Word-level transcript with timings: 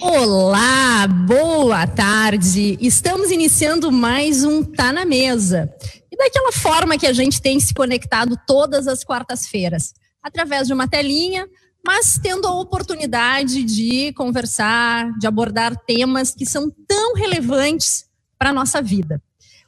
Olá, 0.00 1.08
boa 1.08 1.84
tarde. 1.84 2.78
Estamos 2.80 3.32
iniciando 3.32 3.90
mais 3.90 4.44
um 4.44 4.62
Tá 4.62 4.92
na 4.92 5.04
Mesa. 5.04 5.72
E 6.10 6.16
daquela 6.16 6.52
forma 6.52 6.96
que 6.96 7.06
a 7.06 7.12
gente 7.12 7.42
tem 7.42 7.58
se 7.58 7.74
conectado 7.74 8.38
todas 8.46 8.86
as 8.86 9.02
quartas-feiras, 9.02 9.92
através 10.22 10.68
de 10.68 10.72
uma 10.72 10.86
telinha, 10.86 11.48
mas 11.84 12.18
tendo 12.22 12.46
a 12.46 12.54
oportunidade 12.60 13.64
de 13.64 14.12
conversar, 14.12 15.10
de 15.18 15.26
abordar 15.26 15.76
temas 15.84 16.32
que 16.32 16.46
são 16.46 16.70
tão 16.86 17.14
relevantes 17.14 18.04
para 18.38 18.50
a 18.50 18.54
nossa 18.54 18.80
vida. 18.80 19.20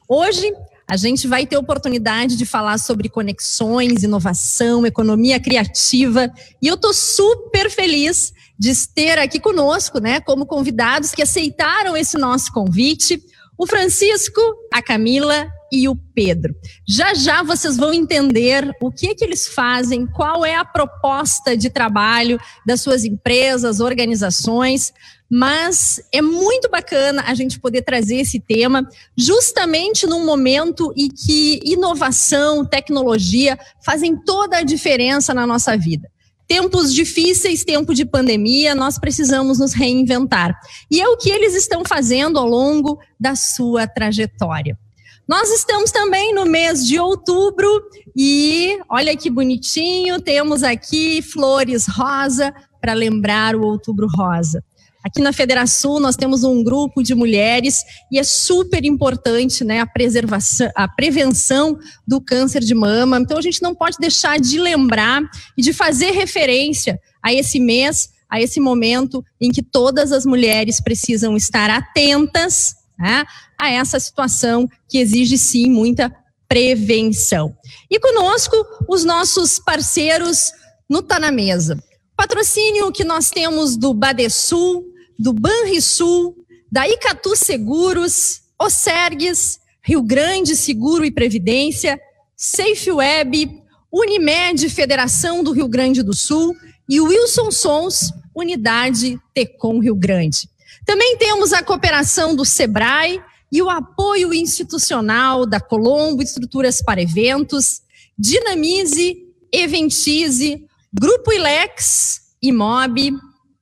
Hoje, 0.07 0.53
a 0.91 0.97
gente 0.97 1.25
vai 1.25 1.45
ter 1.45 1.55
oportunidade 1.55 2.35
de 2.35 2.45
falar 2.45 2.77
sobre 2.77 3.07
conexões, 3.07 4.03
inovação, 4.03 4.85
economia 4.85 5.39
criativa, 5.39 6.29
e 6.61 6.67
eu 6.67 6.75
estou 6.75 6.93
super 6.93 7.71
feliz 7.71 8.33
de 8.59 8.73
ter 8.89 9.17
aqui 9.17 9.39
conosco, 9.39 9.99
né, 9.99 10.19
como 10.19 10.45
convidados 10.45 11.11
que 11.11 11.21
aceitaram 11.21 11.95
esse 11.95 12.17
nosso 12.17 12.51
convite, 12.51 13.23
o 13.57 13.65
Francisco, 13.65 14.41
a 14.69 14.81
Camila 14.81 15.49
e 15.71 15.87
o 15.87 15.95
Pedro. 15.95 16.53
Já 16.85 17.13
já 17.13 17.41
vocês 17.41 17.77
vão 17.77 17.93
entender 17.93 18.69
o 18.81 18.91
que 18.91 19.15
que 19.15 19.23
eles 19.23 19.47
fazem, 19.47 20.05
qual 20.05 20.43
é 20.43 20.55
a 20.55 20.65
proposta 20.65 21.55
de 21.55 21.69
trabalho 21.69 22.37
das 22.65 22.81
suas 22.81 23.05
empresas, 23.05 23.79
organizações, 23.79 24.91
mas 25.31 26.01
é 26.11 26.21
muito 26.21 26.69
bacana 26.69 27.23
a 27.25 27.33
gente 27.33 27.57
poder 27.57 27.83
trazer 27.83 28.17
esse 28.17 28.37
tema 28.37 28.85
justamente 29.15 30.05
num 30.05 30.25
momento 30.25 30.93
em 30.97 31.07
que 31.07 31.61
inovação, 31.63 32.65
tecnologia 32.65 33.57
fazem 33.85 34.17
toda 34.17 34.57
a 34.57 34.63
diferença 34.63 35.33
na 35.33 35.47
nossa 35.47 35.77
vida 35.77 36.11
tempos 36.47 36.93
difíceis, 36.93 37.63
tempo 37.63 37.93
de 37.93 38.03
pandemia, 38.03 38.75
nós 38.75 38.99
precisamos 38.99 39.57
nos 39.57 39.71
reinventar. 39.71 40.53
E 40.91 40.99
é 40.99 41.07
o 41.07 41.15
que 41.15 41.29
eles 41.29 41.55
estão 41.55 41.85
fazendo 41.85 42.37
ao 42.37 42.45
longo 42.45 42.99
da 43.17 43.37
sua 43.37 43.87
trajetória. 43.87 44.77
Nós 45.25 45.49
estamos 45.49 45.91
também 45.91 46.35
no 46.35 46.43
mês 46.43 46.85
de 46.85 46.99
outubro 46.99 47.81
e 48.13 48.77
olha 48.89 49.15
que 49.15 49.29
bonitinho, 49.29 50.19
temos 50.19 50.61
aqui 50.61 51.21
flores 51.21 51.87
rosa 51.87 52.53
para 52.81 52.91
lembrar 52.91 53.55
o 53.55 53.61
outubro 53.61 54.09
rosa. 54.13 54.61
Aqui 55.03 55.21
na 55.21 55.33
Federação 55.33 55.99
nós 55.99 56.15
temos 56.15 56.43
um 56.43 56.63
grupo 56.63 57.01
de 57.01 57.15
mulheres 57.15 57.83
e 58.11 58.19
é 58.19 58.23
super 58.23 58.85
importante, 58.85 59.63
né, 59.63 59.79
a 59.79 59.85
preservação, 59.85 60.69
a 60.75 60.87
prevenção 60.87 61.77
do 62.07 62.21
câncer 62.21 62.61
de 62.61 62.75
mama. 62.75 63.19
Então 63.19 63.37
a 63.37 63.41
gente 63.41 63.61
não 63.61 63.73
pode 63.73 63.97
deixar 63.99 64.39
de 64.39 64.59
lembrar 64.59 65.21
e 65.57 65.61
de 65.61 65.73
fazer 65.73 66.11
referência 66.11 66.99
a 67.23 67.33
esse 67.33 67.59
mês, 67.59 68.09
a 68.29 68.39
esse 68.39 68.59
momento 68.59 69.23
em 69.39 69.51
que 69.51 69.63
todas 69.63 70.11
as 70.11 70.25
mulheres 70.25 70.79
precisam 70.79 71.35
estar 71.35 71.69
atentas 71.69 72.75
né, 72.97 73.25
a 73.59 73.69
essa 73.69 73.99
situação 73.99 74.69
que 74.87 74.99
exige 74.99 75.37
sim 75.37 75.69
muita 75.69 76.15
prevenção. 76.47 77.55
E 77.89 77.99
conosco 77.99 78.55
os 78.87 79.03
nossos 79.03 79.57
parceiros 79.57 80.51
no 80.89 81.01
Tá 81.01 81.19
na 81.19 81.31
Mesa. 81.31 81.81
Patrocínio 82.15 82.91
que 82.91 83.03
nós 83.03 83.31
temos 83.31 83.75
do 83.75 83.93
Badesul, 83.93 84.90
do 85.21 85.33
Banrisul, 85.33 86.35
da 86.71 86.89
Icatu 86.89 87.35
Seguros, 87.35 88.41
Osergues, 88.59 89.59
Rio 89.83 90.01
Grande 90.01 90.55
Seguro 90.55 91.05
e 91.05 91.11
Previdência, 91.11 91.99
Safe 92.35 92.91
Web, 92.91 93.61
Unimed 93.93 94.67
Federação 94.67 95.43
do 95.43 95.51
Rio 95.51 95.67
Grande 95.67 96.01
do 96.01 96.11
Sul 96.11 96.55
e 96.89 96.99
Wilson 96.99 97.51
Sons, 97.51 98.11
Unidade 98.35 99.19
Tecom 99.31 99.79
Rio 99.79 99.95
Grande. 99.95 100.49
Também 100.87 101.15
temos 101.17 101.53
a 101.53 101.61
cooperação 101.61 102.35
do 102.35 102.43
Sebrae 102.43 103.21
e 103.51 103.61
o 103.61 103.69
apoio 103.69 104.33
institucional 104.33 105.45
da 105.45 105.59
Colombo 105.59 106.23
Estruturas 106.23 106.81
para 106.81 106.99
Eventos, 106.99 107.81
Dinamize, 108.17 109.17
Eventize, 109.51 110.65
Grupo 110.91 111.31
Ilex, 111.31 112.21
Imob, 112.41 113.13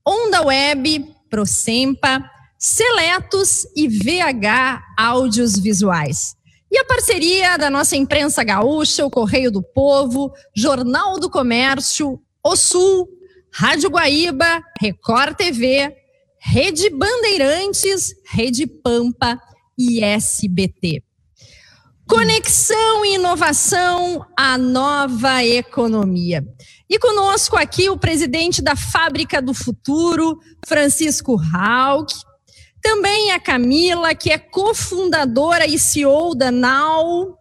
Onda 0.08 0.46
Web, 0.46 1.19
Procempa, 1.30 2.24
Seletos 2.58 3.66
e 3.76 3.88
VH 3.88 4.84
Áudios 4.98 5.58
Visuais. 5.58 6.36
E 6.72 6.78
a 6.78 6.86
parceria 6.86 7.58
da 7.58 7.70
nossa 7.70 7.96
imprensa 7.96 8.44
gaúcha, 8.44 9.06
o 9.06 9.10
Correio 9.10 9.52
do 9.52 9.64
Povo, 9.64 10.32
Jornal 10.56 11.20
do 11.20 11.30
Comércio, 11.30 12.22
O 12.44 12.56
Sul, 12.56 13.08
Rádio 13.52 13.90
Guaíba, 13.90 14.62
Record 14.80 15.36
TV, 15.36 15.96
Rede 16.40 16.90
Bandeirantes, 16.90 18.14
Rede 18.30 18.68
Pampa 18.68 19.40
e 19.78 20.04
SBT. 20.04 21.04
Conexão 22.08 23.06
e 23.06 23.16
inovação, 23.16 24.26
a 24.38 24.58
nova 24.58 25.44
economia. 25.44 26.44
E 26.90 26.98
conosco 26.98 27.56
aqui 27.56 27.88
o 27.88 27.98
presidente 27.98 28.64
da 28.64 28.76
Fábrica 28.76 29.40
do 29.40 29.54
Futuro, 29.54 30.40
Francisco 30.66 31.40
Haug. 31.54 32.08
Também 32.82 33.32
a 33.32 33.40
Camila, 33.40 34.16
que 34.16 34.32
é 34.32 34.40
cofundadora 34.40 35.68
e 35.68 35.78
CEO 35.78 36.34
da 36.34 36.50
NAU. 36.50 37.38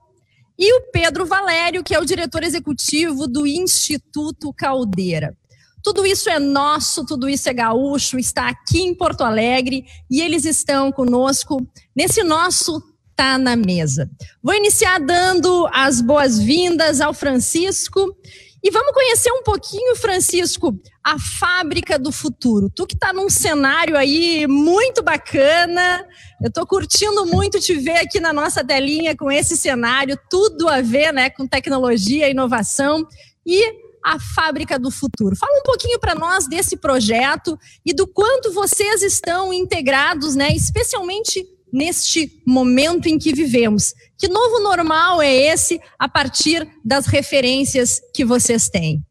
E 0.58 0.70
o 0.74 0.90
Pedro 0.92 1.24
Valério, 1.24 1.82
que 1.82 1.94
é 1.94 1.98
o 1.98 2.04
diretor 2.04 2.42
executivo 2.42 3.26
do 3.26 3.46
Instituto 3.46 4.52
Caldeira. 4.52 5.34
Tudo 5.82 6.04
isso 6.04 6.28
é 6.28 6.38
nosso, 6.38 7.06
tudo 7.06 7.26
isso 7.26 7.48
é 7.48 7.54
gaúcho, 7.54 8.18
está 8.18 8.48
aqui 8.48 8.80
em 8.80 8.94
Porto 8.94 9.22
Alegre 9.22 9.86
e 10.10 10.20
eles 10.20 10.44
estão 10.44 10.92
conosco 10.92 11.66
nesse 11.96 12.22
nosso 12.22 12.82
Tá 13.16 13.36
na 13.36 13.56
Mesa. 13.56 14.08
Vou 14.40 14.54
iniciar 14.54 15.00
dando 15.00 15.68
as 15.72 16.00
boas-vindas 16.00 17.00
ao 17.00 17.12
Francisco 17.12 18.16
e 18.62 18.70
vamos 18.70 18.92
conhecer 18.92 19.30
um 19.30 19.42
pouquinho, 19.42 19.94
Francisco, 19.94 20.76
a 21.04 21.16
fábrica 21.18 21.98
do 21.98 22.10
futuro. 22.10 22.68
Tu 22.74 22.86
que 22.86 22.94
está 22.94 23.12
num 23.12 23.30
cenário 23.30 23.96
aí 23.96 24.46
muito 24.48 25.02
bacana. 25.02 26.04
Eu 26.42 26.48
estou 26.48 26.66
curtindo 26.66 27.24
muito 27.26 27.60
te 27.60 27.74
ver 27.74 27.98
aqui 27.98 28.18
na 28.18 28.32
nossa 28.32 28.64
telinha 28.64 29.16
com 29.16 29.30
esse 29.30 29.56
cenário, 29.56 30.18
tudo 30.28 30.68
a 30.68 30.80
ver 30.80 31.12
né, 31.12 31.30
com 31.30 31.46
tecnologia, 31.46 32.28
inovação 32.28 33.06
e 33.46 33.62
a 34.04 34.18
fábrica 34.18 34.78
do 34.78 34.90
futuro. 34.90 35.36
Fala 35.36 35.58
um 35.58 35.62
pouquinho 35.62 35.98
para 36.00 36.14
nós 36.14 36.48
desse 36.48 36.76
projeto 36.76 37.58
e 37.86 37.94
do 37.94 38.06
quanto 38.06 38.52
vocês 38.52 39.02
estão 39.02 39.52
integrados, 39.52 40.34
né, 40.34 40.48
especialmente 40.50 41.46
neste 41.72 42.30
momento 42.46 43.06
em 43.06 43.18
que 43.18 43.32
vivemos. 43.32 43.94
Que 44.18 44.28
novo 44.28 44.60
normal 44.60 45.20
é 45.22 45.32
esse 45.32 45.80
a 45.98 46.08
partir 46.08 46.66
das 46.84 47.06
referências 47.06 48.00
que 48.14 48.24
vocês 48.24 48.68
têm? 48.68 49.02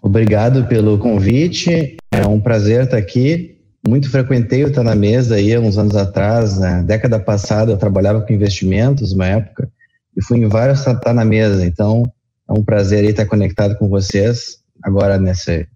Obrigado 0.00 0.66
pelo 0.66 0.98
convite. 0.98 1.96
É 2.12 2.26
um 2.26 2.40
prazer 2.40 2.84
estar 2.84 2.98
aqui. 2.98 3.58
Muito 3.86 4.10
frequentei 4.10 4.64
o 4.64 4.72
Tá 4.72 4.82
na 4.82 4.94
Mesa 4.94 5.34
aí 5.34 5.56
uns 5.58 5.76
anos 5.76 5.94
atrás, 5.94 6.58
na 6.58 6.80
década 6.82 7.20
passada 7.20 7.70
eu 7.70 7.76
trabalhava 7.76 8.22
com 8.22 8.32
investimentos, 8.32 9.12
uma 9.12 9.26
época, 9.26 9.70
e 10.16 10.22
fui 10.22 10.38
em 10.38 10.48
vários 10.48 10.82
Tá, 10.84 10.94
tá 10.94 11.12
na 11.12 11.24
Mesa. 11.24 11.66
Então, 11.66 12.02
é 12.48 12.52
um 12.52 12.62
prazer 12.62 13.04
estar 13.04 13.26
conectado 13.26 13.76
com 13.76 13.88
vocês 13.88 14.58
agora 14.82 15.18
nesse 15.18 15.60
uh, 15.60 15.66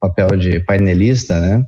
papel 0.00 0.28
de 0.36 0.60
painelista, 0.60 1.40
né? 1.40 1.64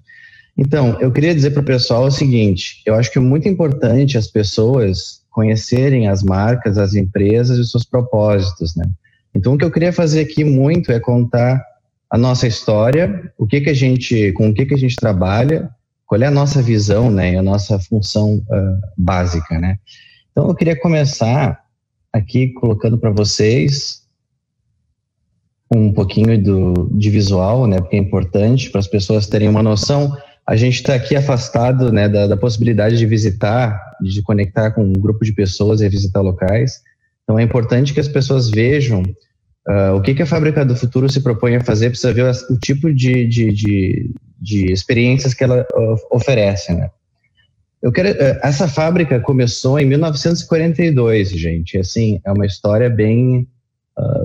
Então, 0.58 1.00
eu 1.00 1.12
queria 1.12 1.32
dizer 1.32 1.52
para 1.52 1.62
o 1.62 1.64
pessoal 1.64 2.06
o 2.06 2.10
seguinte: 2.10 2.82
eu 2.84 2.96
acho 2.96 3.12
que 3.12 3.18
é 3.18 3.22
muito 3.22 3.48
importante 3.48 4.18
as 4.18 4.26
pessoas 4.26 5.22
conhecerem 5.30 6.08
as 6.08 6.24
marcas, 6.24 6.76
as 6.76 6.94
empresas 6.94 7.56
e 7.56 7.60
os 7.60 7.70
seus 7.70 7.84
propósitos, 7.84 8.74
né? 8.74 8.84
Então, 9.32 9.54
o 9.54 9.58
que 9.58 9.64
eu 9.64 9.70
queria 9.70 9.92
fazer 9.92 10.22
aqui 10.22 10.42
muito 10.42 10.90
é 10.90 10.98
contar 10.98 11.64
a 12.10 12.18
nossa 12.18 12.46
história, 12.46 13.32
o 13.38 13.46
que 13.46 13.60
que 13.60 13.70
a 13.70 13.74
gente, 13.74 14.32
com 14.32 14.48
o 14.48 14.54
que 14.54 14.66
que 14.66 14.74
a 14.74 14.78
gente 14.78 14.96
trabalha, 14.96 15.70
qual 16.04 16.20
é 16.20 16.26
a 16.26 16.30
nossa 16.30 16.60
visão, 16.60 17.08
né, 17.10 17.38
a 17.38 17.42
nossa 17.42 17.78
função 17.78 18.36
uh, 18.36 18.80
básica, 18.96 19.60
né? 19.60 19.78
Então, 20.32 20.48
eu 20.48 20.54
queria 20.56 20.74
começar 20.74 21.60
aqui 22.12 22.48
colocando 22.54 22.98
para 22.98 23.10
vocês 23.10 24.02
um 25.72 25.92
pouquinho 25.92 26.42
do, 26.42 26.88
de 26.92 27.10
visual, 27.10 27.66
né, 27.66 27.78
porque 27.78 27.96
é 27.96 27.98
importante 28.00 28.70
para 28.70 28.80
as 28.80 28.88
pessoas 28.88 29.26
terem 29.26 29.48
uma 29.48 29.62
noção 29.62 30.16
a 30.48 30.56
gente 30.56 30.76
está 30.76 30.94
aqui 30.94 31.14
afastado 31.14 31.92
né, 31.92 32.08
da, 32.08 32.26
da, 32.26 32.36
possibilidade 32.36 32.96
de 32.96 33.04
visitar, 33.04 33.78
de 34.00 34.22
conectar 34.22 34.70
com 34.70 34.82
um 34.82 34.94
grupo 34.94 35.22
de 35.22 35.34
pessoas 35.34 35.82
e 35.82 35.88
visitar 35.90 36.22
locais. 36.22 36.80
Então 37.22 37.38
é 37.38 37.42
importante 37.42 37.92
que 37.92 38.00
as 38.00 38.08
pessoas 38.08 38.48
vejam 38.48 39.02
uh, 39.02 39.94
o 39.94 40.00
que, 40.00 40.14
que 40.14 40.22
a 40.22 40.26
Fábrica 40.26 40.64
do 40.64 40.74
Futuro 40.74 41.06
se 41.10 41.20
propõe 41.20 41.56
a 41.56 41.62
fazer, 41.62 41.90
precisa 41.90 42.14
ver 42.14 42.24
o 42.48 42.56
tipo 42.56 42.90
de, 42.90 43.26
de, 43.26 43.52
de, 43.52 44.10
de 44.40 44.72
experiências 44.72 45.34
que 45.34 45.44
ela 45.44 45.66
uh, 45.74 45.96
oferece. 46.10 46.72
Né? 46.72 46.88
Eu 47.82 47.92
quero, 47.92 48.08
uh, 48.08 48.40
essa 48.42 48.66
fábrica 48.66 49.20
começou 49.20 49.78
em 49.78 49.84
1942, 49.84 51.28
gente. 51.28 51.76
Assim, 51.76 52.22
é 52.24 52.32
uma 52.32 52.46
história 52.46 52.88
bem, 52.88 53.46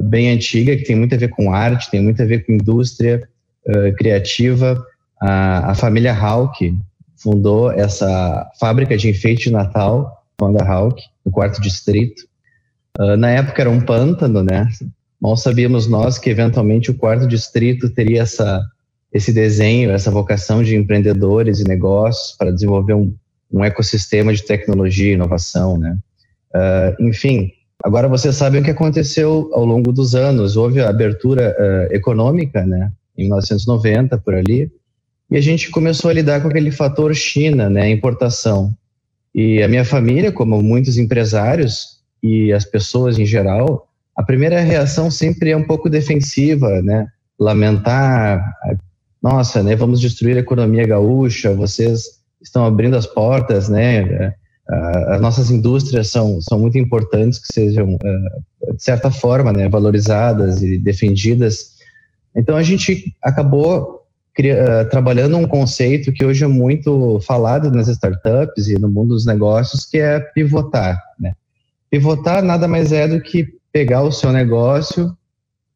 bem 0.04 0.30
antiga, 0.30 0.74
que 0.78 0.86
tem 0.86 0.96
muito 0.96 1.16
a 1.16 1.18
ver 1.18 1.31
com 1.31 1.54
arte, 1.54 1.92
tem 1.92 2.02
muito 2.02 2.22
a 2.22 2.25
ver 2.25 2.46
com 2.46 2.54
indústria 2.54 3.28
criativa 3.98 4.86
a, 5.25 5.72
a 5.72 5.75
família 5.75 6.14
Hawk 6.14 6.78
fundou 7.16 7.72
essa 7.72 8.52
fábrica 8.60 8.98
de 8.98 9.10
enfeite 9.10 9.46
de 9.46 9.52
Natal, 9.52 10.25
Wanda 10.42 10.62
Hawk, 10.66 11.02
no 11.25 11.31
quarto 11.31 11.62
distrito. 11.62 12.24
Uh, 13.00 13.16
na 13.16 13.30
época 13.30 13.62
era 13.62 13.70
um 13.70 13.80
pântano, 13.80 14.44
né? 14.44 14.68
Mal 15.22 15.38
sabíamos 15.38 15.88
nós 15.88 16.20
que 16.20 16.30
eventualmente 16.30 16.92
o 16.92 16.98
quarto 16.98 17.25
distrito 17.25 17.90
teria 17.90 18.24
essa, 18.24 18.62
esse 19.14 19.31
desenho, 19.31 19.92
essa 19.92 20.12
vocação 20.12 20.62
de 20.62 20.75
empreendedores 20.75 21.62
e 21.62 21.64
negócios 21.64 22.36
para 22.38 22.52
desenvolver 22.52 22.96
um, 22.96 23.16
um 23.50 23.64
ecossistema 23.64 24.34
de 24.34 24.44
tecnologia 24.44 25.12
e 25.12 25.14
inovação, 25.14 25.78
né? 25.78 25.98
Uh, 26.54 27.08
enfim, 27.08 27.50
agora 27.81 28.10
vocês 28.10 28.36
sabem 28.36 28.60
o 28.60 28.64
que 28.64 28.72
aconteceu 28.72 29.50
ao 29.54 29.64
longo 29.64 29.94
dos 29.94 30.16
anos. 30.16 30.58
Houve 30.58 30.81
a 30.81 30.90
abertura 30.90 31.56
uh, 31.58 31.96
econômica, 31.96 32.66
né? 32.66 32.92
Em 33.18 33.24
1990, 33.24 34.18
por 34.18 34.36
ali, 34.36 34.70
e 35.33 35.38
a 35.38 35.41
gente 35.41 35.71
começou 35.71 36.12
a 36.12 36.13
lidar 36.13 36.41
com 36.44 36.47
aquele 36.47 36.69
fator 36.69 37.12
China, 37.15 37.68
né? 37.68 37.89
Importação. 37.89 38.71
E 39.33 39.63
a 39.63 39.68
minha 39.68 39.83
família, 39.83 40.31
como 40.31 40.62
muitos 40.62 40.95
empresários 40.95 41.97
e 42.21 42.53
as 42.53 42.65
pessoas 42.65 43.18
em 43.18 43.25
geral, 43.25 43.88
a 44.15 44.21
primeira 44.21 44.59
reação 44.59 45.09
sempre 45.09 45.50
é 45.50 45.57
um 45.57 45.63
pouco 45.63 45.89
defensiva, 45.89 46.83
né? 46.83 47.07
Lamentar, 47.39 48.47
nossa, 49.24 49.63
né? 49.63 49.75
Vamos 49.75 50.00
destruir 50.00 50.38
a 50.38 50.41
economia 50.41 50.85
gaúcha. 50.85 51.51
Vocês 51.56 52.19
estão 52.39 52.63
abrindo 52.63 52.95
as 52.95 53.07
portas, 53.07 53.68
né? 53.68 54.36
As 55.07 55.19
nossas 55.19 55.50
indústrias 55.50 56.09
são, 56.09 56.39
são 56.41 56.59
muito 56.59 56.77
importantes 56.77 57.39
que 57.39 57.51
sejam, 57.51 57.97
é, 58.03 58.74
de 58.74 58.83
certa 58.83 59.09
forma, 59.09 59.51
né, 59.51 59.68
valorizadas 59.68 60.62
e 60.62 60.77
defendidas. 60.77 61.71
Então, 62.36 62.56
a 62.56 62.62
gente 62.62 63.15
acabou 63.24 64.02
é, 64.38 64.83
trabalhando 64.85 65.38
um 65.38 65.47
conceito 65.47 66.12
que 66.12 66.25
hoje 66.25 66.44
é 66.44 66.47
muito 66.47 67.19
falado 67.21 67.71
nas 67.71 67.88
startups 67.88 68.68
e 68.68 68.80
no 68.80 68.89
mundo 68.89 69.09
dos 69.09 69.25
negócios, 69.25 69.85
que 69.85 70.00
é 70.00 70.19
pivotar. 70.19 71.00
Né? 71.19 71.33
Pivotar 71.89 72.41
nada 72.41 72.68
mais 72.68 72.91
é 72.91 73.07
do 73.07 73.21
que 73.21 73.47
pegar 73.71 74.01
o 74.01 74.12
seu 74.12 74.31
negócio, 74.31 75.15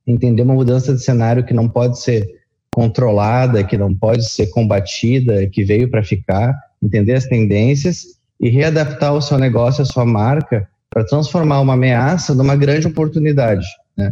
entender 0.05 0.41
uma 0.41 0.53
mudança 0.53 0.93
de 0.93 1.03
cenário 1.03 1.43
que 1.43 1.53
não 1.53 1.67
pode 1.67 1.99
ser 1.99 2.27
controlada, 2.71 3.63
que 3.63 3.77
não 3.77 3.93
pode 3.93 4.27
ser 4.29 4.47
combatida, 4.47 5.47
que 5.47 5.63
veio 5.63 5.89
para 5.89 6.03
ficar, 6.03 6.55
entender 6.81 7.13
as 7.13 7.25
tendências 7.25 8.17
e 8.39 8.49
readaptar 8.49 9.13
o 9.13 9.21
seu 9.21 9.37
negócio, 9.37 9.81
a 9.81 9.85
sua 9.85 10.05
marca, 10.05 10.67
para 10.89 11.03
transformar 11.03 11.59
uma 11.59 11.73
ameaça 11.73 12.33
numa 12.33 12.55
grande 12.55 12.87
oportunidade. 12.87 13.65
Né? 13.95 14.11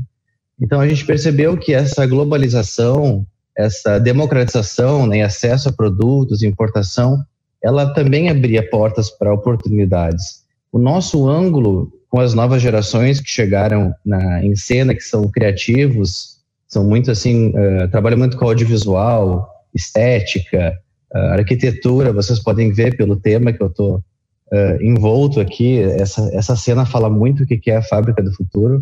Então 0.59 0.79
a 0.79 0.87
gente 0.87 1.05
percebeu 1.05 1.57
que 1.57 1.73
essa 1.73 2.05
globalização, 2.05 3.25
essa 3.57 3.99
democratização 3.99 5.07
né, 5.07 5.21
acesso 5.21 5.69
a 5.69 5.73
produtos, 5.73 6.43
importação, 6.43 7.23
ela 7.63 7.93
também 7.93 8.29
abria 8.29 8.67
portas 8.69 9.09
para 9.09 9.33
oportunidades. 9.33 10.43
O 10.71 10.77
nosso 10.77 11.27
ângulo 11.27 11.91
com 12.09 12.19
as 12.19 12.33
novas 12.33 12.61
gerações 12.61 13.19
que 13.19 13.29
chegaram 13.29 13.93
na, 14.05 14.43
em 14.43 14.55
cena, 14.55 14.93
que 14.93 15.01
são 15.01 15.29
criativos, 15.29 16.37
são 16.67 16.83
muito 16.83 17.11
assim, 17.11 17.49
uh, 17.49 17.89
trabalham 17.89 18.17
muito 18.17 18.37
com 18.37 18.45
audiovisual, 18.45 19.49
estética, 19.73 20.77
uh, 21.13 21.33
arquitetura. 21.33 22.13
Vocês 22.13 22.39
podem 22.39 22.71
ver 22.71 22.95
pelo 22.95 23.17
tema 23.17 23.51
que 23.51 23.61
eu 23.61 23.67
estou 23.67 23.97
uh, 23.97 24.81
envolto 24.81 25.39
aqui. 25.39 25.79
Essa, 25.79 26.29
essa 26.33 26.55
cena 26.55 26.85
fala 26.85 27.09
muito 27.09 27.43
o 27.43 27.45
que 27.45 27.69
é 27.69 27.77
a 27.77 27.83
fábrica 27.83 28.21
do 28.21 28.33
futuro. 28.33 28.81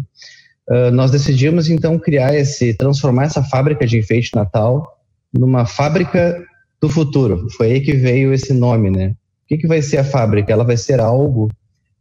Uh, 0.69 0.91
nós 0.91 1.11
decidimos 1.11 1.69
então 1.69 1.99
criar 1.99 2.35
esse, 2.35 2.73
transformar 2.73 3.25
essa 3.25 3.43
fábrica 3.43 3.85
de 3.85 3.97
enfeite 3.97 4.31
Natal 4.33 4.99
numa 5.33 5.65
fábrica 5.65 6.41
do 6.81 6.89
futuro. 6.89 7.47
Foi 7.57 7.73
aí 7.73 7.81
que 7.81 7.93
veio 7.93 8.33
esse 8.33 8.53
nome, 8.53 8.89
né? 8.89 9.09
O 9.09 9.47
que, 9.47 9.57
que 9.57 9.67
vai 9.67 9.81
ser 9.81 9.97
a 9.97 10.03
fábrica? 10.03 10.53
Ela 10.53 10.63
vai 10.63 10.77
ser 10.77 10.99
algo 10.99 11.49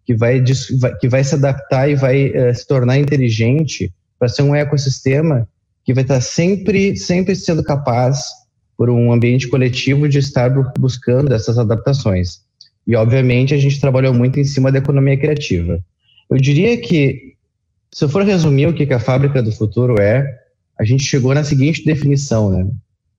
que 0.05 0.15
vai, 0.15 0.43
que 1.01 1.09
vai 1.09 1.25
se 1.25 1.35
adaptar 1.35 1.89
e 1.89 1.95
vai 1.95 2.29
uh, 2.31 2.55
se 2.55 2.67
tornar 2.67 2.99
inteligente 2.99 3.93
para 4.19 4.29
ser 4.29 4.43
um 4.43 4.55
ecossistema 4.55 5.49
que 5.85 5.93
vai 5.93 6.05
estar 6.05 6.21
sempre, 6.21 6.97
sempre 6.97 7.35
sendo 7.35 7.63
capaz, 7.63 8.21
por 8.77 8.89
um 8.89 9.13
ambiente 9.13 9.49
coletivo, 9.49 10.09
de 10.09 10.19
estar 10.19 10.51
buscando 10.79 11.35
essas 11.35 11.59
adaptações. 11.59 12.41
E, 12.87 12.97
obviamente, 12.97 13.55
a 13.55 13.59
gente 13.59 13.81
trabalhou 13.81 14.13
muito 14.15 14.39
em 14.41 14.45
cima 14.45 14.73
da 14.73 14.79
economia 14.79 15.17
criativa. 15.17 15.79
Eu 16.31 16.37
diria 16.37 16.77
que, 16.81 17.32
se 17.93 18.05
eu 18.05 18.09
for 18.09 18.25
resumir 18.25 18.67
o 18.67 18.75
que 18.75 18.93
a 18.93 18.99
fábrica 18.99 19.43
do 19.43 19.53
futuro 19.53 20.01
é, 20.01 20.27
a 20.79 20.85
gente 20.85 21.05
chegou 21.05 21.35
na 21.35 21.45
seguinte 21.45 21.85
definição, 21.85 22.51
né? 22.51 22.67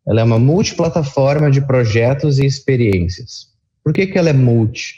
Ela 0.05 0.21
é 0.21 0.23
uma 0.23 0.39
multiplataforma 0.39 1.49
de 1.49 1.61
projetos 1.61 2.39
e 2.39 2.45
experiências. 2.45 3.47
Por 3.83 3.93
que, 3.93 4.07
que 4.07 4.17
ela 4.17 4.29
é 4.29 4.33
multi? 4.33 4.95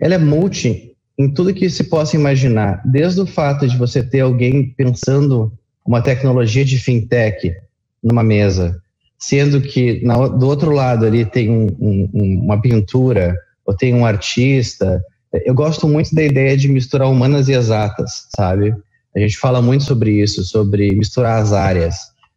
Ela 0.00 0.14
é 0.14 0.18
multi 0.18 0.96
em 1.16 1.32
tudo 1.32 1.54
que 1.54 1.70
se 1.70 1.84
possa 1.84 2.16
imaginar, 2.16 2.82
desde 2.84 3.20
o 3.20 3.26
fato 3.26 3.68
de 3.68 3.76
você 3.76 4.02
ter 4.02 4.20
alguém 4.20 4.70
pensando 4.70 5.52
uma 5.86 6.02
tecnologia 6.02 6.64
de 6.64 6.78
fintech 6.78 7.54
numa 8.02 8.22
mesa, 8.22 8.80
sendo 9.18 9.60
que 9.60 10.04
na, 10.04 10.26
do 10.26 10.46
outro 10.46 10.72
lado 10.72 11.06
ali 11.06 11.24
tem 11.24 11.50
um, 11.50 11.66
um, 11.78 12.40
uma 12.44 12.60
pintura 12.60 13.36
ou 13.64 13.76
tem 13.76 13.94
um 13.94 14.04
artista. 14.04 15.02
Eu 15.44 15.54
gosto 15.54 15.88
muito 15.88 16.14
da 16.14 16.22
ideia 16.22 16.56
de 16.56 16.68
misturar 16.68 17.10
humanas 17.10 17.48
e 17.48 17.52
exatas, 17.52 18.28
sabe? 18.36 18.74
A 19.16 19.18
gente 19.18 19.36
fala 19.36 19.60
muito 19.60 19.84
sobre 19.84 20.22
isso, 20.22 20.44
sobre 20.44 20.94
misturar 20.94 21.42
as 21.42 21.52
áreas. 21.52 21.96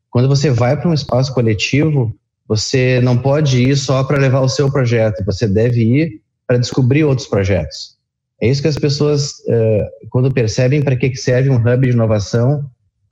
Quando 0.09 0.27
você 0.27 0.49
vai 0.49 0.75
para 0.75 0.89
um 0.89 0.93
espaço 0.93 1.33
coletivo, 1.33 2.15
você 2.47 2.99
não 3.01 3.17
pode 3.17 3.61
ir 3.61 3.75
só 3.75 4.03
para 4.03 4.17
levar 4.17 4.41
o 4.41 4.49
seu 4.49 4.71
projeto, 4.71 5.23
você 5.25 5.47
deve 5.47 5.81
ir 5.81 6.21
para 6.47 6.57
descobrir 6.57 7.03
outros 7.03 7.27
projetos. 7.27 7.97
É 8.41 8.47
isso 8.47 8.61
que 8.61 8.67
as 8.67 8.77
pessoas, 8.77 9.33
quando 10.09 10.33
percebem 10.33 10.81
para 10.81 10.95
que 10.95 11.15
serve 11.15 11.49
um 11.49 11.57
hub 11.57 11.85
de 11.85 11.93
inovação, 11.93 12.63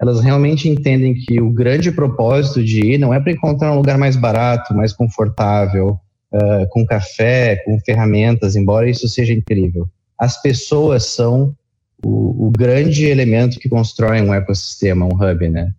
elas 0.02 0.22
realmente 0.22 0.70
entendem 0.70 1.14
que 1.14 1.42
o 1.42 1.52
grande 1.52 1.92
propósito 1.92 2.64
de 2.64 2.80
ir 2.82 2.98
não 2.98 3.14
é 3.14 3.20
para 3.20 3.32
encontrar 3.32 3.72
um 3.72 3.78
lugar 3.78 3.98
mais 3.98 4.16
barato, 4.16 4.74
mais 4.74 4.94
confortável, 4.94 6.00
uh, 6.32 6.68
com 6.70 6.86
café, 6.86 7.58
com 7.66 7.80
ferramentas, 7.80 8.56
embora 8.56 8.90
isso 8.90 9.08
seja 9.08 9.34
incrível. 9.34 9.88
As 10.18 10.42
pessoas 10.42 11.06
são 11.06 11.56
o, 12.04 12.48
o 12.48 12.52
grande 12.52 13.06
elemento 13.06 13.60
que 13.60 13.70
constrói 13.70 14.22
um 14.22 14.34
ecossistema, 14.34 15.06
um 15.06 15.16
hub, 15.16 15.50
né? 15.50 15.72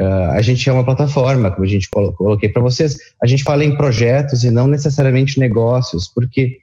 Uh, 0.00 0.30
a 0.32 0.40
gente 0.40 0.68
é 0.68 0.72
uma 0.72 0.84
plataforma, 0.84 1.50
como 1.50 1.64
a 1.64 1.68
gente 1.68 1.88
coloquei 1.90 2.48
para 2.48 2.62
vocês. 2.62 2.96
A 3.22 3.26
gente 3.26 3.42
fala 3.42 3.64
em 3.64 3.76
projetos 3.76 4.44
e 4.44 4.50
não 4.50 4.66
necessariamente 4.66 5.38
negócios, 5.38 6.08
porque 6.08 6.58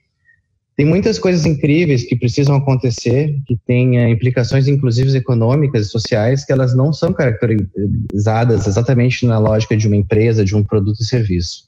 tem 0.78 0.86
muitas 0.86 1.18
coisas 1.18 1.44
incríveis 1.46 2.04
que 2.04 2.16
precisam 2.16 2.56
acontecer, 2.56 3.36
que 3.48 3.58
têm 3.66 3.98
é, 3.98 4.10
implicações 4.10 4.68
inclusive 4.68 5.18
econômicas 5.18 5.88
e 5.88 5.90
sociais, 5.90 6.46
que 6.46 6.54
elas 6.54 6.76
não 6.76 6.94
são 6.94 7.12
caracterizadas 7.12 8.68
exatamente 8.68 9.26
na 9.26 9.40
lógica 9.40 9.76
de 9.76 9.88
uma 9.88 9.96
empresa, 9.96 10.46
de 10.46 10.56
um 10.56 10.64
produto 10.64 11.02
e 11.02 11.06
serviço. 11.06 11.67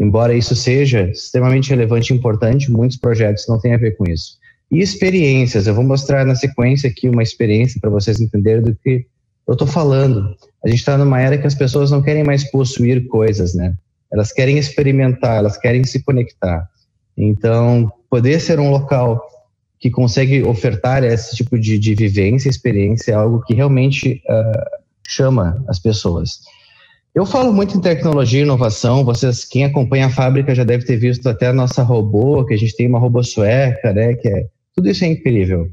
Embora 0.00 0.34
isso 0.34 0.56
seja 0.56 1.08
extremamente 1.10 1.70
relevante 1.70 2.12
e 2.12 2.16
importante, 2.16 2.70
muitos 2.70 2.96
projetos 2.96 3.46
não 3.48 3.60
têm 3.60 3.74
a 3.74 3.78
ver 3.78 3.96
com 3.96 4.04
isso. 4.10 4.38
E 4.70 4.80
experiências, 4.80 5.66
eu 5.66 5.74
vou 5.74 5.84
mostrar 5.84 6.24
na 6.26 6.34
sequência 6.34 6.90
aqui 6.90 7.08
uma 7.08 7.22
experiência 7.22 7.80
para 7.80 7.90
vocês 7.90 8.20
entenderem 8.20 8.62
do 8.62 8.74
que 8.74 9.06
eu 9.46 9.52
estou 9.52 9.68
falando. 9.68 10.34
A 10.64 10.68
gente 10.68 10.78
está 10.78 10.98
numa 10.98 11.20
era 11.20 11.38
que 11.38 11.46
as 11.46 11.54
pessoas 11.54 11.90
não 11.90 12.02
querem 12.02 12.24
mais 12.24 12.50
possuir 12.50 13.06
coisas, 13.06 13.54
né? 13.54 13.74
Elas 14.12 14.32
querem 14.32 14.58
experimentar, 14.58 15.38
elas 15.38 15.56
querem 15.56 15.84
se 15.84 16.02
conectar. 16.02 16.68
Então, 17.16 17.92
poder 18.10 18.40
ser 18.40 18.58
um 18.58 18.70
local 18.70 19.20
que 19.78 19.90
consegue 19.90 20.42
ofertar 20.42 21.04
esse 21.04 21.36
tipo 21.36 21.58
de, 21.58 21.78
de 21.78 21.94
vivência, 21.94 22.48
experiência, 22.48 23.12
é 23.12 23.14
algo 23.14 23.42
que 23.42 23.54
realmente 23.54 24.22
uh, 24.28 24.80
chama 25.06 25.62
as 25.68 25.78
pessoas. 25.78 26.40
Eu 27.14 27.24
falo 27.24 27.52
muito 27.52 27.76
em 27.76 27.80
tecnologia 27.80 28.40
e 28.40 28.42
inovação. 28.42 29.04
Vocês, 29.04 29.44
quem 29.44 29.64
acompanha 29.64 30.06
a 30.06 30.10
fábrica 30.10 30.52
já 30.52 30.64
deve 30.64 30.84
ter 30.84 30.96
visto 30.96 31.28
até 31.28 31.46
a 31.46 31.52
nossa 31.52 31.80
robô, 31.80 32.44
que 32.44 32.52
a 32.52 32.56
gente 32.56 32.74
tem 32.74 32.88
uma 32.88 32.98
robô 32.98 33.22
sueca, 33.22 33.92
né? 33.92 34.14
Que 34.14 34.28
é, 34.28 34.46
tudo 34.74 34.88
isso 34.90 35.04
é 35.04 35.08
incrível. 35.08 35.70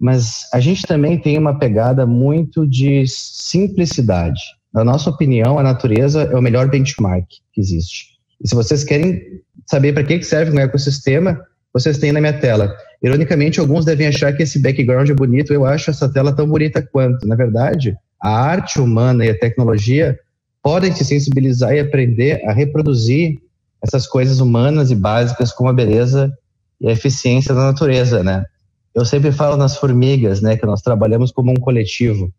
Mas 0.00 0.48
a 0.54 0.60
gente 0.60 0.86
também 0.86 1.18
tem 1.18 1.36
uma 1.36 1.58
pegada 1.58 2.06
muito 2.06 2.66
de 2.66 3.04
simplicidade. 3.06 4.40
Na 4.72 4.82
nossa 4.82 5.10
opinião, 5.10 5.58
a 5.58 5.62
natureza 5.62 6.22
é 6.22 6.34
o 6.34 6.40
melhor 6.40 6.70
benchmark 6.70 7.26
que 7.52 7.60
existe. 7.60 8.14
E 8.42 8.48
se 8.48 8.54
vocês 8.54 8.82
querem 8.84 9.20
saber 9.66 9.92
para 9.92 10.02
que 10.02 10.22
serve 10.22 10.56
um 10.56 10.60
ecossistema, 10.60 11.38
vocês 11.74 11.98
têm 11.98 12.10
na 12.10 12.22
minha 12.22 12.40
tela. 12.40 12.74
Ironicamente, 13.02 13.60
alguns 13.60 13.84
devem 13.84 14.06
achar 14.06 14.32
que 14.32 14.42
esse 14.42 14.58
background 14.58 15.10
é 15.10 15.14
bonito, 15.14 15.52
eu 15.52 15.66
acho 15.66 15.90
essa 15.90 16.10
tela 16.10 16.34
tão 16.34 16.48
bonita 16.48 16.80
quanto. 16.80 17.26
Na 17.26 17.36
verdade, 17.36 17.94
a 18.18 18.30
arte 18.30 18.80
humana 18.80 19.26
e 19.26 19.30
a 19.30 19.38
tecnologia 19.38 20.18
podem 20.64 20.90
se 20.94 21.04
sensibilizar 21.04 21.74
e 21.74 21.80
aprender 21.80 22.42
a 22.48 22.52
reproduzir 22.54 23.38
essas 23.82 24.06
coisas 24.06 24.40
humanas 24.40 24.90
e 24.90 24.94
básicas 24.94 25.52
como 25.52 25.68
a 25.68 25.74
beleza 25.74 26.32
e 26.80 26.88
a 26.88 26.92
eficiência 26.92 27.54
da 27.54 27.60
natureza, 27.66 28.24
né? 28.24 28.46
Eu 28.94 29.04
sempre 29.04 29.30
falo 29.30 29.58
nas 29.58 29.76
formigas, 29.76 30.40
né, 30.40 30.56
que 30.56 30.64
nós 30.64 30.80
trabalhamos 30.80 31.30
como 31.30 31.50
um 31.50 31.56
coletivo. 31.56 32.32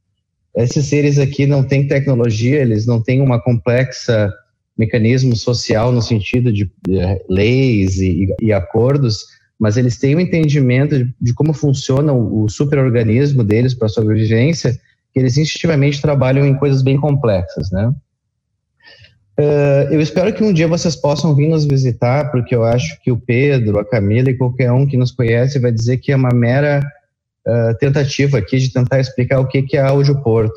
Esses 0.55 0.88
seres 0.88 1.20
aqui 1.20 1.46
não 1.46 1.63
têm 1.63 1.88
tecnologia, 1.88 2.62
eles 2.62 2.88
não 2.88 3.00
têm 3.00 3.22
uma 3.22 3.39
complexa 3.39 4.34
mecanismo 4.75 5.36
social 5.36 5.91
no 5.91 6.01
sentido 6.01 6.51
de, 6.51 6.65
de 6.88 7.22
leis 7.29 7.98
e, 7.98 8.34
e, 8.41 8.51
acordos, 8.51 9.25
mas 9.60 9.77
eles 9.77 10.00
têm 10.00 10.15
um 10.15 10.20
entendimento 10.20 10.98
de, 10.98 11.13
de 11.22 11.34
como 11.34 11.53
funciona 11.53 12.12
o, 12.12 12.46
o 12.46 12.50
superorganismo 12.50 13.44
deles 13.44 13.75
para 13.75 13.86
a 13.86 13.89
sobrevivência, 13.89 14.74
que 15.13 15.20
eles 15.20 15.38
instintivamente 15.38 16.01
trabalham 16.01 16.46
em 16.46 16.58
coisas 16.58 16.82
bem 16.82 16.98
complexas, 16.98 17.70
né? 17.70 17.94
Uh, 19.38 19.92
eu 19.92 20.00
espero 20.00 20.34
que 20.34 20.44
um 20.44 20.54
dia 20.54 20.68
vocês 20.68 20.96
possam 20.96 21.36
vir 21.36 21.50
nos 21.50 21.65
visitar, 21.65 22.32
porque 22.32 22.56
eu 22.56 22.63
acho 22.63 23.01
que 23.01 23.12
o 23.12 23.18
Pedro, 23.18 23.80
a 23.80 23.86
Camila 23.86 24.30
e 24.30 24.38
qualquer 24.38 24.72
um 24.72 24.88
que 24.88 24.96
nos 24.96 25.12
conhece 25.12 25.60
vai 25.60 25.74
dizer 25.74 25.98
que 25.98 26.13
é 26.13 26.15
uma 26.15 26.30
mera 26.30 26.82
uh, 27.46 27.77
tentativa 27.77 28.38
aqui 28.38 28.58
de 28.58 28.72
tentar 28.72 29.00
explicar 29.00 29.39
o 29.39 29.48
que, 29.48 29.62
que 29.62 29.75
é 29.75 29.82
a 29.82 29.89
Audioporto. 29.89 30.56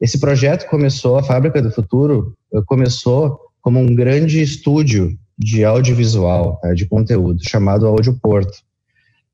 Esse 0.00 0.20
projeto 0.20 0.68
começou, 0.68 1.18
a 1.18 1.22
Fábrica 1.22 1.60
do 1.60 1.72
Futuro 1.72 2.36
uh, 2.52 2.64
começou 2.64 3.40
como 3.60 3.80
um 3.80 3.92
grande 3.92 4.40
estúdio 4.40 5.16
de 5.36 5.64
audiovisual, 5.64 6.60
tá, 6.62 6.74
de 6.74 6.86
conteúdo, 6.86 7.40
chamado 7.48 7.86
Audioporto. 7.86 8.58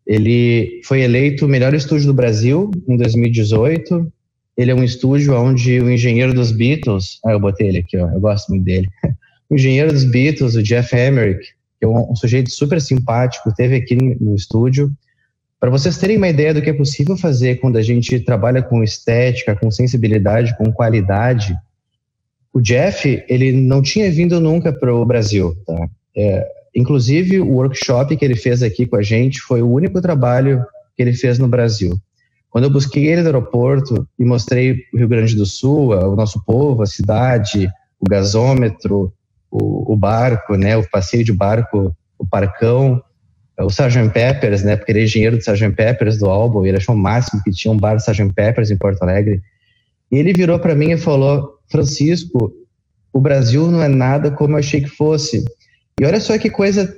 Ele 0.07 0.81
foi 0.85 1.03
eleito 1.03 1.45
o 1.45 1.49
melhor 1.49 1.75
estúdio 1.75 2.07
do 2.07 2.15
Brasil 2.15 2.71
em 2.89 2.97
2018 2.97 4.11
ele 4.59 4.73
é 4.73 4.75
um 4.75 4.83
estúdio 4.83 5.35
onde 5.41 5.81
o 5.81 5.89
engenheiro 5.89 6.35
dos 6.35 6.51
Beatles, 6.51 7.21
ah, 7.25 7.31
eu 7.31 7.39
botei 7.39 7.69
ele 7.69 7.79
aqui, 7.79 7.97
ó, 7.97 8.11
eu 8.11 8.21
gosto 8.21 8.49
muito 8.51 8.65
dele. 8.65 8.89
O 9.51 9.55
engenheiro 9.55 9.91
dos 9.91 10.05
Beatles, 10.05 10.57
o 10.57 10.63
Jeff 10.63 10.95
Emerick, 10.95 11.43
que 11.79 11.87
é 11.87 11.89
um, 11.89 12.13
um 12.13 12.15
sujeito 12.15 12.51
super 12.51 12.79
simpático, 12.83 13.51
teve 13.55 13.77
aqui 13.77 13.97
no 14.21 14.35
estúdio. 14.35 14.93
Para 15.59 15.71
vocês 15.71 15.97
terem 15.97 16.19
uma 16.19 16.29
ideia 16.29 16.53
do 16.53 16.61
que 16.61 16.69
é 16.69 16.75
possível 16.75 17.17
fazer 17.17 17.59
quando 17.59 17.79
a 17.79 17.83
gente 17.83 18.21
trabalha 18.21 18.63
com 18.63 18.85
estética, 18.85 19.57
com 19.57 19.71
sensibilidade, 19.71 20.55
com 20.59 20.71
qualidade, 20.71 21.57
o 22.53 22.61
Jeff, 22.61 23.25
ele 23.27 23.53
não 23.53 23.81
tinha 23.81 24.11
vindo 24.11 24.39
nunca 24.39 24.71
para 24.71 24.95
o 24.95 25.03
Brasil, 25.07 25.57
tá? 25.67 25.89
É, 26.15 26.47
inclusive, 26.75 27.41
o 27.41 27.53
workshop 27.53 28.19
que 28.19 28.25
ele 28.27 28.37
fez 28.37 28.63
aqui 28.63 28.85
com 28.85 28.97
a 28.97 29.03
gente 29.03 29.41
foi 29.41 29.63
o 29.63 29.71
único 29.71 29.99
trabalho 30.03 30.63
que 30.95 31.03
ele 31.03 31.15
fez 31.15 31.39
no 31.39 31.49
Brasil. 31.49 31.99
Quando 32.51 32.65
eu 32.65 32.71
busquei 32.71 33.07
ele 33.07 33.21
no 33.21 33.29
aeroporto 33.29 34.09
e 34.19 34.25
mostrei 34.25 34.85
o 34.93 34.99
Rio 34.99 35.09
Grande 35.09 35.37
do 35.37 35.45
Sul, 35.45 35.93
o 35.93 36.17
nosso 36.17 36.43
povo, 36.45 36.83
a 36.83 36.87
cidade, 36.87 37.69
o 38.01 38.09
gasômetro, 38.09 39.13
o, 39.51 39.93
o 39.93 39.97
barco, 39.97 40.57
né, 40.57 40.77
o 40.77 40.89
passeio 40.89 41.25
de 41.25 41.33
barco, 41.33 41.95
o 42.19 42.27
parcão, 42.27 43.03
o 43.61 43.67
Sgt. 43.67 44.11
Peppers, 44.11 44.63
né, 44.63 44.77
porque 44.77 44.93
ele 44.93 45.01
é 45.01 45.05
engenheiro 45.05 45.37
do 45.37 45.41
Sgt. 45.41 45.71
Peppers 45.75 46.19
do 46.19 46.27
álbum, 46.27 46.65
ele 46.65 46.77
achou 46.77 46.95
o 46.95 46.99
máximo 46.99 47.43
que 47.43 47.51
tinha 47.51 47.73
um 47.73 47.77
bar 47.77 47.97
Sgt. 47.97 48.33
Peppers 48.33 48.71
em 48.71 48.79
Porto 48.79 49.03
Alegre. 49.03 49.43
E 50.11 50.17
ele 50.17 50.33
virou 50.33 50.59
para 50.59 50.75
mim 50.75 50.93
e 50.93 50.99
falou: 50.99 51.59
Francisco, 51.71 52.53
o 53.13 53.21
Brasil 53.21 53.71
não 53.71 53.83
é 53.83 53.89
nada 53.89 54.31
como 54.31 54.55
eu 54.55 54.59
achei 54.59 54.81
que 54.81 54.89
fosse. 54.89 55.45
E 56.01 56.05
olha 56.05 56.21
só 56.21 56.39
que 56.39 56.49
coisa 56.49 56.97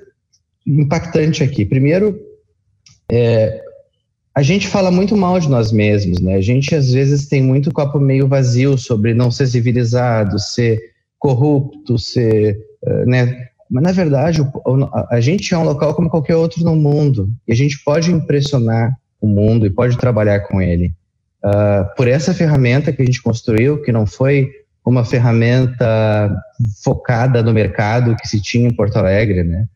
impactante 0.67 1.43
aqui. 1.43 1.65
Primeiro, 1.65 2.19
é, 3.11 3.61
a 4.35 4.43
gente 4.43 4.69
fala 4.69 4.91
muito 4.91 5.17
mal 5.17 5.41
de 5.41 5.49
nós 5.49 5.73
mesmos, 5.73 6.21
né? 6.21 6.37
A 6.37 6.41
gente 6.41 6.75
às 6.75 6.93
vezes 6.93 7.27
tem 7.27 7.43
muito 7.43 7.73
copo 7.73 7.99
meio 7.99 8.29
vazio 8.29 8.79
sobre 8.79 9.13
não 9.13 9.31
ser 9.31 9.47
civilizado, 9.47 10.39
ser 10.39 10.81
corrupto, 11.19 11.99
ser, 11.99 12.59
eh, 12.85 13.07
né? 13.07 13.47
Mas 13.71 13.83
na 13.83 13.93
verdade, 13.93 14.41
a 15.11 15.21
gente 15.21 15.55
é 15.55 15.59
um 15.59 15.65
local 15.65 15.95
como 15.95 16.11
qualquer 16.11 16.37
outro 16.37 16.65
no 16.65 16.75
mundo 16.75 17.29
e 17.47 17.53
a 17.53 17.57
gente 17.57 17.83
pode 17.85 18.11
impressionar 18.11 18.97
o 19.21 19.29
mundo 19.29 19.67
e 19.67 19.71
pode 19.71 19.97
trabalhar 19.97 20.41
com 20.41 20.61
ele. 20.61 20.93
Uh, 21.45 21.97
por 21.97 22.09
essa 22.09 22.35
ferramenta 22.35 22.93
que 22.93 23.01
a 23.01 23.05
gente 23.05 23.23
construiu, 23.23 23.81
que 23.83 23.93
não 23.93 24.07
foi 24.07 24.51
uma 24.85 25.05
ferramenta 25.05 26.35
focada 26.83 27.43
no 27.43 27.53
mercado 27.53 28.17
que 28.17 28.27
se 28.27 28.41
tinha 28.43 28.69
em 28.69 28.75
Porto 28.75 28.97
Alegre, 28.97 29.45
né? 29.45 29.67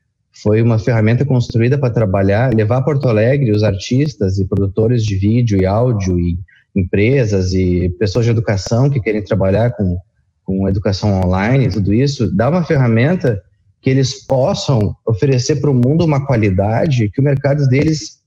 Foi 0.42 0.60
uma 0.60 0.78
ferramenta 0.78 1.24
construída 1.24 1.78
para 1.78 1.92
trabalhar, 1.92 2.52
levar 2.52 2.78
a 2.78 2.82
Porto 2.82 3.08
Alegre 3.08 3.52
os 3.52 3.62
artistas 3.62 4.38
e 4.38 4.44
produtores 4.44 5.04
de 5.04 5.16
vídeo 5.16 5.60
e 5.60 5.64
áudio 5.64 6.18
e 6.18 6.38
empresas 6.74 7.52
e 7.54 7.88
pessoas 7.98 8.24
de 8.24 8.32
educação 8.32 8.90
que 8.90 9.00
querem 9.00 9.22
trabalhar 9.22 9.70
com, 9.70 9.96
com 10.42 10.68
educação 10.68 11.22
online 11.22 11.66
e 11.66 11.70
tudo 11.70 11.94
isso, 11.94 12.34
dar 12.34 12.50
uma 12.50 12.64
ferramenta 12.64 13.40
que 13.80 13.88
eles 13.88 14.26
possam 14.26 14.96
oferecer 15.06 15.56
para 15.56 15.70
o 15.70 15.74
mundo 15.74 16.04
uma 16.04 16.26
qualidade 16.26 17.10
que 17.10 17.20
o 17.20 17.24
mercado 17.24 17.68
deles 17.68 18.18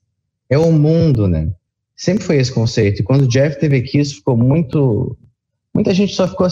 é 0.49 0.57
o 0.57 0.71
mundo, 0.71 1.27
né? 1.27 1.51
Sempre 1.95 2.23
foi 2.23 2.37
esse 2.37 2.53
conceito. 2.53 3.01
E 3.01 3.03
quando 3.03 3.23
o 3.23 3.27
Jeff 3.27 3.59
teve 3.59 3.75
aqui, 3.75 3.99
isso 3.99 4.17
ficou 4.17 4.37
muito 4.37 5.17
Muita 5.77 5.93
gente 5.93 6.15
só 6.15 6.27
ficou, 6.27 6.47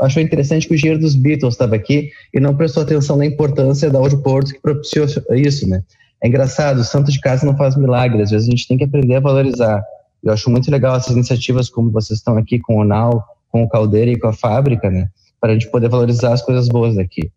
achou 0.00 0.22
interessante 0.22 0.66
que 0.66 0.72
o 0.72 0.76
dinheiro 0.78 0.98
dos 0.98 1.14
Beatles 1.14 1.52
estava 1.52 1.76
aqui 1.76 2.10
e 2.32 2.40
não 2.40 2.56
prestou 2.56 2.82
atenção 2.82 3.14
na 3.14 3.26
importância 3.26 3.90
da 3.90 3.98
Audio 3.98 4.22
Porto 4.22 4.54
que 4.54 4.58
propiciou 4.58 5.06
isso, 5.32 5.68
né? 5.68 5.82
É 6.24 6.26
engraçado, 6.26 6.78
o 6.78 6.84
santo 6.84 7.12
de 7.12 7.20
casa 7.20 7.44
não 7.44 7.54
faz 7.58 7.76
milagre, 7.76 8.22
às 8.22 8.30
vezes 8.30 8.48
a 8.48 8.50
gente 8.50 8.66
tem 8.66 8.78
que 8.78 8.84
aprender 8.84 9.16
a 9.16 9.20
valorizar. 9.20 9.84
Eu 10.24 10.32
acho 10.32 10.48
muito 10.48 10.70
legal 10.70 10.96
essas 10.96 11.14
iniciativas 11.14 11.68
como 11.68 11.90
vocês 11.90 12.20
estão 12.20 12.38
aqui 12.38 12.58
com 12.58 12.78
o 12.78 12.84
Nau, 12.84 13.22
com 13.52 13.62
o 13.62 13.68
Caldeira 13.68 14.12
e 14.12 14.18
com 14.18 14.28
a 14.28 14.32
fábrica, 14.32 14.88
né? 14.90 15.10
Para 15.38 15.50
a 15.50 15.52
gente 15.52 15.70
poder 15.70 15.90
valorizar 15.90 16.32
as 16.32 16.40
coisas 16.40 16.66
boas 16.66 16.96
daqui. 16.96 17.30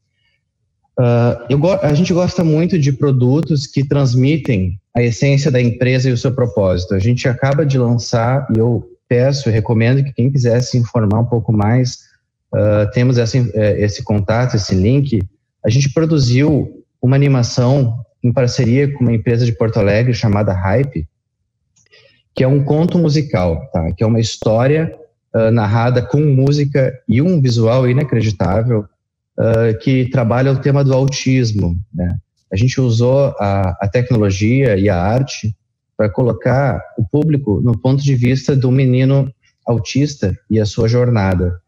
Uh, 0.98 1.44
eu, 1.50 1.60
a 1.82 1.94
gente 1.94 2.14
gosta 2.14 2.42
muito 2.42 2.80
de 2.80 2.94
produtos 2.94 3.68
que 3.68 3.86
transmitem 3.86 4.80
a 4.96 5.04
essência 5.04 5.52
da 5.52 5.62
empresa 5.62 6.10
e 6.10 6.14
o 6.14 6.18
seu 6.18 6.34
propósito. 6.34 6.96
A 6.96 7.00
gente 7.00 7.28
acaba 7.28 7.66
de 7.66 7.78
lançar, 7.78 8.48
e 8.56 8.60
eu 8.60 8.93
peço 9.14 9.48
e 9.48 9.52
recomendo 9.52 10.04
que 10.04 10.12
quem 10.12 10.32
quiser 10.32 10.60
se 10.62 10.76
informar 10.76 11.20
um 11.20 11.26
pouco 11.26 11.54
mais, 11.54 12.00
uh, 12.52 12.90
temos 12.94 13.20
essa, 13.20 13.38
eh, 13.38 13.80
esse 13.80 14.04
contato, 14.04 14.56
esse 14.56 14.74
link. 14.74 15.22
A 15.64 15.70
gente 15.70 15.94
produziu 15.94 16.84
uma 17.00 17.16
animação 17.16 18.04
em 18.24 18.34
parceria 18.34 18.92
com 18.92 19.04
uma 19.04 19.14
empresa 19.14 19.46
de 19.46 19.52
Porto 19.52 19.78
Alegre 19.78 20.16
chamada 20.16 20.52
Hype, 20.52 21.08
que 22.34 22.44
é 22.44 22.48
um 22.48 22.64
conto 22.64 22.98
musical, 22.98 23.70
tá? 23.72 23.92
que 23.92 24.04
é 24.04 24.08
uma 24.08 24.20
história 24.20 24.92
uh, 25.36 25.52
narrada 25.52 26.02
com 26.02 26.20
música 26.20 26.92
e 27.08 27.22
um 27.22 27.40
visual 27.40 27.88
inacreditável 27.88 28.84
uh, 29.38 29.78
que 29.80 30.10
trabalha 30.10 30.52
o 30.52 30.58
tema 30.58 30.84
do 30.84 30.92
autismo. 30.92 31.78
Né? 31.94 32.18
A 32.52 32.56
gente 32.56 32.82
usou 32.82 33.36
a, 33.40 33.78
a 33.80 33.88
tecnologia 33.88 34.76
e 34.76 34.90
a 34.90 35.00
arte 35.00 35.56
para 35.98 36.10
colocar 36.10 36.82
o 36.98 37.04
público 37.06 37.62
no 37.62 37.78
ponto 37.78 38.04
de 38.04 38.16
vista 38.16 38.56
do 38.56 38.72
menino 38.72 39.32
autista 39.66 40.38
e 40.50 40.60
a 40.60 40.66
sua 40.66 40.88
jornada. 40.88 41.60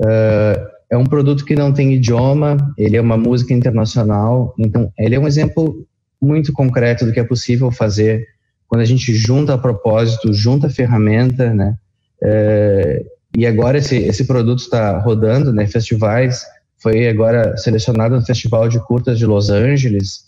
Uh, 0.00 0.72
é 0.90 0.96
um 0.96 1.04
produto 1.04 1.44
que 1.44 1.54
não 1.54 1.72
tem 1.72 1.94
idioma, 1.94 2.56
ele 2.76 2.96
é 2.96 3.00
uma 3.00 3.16
música 3.16 3.54
internacional, 3.54 4.54
então 4.58 4.92
ele 4.98 5.14
é 5.14 5.18
um 5.18 5.26
exemplo 5.26 5.86
muito 6.20 6.52
concreto 6.52 7.06
do 7.06 7.12
que 7.12 7.20
é 7.20 7.24
possível 7.24 7.70
fazer 7.70 8.26
quando 8.68 8.82
a 8.82 8.86
gente 8.86 9.14
junta 9.14 9.54
a 9.54 9.58
propósito, 9.58 10.32
junta 10.32 10.66
a 10.66 10.70
ferramenta, 10.70 11.52
né? 11.52 11.76
Uh, 12.22 13.06
e 13.36 13.46
agora 13.46 13.78
esse, 13.78 13.96
esse 13.96 14.26
produto 14.26 14.60
está 14.60 14.98
rodando, 14.98 15.52
né? 15.52 15.66
Festivais, 15.66 16.42
foi 16.78 17.08
agora 17.08 17.56
selecionado 17.56 18.16
no 18.16 18.26
Festival 18.26 18.68
de 18.68 18.80
Curtas 18.80 19.18
de 19.18 19.24
Los 19.24 19.50
Angeles, 19.50 20.24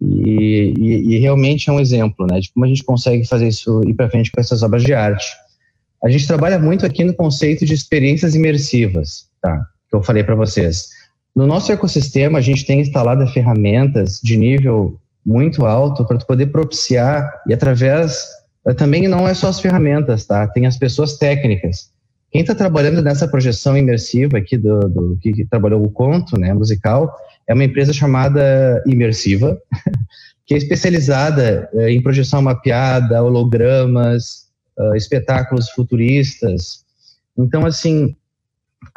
e, 0.00 0.74
e, 0.76 1.14
e, 1.14 1.18
realmente 1.18 1.70
é 1.70 1.72
um 1.72 1.80
exemplo 1.80 2.26
né, 2.26 2.40
de 2.40 2.52
como 2.52 2.64
a 2.64 2.68
gente 2.68 2.82
consegue 2.82 3.26
fazer 3.26 3.48
isso 3.48 3.80
ir 3.86 3.94
para 3.94 4.10
frente 4.10 4.30
com 4.30 4.40
essas 4.40 4.62
obras 4.62 4.82
de 4.82 4.92
arte. 4.92 5.24
A 6.02 6.10
gente 6.10 6.26
trabalha 6.26 6.58
muito 6.58 6.84
aqui 6.84 7.04
no 7.04 7.14
conceito 7.14 7.64
de 7.64 7.72
experiências 7.72 8.34
imersivas, 8.34 9.28
tá? 9.40 9.66
Que 9.88 9.96
eu 9.96 10.02
falei 10.02 10.22
para 10.22 10.34
vocês. 10.34 10.88
No 11.34 11.46
nosso 11.46 11.72
ecossistema, 11.72 12.38
a 12.38 12.42
gente 12.42 12.66
tem 12.66 12.80
instalado 12.80 13.26
ferramentas 13.28 14.20
de 14.22 14.36
nível 14.36 15.00
muito 15.24 15.64
alto 15.64 16.04
para 16.04 16.18
poder 16.18 16.46
propiciar 16.46 17.26
e 17.48 17.54
através 17.54 18.22
também 18.76 19.08
não 19.08 19.26
é 19.26 19.34
só 19.34 19.48
as 19.48 19.60
ferramentas, 19.60 20.26
tá? 20.26 20.46
Tem 20.48 20.66
as 20.66 20.76
pessoas 20.76 21.16
técnicas. 21.16 21.90
Quem 22.34 22.40
está 22.40 22.52
trabalhando 22.52 23.00
nessa 23.00 23.28
projeção 23.28 23.78
imersiva 23.78 24.38
aqui 24.38 24.56
do, 24.56 24.80
do 24.88 25.16
que, 25.22 25.32
que 25.32 25.44
trabalhou 25.44 25.80
o 25.84 25.88
conto, 25.88 26.36
né, 26.36 26.52
musical, 26.52 27.14
é 27.46 27.54
uma 27.54 27.62
empresa 27.62 27.92
chamada 27.92 28.82
Imersiva, 28.88 29.56
que 30.44 30.52
é 30.52 30.56
especializada 30.56 31.70
eh, 31.74 31.92
em 31.92 32.02
projeção 32.02 32.42
mapeada, 32.42 33.22
hologramas, 33.22 34.48
uh, 34.76 34.96
espetáculos 34.96 35.70
futuristas. 35.70 36.84
Então, 37.38 37.64
assim, 37.64 38.16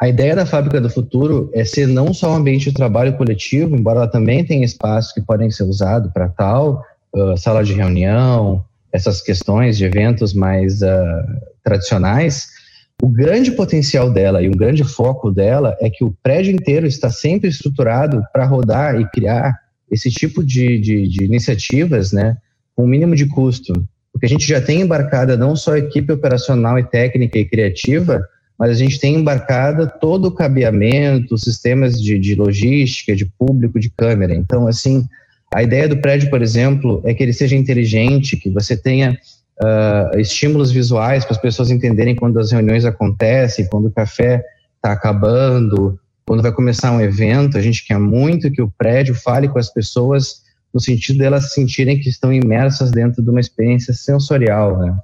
a 0.00 0.08
ideia 0.08 0.34
da 0.34 0.44
Fábrica 0.44 0.80
do 0.80 0.90
Futuro 0.90 1.48
é 1.54 1.64
ser 1.64 1.86
não 1.86 2.12
só 2.12 2.32
um 2.32 2.38
ambiente 2.38 2.70
de 2.70 2.74
trabalho 2.74 3.16
coletivo, 3.16 3.76
embora 3.76 4.00
ela 4.00 4.08
também 4.08 4.44
tenha 4.44 4.64
espaços 4.64 5.12
que 5.12 5.20
podem 5.20 5.48
ser 5.48 5.62
usados 5.62 6.12
para 6.12 6.28
tal, 6.28 6.82
uh, 7.14 7.36
sala 7.36 7.62
de 7.62 7.72
reunião, 7.72 8.64
essas 8.92 9.22
questões 9.22 9.78
de 9.78 9.84
eventos 9.84 10.34
mais 10.34 10.82
uh, 10.82 11.22
tradicionais, 11.62 12.57
o 13.02 13.08
grande 13.08 13.52
potencial 13.52 14.12
dela 14.12 14.42
e 14.42 14.48
o 14.48 14.56
grande 14.56 14.82
foco 14.82 15.30
dela 15.30 15.76
é 15.80 15.88
que 15.88 16.04
o 16.04 16.14
prédio 16.22 16.52
inteiro 16.52 16.86
está 16.86 17.10
sempre 17.10 17.48
estruturado 17.48 18.22
para 18.32 18.44
rodar 18.44 19.00
e 19.00 19.08
criar 19.10 19.54
esse 19.90 20.10
tipo 20.10 20.44
de, 20.44 20.78
de, 20.80 21.08
de 21.08 21.24
iniciativas, 21.24 22.12
né, 22.12 22.36
com 22.74 22.84
o 22.84 22.88
mínimo 22.88 23.14
de 23.14 23.26
custo. 23.26 23.72
Porque 24.12 24.26
a 24.26 24.28
gente 24.28 24.46
já 24.46 24.60
tem 24.60 24.80
embarcada 24.80 25.36
não 25.36 25.54
só 25.54 25.74
a 25.74 25.78
equipe 25.78 26.12
operacional 26.12 26.78
e 26.78 26.84
técnica 26.84 27.38
e 27.38 27.44
criativa, 27.44 28.20
mas 28.58 28.70
a 28.72 28.74
gente 28.74 28.98
tem 28.98 29.14
embarcado 29.14 29.90
todo 30.00 30.26
o 30.26 30.32
cabeamento, 30.32 31.38
sistemas 31.38 32.02
de, 32.02 32.18
de 32.18 32.34
logística, 32.34 33.14
de 33.14 33.24
público, 33.24 33.78
de 33.78 33.88
câmera. 33.90 34.34
Então, 34.34 34.66
assim, 34.66 35.06
a 35.54 35.62
ideia 35.62 35.88
do 35.88 35.98
prédio, 35.98 36.28
por 36.28 36.42
exemplo, 36.42 37.00
é 37.04 37.14
que 37.14 37.22
ele 37.22 37.32
seja 37.32 37.54
inteligente, 37.54 38.36
que 38.36 38.50
você 38.50 38.76
tenha 38.76 39.16
uh, 39.62 40.18
estímulos 40.18 40.70
visuais 40.70 41.24
para 41.24 41.34
as 41.34 41.40
pessoas 41.40 41.70
entenderem 41.70 42.14
quando 42.14 42.38
as 42.38 42.52
reuniões 42.52 42.84
acontecem, 42.84 43.68
quando 43.68 43.86
o 43.86 43.92
café 43.92 44.42
está 44.76 44.92
acabando, 44.92 45.98
quando 46.26 46.42
vai 46.42 46.52
começar 46.52 46.92
um 46.92 47.00
evento. 47.00 47.58
A 47.58 47.62
gente 47.62 47.84
quer 47.86 47.98
muito 47.98 48.50
que 48.50 48.62
o 48.62 48.72
prédio 48.76 49.14
fale 49.14 49.48
com 49.48 49.58
as 49.58 49.72
pessoas 49.72 50.42
no 50.72 50.80
sentido 50.80 51.18
delas 51.18 51.52
sentirem 51.52 51.98
que 51.98 52.08
estão 52.08 52.32
imersas 52.32 52.90
dentro 52.90 53.22
de 53.22 53.30
uma 53.30 53.40
experiência 53.40 53.94
sensorial, 53.94 54.78
né? 54.78 54.96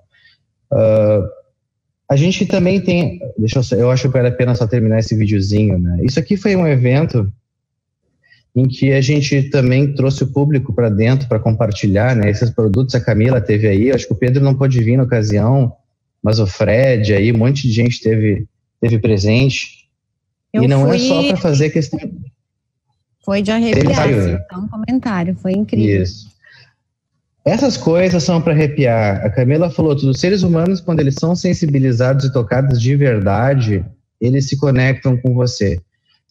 Uh, 0.72 1.44
a 2.10 2.16
gente 2.16 2.44
também 2.44 2.80
tem, 2.80 3.18
deixa 3.38 3.60
eu, 3.72 3.78
eu 3.78 3.90
acho 3.90 4.08
que 4.08 4.12
vale 4.12 4.28
a 4.28 4.32
pena 4.32 4.54
só 4.54 4.66
terminar 4.66 4.98
esse 4.98 5.16
videozinho, 5.16 5.78
né? 5.78 5.98
Isso 6.02 6.18
aqui 6.18 6.36
foi 6.36 6.54
um 6.54 6.66
evento 6.66 7.32
em 8.54 8.68
que 8.68 8.92
a 8.92 9.00
gente 9.00 9.44
também 9.44 9.94
trouxe 9.94 10.22
o 10.22 10.32
público 10.32 10.72
para 10.72 10.88
dentro 10.88 11.28
para 11.28 11.40
compartilhar, 11.40 12.14
né? 12.14 12.30
Esses 12.30 12.50
produtos 12.50 12.94
a 12.94 13.00
Camila 13.00 13.40
teve 13.40 13.66
aí, 13.66 13.90
acho 13.90 14.06
que 14.06 14.12
o 14.12 14.16
Pedro 14.16 14.42
não 14.42 14.54
pôde 14.54 14.82
vir 14.82 14.96
na 14.96 15.02
ocasião, 15.02 15.72
mas 16.22 16.38
o 16.38 16.46
Fred 16.46 17.12
aí, 17.12 17.32
um 17.32 17.38
monte 17.38 17.62
de 17.62 17.72
gente 17.72 18.00
teve 18.00 18.46
teve 18.80 18.98
presente. 18.98 19.88
Eu 20.52 20.62
e 20.62 20.68
não 20.68 20.86
é 20.86 20.98
fui... 20.98 21.06
é 21.06 21.08
só 21.08 21.28
para 21.28 21.36
fazer 21.36 21.70
questão 21.70 21.98
foi 23.24 23.40
de 23.40 23.50
arrepiar, 23.50 24.10
né? 24.10 24.38
um 24.52 24.68
comentário, 24.68 25.34
foi 25.34 25.52
incrível. 25.52 26.02
Isso. 26.02 26.28
Essas 27.44 27.76
coisas 27.76 28.22
são 28.22 28.40
para 28.40 28.52
arrepiar. 28.52 29.24
A 29.24 29.30
Camila 29.30 29.70
falou 29.70 29.96
tudo. 29.96 30.10
Os 30.10 30.20
seres 30.20 30.42
humanos, 30.42 30.80
quando 30.80 31.00
eles 31.00 31.14
são 31.18 31.34
sensibilizados 31.34 32.26
e 32.26 32.32
tocados 32.32 32.80
de 32.80 32.94
verdade, 32.96 33.84
eles 34.20 34.48
se 34.48 34.56
conectam 34.58 35.16
com 35.16 35.34
você. 35.34 35.80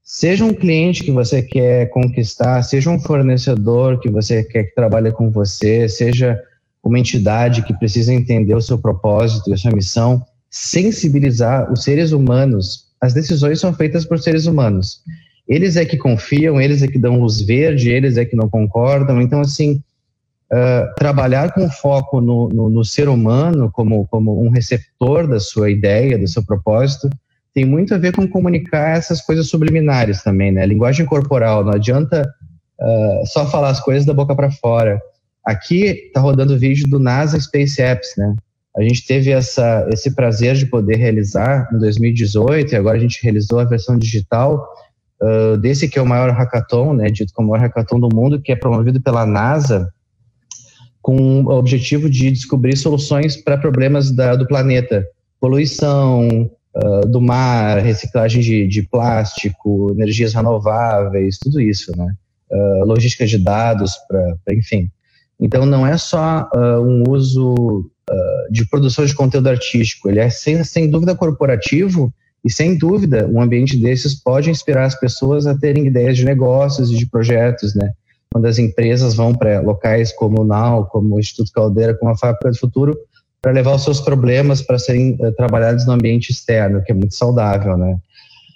Seja 0.03 0.43
um 0.43 0.53
cliente 0.53 1.03
que 1.03 1.11
você 1.11 1.41
quer 1.41 1.89
conquistar, 1.89 2.61
seja 2.61 2.89
um 2.89 2.99
fornecedor 2.99 3.99
que 4.01 4.09
você 4.09 4.43
quer 4.43 4.65
que 4.65 4.75
trabalhe 4.75 5.11
com 5.13 5.31
você, 5.31 5.87
seja 5.87 6.37
uma 6.83 6.99
entidade 6.99 7.63
que 7.63 7.73
precisa 7.73 8.13
entender 8.13 8.53
o 8.53 8.61
seu 8.61 8.77
propósito 8.77 9.49
e 9.49 9.53
a 9.53 9.57
sua 9.57 9.71
missão, 9.71 10.21
sensibilizar 10.51 11.71
os 11.71 11.83
seres 11.83 12.11
humanos. 12.11 12.87
As 12.99 13.13
decisões 13.13 13.61
são 13.61 13.73
feitas 13.73 14.05
por 14.05 14.19
seres 14.19 14.45
humanos. 14.45 15.01
Eles 15.47 15.77
é 15.77 15.85
que 15.85 15.97
confiam, 15.97 16.59
eles 16.59 16.81
é 16.81 16.87
que 16.87 16.99
dão 16.99 17.19
luz 17.19 17.41
verde, 17.41 17.89
eles 17.89 18.17
é 18.17 18.25
que 18.25 18.35
não 18.35 18.49
concordam. 18.49 19.21
Então, 19.21 19.39
assim, 19.39 19.81
uh, 20.51 20.93
trabalhar 20.97 21.53
com 21.53 21.69
foco 21.69 22.19
no, 22.19 22.49
no, 22.49 22.69
no, 22.69 22.83
ser 22.83 23.07
humano 23.07 23.71
como, 23.71 24.05
como 24.07 24.43
um 24.43 24.49
receptor 24.49 25.27
da 25.27 25.39
sua 25.39 25.71
ideia, 25.71 26.17
do 26.17 26.27
seu 26.27 26.43
propósito, 26.45 27.09
tem 27.53 27.65
muito 27.65 27.93
a 27.93 27.97
ver 27.97 28.13
com 28.13 28.27
comunicar 28.27 28.97
essas 28.97 29.21
coisas 29.21 29.47
subliminares 29.47 30.23
também, 30.23 30.51
né? 30.51 30.65
linguagem 30.65 31.05
corporal, 31.05 31.63
não 31.63 31.73
adianta 31.73 32.27
uh, 32.79 33.27
só 33.27 33.45
falar 33.45 33.69
as 33.69 33.79
coisas 33.79 34.05
da 34.05 34.13
boca 34.13 34.35
para 34.35 34.51
fora. 34.51 34.99
Aqui 35.45 36.07
está 36.07 36.19
rodando 36.19 36.57
vídeo 36.57 36.85
do 36.89 36.99
NASA 36.99 37.39
Space 37.39 37.81
Apps, 37.81 38.13
né? 38.17 38.35
A 38.75 38.81
gente 38.81 39.05
teve 39.05 39.29
essa, 39.29 39.87
esse 39.91 40.15
prazer 40.15 40.55
de 40.55 40.65
poder 40.65 40.95
realizar 40.95 41.69
em 41.71 41.77
2018 41.77 42.73
e 42.73 42.75
agora 42.75 42.97
a 42.97 42.99
gente 42.99 43.21
realizou 43.21 43.59
a 43.59 43.65
versão 43.65 43.97
digital 43.97 44.67
uh, 45.21 45.57
desse 45.57 45.87
que 45.87 45.99
é 45.99 46.01
o 46.01 46.07
maior 46.07 46.31
hackathon, 46.31 46.93
né, 46.93 47.09
dito 47.09 47.31
como 47.35 47.49
o 47.49 47.51
maior 47.51 47.61
hackathon 47.61 47.99
do 47.99 48.09
mundo, 48.11 48.41
que 48.41 48.51
é 48.51 48.55
promovido 48.55 48.99
pela 48.99 49.27
NASA 49.27 49.93
com 51.03 51.43
o 51.43 51.49
objetivo 51.51 52.09
de 52.09 52.31
descobrir 52.31 52.75
soluções 52.77 53.37
para 53.37 53.57
problemas 53.57 54.09
da, 54.09 54.35
do 54.35 54.47
planeta, 54.47 55.05
poluição, 55.39 56.49
uh, 56.75 57.07
do 57.07 57.21
mar, 57.21 57.79
reciclagem 57.79 58.41
de, 58.41 58.67
de, 58.67 58.83
plástico, 58.83 59.91
energias 59.91 60.33
renováveis, 60.33 61.37
tudo 61.37 61.59
isso, 61.61 61.91
né? 61.97 62.13
Uh, 62.51 62.85
logística 62.85 63.25
de 63.25 63.37
dados, 63.37 63.93
para, 64.07 64.35
enfim. 64.51 64.89
Então, 65.39 65.65
não 65.65 65.85
é 65.85 65.97
só 65.97 66.49
uh, 66.55 66.81
um 66.81 67.03
uso 67.09 67.89
de 68.51 68.67
produção 68.67 69.05
de 69.05 69.15
conteúdo 69.15 69.47
artístico, 69.47 70.09
ele 70.09 70.19
é 70.19 70.29
sem, 70.29 70.61
sem 70.65 70.89
dúvida 70.89 71.15
corporativo 71.15 72.13
e, 72.43 72.51
sem 72.51 72.77
dúvida, 72.77 73.25
um 73.27 73.41
ambiente 73.41 73.77
desses 73.77 74.13
pode 74.13 74.49
inspirar 74.49 74.83
as 74.83 74.99
pessoas 74.99 75.47
a 75.47 75.57
terem 75.57 75.87
ideias 75.87 76.17
de 76.17 76.25
negócios 76.25 76.91
e 76.91 76.97
de 76.97 77.05
projetos, 77.09 77.73
né? 77.73 77.93
Quando 78.29 78.45
as 78.45 78.59
empresas 78.59 79.15
vão 79.15 79.33
para 79.33 79.61
locais 79.61 80.11
como 80.11 80.41
o 80.41 80.43
NAU, 80.43 80.85
como 80.87 81.15
o 81.15 81.19
Instituto 81.19 81.51
Caldeira, 81.53 81.93
como 81.93 82.11
a 82.11 82.17
Fábrica 82.17 82.51
do 82.51 82.57
Futuro, 82.57 82.97
para 83.43 83.51
levar 83.51 83.75
os 83.75 83.83
seus 83.83 83.99
problemas 83.99 84.61
para 84.61 84.79
serem 84.79 85.17
uh, 85.19 85.31
trabalhados 85.33 85.85
no 85.85 85.91
ambiente 85.91 86.31
externo, 86.31 86.81
que 86.81 86.93
é 86.93 86.95
muito 86.95 87.13
saudável, 87.13 87.77
né? 87.77 87.97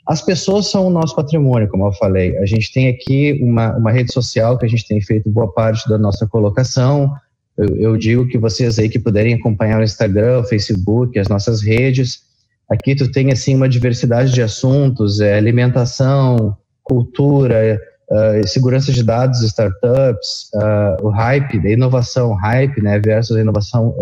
As 0.07 0.21
pessoas 0.21 0.71
são 0.71 0.87
o 0.87 0.89
nosso 0.89 1.13
patrimônio, 1.13 1.67
como 1.67 1.85
eu 1.85 1.91
falei. 1.91 2.37
A 2.37 2.45
gente 2.45 2.71
tem 2.71 2.87
aqui 2.87 3.37
uma, 3.43 3.75
uma 3.75 3.91
rede 3.91 4.13
social 4.13 4.57
que 4.57 4.65
a 4.65 4.69
gente 4.69 4.87
tem 4.87 5.01
feito 5.01 5.29
boa 5.29 5.51
parte 5.51 5.89
da 5.89 5.97
nossa 5.97 6.25
colocação. 6.25 7.13
Eu, 7.57 7.75
eu 7.75 7.97
digo 7.97 8.25
que 8.29 8.37
vocês 8.37 8.79
aí 8.79 8.87
que 8.87 8.97
puderem 8.97 9.33
acompanhar 9.33 9.81
o 9.81 9.83
Instagram, 9.83 10.39
o 10.39 10.43
Facebook, 10.45 11.19
as 11.19 11.27
nossas 11.27 11.61
redes. 11.61 12.21
Aqui 12.69 12.95
tu 12.95 13.11
tem 13.11 13.33
assim 13.33 13.53
uma 13.53 13.67
diversidade 13.67 14.31
de 14.31 14.41
assuntos, 14.41 15.19
é, 15.19 15.37
alimentação, 15.37 16.55
cultura, 16.81 17.77
uh, 18.09 18.47
segurança 18.47 18.93
de 18.93 19.03
dados, 19.03 19.41
startups, 19.41 20.49
uh, 20.55 21.05
o 21.05 21.09
hype, 21.09 21.59
da 21.59 21.69
inovação, 21.69 22.33
hype, 22.33 22.81
né, 22.81 22.97
versus 22.99 23.35
a 23.35 23.41
inovação 23.41 23.93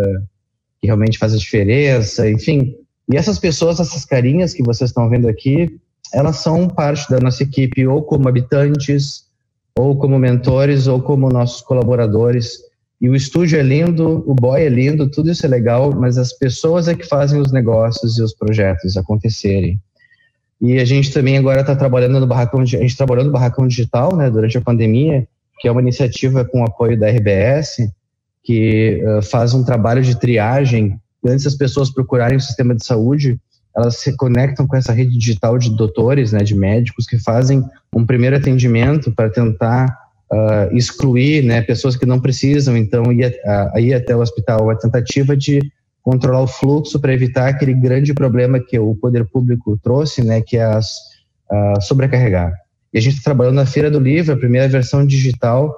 que 0.85 0.87
realmente 0.87 1.17
faz 1.17 1.33
a 1.33 1.37
diferença, 1.37 2.29
enfim. 2.29 2.75
E 3.11 3.17
essas 3.17 3.39
pessoas, 3.39 3.79
essas 3.79 4.05
carinhas 4.05 4.53
que 4.53 4.63
vocês 4.63 4.91
estão 4.91 5.09
vendo 5.09 5.27
aqui, 5.27 5.79
elas 6.13 6.37
são 6.37 6.67
parte 6.67 7.09
da 7.09 7.19
nossa 7.19 7.43
equipe, 7.43 7.85
ou 7.85 8.03
como 8.03 8.29
habitantes, 8.29 9.25
ou 9.77 9.97
como 9.97 10.19
mentores, 10.19 10.87
ou 10.87 11.01
como 11.01 11.29
nossos 11.29 11.61
colaboradores. 11.61 12.59
E 13.01 13.09
o 13.09 13.15
estúdio 13.15 13.59
é 13.59 13.63
lindo, 13.63 14.23
o 14.25 14.33
boy 14.33 14.61
é 14.61 14.69
lindo, 14.69 15.09
tudo 15.09 15.31
isso 15.31 15.45
é 15.45 15.49
legal, 15.49 15.91
mas 15.93 16.17
as 16.17 16.31
pessoas 16.31 16.87
é 16.87 16.95
que 16.95 17.05
fazem 17.05 17.41
os 17.41 17.51
negócios 17.51 18.17
e 18.17 18.23
os 18.23 18.33
projetos 18.33 18.95
acontecerem. 18.95 19.79
E 20.61 20.79
a 20.79 20.85
gente 20.85 21.11
também 21.11 21.37
agora 21.37 21.61
está 21.61 21.75
trabalhando 21.75 22.19
no 22.19 22.27
barracão, 22.27 22.61
a 22.61 22.65
gente 22.65 22.95
trabalhando 22.95 23.27
no 23.27 23.33
barracão 23.33 23.67
digital, 23.67 24.15
né, 24.15 24.29
durante 24.29 24.57
a 24.57 24.61
pandemia, 24.61 25.27
que 25.59 25.67
é 25.67 25.71
uma 25.71 25.81
iniciativa 25.81 26.45
com 26.45 26.63
apoio 26.63 26.97
da 26.97 27.09
RBS, 27.09 27.89
que 28.45 29.03
uh, 29.03 29.23
faz 29.23 29.53
um 29.55 29.63
trabalho 29.63 30.03
de 30.03 30.17
triagem. 30.17 30.99
Antes 31.25 31.45
das 31.45 31.55
pessoas 31.55 31.89
procurarem 31.89 32.37
o 32.37 32.41
sistema 32.41 32.75
de 32.75 32.85
saúde, 32.85 33.39
elas 33.75 33.97
se 33.97 34.15
conectam 34.15 34.67
com 34.67 34.77
essa 34.77 34.93
rede 34.93 35.17
digital 35.17 35.57
de 35.57 35.75
doutores, 35.75 36.31
né, 36.31 36.39
de 36.43 36.55
médicos 36.55 37.07
que 37.07 37.17
fazem 37.17 37.63
um 37.93 38.05
primeiro 38.05 38.37
atendimento 38.37 39.11
para 39.11 39.29
tentar 39.29 39.87
uh, 40.31 40.73
excluir, 40.77 41.43
né, 41.43 41.61
pessoas 41.63 41.97
que 41.97 42.05
não 42.05 42.21
precisam, 42.21 42.77
então 42.77 43.11
ir, 43.11 43.35
uh, 43.43 43.79
ir 43.79 43.95
até 43.95 44.15
o 44.15 44.21
hospital. 44.21 44.69
A 44.69 44.75
tentativa 44.75 45.35
de 45.35 45.59
controlar 46.03 46.43
o 46.43 46.47
fluxo 46.47 46.99
para 46.99 47.13
evitar 47.13 47.47
aquele 47.47 47.73
grande 47.73 48.13
problema 48.13 48.59
que 48.59 48.77
o 48.77 48.93
poder 48.93 49.25
público 49.25 49.77
trouxe, 49.81 50.23
né, 50.23 50.39
que 50.39 50.55
é 50.55 50.63
as, 50.63 50.87
sobrecarregar. 51.81 52.53
E 52.93 52.97
a 52.99 53.01
gente 53.01 53.17
está 53.17 53.31
trabalhando 53.31 53.55
na 53.55 53.65
Feira 53.65 53.89
do 53.89 53.99
Livro, 53.99 54.33
a 54.33 54.37
primeira 54.37 54.67
versão 54.67 55.05
digital. 55.05 55.75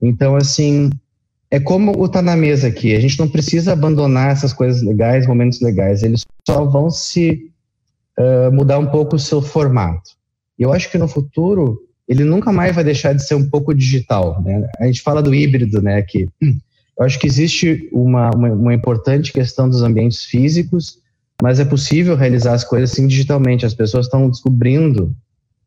Então, 0.00 0.36
assim, 0.36 0.90
é 1.50 1.58
como 1.58 1.92
o 1.92 2.08
tá 2.08 2.20
na 2.20 2.36
mesa 2.36 2.68
aqui. 2.68 2.94
A 2.94 3.00
gente 3.00 3.18
não 3.18 3.28
precisa 3.28 3.72
abandonar 3.72 4.32
essas 4.32 4.52
coisas 4.52 4.82
legais, 4.82 5.26
momentos 5.26 5.60
legais. 5.60 6.02
Eles 6.02 6.26
só 6.46 6.64
vão 6.64 6.90
se 6.90 7.50
uh, 8.18 8.52
mudar 8.52 8.78
um 8.78 8.86
pouco 8.86 9.16
o 9.16 9.18
seu 9.18 9.40
formato. 9.40 10.10
Eu 10.58 10.72
acho 10.72 10.90
que 10.90 10.98
no 10.98 11.08
futuro 11.08 11.80
ele 12.06 12.24
nunca 12.24 12.50
mais 12.50 12.74
vai 12.74 12.82
deixar 12.82 13.12
de 13.12 13.26
ser 13.26 13.34
um 13.34 13.48
pouco 13.48 13.74
digital. 13.74 14.42
Né? 14.42 14.66
A 14.78 14.86
gente 14.86 15.02
fala 15.02 15.22
do 15.22 15.34
híbrido, 15.34 15.82
né? 15.82 15.96
Aqui. 15.96 16.28
Eu 16.98 17.04
acho 17.04 17.18
que 17.18 17.28
existe 17.28 17.88
uma, 17.92 18.30
uma, 18.30 18.48
uma 18.50 18.74
importante 18.74 19.32
questão 19.32 19.70
dos 19.70 19.82
ambientes 19.82 20.24
físicos, 20.24 20.98
mas 21.40 21.60
é 21.60 21.64
possível 21.64 22.16
realizar 22.16 22.54
as 22.54 22.64
coisas 22.64 22.90
assim 22.90 23.06
digitalmente. 23.06 23.64
As 23.64 23.74
pessoas 23.74 24.06
estão 24.06 24.28
descobrindo 24.28 25.14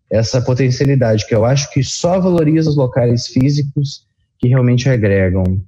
essa 0.10 0.42
potencialidade 0.42 1.26
que 1.26 1.34
eu 1.34 1.46
acho 1.46 1.72
que 1.72 1.82
só 1.84 2.20
valoriza 2.20 2.70
os 2.70 2.76
locais 2.76 3.28
físicos 3.28 4.06
que 4.38 4.50
realmente 4.50 4.90
agregam. 4.90 5.64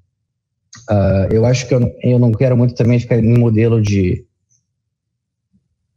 Uh, 0.90 1.32
eu 1.32 1.46
acho 1.46 1.68
que 1.68 1.74
eu, 1.74 1.94
eu 2.02 2.20
não 2.20 2.32
quero 2.32 2.58
muito 2.58 2.76
também 2.76 3.00
ficar 3.00 3.18
em 3.18 3.38
modelo 3.38 3.82
de, 3.82 4.26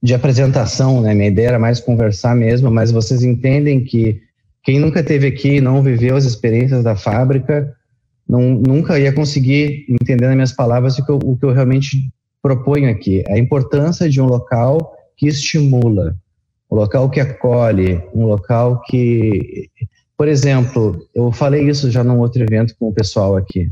de 0.02 0.14
apresentação, 0.14 1.00
né? 1.00 1.14
Minha 1.14 1.28
ideia 1.28 1.48
era 1.48 1.58
mais 1.58 1.80
conversar 1.80 2.36
mesmo, 2.36 2.70
mas 2.70 2.90
vocês 2.90 3.22
entendem 3.22 3.82
que 3.82 4.20
quem 4.62 4.78
nunca 4.78 5.02
teve 5.02 5.26
aqui 5.26 5.56
e 5.56 5.60
não 5.60 5.82
viveu 5.82 6.16
as 6.16 6.24
experiências 6.24 6.82
da 6.82 6.96
fábrica, 6.96 7.74
não, 8.28 8.40
nunca 8.40 8.98
ia 8.98 9.12
conseguir 9.12 9.86
entender 9.88 10.26
nas 10.26 10.34
minhas 10.34 10.52
palavras 10.52 10.98
o 10.98 11.04
que, 11.04 11.10
eu, 11.10 11.18
o 11.22 11.36
que 11.36 11.44
eu 11.44 11.52
realmente 11.52 12.10
proponho 12.42 12.90
aqui. 12.90 13.24
A 13.28 13.38
importância 13.38 14.08
de 14.08 14.20
um 14.20 14.26
local 14.26 14.92
que 15.16 15.26
estimula, 15.26 16.16
um 16.70 16.76
local 16.76 17.08
que 17.08 17.20
acolhe, 17.20 18.02
um 18.14 18.26
local 18.26 18.82
que. 18.82 19.70
Por 20.16 20.28
exemplo, 20.28 21.06
eu 21.14 21.30
falei 21.30 21.68
isso 21.68 21.90
já 21.90 22.02
num 22.02 22.18
outro 22.18 22.42
evento 22.42 22.74
com 22.78 22.88
o 22.88 22.92
pessoal 22.92 23.36
aqui. 23.36 23.70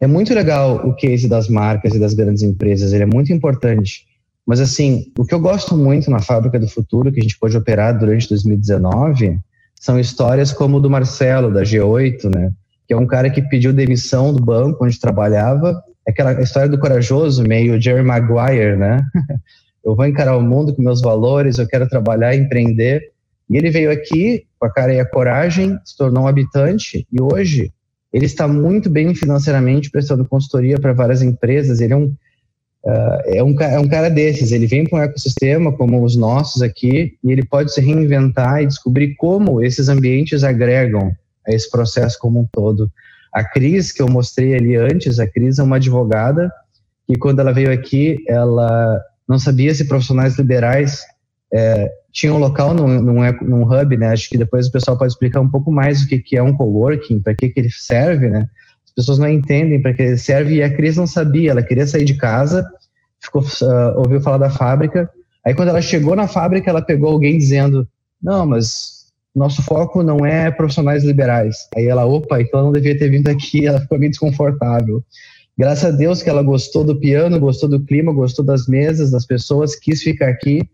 É 0.00 0.06
muito 0.06 0.32
legal 0.32 0.86
o 0.86 0.94
case 0.94 1.28
das 1.28 1.48
marcas 1.48 1.94
e 1.94 1.98
das 1.98 2.14
grandes 2.14 2.42
empresas, 2.42 2.92
ele 2.92 3.02
é 3.02 3.06
muito 3.06 3.32
importante. 3.32 4.06
Mas 4.46 4.60
assim, 4.60 5.12
o 5.18 5.24
que 5.24 5.34
eu 5.34 5.40
gosto 5.40 5.76
muito 5.76 6.10
na 6.10 6.20
Fábrica 6.20 6.58
do 6.58 6.68
Futuro, 6.68 7.12
que 7.12 7.20
a 7.20 7.22
gente 7.22 7.38
pôde 7.38 7.56
operar 7.56 7.98
durante 7.98 8.28
2019, 8.28 9.38
são 9.78 9.98
histórias 9.98 10.52
como 10.52 10.76
o 10.76 10.80
do 10.80 10.88
Marcelo, 10.88 11.52
da 11.52 11.62
G8, 11.62 12.34
né? 12.34 12.52
Que 12.86 12.94
é 12.94 12.96
um 12.96 13.06
cara 13.06 13.28
que 13.28 13.42
pediu 13.42 13.72
demissão 13.72 14.32
do 14.32 14.42
banco 14.42 14.84
onde 14.84 14.98
trabalhava. 14.98 15.82
Aquela 16.06 16.40
história 16.40 16.68
do 16.68 16.78
corajoso, 16.78 17.42
meio 17.42 17.80
Jerry 17.80 18.02
Maguire, 18.02 18.76
né? 18.76 19.04
eu 19.84 19.94
vou 19.94 20.06
encarar 20.06 20.36
o 20.36 20.42
mundo 20.42 20.74
com 20.74 20.82
meus 20.82 21.00
valores, 21.00 21.58
eu 21.58 21.66
quero 21.66 21.88
trabalhar, 21.88 22.34
empreender. 22.34 23.02
E 23.50 23.56
ele 23.56 23.70
veio 23.70 23.90
aqui 23.90 24.46
com 24.58 24.66
a 24.66 24.72
cara 24.72 24.94
e 24.94 25.00
a 25.00 25.04
coragem, 25.04 25.78
se 25.84 25.96
tornou 25.96 26.24
um 26.24 26.26
habitante 26.26 27.06
e 27.12 27.20
hoje 27.20 27.72
ele 28.12 28.24
está 28.24 28.48
muito 28.48 28.88
bem 28.88 29.14
financeiramente 29.14 29.90
prestando 29.90 30.24
consultoria 30.24 30.78
para 30.78 30.92
várias 30.92 31.22
empresas. 31.22 31.80
Ele 31.80 31.92
é 31.92 31.96
um, 31.96 32.06
uh, 32.84 33.20
é, 33.26 33.42
um, 33.42 33.60
é 33.60 33.78
um 33.78 33.88
cara 33.88 34.08
desses, 34.08 34.52
ele 34.52 34.66
vem 34.66 34.84
para 34.84 34.98
um 34.98 35.02
ecossistema 35.02 35.72
como 35.72 36.02
os 36.02 36.16
nossos 36.16 36.62
aqui 36.62 37.16
e 37.22 37.30
ele 37.30 37.44
pode 37.44 37.72
se 37.72 37.80
reinventar 37.80 38.62
e 38.62 38.66
descobrir 38.66 39.14
como 39.16 39.62
esses 39.62 39.88
ambientes 39.88 40.42
agregam 40.42 41.12
a 41.46 41.52
esse 41.52 41.70
processo 41.70 42.18
como 42.18 42.40
um 42.40 42.48
todo. 42.50 42.90
A 43.32 43.44
Cris, 43.44 43.92
que 43.92 44.00
eu 44.00 44.08
mostrei 44.08 44.54
ali 44.54 44.74
antes, 44.76 45.18
a 45.18 45.26
Cris 45.26 45.58
é 45.58 45.62
uma 45.62 45.76
advogada 45.76 46.50
que 47.06 47.16
quando 47.18 47.40
ela 47.40 47.52
veio 47.52 47.72
aqui, 47.72 48.22
ela 48.26 49.00
não 49.28 49.38
sabia 49.38 49.74
se 49.74 49.86
profissionais 49.86 50.36
liberais 50.38 51.02
é, 51.52 51.90
tinham 52.18 52.34
um 52.34 52.40
local 52.40 52.74
num, 52.74 53.00
num, 53.00 53.62
hub, 53.62 53.96
né? 53.96 54.08
Acho 54.08 54.28
que 54.28 54.36
depois 54.36 54.66
o 54.66 54.72
pessoal 54.72 54.98
pode 54.98 55.12
explicar 55.12 55.40
um 55.40 55.48
pouco 55.48 55.70
mais 55.70 56.02
o 56.02 56.08
que, 56.08 56.18
que 56.18 56.36
é 56.36 56.42
um 56.42 56.52
coworking, 56.52 57.20
para 57.20 57.32
que, 57.32 57.48
que 57.48 57.60
ele 57.60 57.70
serve, 57.70 58.28
né? 58.28 58.48
As 58.84 58.92
pessoas 58.92 59.18
não 59.18 59.28
entendem 59.28 59.80
para 59.80 59.94
que 59.94 60.02
ele 60.02 60.18
serve 60.18 60.56
e 60.56 60.62
a 60.64 60.68
Cris 60.68 60.96
não 60.96 61.06
sabia, 61.06 61.52
ela 61.52 61.62
queria 61.62 61.86
sair 61.86 62.04
de 62.04 62.14
casa, 62.14 62.68
ficou, 63.20 63.42
uh, 63.42 63.98
ouviu 63.98 64.20
falar 64.20 64.38
da 64.38 64.50
fábrica, 64.50 65.08
aí 65.46 65.54
quando 65.54 65.68
ela 65.68 65.80
chegou 65.80 66.16
na 66.16 66.26
fábrica, 66.26 66.68
ela 66.68 66.82
pegou 66.82 67.12
alguém 67.12 67.38
dizendo, 67.38 67.86
não, 68.20 68.44
mas 68.44 69.12
nosso 69.32 69.62
foco 69.62 70.02
não 70.02 70.26
é 70.26 70.50
profissionais 70.50 71.04
liberais. 71.04 71.68
Aí 71.76 71.86
ela, 71.86 72.04
opa, 72.04 72.40
então 72.40 72.58
ela 72.58 72.66
não 72.66 72.72
devia 72.72 72.98
ter 72.98 73.10
vindo 73.10 73.28
aqui, 73.28 73.64
ela 73.68 73.80
ficou 73.80 73.96
meio 73.96 74.10
desconfortável. 74.10 75.04
Graças 75.56 75.84
a 75.84 75.96
Deus 75.96 76.20
que 76.20 76.28
ela 76.30 76.42
gostou 76.42 76.82
do 76.82 76.98
piano, 76.98 77.38
gostou 77.38 77.68
do 77.68 77.84
clima, 77.84 78.12
gostou 78.12 78.44
das 78.44 78.66
mesas, 78.66 79.12
das 79.12 79.24
pessoas, 79.24 79.76
quis 79.76 80.02
ficar 80.02 80.28
aqui. 80.28 80.68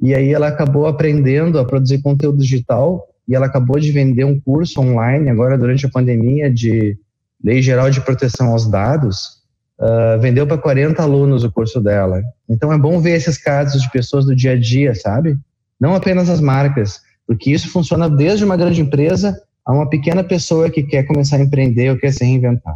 E 0.00 0.14
aí 0.14 0.32
ela 0.32 0.48
acabou 0.48 0.86
aprendendo 0.86 1.58
a 1.58 1.64
produzir 1.64 2.00
conteúdo 2.00 2.38
digital 2.38 3.06
e 3.26 3.34
ela 3.34 3.46
acabou 3.46 3.78
de 3.78 3.90
vender 3.90 4.24
um 4.24 4.40
curso 4.40 4.80
online 4.80 5.28
agora 5.28 5.58
durante 5.58 5.84
a 5.84 5.90
pandemia 5.90 6.52
de 6.52 6.96
Lei 7.42 7.60
Geral 7.60 7.90
de 7.90 8.00
Proteção 8.00 8.48
aos 8.48 8.68
Dados. 8.70 9.38
Uh, 9.78 10.18
vendeu 10.20 10.46
para 10.46 10.58
40 10.58 11.02
alunos 11.02 11.44
o 11.44 11.52
curso 11.52 11.80
dela. 11.80 12.22
Então 12.48 12.72
é 12.72 12.78
bom 12.78 13.00
ver 13.00 13.12
esses 13.12 13.38
casos 13.38 13.82
de 13.82 13.90
pessoas 13.90 14.24
do 14.24 14.34
dia 14.34 14.52
a 14.52 14.58
dia, 14.58 14.94
sabe? 14.94 15.36
Não 15.80 15.94
apenas 15.94 16.28
as 16.28 16.40
marcas, 16.40 17.00
porque 17.26 17.50
isso 17.50 17.70
funciona 17.70 18.08
desde 18.08 18.44
uma 18.44 18.56
grande 18.56 18.80
empresa 18.80 19.40
a 19.64 19.72
uma 19.72 19.88
pequena 19.88 20.24
pessoa 20.24 20.70
que 20.70 20.82
quer 20.82 21.04
começar 21.04 21.36
a 21.36 21.40
empreender 21.40 21.90
ou 21.90 21.98
quer 21.98 22.12
se 22.12 22.24
reinventar. 22.24 22.74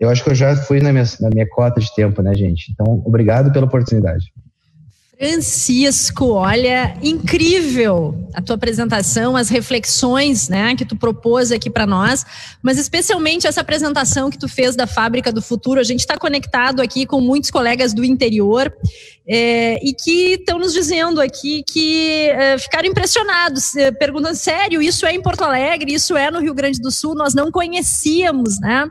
Eu 0.00 0.10
acho 0.10 0.24
que 0.24 0.30
eu 0.30 0.34
já 0.34 0.56
fui 0.56 0.80
na 0.80 0.92
minha, 0.92 1.04
na 1.20 1.30
minha 1.30 1.48
cota 1.48 1.80
de 1.80 1.94
tempo, 1.94 2.22
né, 2.22 2.34
gente? 2.34 2.72
Então, 2.72 3.02
obrigado 3.04 3.52
pela 3.52 3.66
oportunidade. 3.66 4.32
Francisco, 5.18 6.26
olha, 6.32 6.94
incrível 7.02 8.28
a 8.34 8.42
tua 8.42 8.54
apresentação, 8.54 9.34
as 9.34 9.48
reflexões, 9.48 10.46
né, 10.46 10.76
que 10.76 10.84
tu 10.84 10.94
propôs 10.94 11.50
aqui 11.50 11.70
para 11.70 11.86
nós, 11.86 12.22
mas 12.62 12.76
especialmente 12.76 13.46
essa 13.46 13.62
apresentação 13.62 14.28
que 14.28 14.38
tu 14.38 14.46
fez 14.46 14.76
da 14.76 14.86
Fábrica 14.86 15.32
do 15.32 15.40
Futuro. 15.40 15.80
A 15.80 15.84
gente 15.84 16.00
está 16.00 16.18
conectado 16.18 16.82
aqui 16.82 17.06
com 17.06 17.18
muitos 17.18 17.50
colegas 17.50 17.94
do 17.94 18.04
interior 18.04 18.70
é, 19.26 19.78
e 19.82 19.94
que 19.94 20.34
estão 20.34 20.58
nos 20.58 20.74
dizendo 20.74 21.18
aqui 21.18 21.64
que 21.66 22.28
é, 22.28 22.58
ficaram 22.58 22.86
impressionados, 22.86 23.74
é, 23.74 23.90
perguntando 23.90 24.36
sério, 24.36 24.82
isso 24.82 25.06
é 25.06 25.14
em 25.14 25.22
Porto 25.22 25.42
Alegre, 25.42 25.94
isso 25.94 26.14
é 26.14 26.30
no 26.30 26.40
Rio 26.40 26.52
Grande 26.52 26.78
do 26.78 26.90
Sul, 26.90 27.14
nós 27.14 27.32
não 27.32 27.50
conhecíamos, 27.50 28.60
né? 28.60 28.86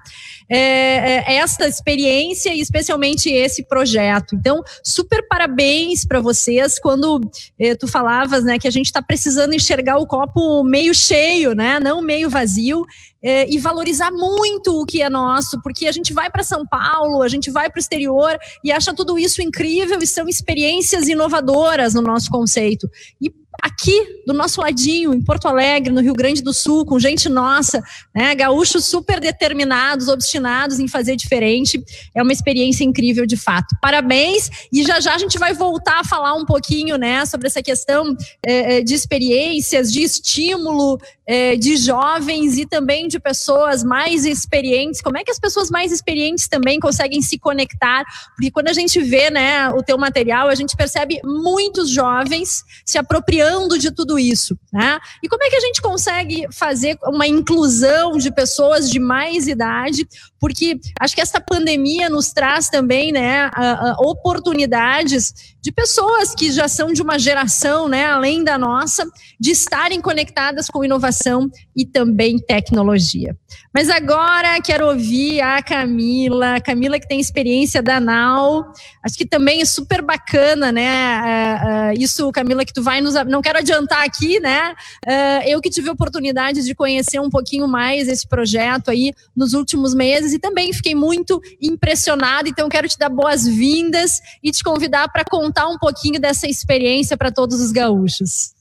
É, 0.48 1.34
é, 1.34 1.36
esta 1.38 1.68
experiência 1.68 2.54
e 2.54 2.60
especialmente 2.60 3.30
esse 3.30 3.64
projeto. 3.68 4.36
Então, 4.36 4.62
super 4.84 5.28
parabéns 5.28 6.06
para 6.06 6.20
vocês 6.20 6.78
quando 6.78 7.20
eh, 7.60 7.76
tu 7.76 7.88
falavas, 7.88 8.44
né, 8.44 8.60
que 8.60 8.68
a 8.68 8.72
gente 8.72 8.86
está 8.86 9.02
precisando 9.02 9.56
enxergar 9.56 9.98
o 9.98 10.06
copo 10.06 10.64
meio 10.64 10.94
cheio, 10.94 11.56
né, 11.56 11.80
não 11.80 12.02
meio 12.02 12.30
vazio. 12.30 12.86
Eh, 13.28 13.48
e 13.50 13.58
valorizar 13.58 14.12
muito 14.12 14.80
o 14.80 14.86
que 14.86 15.02
é 15.02 15.10
nosso, 15.10 15.60
porque 15.64 15.88
a 15.88 15.92
gente 15.92 16.14
vai 16.14 16.30
para 16.30 16.44
São 16.44 16.64
Paulo, 16.64 17.24
a 17.24 17.28
gente 17.28 17.50
vai 17.50 17.72
para 17.72 17.80
o 17.80 17.82
exterior 17.82 18.38
e 18.64 18.72
acha 18.72 18.94
tudo 18.94 19.18
isso 19.18 19.42
incrível 19.42 19.98
e 20.00 20.06
são 20.06 20.30
experiências 20.30 21.08
inovadoras 21.08 21.96
no 21.96 22.04
nosso 22.04 22.30
conceito. 22.30 22.88
E 23.20 23.34
aqui 23.64 24.22
do 24.28 24.34
nosso 24.34 24.62
ladinho, 24.62 25.12
em 25.12 25.22
Porto 25.22 25.48
Alegre, 25.48 25.92
no 25.92 26.02
Rio 26.02 26.14
Grande 26.14 26.44
do 26.44 26.54
Sul, 26.54 26.86
com 26.86 27.00
gente 27.00 27.28
nossa, 27.28 27.82
né, 28.14 28.36
gaúchos 28.36 28.86
super 28.86 29.20
determinados, 29.20 30.08
obstinados 30.08 30.80
em 30.80 30.88
fazer 30.88 31.16
diferente. 31.16 31.84
É 32.14 32.22
uma 32.22 32.32
experiência 32.32 32.84
incrível 32.84 33.26
de 33.26 33.38
fato. 33.38 33.76
Parabéns 33.82 34.50
e 34.72 34.84
já 34.84 35.00
já 35.00 35.16
a 35.16 35.18
gente 35.18 35.40
vai 35.40 35.54
voltar 35.54 36.02
a 36.02 36.04
falar 36.04 36.36
um 36.36 36.46
pouquinho, 36.46 36.96
né, 36.98 37.26
sobre 37.26 37.48
essa 37.48 37.64
questão 37.64 38.16
é, 38.46 38.82
de 38.82 38.94
experiências, 38.94 39.92
de 39.92 40.04
estímulo 40.04 41.00
é, 41.28 41.56
de 41.56 41.76
jovens 41.78 42.58
e 42.58 42.66
também 42.66 43.08
de 43.08 43.20
pessoas 43.20 43.84
mais 43.84 44.26
experientes. 44.26 45.02
Como 45.02 45.18
é 45.18 45.24
que 45.24 45.32
as 45.32 45.40
pessoas 45.40 45.70
mais 45.70 45.92
experientes 45.92 46.48
também 46.48 46.80
conseguem 46.80 47.22
se 47.22 47.40
conectar? 47.40 48.04
Porque 48.36 48.52
quando 48.52 48.68
a 48.68 48.74
gente 48.74 49.02
vê, 49.02 49.30
né, 49.30 49.70
o 49.70 49.82
teu 49.82 49.98
material, 49.98 50.48
a 50.48 50.56
gente 50.56 50.76
percebe 50.76 51.20
muitos 51.24 51.90
jovens 51.90 52.64
se 52.86 52.98
apropriando 52.98 53.78
de 53.78 53.92
tudo 53.92 54.20
isso, 54.20 54.58
né? 54.72 55.00
E 55.24 55.28
como 55.28 55.44
é 55.44 55.50
que 55.50 55.56
a 55.56 55.62
gente 55.62 55.82
consegue 55.82 56.46
fazer 56.52 56.98
uma 57.04 57.28
inclusão 57.28 58.18
de 58.18 58.32
pessoas 58.32 58.90
de 58.90 59.00
mais 59.00 59.48
idade? 59.48 60.08
Porque 60.46 60.80
acho 61.00 61.16
que 61.16 61.22
essa 61.22 61.42
pandemia 61.42 62.08
nos 62.08 62.32
traz 62.32 62.70
também, 62.70 63.12
né, 63.12 63.50
oportunidades 63.98 65.56
de 65.60 65.72
pessoas 65.72 66.36
que 66.36 66.52
já 66.52 66.68
são 66.68 66.94
de 66.94 67.02
uma 67.02 67.18
geração, 67.18 67.90
né, 67.90 68.06
além 68.06 68.44
da 68.44 68.56
nossa, 68.56 69.04
de 69.40 69.50
estarem 69.50 70.00
conectadas 70.00 70.68
com 70.68 70.86
inovação 70.86 71.50
e 71.76 71.84
também 71.84 72.38
tecnologia. 72.38 73.36
Mas 73.74 73.90
agora 73.90 74.62
quero 74.62 74.88
ouvir 74.88 75.42
a 75.42 75.64
Camila, 75.64 76.62
Camila 76.62 77.00
que 77.00 77.08
tem 77.08 77.20
experiência 77.20 77.82
da 77.82 78.00
NAU, 78.00 78.66
acho 79.04 79.18
que 79.18 79.26
também 79.26 79.62
é 79.62 79.66
super 79.66 80.04
bacana, 80.04 80.72
né? 80.72 81.92
isso, 81.98 82.32
Camila, 82.32 82.64
que 82.64 82.74
tu 82.74 82.84
vai 82.84 83.02
nos 83.02 83.16
não 83.26 83.42
quero 83.42 83.58
adiantar 83.58 84.06
aqui, 84.06 84.40
né? 84.40 84.74
Uh, 85.06 85.48
eu 85.48 85.62
que 85.62 85.70
tive 85.70 85.90
a 85.90 85.94
oportunidade 85.94 86.64
de 86.64 86.76
conhecer 86.76 87.20
um 87.20 87.30
pouquinho 87.30 87.68
mais 87.68 88.08
esse 88.08 88.28
projeto 88.28 88.92
aí 88.92 89.14
nos 89.36 89.54
últimos 89.54 89.96
meses 89.96 90.35
e 90.36 90.40
também 90.40 90.72
fiquei 90.74 90.94
muito 90.94 91.42
impressionada. 91.62 92.48
Então, 92.48 92.70
quero 92.70 92.88
te 92.88 92.98
dar 92.98 93.10
boas-vindas 93.10 94.20
e 94.44 94.52
te 94.52 94.64
convidar 94.64 95.08
para 95.10 95.24
contar 95.24 95.68
um 95.68 95.78
pouquinho 95.78 96.20
dessa 96.20 96.48
experiência 96.48 97.18
para 97.18 97.32
todos 97.32 97.60
os 97.60 97.72
gaúchos. 97.72 98.54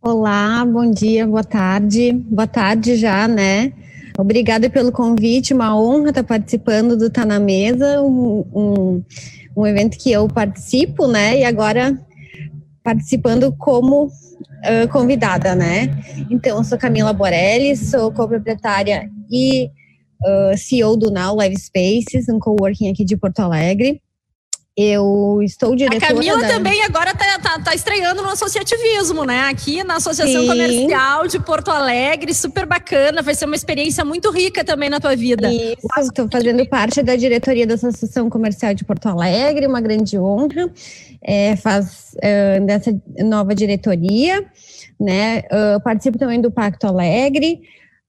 Olá, 0.00 0.64
bom 0.64 0.90
dia, 0.90 1.26
boa 1.26 1.44
tarde. 1.44 2.12
Boa 2.12 2.46
tarde 2.46 2.96
já, 2.96 3.26
né? 3.26 3.72
Obrigada 4.18 4.70
pelo 4.70 4.92
convite, 4.92 5.54
uma 5.54 5.76
honra 5.76 6.10
estar 6.10 6.22
participando 6.22 6.96
do 6.96 7.10
Tá 7.10 7.24
na 7.24 7.40
Mesa, 7.40 8.00
um, 8.00 8.44
um, 8.54 9.02
um 9.56 9.66
evento 9.66 9.98
que 9.98 10.12
eu 10.12 10.28
participo, 10.28 11.08
né? 11.08 11.40
E 11.40 11.44
agora 11.44 11.98
participando 12.82 13.52
como 13.58 14.04
uh, 14.06 14.88
convidada, 14.92 15.54
né? 15.54 15.88
Então, 16.30 16.58
eu 16.58 16.64
sou 16.64 16.78
Camila 16.78 17.12
Borelli, 17.12 17.74
sou 17.76 18.12
co-proprietária 18.12 19.10
e 19.30 19.70
uh, 20.24 20.56
CEO 20.56 20.96
do 20.96 21.10
Now 21.10 21.36
Live 21.36 21.56
Spaces, 21.56 22.28
um 22.28 22.38
coworking 22.38 22.90
aqui 22.90 23.04
de 23.04 23.16
Porto 23.16 23.40
Alegre. 23.40 24.00
Eu 24.76 25.40
estou 25.40 25.76
diretora. 25.76 26.04
A 26.04 26.08
Camila 26.08 26.40
da... 26.40 26.48
também 26.48 26.82
agora 26.82 27.12
está 27.12 27.38
tá, 27.38 27.60
tá 27.60 27.74
estreando 27.76 28.22
no 28.22 28.30
associativismo, 28.30 29.24
né? 29.24 29.42
Aqui 29.42 29.84
na 29.84 29.96
Associação 29.96 30.40
Sim. 30.40 30.48
Comercial 30.48 31.28
de 31.28 31.38
Porto 31.38 31.70
Alegre, 31.70 32.34
super 32.34 32.66
bacana. 32.66 33.22
Vai 33.22 33.36
ser 33.36 33.44
uma 33.44 33.54
experiência 33.54 34.04
muito 34.04 34.32
rica 34.32 34.64
também 34.64 34.90
na 34.90 34.98
tua 34.98 35.14
vida. 35.14 35.48
Isso, 35.52 35.76
estou 36.00 36.28
fazendo 36.28 36.66
parte 36.68 37.04
da 37.04 37.14
diretoria 37.14 37.68
da 37.68 37.74
Associação 37.74 38.28
Comercial 38.28 38.74
de 38.74 38.84
Porto 38.84 39.06
Alegre, 39.06 39.68
uma 39.68 39.80
grande 39.80 40.18
honra. 40.18 40.68
É, 41.22 41.54
faz 41.54 42.16
é, 42.20 42.58
dessa 42.58 43.00
nova 43.20 43.54
diretoria, 43.54 44.44
né? 45.00 45.44
Uh, 45.52 45.80
participo 45.84 46.18
também 46.18 46.40
do 46.40 46.50
Pacto 46.50 46.88
Alegre. 46.88 47.60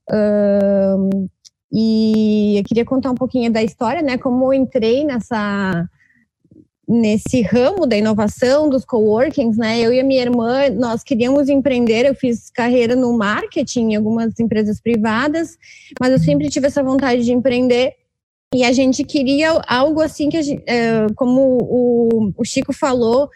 Uh, 0.10 1.30
e 1.78 2.58
eu 2.58 2.64
queria 2.64 2.86
contar 2.86 3.12
um 3.12 3.16
pouquinho 3.16 3.52
da 3.52 3.62
história, 3.62 4.02
né? 4.02 4.18
Como 4.18 4.46
eu 4.46 4.54
entrei 4.54 5.04
nessa 5.04 5.90
nesse 6.88 7.42
ramo 7.42 7.88
da 7.88 7.98
inovação, 7.98 8.70
dos 8.70 8.86
coworkings, 8.86 9.58
né? 9.58 9.80
Eu 9.82 9.92
e 9.92 10.00
a 10.00 10.04
minha 10.04 10.22
irmã, 10.22 10.70
nós 10.70 11.04
queríamos 11.04 11.50
empreender, 11.50 12.06
eu 12.06 12.16
fiz 12.16 12.50
carreira 12.50 12.96
no 12.96 13.18
marketing 13.18 13.92
em 13.92 13.96
algumas 13.96 14.40
empresas 14.40 14.80
privadas, 14.80 15.58
mas 16.00 16.12
eu 16.12 16.20
sempre 16.20 16.48
tive 16.48 16.68
essa 16.68 16.84
vontade 16.84 17.26
de 17.26 17.34
empreender 17.34 17.94
E 18.54 18.64
a 18.64 18.72
gente 18.72 19.04
queria 19.04 19.60
algo 19.68 20.00
assim 20.00 20.30
que, 20.30 20.42
gente, 20.42 20.64
é, 20.68 21.08
como 21.16 21.58
o, 22.38 22.46
Chico 22.46 22.72
falou, 22.72 23.30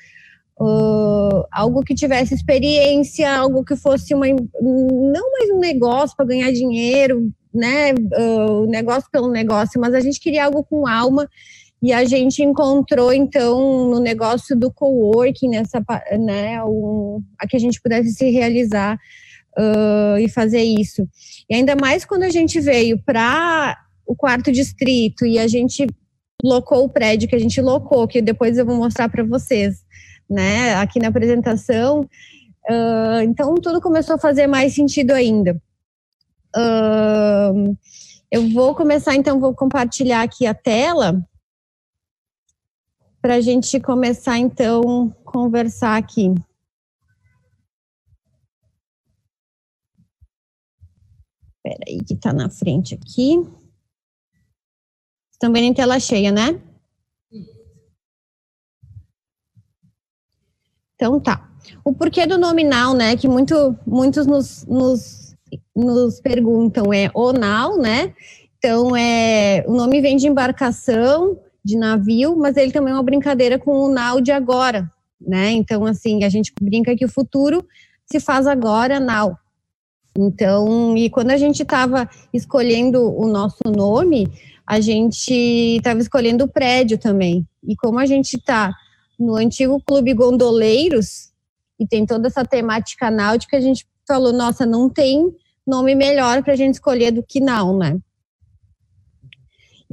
uh, 0.62 1.44
algo 1.52 1.84
que 1.84 1.96
tivesse 1.96 2.34
experiência, 2.36 3.36
algo 3.36 3.66
que 3.66 3.76
fosse 3.76 4.14
uma, 4.14 4.28
não 4.28 5.32
mais 5.32 5.50
um 5.52 5.60
negócio 5.60 6.16
para 6.16 6.28
ganhar 6.28 6.52
dinheiro, 6.52 7.34
né, 7.54 7.94
uh, 7.94 8.66
negócio 8.68 9.10
pelo 9.12 9.30
negócio, 9.30 9.80
mas 9.80 9.94
a 9.94 10.00
gente 10.00 10.20
queria 10.20 10.46
algo 10.46 10.64
com 10.64 10.88
alma 10.88 11.28
e 11.82 11.94
a 11.94 12.04
gente 12.04 12.44
encontrou, 12.44 13.14
então, 13.14 13.90
no 13.90 14.00
negócio 14.00 14.58
do 14.58 14.72
coworking, 14.72 15.50
nessa, 15.50 15.84
né, 16.20 16.64
um, 16.64 17.24
a 17.40 17.48
que 17.48 17.56
a 17.56 17.60
gente 17.60 17.82
pudesse 17.82 18.12
se 18.12 18.30
realizar 18.30 18.98
uh, 19.58 20.18
e 20.20 20.28
fazer 20.28 20.62
isso. 20.62 21.08
E 21.50 21.56
ainda 21.56 21.76
mais 21.76 22.04
quando 22.04 22.24
a 22.24 22.30
gente 22.30 22.60
veio 22.60 23.02
para 23.04 23.78
o 24.06 24.16
quarto 24.16 24.52
distrito 24.52 25.26
e 25.26 25.40
a 25.40 25.48
gente 25.48 25.88
locou 26.44 26.84
o 26.84 26.90
prédio 26.90 27.30
que 27.30 27.36
a 27.36 27.40
gente 27.40 27.62
locou, 27.62 28.08
que 28.08 28.22
depois 28.22 28.58
eu 28.58 28.66
vou 28.66 28.76
mostrar 28.76 29.08
para 29.08 29.24
vocês, 29.24 29.78
né, 30.30 30.76
aqui 30.76 31.00
na 31.00 31.08
apresentação. 31.08 32.02
Uh, 32.70 33.22
então, 33.24 33.56
tudo 33.56 33.80
começou 33.80 34.16
a 34.16 34.20
fazer 34.20 34.48
mais 34.48 34.74
sentido 34.76 35.12
ainda. 35.12 35.60
Uh, 36.56 37.78
eu 38.32 38.50
vou 38.50 38.76
começar, 38.76 39.16
então, 39.16 39.40
vou 39.40 39.54
compartilhar 39.56 40.22
aqui 40.22 40.46
a 40.46 40.54
tela 40.54 41.26
para 43.22 43.36
a 43.36 43.42
gente 43.42 43.80
começar 43.80 44.38
então 44.38 45.10
conversar 45.26 45.98
aqui. 45.98 46.34
Espera 51.58 51.84
aí 51.88 52.04
que 52.04 52.14
está 52.14 52.32
na 52.32 52.50
frente 52.50 52.96
aqui. 52.96 53.36
Também 55.40 55.66
em 55.66 55.74
tela 55.74 56.00
cheia, 56.00 56.32
né? 56.32 56.62
Então 60.96 61.20
tá. 61.20 61.50
O 61.84 61.94
porquê 61.94 62.26
do 62.26 62.38
nominal, 62.38 62.94
né? 62.94 63.16
Que 63.16 63.28
muito, 63.28 63.78
muitos 63.86 64.26
nos, 64.26 64.66
nos, 64.66 65.29
nos 65.76 66.20
perguntam 66.20 66.94
é 66.94 67.10
o 67.14 67.32
now, 67.32 67.78
né? 67.78 68.14
Então 68.58 68.96
é 68.96 69.64
o 69.68 69.74
nome 69.74 70.02
vem 70.02 70.18
de 70.18 70.28
embarcação 70.28 71.38
de 71.64 71.78
navio, 71.78 72.36
mas 72.36 72.58
ele 72.58 72.72
também 72.72 72.92
é 72.92 72.96
uma 72.96 73.04
brincadeira 73.04 73.60
com 73.60 73.72
o 73.72 73.92
now 73.92 74.22
de 74.22 74.32
agora, 74.32 74.90
né? 75.20 75.52
Então, 75.52 75.86
assim, 75.86 76.24
a 76.24 76.30
gente 76.30 76.54
brinca 76.60 76.96
que 76.96 77.06
o 77.06 77.10
futuro 77.10 77.66
se 78.06 78.20
faz 78.20 78.48
agora, 78.48 79.00
now. 79.00 79.38
Então, 80.18 80.98
e 80.98 81.10
quando 81.10 81.32
a 81.32 81.38
gente 81.38 81.62
estava 81.62 82.10
escolhendo 82.34 83.16
o 83.16 83.28
nosso 83.28 83.64
nome, 83.66 84.28
a 84.66 84.80
gente 84.80 85.34
estava 85.78 86.00
escolhendo 86.00 86.46
o 86.46 86.48
prédio 86.48 86.98
também. 86.98 87.48
E 87.64 87.76
como 87.76 88.00
a 88.00 88.06
gente 88.06 88.36
está 88.36 88.74
no 89.20 89.36
antigo 89.36 89.82
Clube 89.86 90.14
Gondoleiros, 90.14 91.30
e 91.80 91.88
tem 91.88 92.06
toda 92.06 92.28
essa 92.28 92.44
temática 92.44 93.10
náutica, 93.10 93.58
a 93.58 93.62
gente 93.62 93.86
falou, 94.10 94.34
nossa, 94.34 94.66
não 94.66 94.90
tem 94.90 95.32
nome 95.66 95.94
melhor 95.94 96.44
para 96.44 96.54
a 96.54 96.56
gente 96.56 96.74
escolher 96.74 97.12
do 97.12 97.22
que 97.22 97.40
Now, 97.40 97.78
né? 97.78 98.00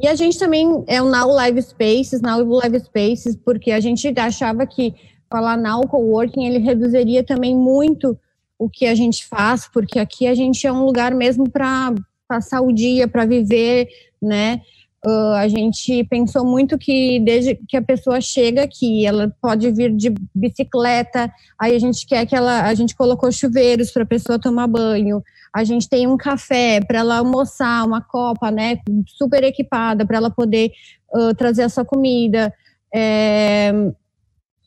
E 0.02 0.08
a 0.08 0.14
gente 0.14 0.38
também 0.38 0.84
é 0.86 1.02
o 1.02 1.08
Now 1.08 1.28
Live 1.28 1.60
Spaces, 1.62 2.22
Now 2.22 2.42
Live 2.42 2.80
Spaces, 2.80 3.36
porque 3.36 3.70
a 3.70 3.80
gente 3.80 4.12
achava 4.18 4.66
que 4.66 4.94
falar 5.30 5.56
Now 5.56 5.82
Coworking, 5.82 6.46
ele 6.46 6.58
reduziria 6.58 7.22
também 7.22 7.54
muito 7.54 8.18
o 8.58 8.70
que 8.70 8.86
a 8.86 8.94
gente 8.94 9.26
faz, 9.26 9.68
porque 9.68 9.98
aqui 9.98 10.26
a 10.26 10.34
gente 10.34 10.66
é 10.66 10.72
um 10.72 10.84
lugar 10.84 11.14
mesmo 11.14 11.48
para 11.50 11.94
passar 12.26 12.62
o 12.62 12.72
dia, 12.72 13.06
para 13.06 13.26
viver, 13.26 13.88
né? 14.20 14.62
Uh, 15.06 15.34
a 15.34 15.46
gente 15.46 16.02
pensou 16.04 16.44
muito 16.44 16.76
que 16.76 17.20
desde 17.20 17.54
que 17.54 17.76
a 17.76 17.82
pessoa 17.82 18.20
chega 18.20 18.64
aqui, 18.64 19.06
ela 19.06 19.32
pode 19.40 19.70
vir 19.70 19.94
de 19.94 20.12
bicicleta, 20.34 21.32
aí 21.56 21.76
a 21.76 21.78
gente 21.78 22.04
quer 22.04 22.26
que 22.26 22.34
ela, 22.34 22.62
a 22.62 22.74
gente 22.74 22.96
colocou 22.96 23.30
chuveiros 23.30 23.92
para 23.92 24.02
a 24.02 24.06
pessoa 24.06 24.36
tomar 24.36 24.66
banho, 24.66 25.22
a 25.54 25.62
gente 25.62 25.88
tem 25.88 26.08
um 26.08 26.16
café 26.16 26.80
para 26.80 26.98
ela 26.98 27.18
almoçar, 27.18 27.86
uma 27.86 28.00
copa, 28.00 28.50
né, 28.50 28.80
super 29.06 29.44
equipada 29.44 30.04
para 30.04 30.16
ela 30.16 30.28
poder 30.28 30.72
uh, 31.14 31.32
trazer 31.36 31.62
a 31.62 31.68
sua 31.68 31.84
comida. 31.84 32.52
É, 32.92 33.72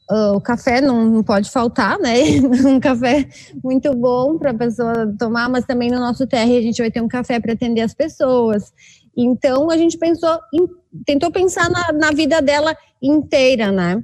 uh, 0.09 0.35
o 0.35 0.41
café 0.41 0.79
não, 0.79 1.05
não, 1.05 1.23
pode 1.23 1.51
faltar, 1.51 1.99
né? 1.99 2.15
um 2.65 2.79
café 2.79 3.27
muito 3.63 3.93
bom 3.93 4.37
para 4.37 4.51
a 4.51 4.53
pessoa 4.53 5.13
tomar, 5.19 5.49
mas 5.49 5.65
também 5.65 5.91
no 5.91 5.99
nosso 5.99 6.25
TR 6.25 6.37
a 6.37 6.61
gente 6.61 6.81
vai 6.81 6.89
ter 6.89 7.01
um 7.01 7.07
café 7.07 7.39
para 7.39 7.53
atender 7.53 7.81
as 7.81 7.93
pessoas. 7.93 8.73
Então 9.21 9.69
a 9.69 9.77
gente 9.77 9.97
pensou, 9.97 10.39
em, 10.53 10.67
tentou 11.05 11.31
pensar 11.31 11.69
na, 11.69 11.91
na 11.91 12.11
vida 12.11 12.41
dela 12.41 12.75
inteira, 13.01 13.71
né? 13.71 14.03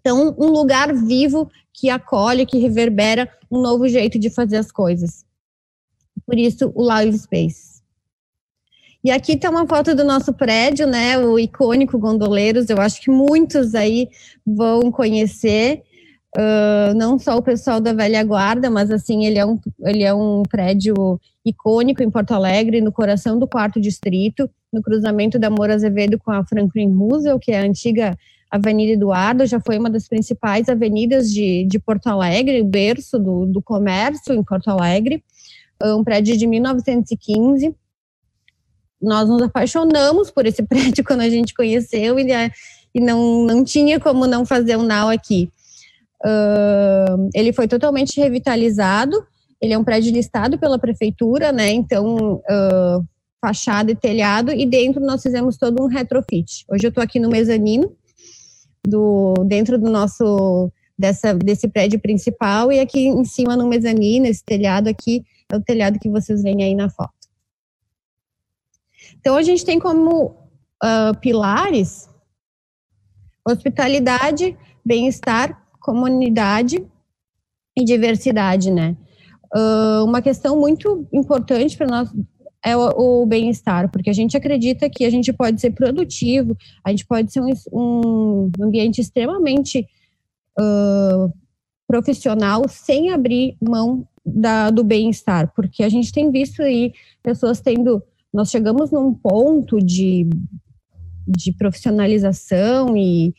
Então, 0.00 0.34
um 0.38 0.46
lugar 0.46 0.94
vivo 0.94 1.50
que 1.72 1.90
acolhe, 1.90 2.46
que 2.46 2.58
reverbera 2.58 3.28
um 3.50 3.60
novo 3.60 3.88
jeito 3.88 4.18
de 4.18 4.30
fazer 4.30 4.56
as 4.56 4.72
coisas 4.72 5.28
por 6.28 6.38
isso 6.38 6.70
o 6.74 6.82
Live 6.82 7.18
Space. 7.18 7.78
E 9.02 9.10
aqui 9.10 9.34
tem 9.34 9.48
uma 9.48 9.66
foto 9.66 9.94
do 9.94 10.04
nosso 10.04 10.34
prédio, 10.34 10.86
né, 10.86 11.16
o 11.18 11.38
icônico 11.38 11.98
Gondoleiros, 11.98 12.68
eu 12.68 12.78
acho 12.78 13.00
que 13.00 13.10
muitos 13.10 13.74
aí 13.74 14.10
vão 14.46 14.90
conhecer, 14.90 15.82
uh, 16.38 16.94
não 16.94 17.18
só 17.18 17.36
o 17.36 17.42
pessoal 17.42 17.80
da 17.80 17.92
velha 17.92 18.22
guarda, 18.22 18.70
mas 18.70 18.90
assim, 18.90 19.26
ele 19.26 19.38
é 19.38 19.44
um, 19.44 19.58
ele 19.80 20.04
é 20.04 20.14
um 20.14 20.42
prédio 20.44 20.94
icônico 21.44 22.02
em 22.02 22.10
Porto 22.10 22.32
Alegre, 22.32 22.80
no 22.80 22.92
coração 22.92 23.38
do 23.38 23.48
quarto 23.48 23.80
distrito, 23.80 24.48
no 24.72 24.82
cruzamento 24.82 25.38
da 25.38 25.50
Moura 25.50 25.74
Azevedo 25.74 26.18
com 26.18 26.30
a 26.30 26.44
Franklin 26.44 26.92
Roosevelt, 26.94 27.42
que 27.42 27.52
é 27.52 27.60
a 27.60 27.64
antiga 27.64 28.16
Avenida 28.50 28.92
Eduardo, 28.92 29.44
já 29.44 29.60
foi 29.60 29.78
uma 29.78 29.90
das 29.90 30.08
principais 30.08 30.68
avenidas 30.68 31.30
de, 31.30 31.64
de 31.64 31.78
Porto 31.78 32.06
Alegre, 32.06 32.62
o 32.62 32.64
berço 32.64 33.18
do, 33.18 33.44
do 33.44 33.60
comércio 33.60 34.32
em 34.32 34.42
Porto 34.42 34.68
Alegre 34.68 35.22
um 35.84 36.02
prédio 36.02 36.36
de 36.36 36.46
1915. 36.46 37.74
Nós 39.00 39.28
nos 39.28 39.42
apaixonamos 39.42 40.30
por 40.30 40.46
esse 40.46 40.62
prédio 40.66 41.04
quando 41.04 41.20
a 41.20 41.30
gente 41.30 41.54
conheceu 41.54 42.18
e, 42.18 42.32
é, 42.32 42.50
e 42.94 43.00
não, 43.00 43.44
não 43.44 43.64
tinha 43.64 44.00
como 44.00 44.26
não 44.26 44.44
fazer 44.44 44.76
um 44.76 44.82
now 44.82 45.08
aqui. 45.08 45.50
Uh, 46.24 47.28
ele 47.34 47.52
foi 47.52 47.68
totalmente 47.68 48.20
revitalizado, 48.20 49.16
ele 49.60 49.72
é 49.72 49.78
um 49.78 49.84
prédio 49.84 50.12
listado 50.12 50.58
pela 50.58 50.78
prefeitura, 50.78 51.52
né? 51.52 51.70
Então, 51.70 52.34
uh, 52.36 53.04
fachada 53.40 53.92
e 53.92 53.96
telhado, 53.96 54.52
e 54.52 54.66
dentro 54.66 55.00
nós 55.00 55.22
fizemos 55.22 55.56
todo 55.56 55.82
um 55.82 55.86
retrofit. 55.86 56.64
Hoje 56.70 56.86
eu 56.86 56.88
estou 56.88 57.02
aqui 57.02 57.20
no 57.20 57.28
mezanino, 57.28 57.92
do, 58.86 59.34
dentro 59.46 59.78
do 59.78 59.90
nosso 59.90 60.70
dessa, 60.98 61.34
desse 61.34 61.68
prédio 61.68 62.00
principal, 62.00 62.72
e 62.72 62.80
aqui 62.80 63.06
em 63.06 63.24
cima 63.24 63.56
no 63.56 63.68
mezanino, 63.68 64.26
esse 64.26 64.44
telhado 64.44 64.88
aqui, 64.88 65.24
é 65.50 65.56
o 65.56 65.62
telhado 65.62 65.98
que 65.98 66.08
vocês 66.08 66.42
veem 66.42 66.64
aí 66.64 66.74
na 66.74 66.90
foto. 66.90 67.12
Então, 69.20 69.36
a 69.36 69.42
gente 69.42 69.64
tem 69.64 69.78
como 69.78 70.26
uh, 70.82 71.18
pilares 71.20 72.08
hospitalidade, 73.46 74.56
bem-estar, 74.84 75.67
comunidade 75.88 76.86
e 77.74 77.82
diversidade, 77.82 78.70
né? 78.70 78.94
Uh, 79.56 80.04
uma 80.04 80.20
questão 80.20 80.60
muito 80.60 81.08
importante 81.10 81.78
para 81.78 81.86
nós 81.86 82.12
é 82.62 82.76
o, 82.76 83.22
o 83.22 83.26
bem-estar, 83.26 83.90
porque 83.90 84.10
a 84.10 84.12
gente 84.12 84.36
acredita 84.36 84.90
que 84.90 85.06
a 85.06 85.10
gente 85.10 85.32
pode 85.32 85.58
ser 85.58 85.70
produtivo, 85.70 86.54
a 86.84 86.90
gente 86.90 87.06
pode 87.06 87.32
ser 87.32 87.40
um, 87.40 87.52
um 87.72 88.50
ambiente 88.60 89.00
extremamente 89.00 89.86
uh, 90.60 91.32
profissional 91.86 92.68
sem 92.68 93.10
abrir 93.10 93.56
mão 93.58 94.06
da, 94.26 94.68
do 94.68 94.84
bem-estar, 94.84 95.50
porque 95.56 95.82
a 95.82 95.88
gente 95.88 96.12
tem 96.12 96.30
visto 96.30 96.60
aí 96.62 96.92
pessoas 97.22 97.62
tendo. 97.62 98.02
Nós 98.30 98.50
chegamos 98.50 98.90
num 98.90 99.14
ponto 99.14 99.78
de, 99.78 100.28
de 101.26 101.50
profissionalização 101.54 102.94
e, 102.94 103.32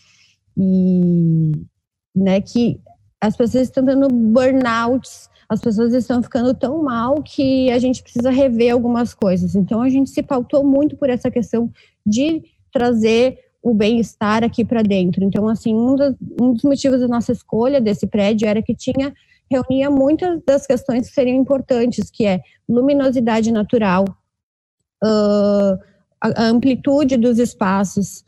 e 0.57 1.51
né, 2.15 2.41
que 2.41 2.79
as 3.21 3.35
pessoas 3.35 3.63
estão 3.65 3.85
tendo 3.85 4.07
burnouts, 4.07 5.29
as 5.47 5.59
pessoas 5.59 5.93
estão 5.93 6.21
ficando 6.21 6.53
tão 6.53 6.83
mal 6.83 7.21
que 7.23 7.69
a 7.71 7.79
gente 7.79 8.03
precisa 8.03 8.29
rever 8.29 8.71
algumas 8.71 9.13
coisas. 9.13 9.55
Então 9.55 9.81
a 9.81 9.89
gente 9.89 10.09
se 10.09 10.21
pautou 10.21 10.63
muito 10.63 10.95
por 10.95 11.09
essa 11.09 11.29
questão 11.31 11.71
de 12.05 12.43
trazer 12.71 13.39
o 13.61 13.73
bem-estar 13.73 14.43
aqui 14.43 14.63
para 14.63 14.81
dentro. 14.81 15.23
Então, 15.23 15.47
assim, 15.47 15.75
um 15.75 15.95
dos, 15.95 16.15
um 16.39 16.53
dos 16.53 16.63
motivos 16.63 17.01
da 17.01 17.07
nossa 17.07 17.31
escolha 17.31 17.81
desse 17.81 18.07
prédio 18.07 18.47
era 18.47 18.61
que 18.61 18.75
tinha 18.75 19.13
reunia 19.51 19.89
muitas 19.89 20.41
das 20.45 20.67
questões 20.67 21.09
que 21.09 21.13
seriam 21.13 21.35
importantes, 21.35 22.09
que 22.09 22.25
é 22.25 22.41
luminosidade 22.67 23.51
natural, 23.51 24.05
uh, 25.03 25.79
a, 26.21 26.43
amplitude 26.43 27.17
dos 27.17 27.39
espaços, 27.39 28.23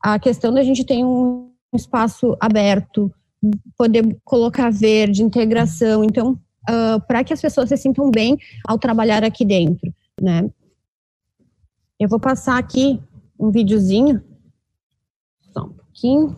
a 0.00 0.18
questão 0.18 0.52
da 0.52 0.62
gente 0.62 0.84
ter 0.84 1.02
um 1.02 1.50
espaço 1.74 2.36
aberto, 2.38 3.12
poder 3.76 4.16
colocar 4.24 4.70
verde, 4.70 5.22
integração, 5.22 6.04
então, 6.04 6.32
uh, 6.68 7.00
para 7.06 7.24
que 7.24 7.32
as 7.32 7.40
pessoas 7.40 7.68
se 7.68 7.76
sintam 7.76 8.10
bem 8.10 8.38
ao 8.64 8.78
trabalhar 8.78 9.24
aqui 9.24 9.44
dentro, 9.44 9.92
né? 10.20 10.50
Eu 11.98 12.08
vou 12.08 12.20
passar 12.20 12.58
aqui 12.58 13.00
um 13.38 13.50
videozinho. 13.50 14.22
Só 15.52 15.64
um 15.64 15.72
pouquinho. 15.72 16.36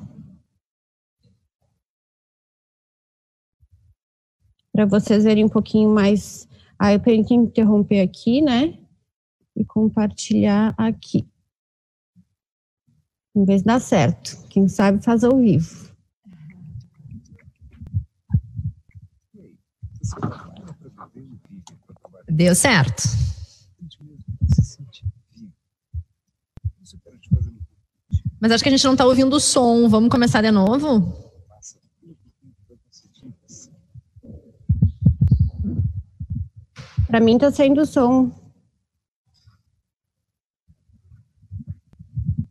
Para 4.73 4.87
vocês 4.87 5.25
verem 5.25 5.45
um 5.45 5.49
pouquinho 5.49 5.91
mais. 5.91 6.49
Aí 6.79 6.95
eu 6.95 7.01
tenho 7.01 7.25
que 7.25 7.35
interromper 7.35 8.01
aqui, 8.01 8.41
né? 8.41 8.79
E 9.57 9.65
compartilhar 9.65 10.75
aqui. 10.79 11.29
Em 13.35 13.45
vez 13.45 13.63
de 13.63 13.67
dar 13.67 13.81
certo. 13.81 14.47
Quem 14.49 14.69
sabe 14.69 15.03
faz 15.03 15.25
ao 15.25 15.37
vivo. 15.37 15.88
Deu 22.29 22.55
certo. 22.55 23.03
Mas 28.41 28.53
acho 28.53 28.63
que 28.63 28.69
a 28.69 28.73
gente 28.73 28.85
não 28.85 28.93
está 28.93 29.05
ouvindo 29.05 29.35
o 29.35 29.41
som. 29.41 29.89
Vamos 29.89 30.11
começar 30.11 30.43
de 30.43 30.51
novo? 30.51 31.29
Para 37.09 37.21
mim 37.21 37.35
está 37.35 37.51
saindo 37.51 37.81
o 37.81 37.87
som. 37.87 38.31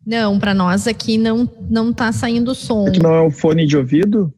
Não, 0.06 0.39
para 0.39 0.54
nós 0.54 0.88
aqui 0.88 1.17
não 1.17 1.50
não 1.70 1.91
está 1.91 2.12
saindo 2.12 2.52
o 2.52 2.56
som. 2.56 2.88
Aqui 2.88 3.02
não 3.02 3.13
é 3.13 3.22
o 3.22 3.30
fone 3.30 3.65
de 3.65 3.78
ouvido? 3.78 4.34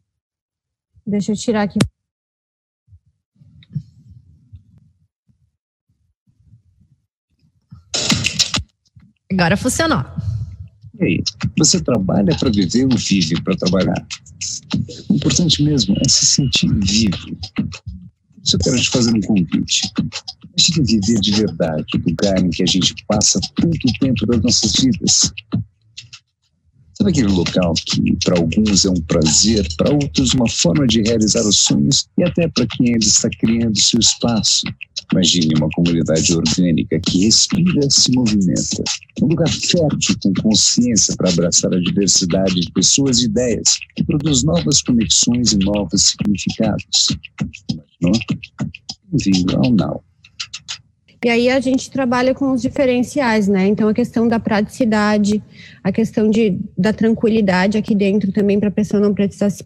Deixa 1.06 1.32
eu 1.32 1.36
tirar 1.36 1.62
aqui. 1.62 1.78
Agora 9.32 9.56
funcionou. 9.56 10.04
E 10.98 11.04
aí, 11.04 11.22
você 11.56 11.80
trabalha 11.80 12.36
para 12.36 12.50
viver 12.50 12.84
ou 12.84 12.98
vive 12.98 13.40
para 13.42 13.56
trabalhar? 13.56 14.06
O 15.08 15.14
importante 15.14 15.62
mesmo 15.62 15.96
é 16.04 16.08
se 16.08 16.26
sentir 16.26 16.68
vivo. 16.74 17.38
Eu 18.52 18.58
quero 18.58 18.80
te 18.80 18.90
fazer 18.90 19.14
um 19.14 19.20
convite. 19.20 19.90
Deixe 20.56 20.72
de 20.72 20.82
viver 20.82 21.20
de 21.20 21.30
verdade 21.32 21.86
o 21.94 22.08
lugar 22.08 22.38
em 22.38 22.50
que 22.50 22.62
a 22.62 22.66
gente 22.66 22.94
passa 23.06 23.40
tanto 23.54 23.92
tempo 24.00 24.26
das 24.26 24.40
nossas 24.42 24.72
vidas. 24.72 25.32
Sabe 27.00 27.12
aquele 27.12 27.32
local 27.32 27.72
que 27.86 28.14
para 28.22 28.38
alguns 28.38 28.84
é 28.84 28.90
um 28.90 29.00
prazer, 29.00 29.66
para 29.78 29.90
outros 29.90 30.34
uma 30.34 30.46
forma 30.46 30.86
de 30.86 31.00
realizar 31.00 31.40
os 31.46 31.60
sonhos 31.60 32.06
e 32.18 32.22
até 32.22 32.46
para 32.46 32.66
quem 32.66 32.88
ainda 32.88 33.06
está 33.06 33.30
criando 33.30 33.80
seu 33.80 33.98
espaço? 33.98 34.66
Imagine 35.10 35.54
uma 35.56 35.70
comunidade 35.70 36.30
orgânica 36.36 37.00
que 37.00 37.24
respira 37.24 37.86
e 37.86 37.90
se 37.90 38.12
movimenta. 38.12 38.84
Um 39.22 39.28
lugar 39.28 39.48
fértil 39.48 40.14
com 40.22 40.34
consciência 40.42 41.16
para 41.16 41.30
abraçar 41.30 41.72
a 41.72 41.80
diversidade 41.80 42.60
de 42.60 42.70
pessoas 42.72 43.22
e 43.22 43.24
ideias, 43.24 43.78
que 43.96 44.04
produz 44.04 44.44
novas 44.44 44.82
conexões 44.82 45.52
e 45.54 45.56
novos 45.56 46.02
significados. 46.02 47.16
Imaginou? 48.02 48.20
Bem-vindo 49.10 49.56
ao 49.56 49.72
Now. 49.72 50.09
E 51.22 51.28
aí 51.28 51.50
a 51.50 51.60
gente 51.60 51.90
trabalha 51.90 52.34
com 52.34 52.52
os 52.52 52.62
diferenciais, 52.62 53.46
né? 53.46 53.66
Então 53.66 53.88
a 53.88 53.94
questão 53.94 54.26
da 54.26 54.40
praticidade, 54.40 55.42
a 55.84 55.92
questão 55.92 56.30
de, 56.30 56.58
da 56.76 56.94
tranquilidade 56.94 57.76
aqui 57.76 57.94
dentro 57.94 58.32
também 58.32 58.58
para 58.58 58.70
a 58.70 58.72
pessoa 58.72 59.02
não 59.02 59.12
precisar 59.12 59.50
se, 59.50 59.62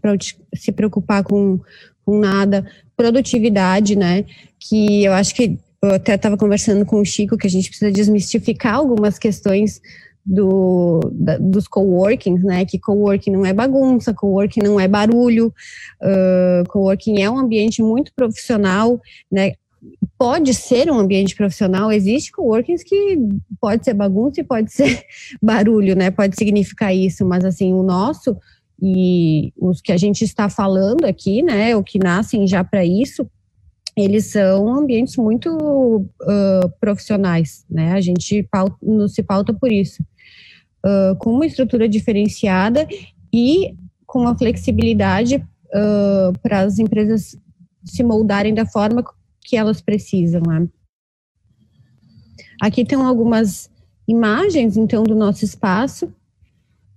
se 0.53 0.73
preocupar 0.73 1.23
com, 1.23 1.61
com 2.05 2.19
nada, 2.19 2.67
produtividade, 2.97 3.95
né? 3.95 4.25
Que 4.59 5.05
eu 5.05 5.12
acho 5.12 5.33
que 5.33 5.57
eu 5.81 5.95
até 5.95 6.17
estava 6.17 6.37
conversando 6.37 6.85
com 6.85 7.01
o 7.01 7.05
Chico 7.05 7.38
que 7.38 7.47
a 7.47 7.51
gente 7.51 7.69
precisa 7.69 7.93
desmistificar 7.93 8.75
algumas 8.75 9.17
questões 9.17 9.81
do, 10.27 11.01
da, 11.12 11.37
dos 11.38 11.69
coworkings, 11.69 12.43
né? 12.43 12.64
Que 12.64 12.81
coworking 12.81 13.31
não 13.31 13.47
é 13.47 13.53
bagunça, 13.53 14.14
coworking 14.14 14.62
não 14.62 14.81
é 14.81 14.88
barulho, 14.88 15.55
uh, 16.03 16.69
coworking 16.69 17.23
é 17.23 17.31
um 17.31 17.38
ambiente 17.38 17.83
muito 17.83 18.12
profissional, 18.17 19.01
né? 19.31 19.53
Pode 20.18 20.55
ser 20.55 20.90
um 20.90 20.99
ambiente 20.99 21.35
profissional, 21.35 21.92
existe 21.92 22.33
coworkings 22.33 22.85
que 22.85 23.18
pode 23.61 23.85
ser 23.85 23.94
bagunça 23.94 24.40
e 24.40 24.44
pode 24.44 24.70
ser 24.73 25.05
barulho, 25.42 25.97
né? 25.97 26.11
Pode 26.11 26.37
significar 26.37 26.94
isso, 26.94 27.25
mas 27.27 27.44
assim, 27.44 27.73
o 27.73 27.83
nosso 27.83 28.37
e 28.83 29.53
os 29.57 29.81
que 29.81 29.92
a 29.92 29.97
gente 29.97 30.25
está 30.25 30.49
falando 30.49 31.05
aqui, 31.05 31.42
né, 31.42 31.77
o 31.77 31.83
que 31.83 31.99
nascem 31.99 32.47
já 32.47 32.62
para 32.64 32.85
isso, 32.85 33.27
eles 33.97 34.27
são 34.27 34.68
ambientes 34.75 35.16
muito 35.16 35.49
uh, 35.57 36.68
profissionais, 36.81 37.64
né? 37.70 37.92
A 37.92 38.01
gente 38.01 38.42
pauta, 38.51 38.77
se 39.09 39.23
pauta 39.23 39.55
por 39.55 39.70
isso, 39.70 40.03
uh, 40.85 41.16
com 41.18 41.31
uma 41.31 41.47
estrutura 41.47 41.88
diferenciada 41.88 42.88
e 43.33 43.75
com 44.05 44.20
uma 44.20 44.37
flexibilidade 44.37 45.37
uh, 45.37 46.38
para 46.42 46.61
as 46.61 46.79
empresas 46.79 47.37
se 47.85 48.03
moldarem 48.03 48.53
da 48.53 48.66
forma 48.66 49.05
que 49.44 49.57
elas 49.57 49.80
precisam. 49.83 50.42
Né? 50.46 50.66
Aqui 52.61 52.85
tem 52.85 52.98
algumas 52.98 53.70
imagens, 54.09 54.76
então, 54.76 55.04
do 55.04 55.14
nosso 55.14 55.44
espaço. 55.44 56.12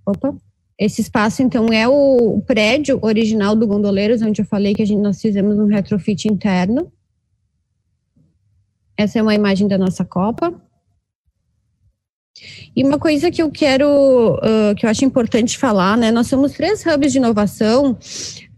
Opa. 0.04 0.34
Esse 0.78 1.00
espaço, 1.02 1.42
então, 1.42 1.66
é 1.72 1.88
o 1.88 2.40
prédio 2.46 3.00
original 3.02 3.54
do 3.54 3.66
Gondoleiros, 3.66 4.22
onde 4.22 4.40
eu 4.40 4.46
falei 4.46 4.74
que 4.74 4.82
a 4.82 4.86
gente, 4.86 5.00
nós 5.00 5.20
fizemos 5.20 5.58
um 5.58 5.66
retrofit 5.66 6.28
interno. 6.28 6.90
Essa 8.96 9.18
é 9.18 9.22
uma 9.22 9.34
imagem 9.34 9.66
da 9.66 9.76
nossa 9.76 10.04
Copa. 10.04 10.54
E 12.74 12.84
uma 12.84 12.98
coisa 12.98 13.28
que 13.28 13.42
eu 13.42 13.50
quero, 13.50 14.36
uh, 14.36 14.74
que 14.76 14.86
eu 14.86 14.90
acho 14.90 15.04
importante 15.04 15.58
falar, 15.58 15.96
né? 15.96 16.12
Nós 16.12 16.28
somos 16.28 16.52
três 16.52 16.84
hubs 16.86 17.10
de 17.10 17.18
inovação 17.18 17.98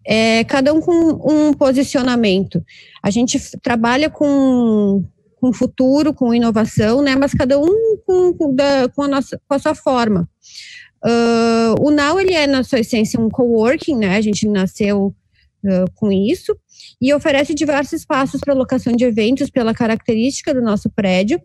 é, 0.05 0.45
cada 0.45 0.73
um 0.73 0.81
com 0.81 0.93
um 0.93 1.53
posicionamento. 1.53 2.65
A 3.03 3.11
gente 3.11 3.39
trabalha 3.61 4.11
com 4.11 5.05
com 5.41 5.53
futuro, 5.53 6.13
com 6.13 6.35
inovação, 6.35 7.01
né? 7.01 7.17
Mas 7.17 7.33
cada 7.33 7.59
um 7.59 7.97
com, 8.07 8.35
com, 8.35 8.55
da, 8.55 8.89
com 8.91 9.03
a 9.03 9.09
nossa 9.09 9.41
com 9.49 9.55
a 9.55 9.59
sua 9.59 9.75
forma. 9.75 10.29
Uh, 11.03 11.81
o 11.81 11.91
Now 11.91 12.21
ele 12.21 12.35
é 12.35 12.47
na 12.47 12.63
sua 12.63 12.81
essência 12.81 13.19
um 13.19 13.31
coworking, 13.31 13.97
né? 13.97 14.17
A 14.17 14.21
gente 14.21 14.47
nasceu 14.47 15.15
uh, 15.65 15.91
com 15.95 16.13
isso 16.13 16.55
e 17.01 17.13
oferece 17.15 17.55
diversos 17.55 17.95
espaços 17.95 18.41
para 18.41 18.53
locação 18.53 18.93
de 18.93 19.05
eventos 19.05 19.49
pela 19.49 19.73
característica 19.73 20.53
do 20.53 20.61
nosso 20.61 20.91
prédio 20.91 21.41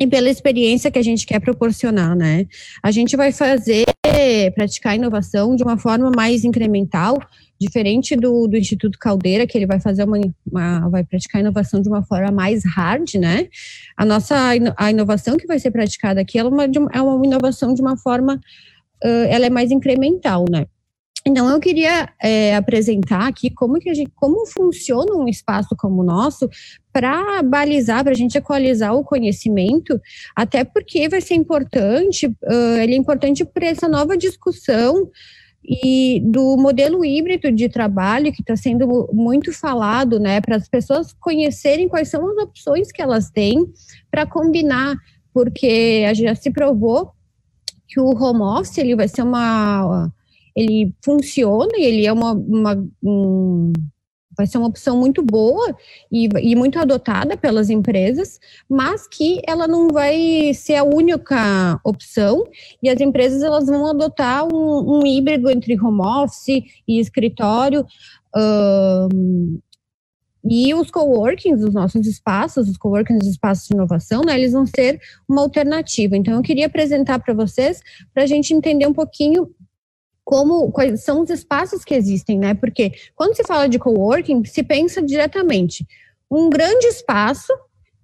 e 0.00 0.06
pela 0.06 0.28
experiência 0.28 0.90
que 0.90 0.98
a 0.98 1.02
gente 1.02 1.26
quer 1.26 1.40
proporcionar, 1.40 2.16
né? 2.16 2.46
A 2.82 2.90
gente 2.90 3.16
vai 3.16 3.32
fazer, 3.32 3.84
praticar 4.54 4.96
inovação 4.96 5.56
de 5.56 5.62
uma 5.62 5.76
forma 5.76 6.10
mais 6.14 6.44
incremental, 6.44 7.18
Diferente 7.60 8.14
do, 8.14 8.46
do 8.46 8.56
Instituto 8.56 8.98
Caldeira, 8.98 9.46
que 9.46 9.58
ele 9.58 9.66
vai 9.66 9.80
fazer 9.80 10.04
uma, 10.04 10.18
uma, 10.50 10.88
vai 10.88 11.02
praticar 11.02 11.40
inovação 11.40 11.82
de 11.82 11.88
uma 11.88 12.04
forma 12.04 12.30
mais 12.30 12.62
hard, 12.64 13.14
né? 13.14 13.48
A 13.96 14.04
nossa 14.04 14.36
a 14.76 14.90
inovação 14.90 15.36
que 15.36 15.46
vai 15.46 15.58
ser 15.58 15.70
praticada 15.70 16.20
aqui 16.20 16.38
é, 16.38 16.44
uma, 16.44 16.64
é 16.64 17.02
uma 17.02 17.26
inovação 17.26 17.74
de 17.74 17.82
uma 17.82 17.96
forma, 17.96 18.36
uh, 19.04 19.26
ela 19.28 19.46
é 19.46 19.50
mais 19.50 19.70
incremental, 19.70 20.44
né? 20.48 20.66
Então, 21.26 21.48
eu 21.50 21.60
queria 21.60 22.08
é, 22.22 22.56
apresentar 22.56 23.26
aqui 23.26 23.50
como, 23.50 23.78
que 23.78 23.90
a 23.90 23.94
gente, 23.94 24.10
como 24.14 24.46
funciona 24.46 25.14
um 25.14 25.28
espaço 25.28 25.74
como 25.76 26.00
o 26.00 26.04
nosso 26.04 26.48
para 26.92 27.42
balizar, 27.42 28.02
para 28.02 28.12
a 28.12 28.16
gente 28.16 28.38
equalizar 28.38 28.94
o 28.94 29.04
conhecimento, 29.04 30.00
até 30.34 30.64
porque 30.64 31.08
vai 31.08 31.20
ser 31.20 31.34
importante, 31.34 32.26
uh, 32.26 32.78
ele 32.80 32.94
é 32.94 32.96
importante 32.96 33.44
para 33.44 33.66
essa 33.66 33.88
nova 33.88 34.16
discussão 34.16 35.10
e 35.68 36.20
do 36.24 36.56
modelo 36.56 37.04
híbrido 37.04 37.52
de 37.52 37.68
trabalho 37.68 38.32
que 38.32 38.40
está 38.40 38.56
sendo 38.56 39.06
muito 39.12 39.52
falado, 39.52 40.18
né, 40.18 40.40
para 40.40 40.56
as 40.56 40.66
pessoas 40.66 41.12
conhecerem 41.20 41.88
quais 41.88 42.08
são 42.08 42.26
as 42.26 42.38
opções 42.38 42.90
que 42.90 43.02
elas 43.02 43.30
têm 43.30 43.70
para 44.10 44.24
combinar, 44.24 44.96
porque 45.32 46.02
já 46.14 46.34
se 46.34 46.50
provou 46.50 47.12
que 47.86 48.00
o 48.00 48.10
home 48.10 48.40
office 48.40 48.78
ele 48.78 48.96
vai 48.96 49.08
ser 49.08 49.22
uma, 49.22 50.10
ele 50.56 50.94
funciona 51.04 51.72
e 51.76 51.84
ele 51.84 52.06
é 52.06 52.12
uma, 52.12 52.32
uma 52.32 52.88
um, 53.02 53.72
vai 54.38 54.46
ser 54.46 54.56
uma 54.56 54.68
opção 54.68 54.96
muito 54.96 55.20
boa 55.20 55.76
e, 56.10 56.28
e, 56.40 56.54
muito 56.54 56.78
adotada 56.78 57.36
pelas 57.36 57.68
empresas, 57.68 58.38
mas 58.68 59.08
que 59.08 59.42
ela 59.44 59.66
não 59.66 59.88
vai 59.88 60.54
ser 60.54 60.76
a 60.76 60.84
única 60.84 61.80
opção 61.84 62.44
e 62.80 62.88
as 62.88 63.00
empresas 63.00 63.42
elas 63.42 63.66
vão 63.66 63.84
adotar 63.88 64.46
um, 64.46 65.00
um 65.00 65.04
híbrido 65.04 65.50
entre 65.50 65.78
home 65.78 66.00
office 66.00 66.62
e 66.86 67.00
escritório. 67.00 67.84
Um, 68.36 69.58
e 70.50 70.72
os 70.72 70.90
coworkings, 70.90 71.62
os 71.62 71.74
nossos 71.74 72.06
espaços, 72.06 72.68
os 72.68 72.76
coworkings, 72.76 73.22
os 73.22 73.32
espaços 73.32 73.66
de 73.66 73.74
inovação, 73.74 74.22
né, 74.24 74.38
eles 74.38 74.52
vão 74.52 74.64
ser 74.64 75.00
uma 75.28 75.42
alternativa. 75.42 76.16
Então, 76.16 76.34
eu 76.34 76.42
queria 76.42 76.66
apresentar 76.66 77.18
para 77.18 77.34
vocês, 77.34 77.82
para 78.14 78.22
a 78.22 78.26
gente 78.26 78.54
entender 78.54 78.86
um 78.86 78.94
pouquinho 78.94 79.50
como 80.28 80.70
quais 80.70 81.02
são 81.02 81.22
os 81.22 81.30
espaços 81.30 81.86
que 81.86 81.94
existem, 81.94 82.38
né? 82.38 82.52
Porque 82.52 82.92
quando 83.16 83.34
se 83.34 83.42
fala 83.44 83.66
de 83.66 83.78
coworking, 83.78 84.44
se 84.44 84.62
pensa 84.62 85.00
diretamente 85.00 85.86
um 86.30 86.50
grande 86.50 86.86
espaço 86.86 87.50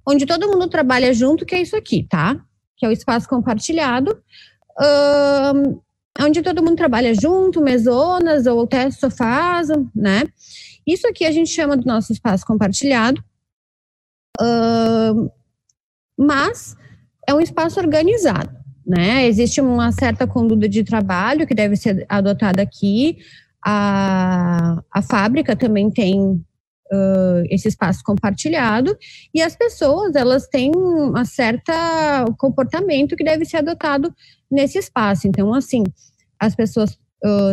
onde 0.09 0.25
todo 0.25 0.49
mundo 0.49 0.67
trabalha 0.67 1.13
junto, 1.13 1.45
que 1.45 1.55
é 1.55 1.61
isso 1.61 1.77
aqui, 1.77 2.03
tá? 2.09 2.43
Que 2.79 2.87
é 2.87 2.89
o 2.89 2.93
espaço 2.93 3.29
compartilhado, 3.29 4.13
uh, 4.81 5.83
onde 6.19 6.41
todo 6.41 6.63
mundo 6.63 6.77
trabalha 6.77 7.13
junto, 7.13 7.61
mesonas 7.61 8.47
ou 8.47 8.65
até 8.65 8.91
sofás, 8.91 9.69
né? 9.95 10.23
Isso 10.87 11.07
aqui 11.07 11.27
a 11.27 11.31
gente 11.31 11.51
chama 11.51 11.77
do 11.77 11.85
nosso 11.85 12.11
espaço 12.11 12.47
compartilhado, 12.47 13.23
uh, 14.41 15.31
mas 16.19 16.75
é 17.29 17.35
um 17.35 17.41
espaço 17.41 17.79
organizado, 17.79 18.64
né? 18.87 19.27
Existe 19.27 19.61
uma 19.61 19.93
certa 19.93 20.27
conduta 20.27 20.69
de 20.69 20.85
trabalho 20.85 21.47
que 21.47 21.55
deve 21.55 21.77
ser 21.77 22.05
adotada 22.09 22.63
aqui. 22.63 23.19
A, 23.65 24.83
a 24.93 25.03
fábrica 25.03 25.57
também 25.57 25.91
tem 25.91 26.21
uh, 26.93 27.45
esse 27.49 27.69
espaço 27.69 28.03
compartilhado 28.05 28.97
e 29.33 29.41
as 29.41 29.57
pessoas 29.57 30.15
elas 30.15 30.47
têm 30.47 30.71
um 30.77 31.25
certo 31.25 31.73
comportamento 32.39 33.17
que 33.17 33.25
deve 33.25 33.45
ser 33.45 33.59
adotado 33.59 34.15
nesse 34.51 34.79
espaço. 34.79 35.27
Então, 35.27 35.55
assim, 35.55 35.83
as 36.39 36.55
pessoas 36.55 36.99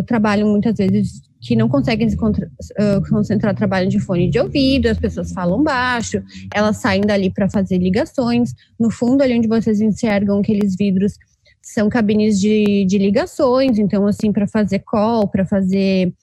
trabalham 0.06 0.50
muitas 0.50 0.78
vezes 0.78 1.22
que 1.40 1.56
não 1.56 1.68
conseguem 1.68 2.08
se 2.08 2.16
concentrar, 3.10 3.56
trabalham 3.56 3.90
de 3.90 4.00
fone 4.00 4.30
de 4.30 4.40
ouvido, 4.40 4.88
as 4.88 5.00
pessoas 5.00 5.32
falam 5.32 5.64
baixo, 5.64 6.22
elas 6.54 6.78
saem 6.78 7.02
dali 7.02 7.32
para 7.32 7.50
fazer 7.50 7.80
ligações. 7.80 8.54
No 8.80 8.92
fundo, 8.92 9.24
ali 9.24 9.38
onde 9.38 9.48
vocês 9.48 9.82
enxergam 9.82 10.40
aqueles 10.40 10.76
vidros, 10.76 11.18
são 11.62 11.90
cabines 11.90 12.40
de, 12.40 12.86
de 12.86 12.98
ligações, 12.98 13.80
então, 13.80 14.06
assim, 14.06 14.32
para 14.32 14.48
fazer 14.48 14.80
call, 14.80 15.28
para 15.28 15.46
fazer 15.46 16.14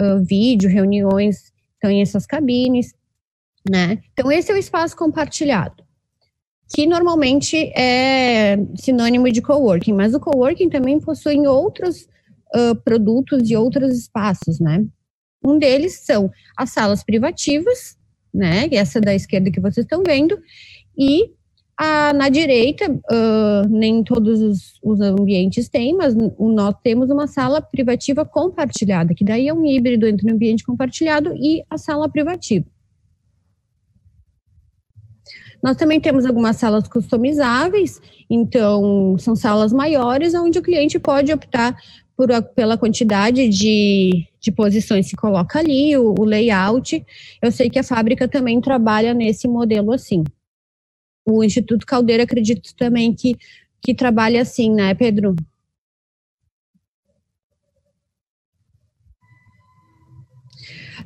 uh, 0.00 0.24
vídeo, 0.24 0.68
reuniões, 0.68 1.52
estão 1.74 1.90
em 1.90 2.02
essas 2.02 2.26
cabines, 2.26 2.94
né? 3.68 3.98
Então, 4.12 4.30
esse 4.30 4.50
é 4.50 4.54
o 4.54 4.58
espaço 4.58 4.96
compartilhado, 4.96 5.84
que 6.74 6.86
normalmente 6.86 7.72
é 7.76 8.56
sinônimo 8.76 9.30
de 9.30 9.40
coworking, 9.40 9.92
mas 9.92 10.14
o 10.14 10.20
coworking 10.20 10.68
também 10.68 10.98
possui 10.98 11.46
outros 11.46 12.08
uh, 12.54 12.74
produtos 12.84 13.50
e 13.50 13.56
outros 13.56 13.96
espaços, 13.96 14.60
né? 14.60 14.84
Um 15.44 15.58
deles 15.58 16.00
são 16.04 16.30
as 16.56 16.70
salas 16.70 17.04
privativas, 17.04 17.96
né? 18.32 18.68
Essa 18.72 19.00
da 19.00 19.14
esquerda 19.14 19.50
que 19.50 19.60
vocês 19.60 19.84
estão 19.84 20.02
vendo, 20.06 20.38
e 20.96 21.30
a, 21.76 22.12
na 22.12 22.28
direita, 22.28 22.90
uh, 22.90 23.68
nem 23.68 24.02
todos 24.04 24.40
os, 24.40 24.78
os, 24.82 25.00
ambientes 25.00 25.68
têm, 25.68 25.94
mas 25.94 26.14
nós 26.14 26.74
temos 26.82 27.10
uma 27.10 27.26
sala 27.26 27.60
privativa 27.60 28.24
compartilhada, 28.24 29.14
que 29.14 29.24
daí 29.24 29.48
é 29.48 29.54
um 29.54 29.64
híbrido 29.64 30.06
entre 30.06 30.30
o 30.30 30.34
ambiente 30.34 30.64
compartilhado 30.64 31.34
e 31.34 31.64
a 31.68 31.76
sala 31.76 32.08
privativa. 32.08 32.64
Nós 35.62 35.76
também 35.76 35.98
temos 35.98 36.26
algumas 36.26 36.56
salas 36.56 36.86
customizáveis, 36.86 38.00
então 38.28 39.16
são 39.18 39.34
salas 39.34 39.72
maiores, 39.72 40.34
onde 40.34 40.58
o 40.58 40.62
cliente 40.62 40.98
pode 40.98 41.32
optar 41.32 41.74
por, 42.16 42.28
pela 42.54 42.78
quantidade 42.78 43.48
de, 43.48 44.26
de 44.40 44.52
posições 44.52 45.08
que 45.08 45.16
coloca 45.16 45.58
ali, 45.58 45.96
o, 45.96 46.14
o 46.18 46.24
layout. 46.24 47.04
Eu 47.42 47.50
sei 47.50 47.68
que 47.68 47.78
a 47.78 47.84
fábrica 47.84 48.28
também 48.28 48.60
trabalha 48.60 49.12
nesse 49.12 49.48
modelo 49.48 49.92
assim. 49.92 50.24
O 51.26 51.42
Instituto 51.42 51.86
Caldeira 51.86 52.22
acredito 52.24 52.74
também 52.76 53.14
que, 53.14 53.36
que 53.80 53.94
trabalha 53.94 54.42
assim, 54.42 54.70
né, 54.70 54.94
Pedro? 54.94 55.34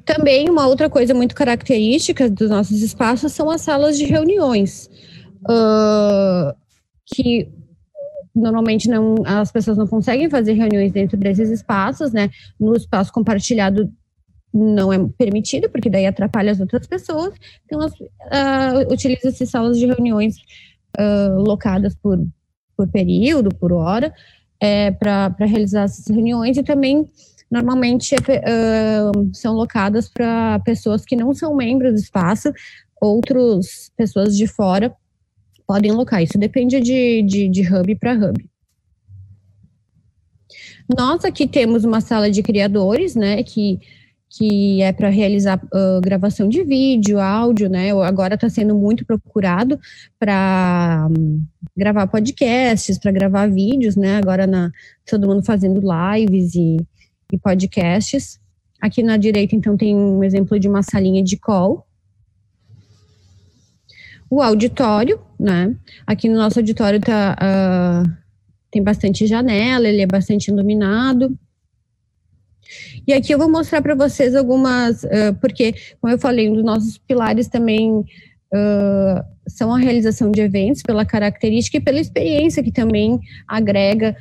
Também 0.04 0.48
uma 0.48 0.66
outra 0.66 0.88
coisa 0.88 1.12
muito 1.12 1.34
característica 1.34 2.30
dos 2.30 2.48
nossos 2.48 2.82
espaços 2.82 3.32
são 3.32 3.50
as 3.50 3.60
salas 3.60 3.98
de 3.98 4.04
reuniões, 4.04 4.88
uh, 5.42 6.56
que 7.04 7.46
normalmente 8.38 8.88
não 8.88 9.16
as 9.24 9.50
pessoas 9.50 9.76
não 9.76 9.86
conseguem 9.86 10.30
fazer 10.30 10.52
reuniões 10.52 10.92
dentro 10.92 11.16
desses 11.16 11.50
espaços, 11.50 12.12
né? 12.12 12.30
No 12.58 12.74
espaço 12.76 13.12
compartilhado 13.12 13.92
não 14.52 14.92
é 14.92 14.98
permitido, 15.18 15.68
porque 15.68 15.90
daí 15.90 16.06
atrapalha 16.06 16.52
as 16.52 16.60
outras 16.60 16.86
pessoas. 16.86 17.34
Então, 17.64 17.80
uh, 17.80 18.92
utiliza-se 18.92 19.46
salas 19.46 19.78
de 19.78 19.86
reuniões 19.86 20.36
uh, 20.98 21.40
locadas 21.40 21.94
por, 21.94 22.18
por 22.76 22.88
período, 22.88 23.54
por 23.54 23.72
hora, 23.72 24.12
é, 24.60 24.90
para 24.90 25.34
realizar 25.40 25.84
essas 25.84 26.06
reuniões 26.06 26.56
e 26.56 26.62
também 26.62 27.08
normalmente 27.50 28.14
uh, 28.14 29.30
são 29.32 29.54
locadas 29.54 30.08
para 30.08 30.58
pessoas 30.60 31.04
que 31.04 31.16
não 31.16 31.32
são 31.34 31.54
membros 31.54 31.92
do 31.92 31.98
espaço, 31.98 32.52
outras 33.00 33.90
pessoas 33.96 34.36
de 34.36 34.46
fora 34.46 34.94
podem 35.68 35.92
locar. 35.92 36.22
Isso 36.22 36.38
depende 36.38 36.80
de, 36.80 37.22
de, 37.22 37.48
de 37.48 37.62
hub 37.62 37.94
para 37.96 38.14
hub. 38.14 38.44
Nós 40.96 41.22
aqui 41.26 41.46
temos 41.46 41.84
uma 41.84 42.00
sala 42.00 42.30
de 42.30 42.42
criadores, 42.42 43.14
né, 43.14 43.42
que 43.42 43.78
que 44.30 44.82
é 44.82 44.92
para 44.92 45.08
realizar 45.08 45.58
uh, 45.72 46.00
gravação 46.02 46.50
de 46.50 46.62
vídeo, 46.62 47.18
áudio, 47.18 47.68
né? 47.68 47.90
Agora 48.04 48.34
está 48.34 48.48
sendo 48.50 48.74
muito 48.74 49.04
procurado 49.06 49.80
para 50.18 51.08
um, 51.10 51.42
gravar 51.74 52.06
podcasts, 52.08 52.98
para 52.98 53.10
gravar 53.10 53.48
vídeos, 53.48 53.96
né? 53.96 54.18
Agora 54.18 54.46
na, 54.46 54.70
todo 55.08 55.26
mundo 55.26 55.42
fazendo 55.42 55.80
lives 55.80 56.54
e, 56.54 56.76
e 57.32 57.38
podcasts. 57.38 58.38
Aqui 58.80 59.02
na 59.02 59.16
direita, 59.16 59.56
então, 59.56 59.78
tem 59.78 59.96
um 59.96 60.22
exemplo 60.22 60.60
de 60.60 60.68
uma 60.68 60.82
salinha 60.82 61.24
de 61.24 61.38
call. 61.38 61.87
O 64.30 64.42
auditório, 64.42 65.20
né? 65.38 65.74
Aqui 66.06 66.28
no 66.28 66.36
nosso 66.36 66.58
auditório 66.58 67.00
tá, 67.00 67.36
uh, 67.40 68.10
tem 68.70 68.82
bastante 68.82 69.26
janela, 69.26 69.88
ele 69.88 70.02
é 70.02 70.06
bastante 70.06 70.48
iluminado. 70.48 71.36
E 73.06 73.12
aqui 73.14 73.32
eu 73.32 73.38
vou 73.38 73.50
mostrar 73.50 73.80
para 73.80 73.94
vocês 73.94 74.34
algumas, 74.34 75.02
uh, 75.04 75.34
porque, 75.40 75.74
como 76.00 76.12
eu 76.12 76.18
falei, 76.18 76.50
um 76.50 76.54
dos 76.54 76.64
nossos 76.64 76.98
pilares 76.98 77.48
também 77.48 77.90
uh, 78.00 79.24
são 79.48 79.74
a 79.74 79.78
realização 79.78 80.30
de 80.30 80.42
eventos, 80.42 80.82
pela 80.82 81.06
característica 81.06 81.78
e 81.78 81.80
pela 81.80 82.00
experiência 82.00 82.62
que 82.62 82.72
também 82.72 83.18
agrega 83.46 84.16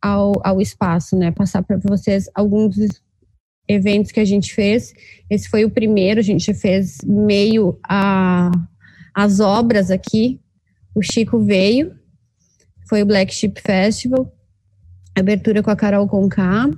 ao, 0.00 0.40
ao 0.44 0.60
espaço, 0.60 1.16
né? 1.16 1.32
Passar 1.32 1.64
para 1.64 1.76
vocês 1.78 2.30
alguns 2.36 2.76
eventos 3.68 4.12
que 4.12 4.20
a 4.20 4.24
gente 4.24 4.54
fez. 4.54 4.92
Esse 5.28 5.48
foi 5.48 5.64
o 5.64 5.70
primeiro, 5.70 6.20
a 6.20 6.22
gente 6.22 6.52
fez 6.54 6.98
meio 7.04 7.78
a, 7.88 8.50
as 9.14 9.40
obras 9.40 9.90
aqui. 9.90 10.40
O 10.94 11.02
Chico 11.02 11.38
veio, 11.40 11.94
foi 12.88 13.02
o 13.02 13.06
Black 13.06 13.34
Sheep 13.34 13.60
Festival 13.60 14.32
abertura 15.14 15.62
com 15.62 15.70
a 15.70 15.76
Carol 15.76 16.08
Conká. 16.08 16.68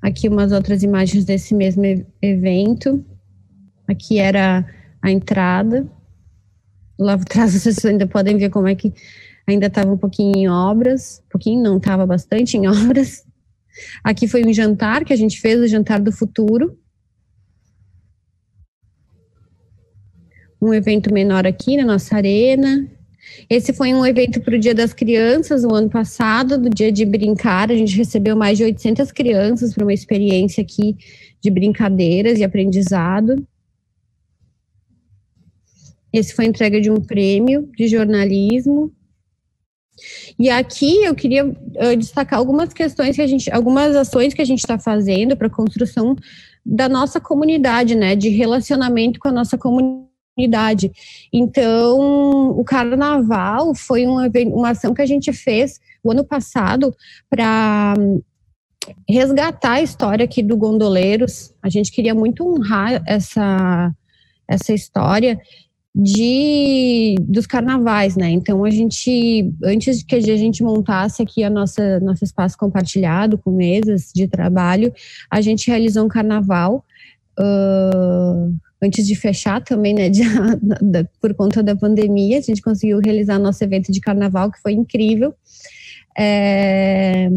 Aqui 0.00 0.28
umas 0.28 0.52
outras 0.52 0.82
imagens 0.82 1.24
desse 1.24 1.54
mesmo 1.54 1.84
evento. 2.20 3.04
Aqui 3.88 4.18
era 4.18 4.66
a 5.02 5.10
entrada. 5.10 5.86
Lá 6.98 7.14
atrás 7.14 7.52
vocês 7.54 7.84
ainda 7.84 8.06
podem 8.06 8.36
ver 8.36 8.50
como 8.50 8.68
é 8.68 8.74
que 8.74 8.92
ainda 9.46 9.66
estava 9.66 9.92
um 9.92 9.98
pouquinho 9.98 10.36
em 10.36 10.48
obras. 10.48 11.22
Um 11.26 11.28
pouquinho 11.30 11.62
não, 11.62 11.76
estava 11.76 12.06
bastante 12.06 12.56
em 12.56 12.66
obras. 12.68 13.24
Aqui 14.02 14.28
foi 14.28 14.44
um 14.44 14.52
jantar 14.52 15.04
que 15.04 15.12
a 15.12 15.16
gente 15.16 15.40
fez, 15.40 15.60
o 15.60 15.66
jantar 15.66 16.00
do 16.00 16.12
futuro. 16.12 16.78
Um 20.60 20.72
evento 20.72 21.12
menor 21.12 21.46
aqui 21.46 21.76
na 21.76 21.84
nossa 21.84 22.16
arena. 22.16 22.88
Esse 23.48 23.72
foi 23.72 23.92
um 23.92 24.04
evento 24.04 24.40
para 24.40 24.56
o 24.56 24.58
Dia 24.58 24.74
das 24.74 24.92
Crianças, 24.92 25.64
o 25.64 25.74
ano 25.74 25.88
passado, 25.88 26.58
do 26.58 26.70
Dia 26.70 26.92
de 26.92 27.04
Brincar. 27.04 27.70
A 27.70 27.74
gente 27.74 27.96
recebeu 27.96 28.36
mais 28.36 28.58
de 28.58 28.64
800 28.64 29.10
crianças 29.12 29.74
para 29.74 29.84
uma 29.84 29.92
experiência 29.92 30.62
aqui 30.62 30.96
de 31.40 31.50
brincadeiras 31.50 32.38
e 32.38 32.44
aprendizado. 32.44 33.46
Esse 36.12 36.32
foi 36.32 36.44
a 36.44 36.48
entrega 36.48 36.80
de 36.80 36.90
um 36.90 37.00
prêmio 37.00 37.68
de 37.76 37.88
jornalismo. 37.88 38.92
E 40.38 40.50
aqui 40.50 41.04
eu 41.04 41.14
queria 41.14 41.46
uh, 41.46 41.96
destacar 41.96 42.38
algumas 42.38 42.72
questões 42.72 43.16
que 43.16 43.22
a 43.22 43.26
gente, 43.26 43.50
algumas 43.50 43.94
ações 43.94 44.34
que 44.34 44.42
a 44.42 44.44
gente 44.44 44.60
está 44.60 44.78
fazendo 44.78 45.36
para 45.36 45.46
a 45.46 45.50
construção 45.50 46.16
da 46.64 46.88
nossa 46.88 47.20
comunidade, 47.20 47.94
né, 47.94 48.16
de 48.16 48.30
relacionamento 48.30 49.20
com 49.20 49.28
a 49.28 49.32
nossa 49.32 49.58
comunidade. 49.58 50.90
Então, 51.32 52.50
o 52.50 52.64
carnaval 52.64 53.74
foi 53.74 54.06
uma, 54.06 54.30
uma 54.46 54.70
ação 54.70 54.94
que 54.94 55.02
a 55.02 55.06
gente 55.06 55.32
fez 55.32 55.78
o 56.02 56.10
ano 56.10 56.24
passado 56.24 56.94
para 57.30 57.94
resgatar 59.08 59.72
a 59.72 59.82
história 59.82 60.24
aqui 60.24 60.42
do 60.42 60.56
Gondoleiros. 60.56 61.54
A 61.62 61.68
gente 61.68 61.92
queria 61.92 62.14
muito 62.14 62.46
honrar 62.46 63.02
essa, 63.06 63.92
essa 64.48 64.72
história 64.72 65.38
de 65.94 67.14
dos 67.20 67.46
carnavais, 67.46 68.16
né? 68.16 68.30
Então 68.30 68.64
a 68.64 68.70
gente 68.70 69.52
antes 69.62 70.02
que 70.02 70.16
a 70.16 70.20
gente 70.20 70.62
montasse 70.62 71.22
aqui 71.22 71.44
a 71.44 71.50
nossa 71.50 72.00
nosso 72.00 72.24
espaço 72.24 72.58
compartilhado 72.58 73.38
com 73.38 73.52
mesas 73.52 74.10
de 74.12 74.26
trabalho, 74.26 74.92
a 75.30 75.40
gente 75.40 75.68
realizou 75.68 76.04
um 76.04 76.08
carnaval 76.08 76.84
uh, 77.38 78.52
antes 78.82 79.06
de 79.06 79.14
fechar 79.14 79.62
também, 79.62 79.94
né, 79.94 80.08
de, 80.10 80.22
da, 80.82 81.04
por 81.20 81.32
conta 81.34 81.62
da 81.62 81.76
pandemia, 81.76 82.38
a 82.38 82.42
gente 82.42 82.60
conseguiu 82.60 82.98
realizar 82.98 83.38
nosso 83.38 83.62
evento 83.62 83.92
de 83.92 84.00
carnaval, 84.00 84.50
que 84.50 84.60
foi 84.60 84.72
incrível. 84.72 85.34
É, 86.16 87.30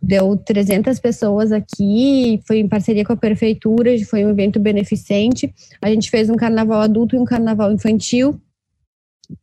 deu 0.00 0.36
300 0.36 0.98
pessoas 0.98 1.52
aqui, 1.52 2.40
foi 2.46 2.58
em 2.58 2.68
parceria 2.68 3.04
com 3.04 3.12
a 3.12 3.16
prefeitura, 3.16 3.90
foi 4.04 4.24
um 4.24 4.30
evento 4.30 4.60
beneficente. 4.60 5.52
A 5.80 5.90
gente 5.90 6.10
fez 6.10 6.30
um 6.30 6.36
carnaval 6.36 6.80
adulto 6.80 7.16
e 7.16 7.18
um 7.18 7.24
carnaval 7.24 7.72
infantil 7.72 8.40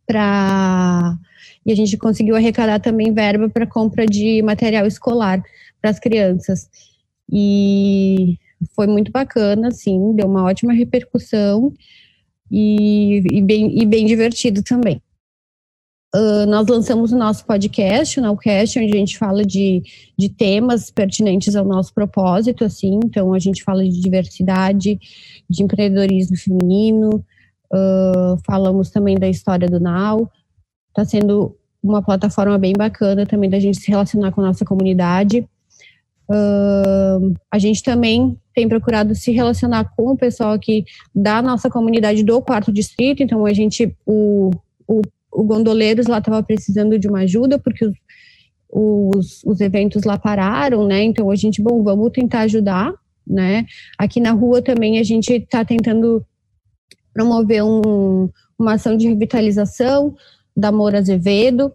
para 0.05 1.17
e 1.65 1.71
a 1.71 1.75
gente 1.75 1.97
conseguiu 1.97 2.35
arrecadar 2.35 2.79
também 2.79 3.13
verba 3.13 3.49
para 3.49 3.65
compra 3.65 4.05
de 4.05 4.41
material 4.41 4.85
escolar 4.85 5.41
para 5.81 5.89
as 5.89 5.99
crianças. 5.99 6.69
E 7.31 8.37
foi 8.75 8.87
muito 8.87 9.11
bacana, 9.11 9.69
assim, 9.69 10.13
deu 10.15 10.27
uma 10.27 10.43
ótima 10.43 10.73
repercussão 10.73 11.73
e, 12.51 13.23
e, 13.31 13.41
bem, 13.41 13.81
e 13.81 13.85
bem 13.85 14.05
divertido 14.05 14.61
também. 14.63 15.01
Uh, 16.15 16.45
nós 16.45 16.67
lançamos 16.67 17.11
o 17.11 17.17
nosso 17.17 17.43
podcast, 17.43 18.19
o 18.19 18.21
Nowcast, 18.21 18.77
onde 18.77 18.93
a 18.93 18.99
gente 18.99 19.17
fala 19.17 19.43
de, 19.43 19.81
de 20.15 20.29
temas 20.29 20.91
pertinentes 20.91 21.55
ao 21.55 21.65
nosso 21.65 21.91
propósito, 21.91 22.63
assim, 22.63 22.99
então 23.03 23.33
a 23.33 23.39
gente 23.39 23.63
fala 23.63 23.83
de 23.83 23.99
diversidade, 23.99 24.99
de 25.49 25.63
empreendedorismo 25.63 26.37
feminino, 26.37 27.25
uh, 27.73 28.37
falamos 28.45 28.91
também 28.91 29.15
da 29.17 29.27
história 29.27 29.67
do 29.67 29.79
Now, 29.79 30.29
está 30.89 31.03
sendo 31.03 31.57
uma 31.81 32.03
plataforma 32.03 32.59
bem 32.59 32.73
bacana 32.73 33.25
também 33.25 33.49
da 33.49 33.59
gente 33.59 33.79
se 33.79 33.89
relacionar 33.89 34.31
com 34.31 34.41
a 34.41 34.45
nossa 34.45 34.63
comunidade. 34.63 35.39
Uh, 36.29 37.33
a 37.51 37.57
gente 37.57 37.81
também 37.81 38.37
tem 38.53 38.69
procurado 38.69 39.15
se 39.15 39.31
relacionar 39.31 39.91
com 39.95 40.11
o 40.11 40.17
pessoal 40.17 40.51
aqui 40.51 40.85
da 41.13 41.41
nossa 41.41 41.71
comunidade 41.71 42.23
do 42.23 42.39
quarto 42.39 42.71
distrito, 42.71 43.23
então 43.23 43.47
a 43.47 43.53
gente, 43.53 43.97
o, 44.05 44.51
o 44.87 45.01
o 45.33 45.43
Gondoleiros 45.43 46.07
lá 46.07 46.19
estava 46.19 46.41
precisando 46.43 46.97
de 46.97 47.07
uma 47.07 47.19
ajuda, 47.19 47.57
porque 47.59 47.85
os, 47.85 47.95
os, 48.69 49.43
os, 49.43 49.61
eventos 49.61 50.03
lá 50.03 50.17
pararam, 50.17 50.85
né? 50.85 51.03
Então 51.03 51.29
a 51.29 51.35
gente, 51.35 51.61
bom, 51.61 51.83
vamos 51.83 52.11
tentar 52.11 52.41
ajudar, 52.41 52.93
né? 53.25 53.65
Aqui 53.97 54.19
na 54.19 54.31
rua 54.31 54.61
também 54.61 54.99
a 54.99 55.03
gente 55.03 55.33
está 55.33 55.65
tentando 55.65 56.25
promover 57.13 57.63
um, 57.63 58.29
uma 58.57 58.73
ação 58.73 58.95
de 58.95 59.07
revitalização 59.07 60.15
da 60.55 60.71
Moura 60.71 60.99
Azevedo. 60.99 61.71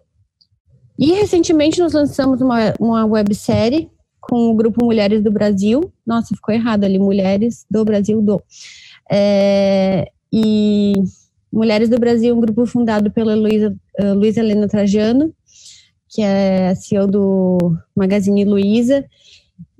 E 0.97 1.13
recentemente 1.13 1.79
nós 1.79 1.93
lançamos 1.93 2.41
uma, 2.41 2.73
uma 2.79 3.05
websérie 3.05 3.89
com 4.19 4.49
o 4.49 4.55
grupo 4.55 4.83
Mulheres 4.83 5.23
do 5.23 5.31
Brasil. 5.31 5.91
Nossa, 6.05 6.35
ficou 6.35 6.53
errado 6.53 6.83
ali, 6.83 6.99
Mulheres 6.99 7.65
do 7.69 7.85
Brasil 7.85 8.21
do. 8.21 8.41
É, 9.09 10.11
e 10.31 10.93
Mulheres 11.51 11.89
do 11.89 11.99
Brasil, 11.99 12.35
um 12.35 12.39
grupo 12.39 12.65
fundado 12.65 13.11
pela 13.11 13.35
Luísa, 13.35 13.75
uh, 13.99 14.13
Luísa 14.13 14.39
Helena 14.39 14.67
Trajano, 14.67 15.33
que 16.07 16.21
é 16.21 16.69
a 16.69 16.75
CEO 16.75 17.07
do 17.07 17.57
Magazine 17.95 18.45
Luiza, 18.45 19.05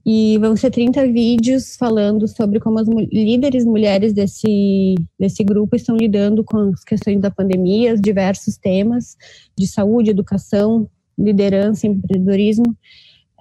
e 0.06 0.38
vão 0.40 0.56
ser 0.56 0.72
30 0.72 1.06
vídeos 1.08 1.76
falando 1.76 2.28
sobre 2.28 2.60
como 2.60 2.80
as 2.80 2.88
líderes 2.88 3.66
mulheres 3.66 4.14
desse, 4.14 4.96
desse 5.20 5.44
grupo 5.44 5.76
estão 5.76 5.96
lidando 5.96 6.44
com 6.44 6.72
as 6.72 6.84
questões 6.84 7.20
da 7.20 7.30
pandemia, 7.30 7.94
os 7.94 8.02
diversos 8.02 8.58
temas 8.58 9.16
de 9.58 9.68
saúde, 9.68 10.10
educação, 10.10 10.90
liderança, 11.18 11.86
empreendedorismo 11.86 12.76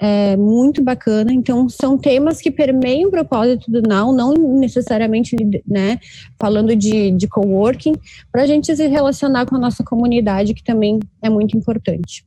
é, 0.01 0.37
muito 0.37 0.83
bacana. 0.83 1.33
Então, 1.33 1.69
são 1.69 1.99
temas 1.99 2.41
que 2.41 2.51
permeiam 2.51 3.09
o 3.09 3.11
propósito 3.11 3.71
do 3.71 3.83
Now, 3.83 4.13
não 4.13 4.33
necessariamente 4.35 5.37
né, 5.67 5.99
falando 6.41 6.75
de, 6.75 7.11
de 7.11 7.27
coworking, 7.29 7.95
para 8.31 8.43
a 8.43 8.47
gente 8.47 8.75
se 8.75 8.87
relacionar 8.87 9.47
com 9.47 9.57
a 9.57 9.61
nossa 9.61 9.83
comunidade, 9.83 10.55
que 10.55 10.63
também 10.63 11.01
é 11.23 11.29
muito 11.29 11.57
importante. 11.57 12.25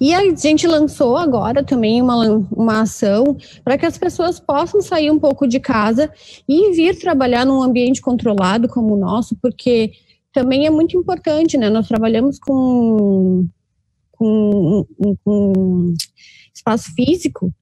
E 0.00 0.14
a 0.14 0.34
gente 0.34 0.66
lançou 0.66 1.16
agora 1.16 1.62
também 1.62 2.00
uma, 2.00 2.16
uma 2.50 2.82
ação 2.82 3.36
para 3.64 3.76
que 3.76 3.84
as 3.84 3.98
pessoas 3.98 4.40
possam 4.40 4.80
sair 4.80 5.10
um 5.10 5.18
pouco 5.18 5.46
de 5.46 5.60
casa 5.60 6.10
e 6.48 6.72
vir 6.72 6.98
trabalhar 6.98 7.44
num 7.44 7.62
ambiente 7.62 8.00
controlado 8.00 8.68
como 8.68 8.94
o 8.94 8.98
nosso, 8.98 9.36
porque 9.42 9.92
também 10.32 10.66
é 10.66 10.70
muito 10.70 10.96
importante, 10.96 11.58
né? 11.58 11.68
Nós 11.68 11.88
trabalhamos 11.88 12.38
com 12.38 13.46
com, 14.18 14.84
com 15.24 15.94
espaço 16.54 16.92
físico, 16.94 17.52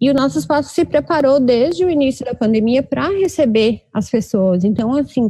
e 0.00 0.10
o 0.10 0.14
nosso 0.14 0.38
espaço 0.38 0.74
se 0.74 0.84
preparou 0.84 1.40
desde 1.40 1.84
o 1.84 1.90
início 1.90 2.24
da 2.24 2.34
pandemia 2.34 2.82
para 2.82 3.08
receber 3.08 3.82
as 3.92 4.10
pessoas. 4.10 4.64
Então, 4.64 4.92
assim, 4.94 5.28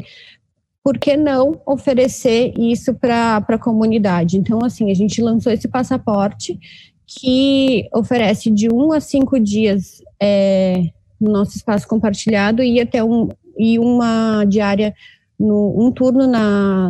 por 0.83 0.99
que 0.99 1.17
não 1.17 1.61
oferecer 1.67 2.53
isso 2.59 2.95
para 2.95 3.37
a 3.37 3.59
comunidade? 3.59 4.37
Então, 4.37 4.59
assim, 4.65 4.91
a 4.91 4.95
gente 4.95 5.23
lançou 5.23 5.53
esse 5.53 5.69
passaporte 5.69 6.59
que 7.07 7.89
oferece 7.95 8.51
de 8.51 8.69
um 8.73 8.93
a 8.93 9.01
cinco 9.01 9.39
dias 9.39 10.03
é, 10.21 10.83
no 11.21 11.31
nosso 11.31 11.57
espaço 11.57 11.87
compartilhado 11.87 12.63
e 12.63 12.81
até 12.81 13.05
um 13.05 13.29
e 13.57 13.79
uma 13.79 14.45
diária 14.45 14.93
no, 15.39 15.87
um 15.87 15.91
turno 15.91 16.27
na 16.27 16.89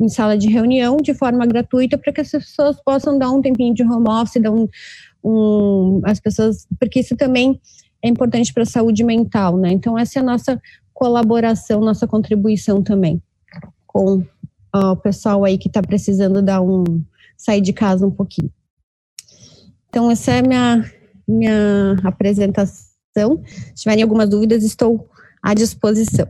em 0.00 0.08
sala 0.08 0.38
de 0.38 0.48
reunião 0.48 0.96
de 0.96 1.12
forma 1.12 1.44
gratuita 1.46 1.98
para 1.98 2.12
que 2.12 2.20
as 2.20 2.30
pessoas 2.30 2.80
possam 2.82 3.18
dar 3.18 3.30
um 3.30 3.42
tempinho 3.42 3.74
de 3.74 3.82
home 3.82 4.08
office, 4.08 4.40
dar 4.40 4.52
um, 4.52 4.68
um 5.22 6.00
as 6.04 6.20
pessoas, 6.20 6.66
porque 6.78 7.00
isso 7.00 7.16
também 7.16 7.60
é 8.02 8.08
importante 8.08 8.52
para 8.52 8.62
a 8.62 8.66
saúde 8.66 9.04
mental, 9.04 9.56
né? 9.56 9.70
Então 9.72 9.98
essa 9.98 10.18
é 10.18 10.22
a 10.22 10.24
nossa 10.24 10.60
colaboração, 10.94 11.80
nossa 11.80 12.06
contribuição 12.06 12.82
também 12.82 13.22
com 13.86 14.24
ó, 14.72 14.92
o 14.92 14.96
pessoal 14.96 15.44
aí 15.44 15.58
que 15.58 15.68
está 15.68 15.82
precisando 15.82 16.40
dar 16.40 16.62
um 16.62 16.84
sair 17.36 17.60
de 17.60 17.72
casa 17.72 18.06
um 18.06 18.10
pouquinho. 18.10 18.50
Então 19.88 20.10
essa 20.10 20.32
é 20.32 20.38
a 20.38 20.42
minha 20.42 20.84
minha 21.26 21.96
apresentação. 22.02 23.42
Se 23.74 23.82
tiverem 23.82 24.02
algumas 24.02 24.28
dúvidas, 24.28 24.64
estou 24.64 25.08
à 25.42 25.54
disposição. 25.54 26.28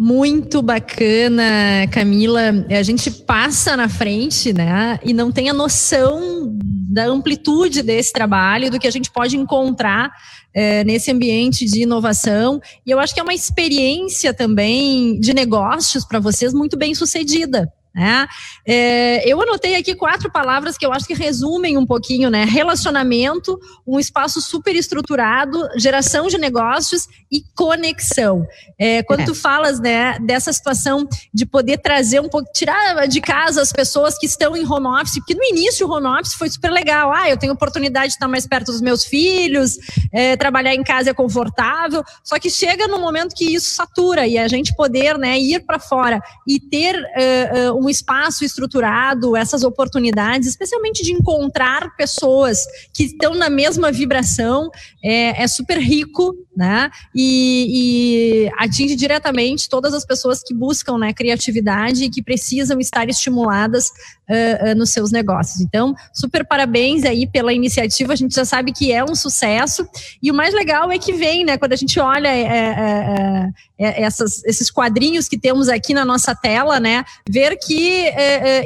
Muito 0.00 0.62
bacana, 0.62 1.42
Camila. 1.90 2.64
A 2.70 2.82
gente 2.84 3.10
passa 3.10 3.76
na 3.76 3.88
frente, 3.88 4.52
né, 4.52 4.96
e 5.02 5.12
não 5.12 5.32
tem 5.32 5.50
a 5.50 5.52
noção 5.52 6.56
da 6.88 7.06
amplitude 7.06 7.82
desse 7.82 8.12
trabalho, 8.12 8.70
do 8.70 8.78
que 8.78 8.86
a 8.86 8.92
gente 8.92 9.10
pode 9.10 9.36
encontrar 9.36 10.12
é, 10.54 10.84
nesse 10.84 11.10
ambiente 11.10 11.64
de 11.64 11.82
inovação. 11.82 12.60
E 12.86 12.92
eu 12.92 13.00
acho 13.00 13.12
que 13.12 13.18
é 13.18 13.22
uma 13.24 13.34
experiência 13.34 14.32
também 14.32 15.18
de 15.18 15.34
negócios 15.34 16.04
para 16.04 16.20
vocês 16.20 16.54
muito 16.54 16.76
bem 16.76 16.94
sucedida. 16.94 17.68
Né? 17.98 18.28
É, 18.64 19.28
eu 19.28 19.42
anotei 19.42 19.74
aqui 19.74 19.92
quatro 19.92 20.30
palavras 20.30 20.78
que 20.78 20.86
eu 20.86 20.92
acho 20.92 21.04
que 21.04 21.14
resumem 21.14 21.76
um 21.76 21.84
pouquinho, 21.84 22.30
né? 22.30 22.44
Relacionamento, 22.44 23.58
um 23.84 23.98
espaço 23.98 24.40
super 24.40 24.76
estruturado, 24.76 25.68
geração 25.76 26.28
de 26.28 26.38
negócios 26.38 27.08
e 27.28 27.42
conexão. 27.56 28.46
É, 28.78 29.02
quando 29.02 29.22
é. 29.22 29.24
tu 29.24 29.34
falas 29.34 29.80
né, 29.80 30.16
dessa 30.20 30.52
situação 30.52 31.08
de 31.34 31.44
poder 31.44 31.78
trazer 31.78 32.20
um 32.20 32.28
pouco, 32.28 32.48
tirar 32.54 33.08
de 33.08 33.20
casa 33.20 33.60
as 33.60 33.72
pessoas 33.72 34.16
que 34.16 34.26
estão 34.26 34.56
em 34.56 34.64
home 34.64 34.86
office, 34.86 35.14
porque 35.14 35.34
no 35.34 35.42
início 35.42 35.84
o 35.84 35.90
home 35.90 36.06
office 36.06 36.34
foi 36.34 36.48
super 36.48 36.70
legal. 36.70 37.12
Ah, 37.12 37.28
eu 37.28 37.36
tenho 37.36 37.52
oportunidade 37.52 38.10
de 38.10 38.12
estar 38.12 38.28
mais 38.28 38.46
perto 38.46 38.70
dos 38.70 38.80
meus 38.80 39.04
filhos, 39.04 39.76
é, 40.12 40.36
trabalhar 40.36 40.72
em 40.72 40.84
casa 40.84 41.10
é 41.10 41.14
confortável. 41.14 42.04
Só 42.22 42.38
que 42.38 42.48
chega 42.48 42.86
no 42.86 43.00
momento 43.00 43.34
que 43.34 43.56
isso 43.56 43.74
satura 43.74 44.24
e 44.24 44.38
a 44.38 44.46
gente 44.46 44.72
poder 44.76 45.18
né, 45.18 45.36
ir 45.36 45.66
para 45.66 45.80
fora 45.80 46.22
e 46.46 46.60
ter 46.60 46.94
uh, 46.94 47.72
uh, 47.72 47.84
um 47.84 47.87
espaço 47.88 48.44
estruturado, 48.44 49.36
essas 49.36 49.62
oportunidades, 49.64 50.48
especialmente 50.48 51.02
de 51.02 51.12
encontrar 51.12 51.94
pessoas 51.96 52.58
que 52.92 53.04
estão 53.04 53.34
na 53.34 53.50
mesma 53.50 53.90
vibração, 53.92 54.70
é, 55.02 55.42
é 55.42 55.46
super 55.46 55.78
rico, 55.78 56.34
né? 56.56 56.90
E, 57.14 58.46
e, 58.46 58.50
atinge 58.58 58.96
diretamente 58.96 59.68
todas 59.68 59.94
as 59.94 60.04
pessoas 60.04 60.42
que 60.42 60.52
buscam 60.52 60.98
né, 60.98 61.12
criatividade 61.12 62.04
e 62.04 62.10
que 62.10 62.22
precisam 62.22 62.80
estar 62.80 63.08
estimuladas 63.08 63.90
uh, 64.28 64.70
uh, 64.70 64.74
nos 64.74 64.90
seus 64.90 65.10
negócios. 65.10 65.60
Então, 65.60 65.94
super 66.12 66.44
parabéns 66.44 67.04
aí 67.04 67.26
pela 67.26 67.52
iniciativa. 67.52 68.12
A 68.12 68.16
gente 68.16 68.34
já 68.34 68.44
sabe 68.44 68.72
que 68.72 68.92
é 68.92 69.04
um 69.04 69.14
sucesso 69.14 69.88
e 70.22 70.30
o 70.30 70.34
mais 70.34 70.54
legal 70.54 70.90
é 70.90 70.98
que 70.98 71.12
vem, 71.12 71.44
né? 71.44 71.56
Quando 71.56 71.72
a 71.72 71.76
gente 71.76 71.98
olha 71.98 72.28
é, 72.28 72.42
é, 72.42 73.48
é, 73.78 74.02
essas, 74.02 74.44
esses 74.44 74.70
quadrinhos 74.70 75.28
que 75.28 75.38
temos 75.38 75.68
aqui 75.68 75.94
na 75.94 76.04
nossa 76.04 76.34
tela, 76.34 76.78
né? 76.78 77.04
Ver 77.28 77.56
que 77.56 78.12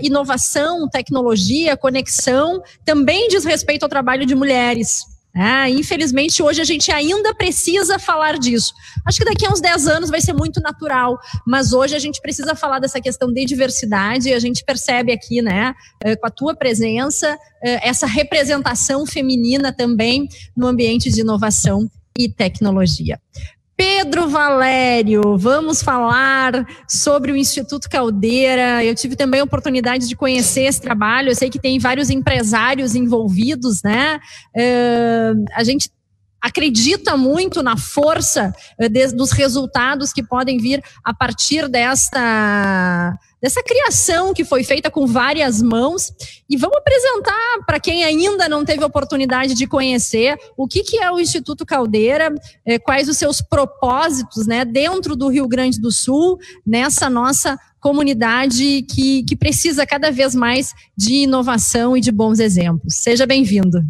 inovação, 0.02 0.88
tecnologia, 0.88 1.76
conexão 1.76 2.62
também 2.84 3.28
diz 3.28 3.44
respeito 3.44 3.82
ao 3.82 3.88
trabalho 3.88 4.26
de 4.26 4.34
mulheres 4.34 5.11
É, 5.34 5.68
infelizmente, 5.70 6.42
hoje 6.42 6.60
a 6.60 6.64
gente 6.64 6.92
ainda 6.92 7.34
precisa 7.34 7.98
falar 7.98 8.38
disso. 8.38 8.74
Acho 9.06 9.18
que 9.18 9.24
daqui 9.24 9.46
a 9.46 9.50
uns 9.50 9.62
10 9.62 9.86
anos 9.88 10.10
vai 10.10 10.20
ser 10.20 10.34
muito 10.34 10.60
natural, 10.60 11.18
mas 11.46 11.72
hoje 11.72 11.96
a 11.96 11.98
gente 11.98 12.20
precisa 12.20 12.54
falar 12.54 12.78
dessa 12.78 13.00
questão 13.00 13.32
de 13.32 13.44
diversidade 13.46 14.28
e 14.28 14.34
a 14.34 14.38
gente 14.38 14.62
percebe 14.62 15.10
aqui, 15.10 15.40
né, 15.40 15.74
eh, 16.04 16.16
com 16.16 16.26
a 16.26 16.30
tua 16.30 16.54
presença, 16.54 17.38
eh, 17.64 17.88
essa 17.88 18.06
representação 18.06 19.06
feminina 19.06 19.72
também 19.72 20.28
no 20.54 20.66
ambiente 20.66 21.10
de 21.10 21.20
inovação 21.22 21.90
e 22.18 22.28
tecnologia. 22.28 23.18
Pedro 23.84 24.28
Valério, 24.28 25.36
vamos 25.36 25.82
falar 25.82 26.64
sobre 26.88 27.32
o 27.32 27.36
Instituto 27.36 27.90
Caldeira. 27.90 28.84
Eu 28.84 28.94
tive 28.94 29.16
também 29.16 29.40
a 29.40 29.44
oportunidade 29.44 30.06
de 30.06 30.14
conhecer 30.14 30.62
esse 30.62 30.80
trabalho. 30.80 31.30
Eu 31.30 31.34
sei 31.34 31.50
que 31.50 31.58
tem 31.58 31.80
vários 31.80 32.08
empresários 32.08 32.94
envolvidos, 32.94 33.82
né? 33.82 34.20
Uh, 34.56 35.44
a 35.52 35.64
gente 35.64 35.90
acredita 36.40 37.16
muito 37.16 37.60
na 37.60 37.76
força 37.76 38.54
uh, 38.80 38.88
de, 38.88 39.08
dos 39.08 39.32
resultados 39.32 40.12
que 40.12 40.22
podem 40.22 40.58
vir 40.58 40.80
a 41.02 41.12
partir 41.12 41.68
desta 41.68 43.18
dessa 43.42 43.60
criação 43.60 44.32
que 44.32 44.44
foi 44.44 44.62
feita 44.62 44.88
com 44.88 45.04
várias 45.04 45.60
mãos. 45.60 46.12
E 46.48 46.56
vamos 46.56 46.76
apresentar 46.76 47.64
para 47.66 47.80
quem 47.80 48.04
ainda 48.04 48.48
não 48.48 48.64
teve 48.64 48.84
oportunidade 48.84 49.54
de 49.54 49.66
conhecer 49.66 50.38
o 50.56 50.68
que, 50.68 50.84
que 50.84 50.98
é 50.98 51.10
o 51.10 51.18
Instituto 51.18 51.66
Caldeira, 51.66 52.32
eh, 52.64 52.78
quais 52.78 53.08
os 53.08 53.16
seus 53.16 53.42
propósitos 53.42 54.46
né, 54.46 54.64
dentro 54.64 55.16
do 55.16 55.28
Rio 55.28 55.48
Grande 55.48 55.80
do 55.80 55.90
Sul, 55.90 56.38
nessa 56.64 57.10
nossa 57.10 57.58
comunidade 57.80 58.82
que, 58.82 59.24
que 59.24 59.34
precisa 59.34 59.84
cada 59.84 60.12
vez 60.12 60.36
mais 60.36 60.72
de 60.96 61.24
inovação 61.24 61.96
e 61.96 62.00
de 62.00 62.12
bons 62.12 62.38
exemplos. 62.38 62.98
Seja 62.98 63.26
bem-vindo. 63.26 63.84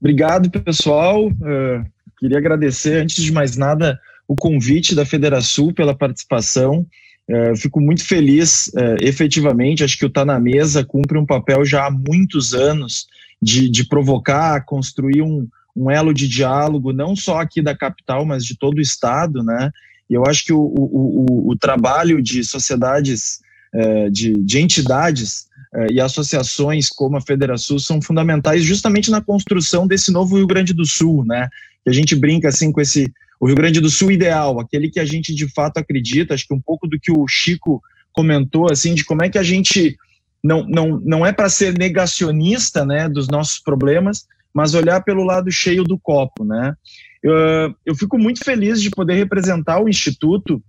Obrigado, 0.00 0.48
pessoal. 0.48 1.26
Uh, 1.26 1.84
queria 2.18 2.38
agradecer, 2.38 3.02
antes 3.02 3.24
de 3.24 3.32
mais 3.32 3.56
nada, 3.56 3.98
o 4.28 4.36
convite 4.36 4.94
da 4.94 5.04
Federação 5.04 5.72
pela 5.72 5.94
participação. 5.94 6.86
É, 7.28 7.56
fico 7.56 7.80
muito 7.80 8.06
feliz, 8.06 8.70
é, 8.76 8.96
efetivamente, 9.00 9.82
acho 9.82 9.96
que 9.96 10.04
o 10.04 10.10
Tá 10.10 10.24
na 10.24 10.38
Mesa 10.38 10.84
cumpre 10.84 11.16
um 11.16 11.24
papel 11.24 11.64
já 11.64 11.86
há 11.86 11.90
muitos 11.90 12.52
anos 12.52 13.06
de, 13.40 13.68
de 13.68 13.84
provocar, 13.88 14.64
construir 14.64 15.22
um, 15.22 15.48
um 15.74 15.90
elo 15.90 16.12
de 16.12 16.28
diálogo, 16.28 16.92
não 16.92 17.16
só 17.16 17.40
aqui 17.40 17.62
da 17.62 17.74
capital, 17.74 18.26
mas 18.26 18.44
de 18.44 18.56
todo 18.56 18.76
o 18.76 18.82
estado, 18.82 19.42
né? 19.42 19.70
E 20.08 20.14
eu 20.14 20.24
acho 20.26 20.44
que 20.44 20.52
o, 20.52 20.60
o, 20.60 21.26
o, 21.48 21.50
o 21.52 21.56
trabalho 21.56 22.22
de 22.22 22.44
sociedades, 22.44 23.40
é, 23.72 24.10
de, 24.10 24.34
de 24.34 24.58
entidades 24.58 25.46
e 25.90 26.00
associações 26.00 26.88
como 26.88 27.16
a 27.16 27.20
Federação 27.20 27.80
são 27.80 28.00
fundamentais 28.00 28.62
justamente 28.62 29.10
na 29.10 29.20
construção 29.20 29.88
desse 29.88 30.12
novo 30.12 30.36
Rio 30.36 30.46
Grande 30.46 30.72
do 30.72 30.84
Sul, 30.84 31.24
né? 31.24 31.48
Que 31.82 31.90
a 31.90 31.92
gente 31.92 32.14
brinca 32.14 32.48
assim 32.48 32.70
com 32.70 32.80
esse 32.80 33.12
o 33.44 33.46
Rio 33.46 33.56
Grande 33.56 33.78
do 33.78 33.90
Sul 33.90 34.10
ideal, 34.10 34.58
aquele 34.58 34.88
que 34.88 34.98
a 34.98 35.04
gente 35.04 35.34
de 35.34 35.46
fato 35.52 35.76
acredita, 35.76 36.32
acho 36.32 36.48
que 36.48 36.54
um 36.54 36.60
pouco 36.60 36.88
do 36.88 36.98
que 36.98 37.12
o 37.12 37.28
Chico 37.28 37.82
comentou, 38.10 38.72
assim, 38.72 38.94
de 38.94 39.04
como 39.04 39.22
é 39.22 39.28
que 39.28 39.36
a 39.36 39.42
gente 39.42 39.98
não, 40.42 40.64
não, 40.66 40.98
não 41.04 41.26
é 41.26 41.30
para 41.30 41.50
ser 41.50 41.76
negacionista, 41.76 42.86
né, 42.86 43.06
dos 43.06 43.28
nossos 43.28 43.58
problemas, 43.58 44.26
mas 44.54 44.72
olhar 44.72 45.04
pelo 45.04 45.22
lado 45.24 45.52
cheio 45.52 45.84
do 45.84 45.98
copo, 45.98 46.42
né. 46.42 46.74
Eu, 47.22 47.74
eu 47.84 47.94
fico 47.94 48.16
muito 48.16 48.42
feliz 48.42 48.80
de 48.80 48.88
poder 48.88 49.12
representar 49.12 49.78
o 49.78 49.90
Instituto 49.90 50.62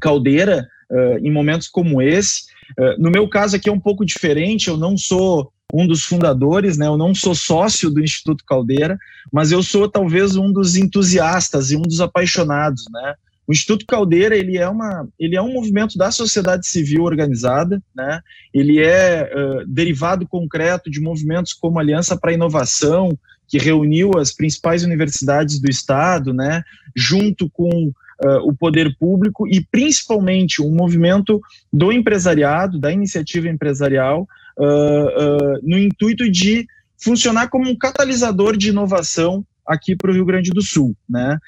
Caldeira 0.00 0.66
uh, 0.90 1.24
em 1.24 1.30
momentos 1.30 1.68
como 1.68 2.02
esse. 2.02 2.46
Uh, 2.76 3.00
no 3.00 3.12
meu 3.12 3.28
caso 3.28 3.54
aqui 3.54 3.68
é 3.68 3.72
um 3.72 3.78
pouco 3.78 4.04
diferente, 4.04 4.66
eu 4.66 4.76
não 4.76 4.96
sou 4.96 5.51
um 5.72 5.86
dos 5.86 6.04
fundadores, 6.04 6.76
né? 6.76 6.86
Eu 6.86 6.98
não 6.98 7.14
sou 7.14 7.34
sócio 7.34 7.90
do 7.90 8.00
Instituto 8.00 8.44
Caldeira, 8.44 8.98
mas 9.32 9.50
eu 9.50 9.62
sou 9.62 9.88
talvez 9.88 10.36
um 10.36 10.52
dos 10.52 10.76
entusiastas 10.76 11.70
e 11.70 11.76
um 11.76 11.82
dos 11.82 12.00
apaixonados, 12.00 12.84
né? 12.92 13.14
O 13.46 13.52
Instituto 13.52 13.86
Caldeira 13.86 14.36
ele 14.36 14.56
é 14.56 14.68
uma 14.68 15.08
ele 15.18 15.34
é 15.34 15.42
um 15.42 15.52
movimento 15.52 15.98
da 15.98 16.10
sociedade 16.10 16.66
civil 16.66 17.02
organizada, 17.02 17.82
né? 17.94 18.20
Ele 18.52 18.80
é 18.80 19.30
uh, 19.34 19.66
derivado 19.66 20.28
concreto 20.28 20.90
de 20.90 21.00
movimentos 21.00 21.52
como 21.52 21.78
Aliança 21.78 22.16
para 22.16 22.30
a 22.30 22.34
Inovação, 22.34 23.18
que 23.48 23.58
reuniu 23.58 24.12
as 24.16 24.32
principais 24.32 24.84
universidades 24.84 25.58
do 25.58 25.68
estado, 25.68 26.32
né? 26.32 26.62
Junto 26.94 27.50
com 27.50 27.88
uh, 27.88 28.48
o 28.48 28.54
poder 28.54 28.96
público 28.98 29.48
e 29.48 29.64
principalmente 29.70 30.62
um 30.62 30.70
movimento 30.70 31.40
do 31.72 31.90
empresariado, 31.90 32.78
da 32.78 32.92
iniciativa 32.92 33.48
empresarial, 33.48 34.28
uh, 34.58 35.60
no 35.62 35.78
intuito 35.78 36.30
de 36.30 36.66
funcionar 37.02 37.48
como 37.48 37.68
um 37.68 37.76
catalisador 37.76 38.56
de 38.56 38.68
inovação 38.68 39.44
aqui 39.66 39.96
para 39.96 40.10
o 40.10 40.14
Rio 40.14 40.24
Grande 40.24 40.50
do 40.50 40.62
Sul, 40.62 40.96
né? 41.08 41.38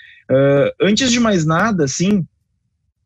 antes 0.80 1.12
de 1.12 1.20
mais 1.20 1.44
nada, 1.44 1.84
assim, 1.84 2.26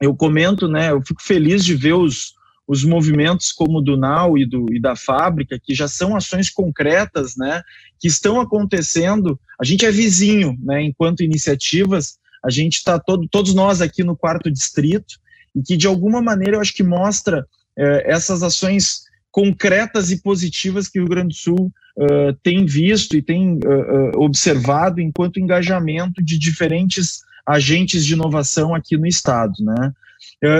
eu 0.00 0.14
comento, 0.14 0.68
né? 0.68 0.92
Eu 0.92 1.02
fico 1.02 1.20
feliz 1.22 1.64
de 1.64 1.74
ver 1.74 1.94
os, 1.94 2.34
os 2.68 2.84
movimentos 2.84 3.50
como 3.50 3.80
do 3.80 3.96
Nau 3.96 4.36
e, 4.36 4.46
do, 4.46 4.66
e 4.70 4.78
da 4.78 4.94
fábrica, 4.94 5.58
que 5.58 5.74
já 5.74 5.88
são 5.88 6.14
ações 6.14 6.50
concretas, 6.50 7.34
né, 7.34 7.62
que 7.98 8.06
estão 8.06 8.40
acontecendo. 8.40 9.40
A 9.58 9.64
gente 9.64 9.86
é 9.86 9.90
vizinho, 9.90 10.54
né, 10.62 10.82
enquanto 10.82 11.22
iniciativas, 11.22 12.18
a 12.44 12.50
gente 12.50 12.76
está 12.76 12.98
todo, 12.98 13.26
todos 13.28 13.54
nós 13.54 13.80
aqui 13.80 14.04
no 14.04 14.14
quarto 14.14 14.50
distrito, 14.50 15.14
e 15.56 15.62
que 15.62 15.76
de 15.78 15.86
alguma 15.86 16.20
maneira 16.20 16.56
eu 16.56 16.60
acho 16.60 16.74
que 16.74 16.82
mostra 16.82 17.44
eh, 17.76 18.04
essas 18.06 18.42
ações 18.42 19.00
concretas 19.38 20.10
e 20.10 20.20
positivas 20.20 20.88
que 20.88 20.98
o 20.98 21.02
Rio 21.02 21.10
Grande 21.10 21.28
do 21.28 21.34
Sul 21.34 21.72
uh, 21.96 22.32
tem 22.42 22.66
visto 22.66 23.16
e 23.16 23.22
tem 23.22 23.54
uh, 23.54 24.10
observado 24.16 25.00
enquanto 25.00 25.38
engajamento 25.38 26.20
de 26.20 26.36
diferentes 26.36 27.20
agentes 27.46 28.04
de 28.04 28.14
inovação 28.14 28.74
aqui 28.74 28.96
no 28.96 29.06
estado, 29.06 29.54
né? 29.60 29.92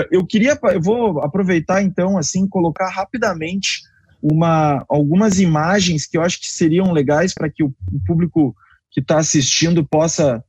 eu 0.09 0.25
queria, 0.25 0.57
eu 0.73 0.81
vou 0.81 1.19
aproveitar 1.21 1.83
então 1.83 2.17
assim 2.17 2.47
colocar 2.47 2.89
rapidamente 2.89 3.81
uma 4.21 4.85
algumas 4.89 5.39
imagens 5.39 6.05
que 6.05 6.17
eu 6.17 6.21
acho 6.21 6.39
que 6.39 6.47
seriam 6.47 6.91
legais 6.91 7.33
para 7.33 7.49
que 7.49 7.63
o, 7.63 7.73
o, 7.93 7.99
público 8.05 8.55
que 8.91 8.99
está 8.99 9.19
assistindo 9.19 9.85
possa 9.85 10.43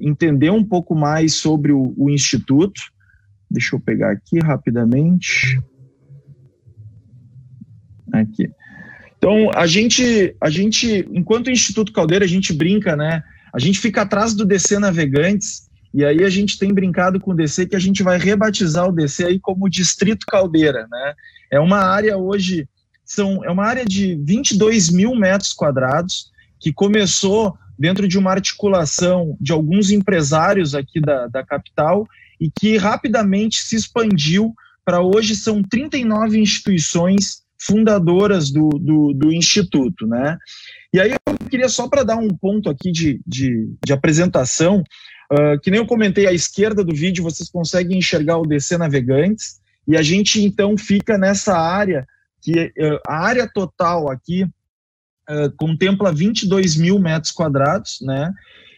entender 0.00 0.50
um 0.50 0.64
pouco 0.64 0.94
mais 0.94 1.34
sobre 1.34 1.72
o, 1.72 1.94
o 1.96 2.10
instituto. 2.10 2.80
Deixa 3.50 3.74
eu 3.74 3.80
pegar 3.80 4.12
aqui 4.12 4.38
rapidamente. 4.38 5.58
Aqui. 8.12 8.50
Então, 9.16 9.50
a 9.54 9.66
gente, 9.66 10.36
a 10.40 10.50
gente, 10.50 11.08
enquanto 11.10 11.50
Instituto 11.50 11.92
Caldeira, 11.92 12.24
a 12.24 12.28
gente 12.28 12.52
brinca, 12.52 12.94
né? 12.94 13.22
A 13.54 13.58
gente 13.58 13.78
fica 13.78 14.02
atrás 14.02 14.34
do 14.34 14.44
DC 14.44 14.78
Navegantes, 14.78 15.68
e 15.94 16.04
aí 16.04 16.24
a 16.24 16.28
gente 16.28 16.58
tem 16.58 16.74
brincado 16.74 17.20
com 17.20 17.30
o 17.30 17.34
DC 17.34 17.66
que 17.66 17.76
a 17.76 17.78
gente 17.80 18.02
vai 18.02 18.18
rebatizar 18.18 18.88
o 18.88 18.92
DC 18.92 19.24
aí 19.24 19.38
como 19.38 19.70
Distrito 19.70 20.26
Caldeira, 20.26 20.88
né? 20.90 21.14
É 21.50 21.60
uma 21.60 21.78
área 21.78 22.16
hoje, 22.16 22.68
são, 23.04 23.44
é 23.44 23.50
uma 23.50 23.64
área 23.64 23.84
de 23.84 24.16
22 24.16 24.90
mil 24.90 25.14
metros 25.14 25.52
quadrados, 25.52 26.32
que 26.60 26.72
começou 26.72 27.56
dentro 27.78 28.08
de 28.08 28.18
uma 28.18 28.32
articulação 28.32 29.36
de 29.40 29.52
alguns 29.52 29.90
empresários 29.90 30.74
aqui 30.74 31.00
da, 31.00 31.28
da 31.28 31.44
capital 31.44 32.06
e 32.40 32.50
que 32.50 32.76
rapidamente 32.76 33.62
se 33.62 33.76
expandiu 33.76 34.52
para 34.84 35.00
hoje 35.00 35.34
são 35.36 35.62
39 35.62 36.38
instituições 36.40 37.43
fundadoras 37.66 38.50
do, 38.50 38.68
do, 38.68 39.12
do 39.14 39.32
Instituto, 39.32 40.06
né? 40.06 40.38
E 40.92 41.00
aí 41.00 41.12
eu 41.12 41.48
queria 41.48 41.68
só 41.68 41.88
para 41.88 42.04
dar 42.04 42.16
um 42.16 42.28
ponto 42.28 42.68
aqui 42.68 42.92
de, 42.92 43.20
de, 43.26 43.74
de 43.84 43.92
apresentação, 43.92 44.82
uh, 45.32 45.58
que 45.60 45.70
nem 45.70 45.80
eu 45.80 45.86
comentei, 45.86 46.26
à 46.26 46.32
esquerda 46.32 46.84
do 46.84 46.94
vídeo 46.94 47.24
vocês 47.24 47.48
conseguem 47.50 47.98
enxergar 47.98 48.38
o 48.38 48.46
DC 48.46 48.76
Navegantes, 48.76 49.60
e 49.88 49.96
a 49.96 50.02
gente 50.02 50.42
então 50.42 50.76
fica 50.76 51.18
nessa 51.18 51.58
área, 51.58 52.06
que 52.40 52.66
uh, 52.66 53.00
a 53.06 53.18
área 53.24 53.50
total 53.52 54.10
aqui 54.10 54.44
uh, 54.44 55.50
contempla 55.56 56.12
22 56.12 56.76
mil 56.76 56.98
metros 56.98 57.32
quadrados, 57.32 57.98
né? 58.02 58.32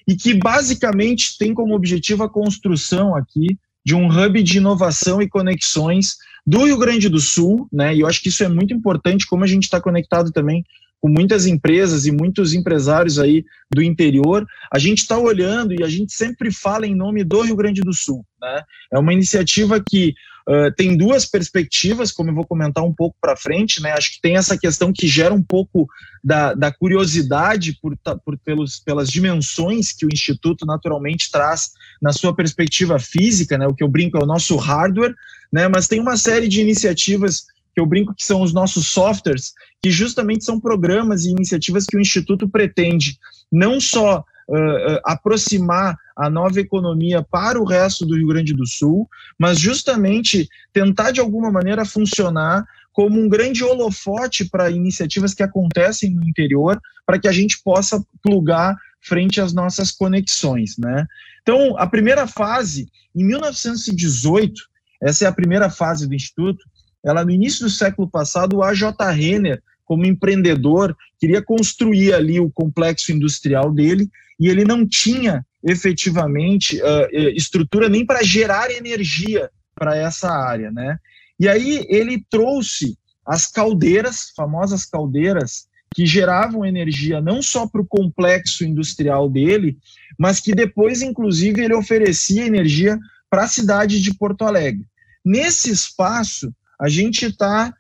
E 0.08 0.14
que 0.14 0.34
basicamente 0.34 1.36
tem 1.36 1.52
como 1.52 1.74
objetivo 1.74 2.22
a 2.22 2.30
construção 2.30 3.16
aqui 3.16 3.58
de 3.84 3.94
um 3.94 4.08
hub 4.08 4.42
de 4.42 4.58
inovação 4.58 5.20
e 5.20 5.28
conexões 5.28 6.16
do 6.46 6.64
Rio 6.64 6.78
Grande 6.78 7.08
do 7.08 7.18
Sul, 7.18 7.68
né? 7.72 7.94
E 7.94 8.00
eu 8.00 8.06
acho 8.06 8.22
que 8.22 8.28
isso 8.28 8.44
é 8.44 8.48
muito 8.48 8.72
importante, 8.72 9.26
como 9.26 9.42
a 9.42 9.46
gente 9.46 9.64
está 9.64 9.80
conectado 9.80 10.30
também 10.30 10.64
com 11.00 11.08
muitas 11.08 11.46
empresas 11.46 12.06
e 12.06 12.12
muitos 12.12 12.54
empresários 12.54 13.18
aí 13.18 13.44
do 13.72 13.82
interior, 13.82 14.46
a 14.72 14.78
gente 14.78 14.98
está 14.98 15.18
olhando 15.18 15.74
e 15.74 15.82
a 15.82 15.88
gente 15.88 16.12
sempre 16.12 16.50
fala 16.50 16.86
em 16.86 16.94
nome 16.94 17.22
do 17.22 17.42
Rio 17.42 17.56
Grande 17.56 17.80
do 17.82 17.92
Sul. 17.92 18.24
Né? 18.40 18.62
É 18.92 18.98
uma 18.98 19.12
iniciativa 19.12 19.80
que 19.80 20.14
uh, 20.48 20.72
tem 20.76 20.96
duas 20.96 21.24
perspectivas, 21.24 22.12
como 22.12 22.30
eu 22.30 22.34
vou 22.34 22.46
comentar 22.46 22.84
um 22.84 22.92
pouco 22.92 23.16
para 23.20 23.36
frente. 23.36 23.82
Né? 23.82 23.92
Acho 23.92 24.14
que 24.14 24.20
tem 24.20 24.36
essa 24.36 24.56
questão 24.56 24.92
que 24.92 25.06
gera 25.06 25.34
um 25.34 25.42
pouco 25.42 25.88
da, 26.22 26.54
da 26.54 26.72
curiosidade 26.72 27.78
por, 27.80 27.96
por, 28.24 28.38
pelos, 28.38 28.80
pelas 28.80 29.08
dimensões 29.08 29.92
que 29.92 30.06
o 30.06 30.08
Instituto 30.12 30.64
naturalmente 30.64 31.30
traz 31.30 31.72
na 32.00 32.12
sua 32.12 32.34
perspectiva 32.34 32.98
física, 32.98 33.58
né? 33.58 33.66
o 33.66 33.74
que 33.74 33.84
eu 33.84 33.88
brinco 33.88 34.16
é 34.16 34.22
o 34.22 34.26
nosso 34.26 34.56
hardware, 34.56 35.14
né? 35.52 35.68
mas 35.68 35.88
tem 35.88 36.00
uma 36.00 36.16
série 36.16 36.48
de 36.48 36.60
iniciativas 36.60 37.46
que 37.74 37.80
eu 37.80 37.86
brinco 37.86 38.14
que 38.14 38.24
são 38.24 38.40
os 38.40 38.54
nossos 38.54 38.86
softwares, 38.88 39.52
que 39.82 39.90
justamente 39.90 40.44
são 40.44 40.58
programas 40.58 41.24
e 41.24 41.30
iniciativas 41.30 41.84
que 41.84 41.96
o 41.96 42.00
Instituto 42.00 42.48
pretende 42.48 43.18
não 43.52 43.78
só 43.78 44.24
uh, 44.48 45.00
aproximar 45.04 45.96
a 46.16 46.30
nova 46.30 46.60
economia 46.60 47.22
para 47.22 47.60
o 47.60 47.64
resto 47.64 48.06
do 48.06 48.16
Rio 48.16 48.28
Grande 48.28 48.54
do 48.54 48.66
Sul, 48.66 49.08
mas 49.38 49.58
justamente 49.58 50.48
tentar 50.72 51.10
de 51.10 51.20
alguma 51.20 51.50
maneira 51.50 51.84
funcionar 51.84 52.64
como 52.92 53.20
um 53.20 53.28
grande 53.28 53.62
holofote 53.62 54.48
para 54.48 54.70
iniciativas 54.70 55.34
que 55.34 55.42
acontecem 55.42 56.14
no 56.14 56.24
interior, 56.24 56.80
para 57.04 57.18
que 57.18 57.28
a 57.28 57.32
gente 57.32 57.60
possa 57.62 58.02
plugar 58.22 58.74
frente 59.02 59.40
às 59.40 59.52
nossas 59.52 59.92
conexões, 59.92 60.76
né? 60.78 61.06
Então, 61.42 61.76
a 61.78 61.86
primeira 61.86 62.26
fase, 62.26 62.88
em 63.14 63.24
1918, 63.24 64.54
essa 65.02 65.26
é 65.26 65.28
a 65.28 65.32
primeira 65.32 65.68
fase 65.68 66.08
do 66.08 66.14
Instituto, 66.14 66.64
ela 67.04 67.24
no 67.24 67.30
início 67.30 67.64
do 67.64 67.70
século 67.70 68.08
passado, 68.08 68.56
o 68.56 68.62
AJ 68.62 68.94
Renner, 69.14 69.62
como 69.86 70.04
empreendedor, 70.04 70.94
queria 71.18 71.40
construir 71.40 72.12
ali 72.12 72.38
o 72.38 72.50
complexo 72.50 73.12
industrial 73.12 73.72
dele 73.72 74.10
e 74.38 74.48
ele 74.48 74.64
não 74.64 74.86
tinha 74.86 75.46
efetivamente 75.64 76.78
uh, 76.78 77.08
estrutura 77.34 77.88
nem 77.88 78.04
para 78.04 78.22
gerar 78.22 78.70
energia 78.70 79.48
para 79.74 79.96
essa 79.96 80.30
área, 80.30 80.70
né? 80.70 80.98
E 81.38 81.48
aí 81.48 81.86
ele 81.88 82.24
trouxe 82.28 82.98
as 83.24 83.46
caldeiras, 83.46 84.32
famosas 84.36 84.84
caldeiras, 84.84 85.66
que 85.94 86.04
geravam 86.04 86.64
energia 86.64 87.20
não 87.20 87.40
só 87.40 87.66
para 87.66 87.80
o 87.80 87.86
complexo 87.86 88.64
industrial 88.64 89.30
dele, 89.30 89.78
mas 90.18 90.40
que 90.40 90.54
depois, 90.54 91.02
inclusive, 91.02 91.62
ele 91.62 91.74
oferecia 91.74 92.46
energia 92.46 92.98
para 93.30 93.44
a 93.44 93.48
cidade 93.48 94.00
de 94.00 94.14
Porto 94.14 94.44
Alegre. 94.44 94.86
Nesse 95.24 95.70
espaço, 95.70 96.52
a 96.80 96.88
gente 96.88 97.26
está 97.26 97.72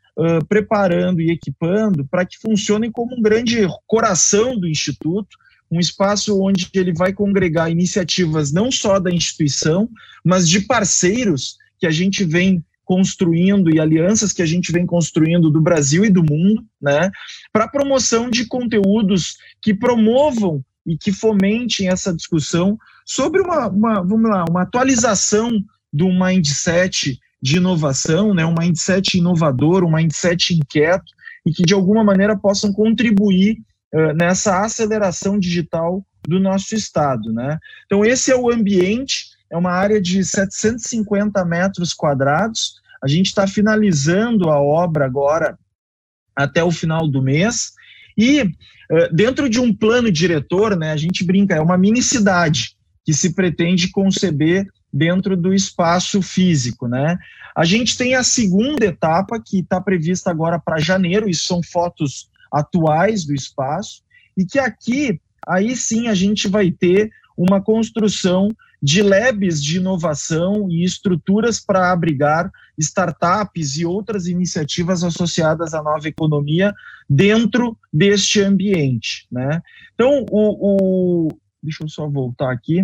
preparando 0.48 1.20
e 1.20 1.30
equipando 1.30 2.06
para 2.06 2.24
que 2.24 2.38
funcione 2.38 2.90
como 2.90 3.16
um 3.16 3.22
grande 3.22 3.66
coração 3.86 4.58
do 4.58 4.66
Instituto, 4.66 5.36
um 5.70 5.80
espaço 5.80 6.40
onde 6.40 6.68
ele 6.74 6.92
vai 6.92 7.12
congregar 7.12 7.70
iniciativas 7.70 8.52
não 8.52 8.70
só 8.70 8.98
da 8.98 9.10
instituição, 9.10 9.88
mas 10.24 10.48
de 10.48 10.60
parceiros 10.60 11.56
que 11.78 11.86
a 11.86 11.90
gente 11.90 12.24
vem 12.24 12.64
construindo 12.84 13.74
e 13.74 13.80
alianças 13.80 14.32
que 14.32 14.42
a 14.42 14.46
gente 14.46 14.70
vem 14.70 14.86
construindo 14.86 15.50
do 15.50 15.60
Brasil 15.60 16.04
e 16.04 16.10
do 16.10 16.22
mundo, 16.22 16.64
né, 16.80 17.10
para 17.52 17.68
promoção 17.68 18.30
de 18.30 18.46
conteúdos 18.46 19.36
que 19.60 19.74
promovam 19.74 20.64
e 20.86 20.96
que 20.96 21.10
fomentem 21.10 21.88
essa 21.88 22.14
discussão 22.14 22.78
sobre 23.04 23.40
uma, 23.40 23.66
uma, 23.68 23.94
vamos 24.02 24.30
lá, 24.30 24.44
uma 24.48 24.62
atualização 24.62 25.50
do 25.92 26.08
mindset 26.08 27.18
de 27.46 27.58
inovação, 27.58 28.34
né, 28.34 28.44
um 28.44 28.56
mindset 28.58 29.16
inovador, 29.16 29.84
um 29.84 29.92
mindset 29.92 30.52
inquieto 30.52 31.12
e 31.46 31.52
que 31.52 31.62
de 31.62 31.74
alguma 31.74 32.02
maneira 32.02 32.36
possam 32.36 32.72
contribuir 32.72 33.58
uh, 33.94 34.12
nessa 34.14 34.64
aceleração 34.64 35.38
digital 35.38 36.04
do 36.26 36.40
nosso 36.40 36.74
estado, 36.74 37.32
né? 37.32 37.56
Então 37.84 38.04
esse 38.04 38.32
é 38.32 38.36
o 38.36 38.50
ambiente 38.50 39.26
é 39.48 39.56
uma 39.56 39.70
área 39.70 40.00
de 40.00 40.24
750 40.24 41.44
metros 41.44 41.94
quadrados. 41.94 42.80
A 43.00 43.06
gente 43.06 43.26
está 43.26 43.46
finalizando 43.46 44.50
a 44.50 44.60
obra 44.60 45.06
agora 45.06 45.56
até 46.34 46.64
o 46.64 46.72
final 46.72 47.06
do 47.06 47.22
mês. 47.22 47.74
E 48.18 48.50
dentro 49.12 49.48
de 49.48 49.60
um 49.60 49.72
plano 49.72 50.10
diretor, 50.10 50.76
né, 50.76 50.90
a 50.90 50.96
gente 50.96 51.22
brinca, 51.22 51.54
é 51.54 51.60
uma 51.60 51.78
mini 51.78 52.02
cidade 52.02 52.76
que 53.04 53.14
se 53.14 53.34
pretende 53.34 53.88
conceber 53.92 54.66
dentro 54.96 55.36
do 55.36 55.52
espaço 55.52 56.22
físico, 56.22 56.88
né? 56.88 57.18
A 57.54 57.64
gente 57.64 57.96
tem 57.96 58.14
a 58.14 58.22
segunda 58.22 58.86
etapa 58.86 59.40
que 59.44 59.60
está 59.60 59.80
prevista 59.80 60.30
agora 60.30 60.58
para 60.58 60.78
janeiro. 60.78 61.28
Isso 61.28 61.46
são 61.46 61.62
fotos 61.62 62.30
atuais 62.50 63.24
do 63.24 63.34
espaço 63.34 64.02
e 64.36 64.44
que 64.44 64.58
aqui 64.58 65.20
aí 65.46 65.76
sim 65.76 66.08
a 66.08 66.14
gente 66.14 66.48
vai 66.48 66.70
ter 66.70 67.10
uma 67.36 67.60
construção 67.60 68.48
de 68.82 69.02
labs 69.02 69.62
de 69.62 69.78
inovação 69.78 70.70
e 70.70 70.84
estruturas 70.84 71.60
para 71.60 71.92
abrigar 71.92 72.50
startups 72.78 73.76
e 73.76 73.84
outras 73.84 74.26
iniciativas 74.26 75.02
associadas 75.02 75.74
à 75.74 75.82
nova 75.82 76.08
economia 76.08 76.74
dentro 77.08 77.76
deste 77.92 78.40
ambiente. 78.40 79.26
Né? 79.30 79.62
Então, 79.94 80.24
o, 80.30 81.26
o 81.26 81.28
deixa 81.62 81.84
eu 81.84 81.88
só 81.88 82.08
voltar 82.08 82.52
aqui 82.52 82.82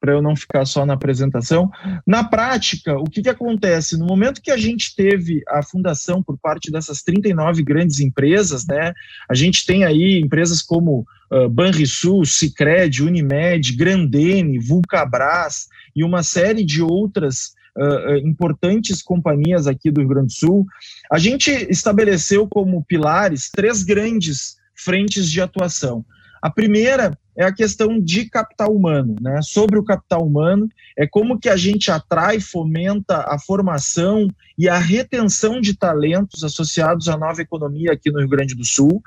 para 0.00 0.12
eu 0.12 0.22
não 0.22 0.34
ficar 0.34 0.64
só 0.64 0.86
na 0.86 0.94
apresentação. 0.94 1.70
Na 2.06 2.24
prática, 2.24 2.98
o 2.98 3.04
que, 3.04 3.22
que 3.22 3.28
acontece? 3.28 3.98
No 3.98 4.06
momento 4.06 4.40
que 4.40 4.50
a 4.50 4.56
gente 4.56 4.96
teve 4.96 5.42
a 5.48 5.62
fundação 5.62 6.22
por 6.22 6.38
parte 6.38 6.72
dessas 6.72 7.02
39 7.02 7.62
grandes 7.62 8.00
empresas, 8.00 8.66
né, 8.66 8.94
a 9.28 9.34
gente 9.34 9.66
tem 9.66 9.84
aí 9.84 10.18
empresas 10.18 10.62
como 10.62 11.04
uh, 11.30 11.48
Banrisul, 11.48 12.24
Cicred, 12.24 13.02
Unimed, 13.02 13.76
Grandene, 13.76 14.58
Vulcabras 14.58 15.68
e 15.94 16.02
uma 16.02 16.22
série 16.22 16.64
de 16.64 16.82
outras 16.82 17.52
uh, 17.76 18.16
importantes 18.26 19.02
companhias 19.02 19.66
aqui 19.66 19.90
do 19.90 20.00
Rio 20.00 20.08
Grande 20.08 20.28
do 20.28 20.32
Sul, 20.32 20.66
a 21.12 21.18
gente 21.18 21.50
estabeleceu 21.68 22.48
como 22.48 22.84
pilares 22.84 23.50
três 23.50 23.82
grandes 23.82 24.56
frentes 24.74 25.30
de 25.30 25.40
atuação. 25.40 26.04
A 26.42 26.50
primeira 26.50 27.16
é 27.36 27.44
a 27.44 27.52
questão 27.52 28.00
de 28.00 28.28
capital 28.28 28.74
humano, 28.74 29.16
né? 29.20 29.40
Sobre 29.42 29.78
o 29.78 29.84
capital 29.84 30.26
humano, 30.26 30.68
é 30.96 31.06
como 31.06 31.38
que 31.38 31.48
a 31.48 31.56
gente 31.56 31.90
atrai, 31.90 32.40
fomenta 32.40 33.24
a 33.28 33.38
formação 33.38 34.28
e 34.58 34.68
a 34.68 34.78
retenção 34.78 35.60
de 35.60 35.76
talentos 35.76 36.44
associados 36.44 37.08
à 37.08 37.16
nova 37.16 37.40
economia 37.40 37.92
aqui 37.92 38.10
no 38.10 38.18
Rio 38.18 38.28
Grande 38.28 38.54
do 38.54 38.64
Sul. 38.64 39.02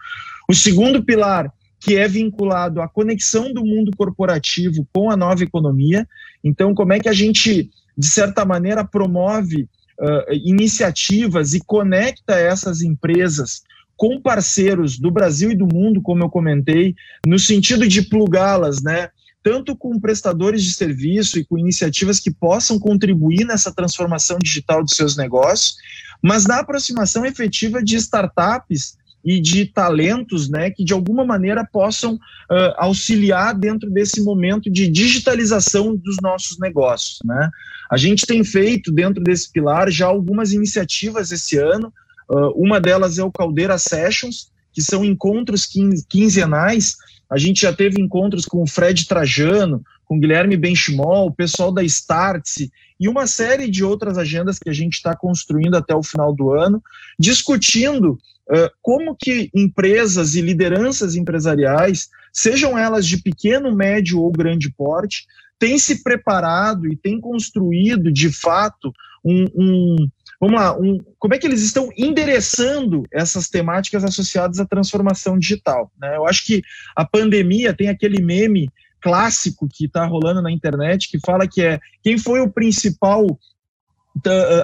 O 0.49 0.53
segundo 0.53 1.03
pilar, 1.03 1.51
que 1.79 1.95
é 1.97 2.07
vinculado 2.07 2.81
à 2.81 2.87
conexão 2.87 3.53
do 3.53 3.63
mundo 3.65 3.91
corporativo 3.95 4.87
com 4.93 5.11
a 5.11 5.17
nova 5.17 5.43
economia. 5.43 6.07
Então, 6.43 6.73
como 6.73 6.93
é 6.93 6.99
que 6.99 7.09
a 7.09 7.13
gente, 7.13 7.69
de 7.97 8.07
certa 8.07 8.45
maneira, 8.45 8.85
promove 8.85 9.63
uh, 9.99 10.33
iniciativas 10.33 11.53
e 11.53 11.59
conecta 11.59 12.35
essas 12.35 12.81
empresas 12.81 13.63
com 13.95 14.19
parceiros 14.19 14.97
do 14.97 15.11
Brasil 15.11 15.51
e 15.51 15.55
do 15.55 15.67
mundo, 15.67 16.01
como 16.01 16.23
eu 16.23 16.29
comentei, 16.29 16.95
no 17.25 17.37
sentido 17.39 17.87
de 17.87 18.01
plugá-las, 18.01 18.81
né? 18.81 19.09
Tanto 19.41 19.75
com 19.75 19.99
prestadores 19.99 20.63
de 20.63 20.73
serviço 20.73 21.37
e 21.37 21.45
com 21.45 21.57
iniciativas 21.57 22.19
que 22.19 22.31
possam 22.31 22.79
contribuir 22.79 23.45
nessa 23.45 23.73
transformação 23.73 24.37
digital 24.41 24.83
dos 24.83 24.95
seus 24.95 25.17
negócios, 25.17 25.75
mas 26.21 26.45
na 26.45 26.59
aproximação 26.59 27.25
efetiva 27.25 27.83
de 27.83 27.97
startups 27.97 28.97
e 29.23 29.39
de 29.39 29.65
talentos, 29.65 30.49
né, 30.49 30.69
que 30.69 30.83
de 30.83 30.91
alguma 30.91 31.25
maneira 31.25 31.65
possam 31.65 32.15
uh, 32.15 32.73
auxiliar 32.77 33.57
dentro 33.57 33.89
desse 33.89 34.21
momento 34.21 34.69
de 34.69 34.87
digitalização 34.87 35.95
dos 35.95 36.17
nossos 36.21 36.59
negócios, 36.59 37.19
né? 37.23 37.49
A 37.89 37.97
gente 37.97 38.25
tem 38.25 38.43
feito 38.43 38.91
dentro 38.91 39.23
desse 39.23 39.51
pilar 39.51 39.89
já 39.91 40.07
algumas 40.07 40.51
iniciativas 40.51 41.31
esse 41.31 41.57
ano, 41.57 41.93
Uh, 42.29 42.49
uma 42.55 42.79
delas 42.79 43.17
é 43.17 43.23
o 43.23 43.31
Caldeira 43.31 43.77
Sessions, 43.77 44.51
que 44.71 44.81
são 44.81 45.05
encontros 45.05 45.67
quinzenais. 46.09 46.95
A 47.29 47.37
gente 47.37 47.61
já 47.61 47.73
teve 47.73 48.01
encontros 48.01 48.45
com 48.45 48.63
o 48.63 48.67
Fred 48.67 49.07
Trajano, 49.07 49.83
com 50.05 50.17
o 50.17 50.19
Guilherme 50.19 50.57
Benchimol, 50.57 51.27
o 51.27 51.33
pessoal 51.33 51.71
da 51.71 51.83
Startse 51.83 52.71
e 52.99 53.07
uma 53.07 53.27
série 53.27 53.69
de 53.69 53.83
outras 53.83 54.17
agendas 54.17 54.59
que 54.59 54.69
a 54.69 54.73
gente 54.73 54.93
está 54.93 55.15
construindo 55.15 55.75
até 55.75 55.95
o 55.95 56.03
final 56.03 56.33
do 56.33 56.51
ano, 56.51 56.81
discutindo 57.19 58.11
uh, 58.49 58.69
como 58.81 59.15
que 59.15 59.49
empresas 59.53 60.35
e 60.35 60.41
lideranças 60.41 61.15
empresariais, 61.15 62.09
sejam 62.31 62.77
elas 62.77 63.05
de 63.05 63.17
pequeno, 63.17 63.75
médio 63.75 64.19
ou 64.19 64.31
grande 64.31 64.71
porte, 64.71 65.25
têm 65.59 65.77
se 65.77 66.03
preparado 66.03 66.87
e 66.87 66.95
têm 66.95 67.19
construído, 67.19 68.11
de 68.11 68.31
fato, 68.31 68.93
um, 69.23 69.45
um 69.55 69.95
vamos 70.43 70.59
lá, 70.59 70.77
um, 70.77 70.97
como 71.17 71.33
é 71.33 71.37
que 71.37 71.47
eles 71.47 71.61
estão 71.61 71.89
endereçando 71.97 73.05
essas 73.13 73.47
temáticas 73.47 74.03
associadas 74.03 74.59
à 74.59 74.65
transformação 74.65 75.39
digital. 75.39 75.89
Né? 75.97 76.17
Eu 76.17 76.27
acho 76.27 76.45
que 76.45 76.61
a 76.93 77.05
pandemia 77.05 77.73
tem 77.73 77.87
aquele 77.87 78.21
meme 78.21 78.69
clássico 78.99 79.69
que 79.71 79.85
está 79.85 80.05
rolando 80.05 80.41
na 80.41 80.51
internet 80.51 81.09
que 81.09 81.17
fala 81.25 81.47
que 81.47 81.61
é 81.61 81.79
quem 82.01 82.17
foi 82.17 82.41
o 82.41 82.51
principal 82.51 83.25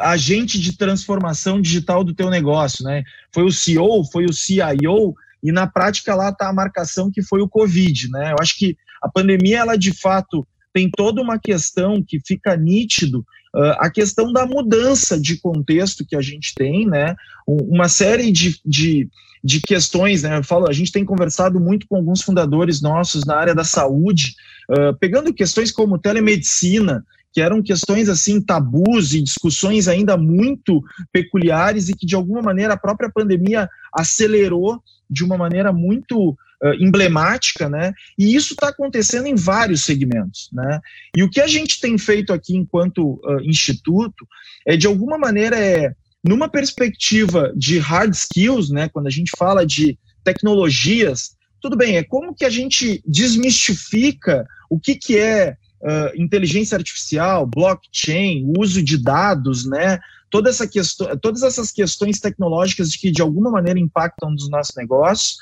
agente 0.01 0.59
de 0.59 0.77
transformação 0.77 1.61
digital 1.61 2.03
do 2.03 2.13
teu 2.13 2.29
negócio, 2.29 2.83
né? 2.83 3.03
Foi 3.33 3.43
o 3.43 3.51
CEO, 3.51 4.03
foi 4.11 4.25
o 4.25 4.33
CIO, 4.33 5.15
e 5.41 5.51
na 5.51 5.65
prática 5.65 6.13
lá 6.13 6.29
está 6.29 6.49
a 6.49 6.53
marcação 6.53 7.09
que 7.11 7.23
foi 7.23 7.41
o 7.41 7.49
Covid, 7.49 8.11
né? 8.11 8.31
Eu 8.31 8.35
acho 8.39 8.55
que 8.57 8.77
a 9.01 9.09
pandemia, 9.09 9.59
ela 9.59 9.75
de 9.75 9.91
fato 9.91 10.47
tem 10.71 10.89
toda 10.89 11.19
uma 11.19 11.39
questão 11.39 12.03
que 12.05 12.19
fica 12.25 12.55
nítido 12.55 13.25
Uh, 13.55 13.73
a 13.79 13.89
questão 13.89 14.31
da 14.31 14.45
mudança 14.45 15.19
de 15.19 15.37
contexto 15.37 16.05
que 16.05 16.15
a 16.15 16.21
gente 16.21 16.53
tem, 16.53 16.87
né? 16.87 17.15
Uma 17.47 17.89
série 17.89 18.31
de, 18.31 18.59
de, 18.63 19.09
de 19.43 19.59
questões, 19.61 20.23
né? 20.23 20.37
Eu 20.37 20.43
falo, 20.43 20.67
a 20.69 20.73
gente 20.73 20.91
tem 20.91 21.03
conversado 21.03 21.59
muito 21.59 21.87
com 21.87 21.95
alguns 21.95 22.21
fundadores 22.21 22.81
nossos 22.81 23.25
na 23.25 23.35
área 23.35 23.55
da 23.55 23.63
saúde, 23.63 24.35
uh, 24.69 24.95
pegando 24.99 25.33
questões 25.33 25.71
como 25.71 25.97
telemedicina, 25.97 27.03
que 27.31 27.41
eram 27.41 27.61
questões 27.61 28.09
assim 28.09 28.41
tabus 28.41 29.13
e 29.13 29.21
discussões 29.21 29.87
ainda 29.87 30.17
muito 30.17 30.83
peculiares 31.11 31.89
e 31.89 31.93
que 31.93 32.05
de 32.05 32.15
alguma 32.15 32.41
maneira 32.41 32.73
a 32.73 32.79
própria 32.79 33.09
pandemia 33.09 33.69
acelerou 33.93 34.81
de 35.09 35.23
uma 35.23 35.37
maneira 35.37 35.71
muito 35.71 36.37
uh, 36.63 36.73
emblemática, 36.75 37.69
né? 37.69 37.93
E 38.17 38.35
isso 38.35 38.53
está 38.53 38.69
acontecendo 38.69 39.27
em 39.27 39.35
vários 39.35 39.83
segmentos, 39.83 40.49
né? 40.51 40.79
E 41.15 41.23
o 41.23 41.29
que 41.29 41.41
a 41.41 41.47
gente 41.47 41.79
tem 41.79 41.97
feito 41.97 42.33
aqui 42.33 42.55
enquanto 42.55 43.19
uh, 43.23 43.41
instituto 43.41 44.27
é 44.65 44.75
de 44.75 44.87
alguma 44.87 45.17
maneira 45.17 45.57
é 45.57 45.93
numa 46.23 46.49
perspectiva 46.49 47.53
de 47.55 47.79
hard 47.79 48.13
skills, 48.13 48.69
né? 48.69 48.89
Quando 48.89 49.07
a 49.07 49.11
gente 49.11 49.31
fala 49.37 49.65
de 49.65 49.97
tecnologias, 50.23 51.31
tudo 51.61 51.77
bem, 51.77 51.97
é 51.97 52.03
como 52.03 52.35
que 52.35 52.45
a 52.45 52.49
gente 52.49 53.01
desmistifica 53.05 54.45
o 54.69 54.79
que, 54.79 54.95
que 54.95 55.17
é 55.17 55.55
uh, 55.81 56.21
inteligência 56.21 56.77
artificial, 56.77 57.45
blockchain, 57.45 58.51
uso 58.57 58.83
de 58.83 58.97
dados, 59.01 59.65
né? 59.65 59.99
Toda 60.29 60.49
essa 60.49 60.67
questão, 60.67 61.17
todas 61.17 61.41
essas 61.41 61.71
questões 61.71 62.19
tecnológicas 62.19 62.95
que 62.95 63.11
de 63.11 63.21
alguma 63.21 63.49
maneira 63.49 63.79
impactam 63.79 64.29
nos 64.29 64.49
nossos 64.49 64.75
negócios, 64.75 65.37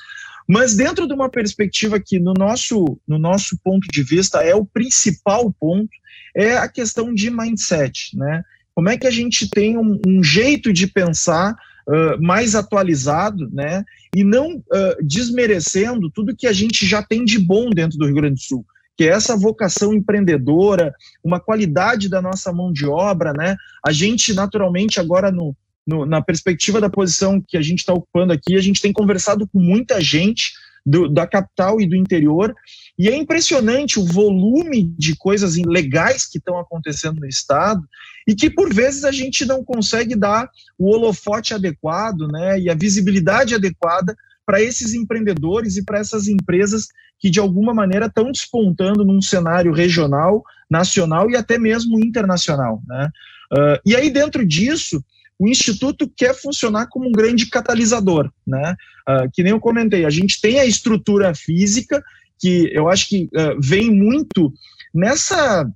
mas 0.48 0.74
dentro 0.74 1.06
de 1.06 1.12
uma 1.12 1.28
perspectiva 1.28 2.00
que 2.00 2.18
no 2.18 2.32
nosso, 2.32 2.98
no 3.06 3.18
nosso 3.18 3.58
ponto 3.62 3.86
de 3.92 4.02
vista 4.02 4.42
é 4.42 4.54
o 4.54 4.64
principal 4.64 5.52
ponto, 5.60 5.90
é 6.34 6.56
a 6.56 6.66
questão 6.66 7.12
de 7.12 7.30
mindset, 7.30 8.16
né? 8.16 8.42
Como 8.74 8.88
é 8.88 8.96
que 8.96 9.06
a 9.06 9.10
gente 9.10 9.50
tem 9.50 9.76
um, 9.76 10.00
um 10.06 10.22
jeito 10.22 10.72
de 10.72 10.86
pensar 10.86 11.52
uh, 11.52 12.22
mais 12.22 12.54
atualizado, 12.54 13.50
né? 13.52 13.84
E 14.16 14.24
não 14.24 14.56
uh, 14.56 14.62
desmerecendo 15.02 16.10
tudo 16.10 16.34
que 16.34 16.46
a 16.46 16.52
gente 16.52 16.86
já 16.86 17.02
tem 17.02 17.24
de 17.24 17.38
bom 17.38 17.68
dentro 17.68 17.98
do 17.98 18.06
Rio 18.06 18.14
Grande 18.14 18.36
do 18.36 18.40
Sul 18.40 18.64
que 18.98 19.04
é 19.04 19.12
essa 19.12 19.36
vocação 19.36 19.94
empreendedora, 19.94 20.92
uma 21.22 21.38
qualidade 21.38 22.08
da 22.08 22.20
nossa 22.20 22.52
mão 22.52 22.72
de 22.72 22.84
obra, 22.84 23.32
né? 23.32 23.56
A 23.86 23.92
gente, 23.92 24.34
naturalmente, 24.34 24.98
agora 24.98 25.30
no, 25.30 25.56
no 25.88 26.04
na 26.04 26.20
perspectiva 26.20 26.80
da 26.80 26.90
posição 26.90 27.40
que 27.40 27.56
a 27.56 27.62
gente 27.62 27.78
está 27.78 27.94
ocupando 27.94 28.32
aqui, 28.32 28.54
a 28.56 28.60
gente 28.60 28.82
tem 28.82 28.92
conversado 28.92 29.48
com 29.48 29.58
muita 29.58 30.00
gente 30.02 30.52
do, 30.84 31.08
da 31.08 31.26
capital 31.26 31.80
e 31.80 31.86
do 31.86 31.96
interior, 31.96 32.54
e 32.98 33.08
é 33.08 33.16
impressionante 33.16 33.98
o 33.98 34.04
volume 34.04 34.94
de 34.98 35.16
coisas 35.16 35.56
legais 35.56 36.26
que 36.26 36.38
estão 36.38 36.58
acontecendo 36.58 37.20
no 37.20 37.26
estado 37.26 37.82
e 38.26 38.34
que 38.34 38.50
por 38.50 38.72
vezes 38.72 39.04
a 39.04 39.12
gente 39.12 39.44
não 39.46 39.64
consegue 39.64 40.14
dar 40.14 40.48
o 40.78 40.90
holofote 40.90 41.54
adequado, 41.54 42.28
né, 42.30 42.60
e 42.60 42.68
a 42.68 42.74
visibilidade 42.74 43.54
adequada 43.54 44.16
para 44.44 44.62
esses 44.62 44.94
empreendedores 44.94 45.76
e 45.76 45.84
para 45.84 45.98
essas 45.98 46.26
empresas 46.26 46.88
que 47.18 47.30
de 47.30 47.40
alguma 47.40 47.74
maneira 47.74 48.06
estão 48.06 48.30
despontando 48.30 49.04
num 49.04 49.20
cenário 49.20 49.72
regional, 49.72 50.42
nacional 50.70 51.30
e 51.30 51.36
até 51.36 51.58
mesmo 51.58 51.98
internacional. 51.98 52.80
Né? 52.86 53.10
Uh, 53.52 53.80
e 53.84 53.96
aí, 53.96 54.08
dentro 54.10 54.46
disso, 54.46 55.02
o 55.38 55.48
Instituto 55.48 56.10
quer 56.16 56.34
funcionar 56.34 56.88
como 56.88 57.08
um 57.08 57.12
grande 57.12 57.48
catalisador. 57.48 58.30
Né? 58.46 58.74
Uh, 59.08 59.30
que 59.32 59.42
nem 59.42 59.52
eu 59.52 59.60
comentei, 59.60 60.04
a 60.04 60.10
gente 60.10 60.40
tem 60.40 60.58
a 60.58 60.66
estrutura 60.66 61.34
física, 61.34 62.02
que 62.38 62.70
eu 62.72 62.88
acho 62.88 63.08
que 63.08 63.24
uh, 63.24 63.60
vem 63.60 63.90
muito 63.90 64.52
nessa 64.94 65.70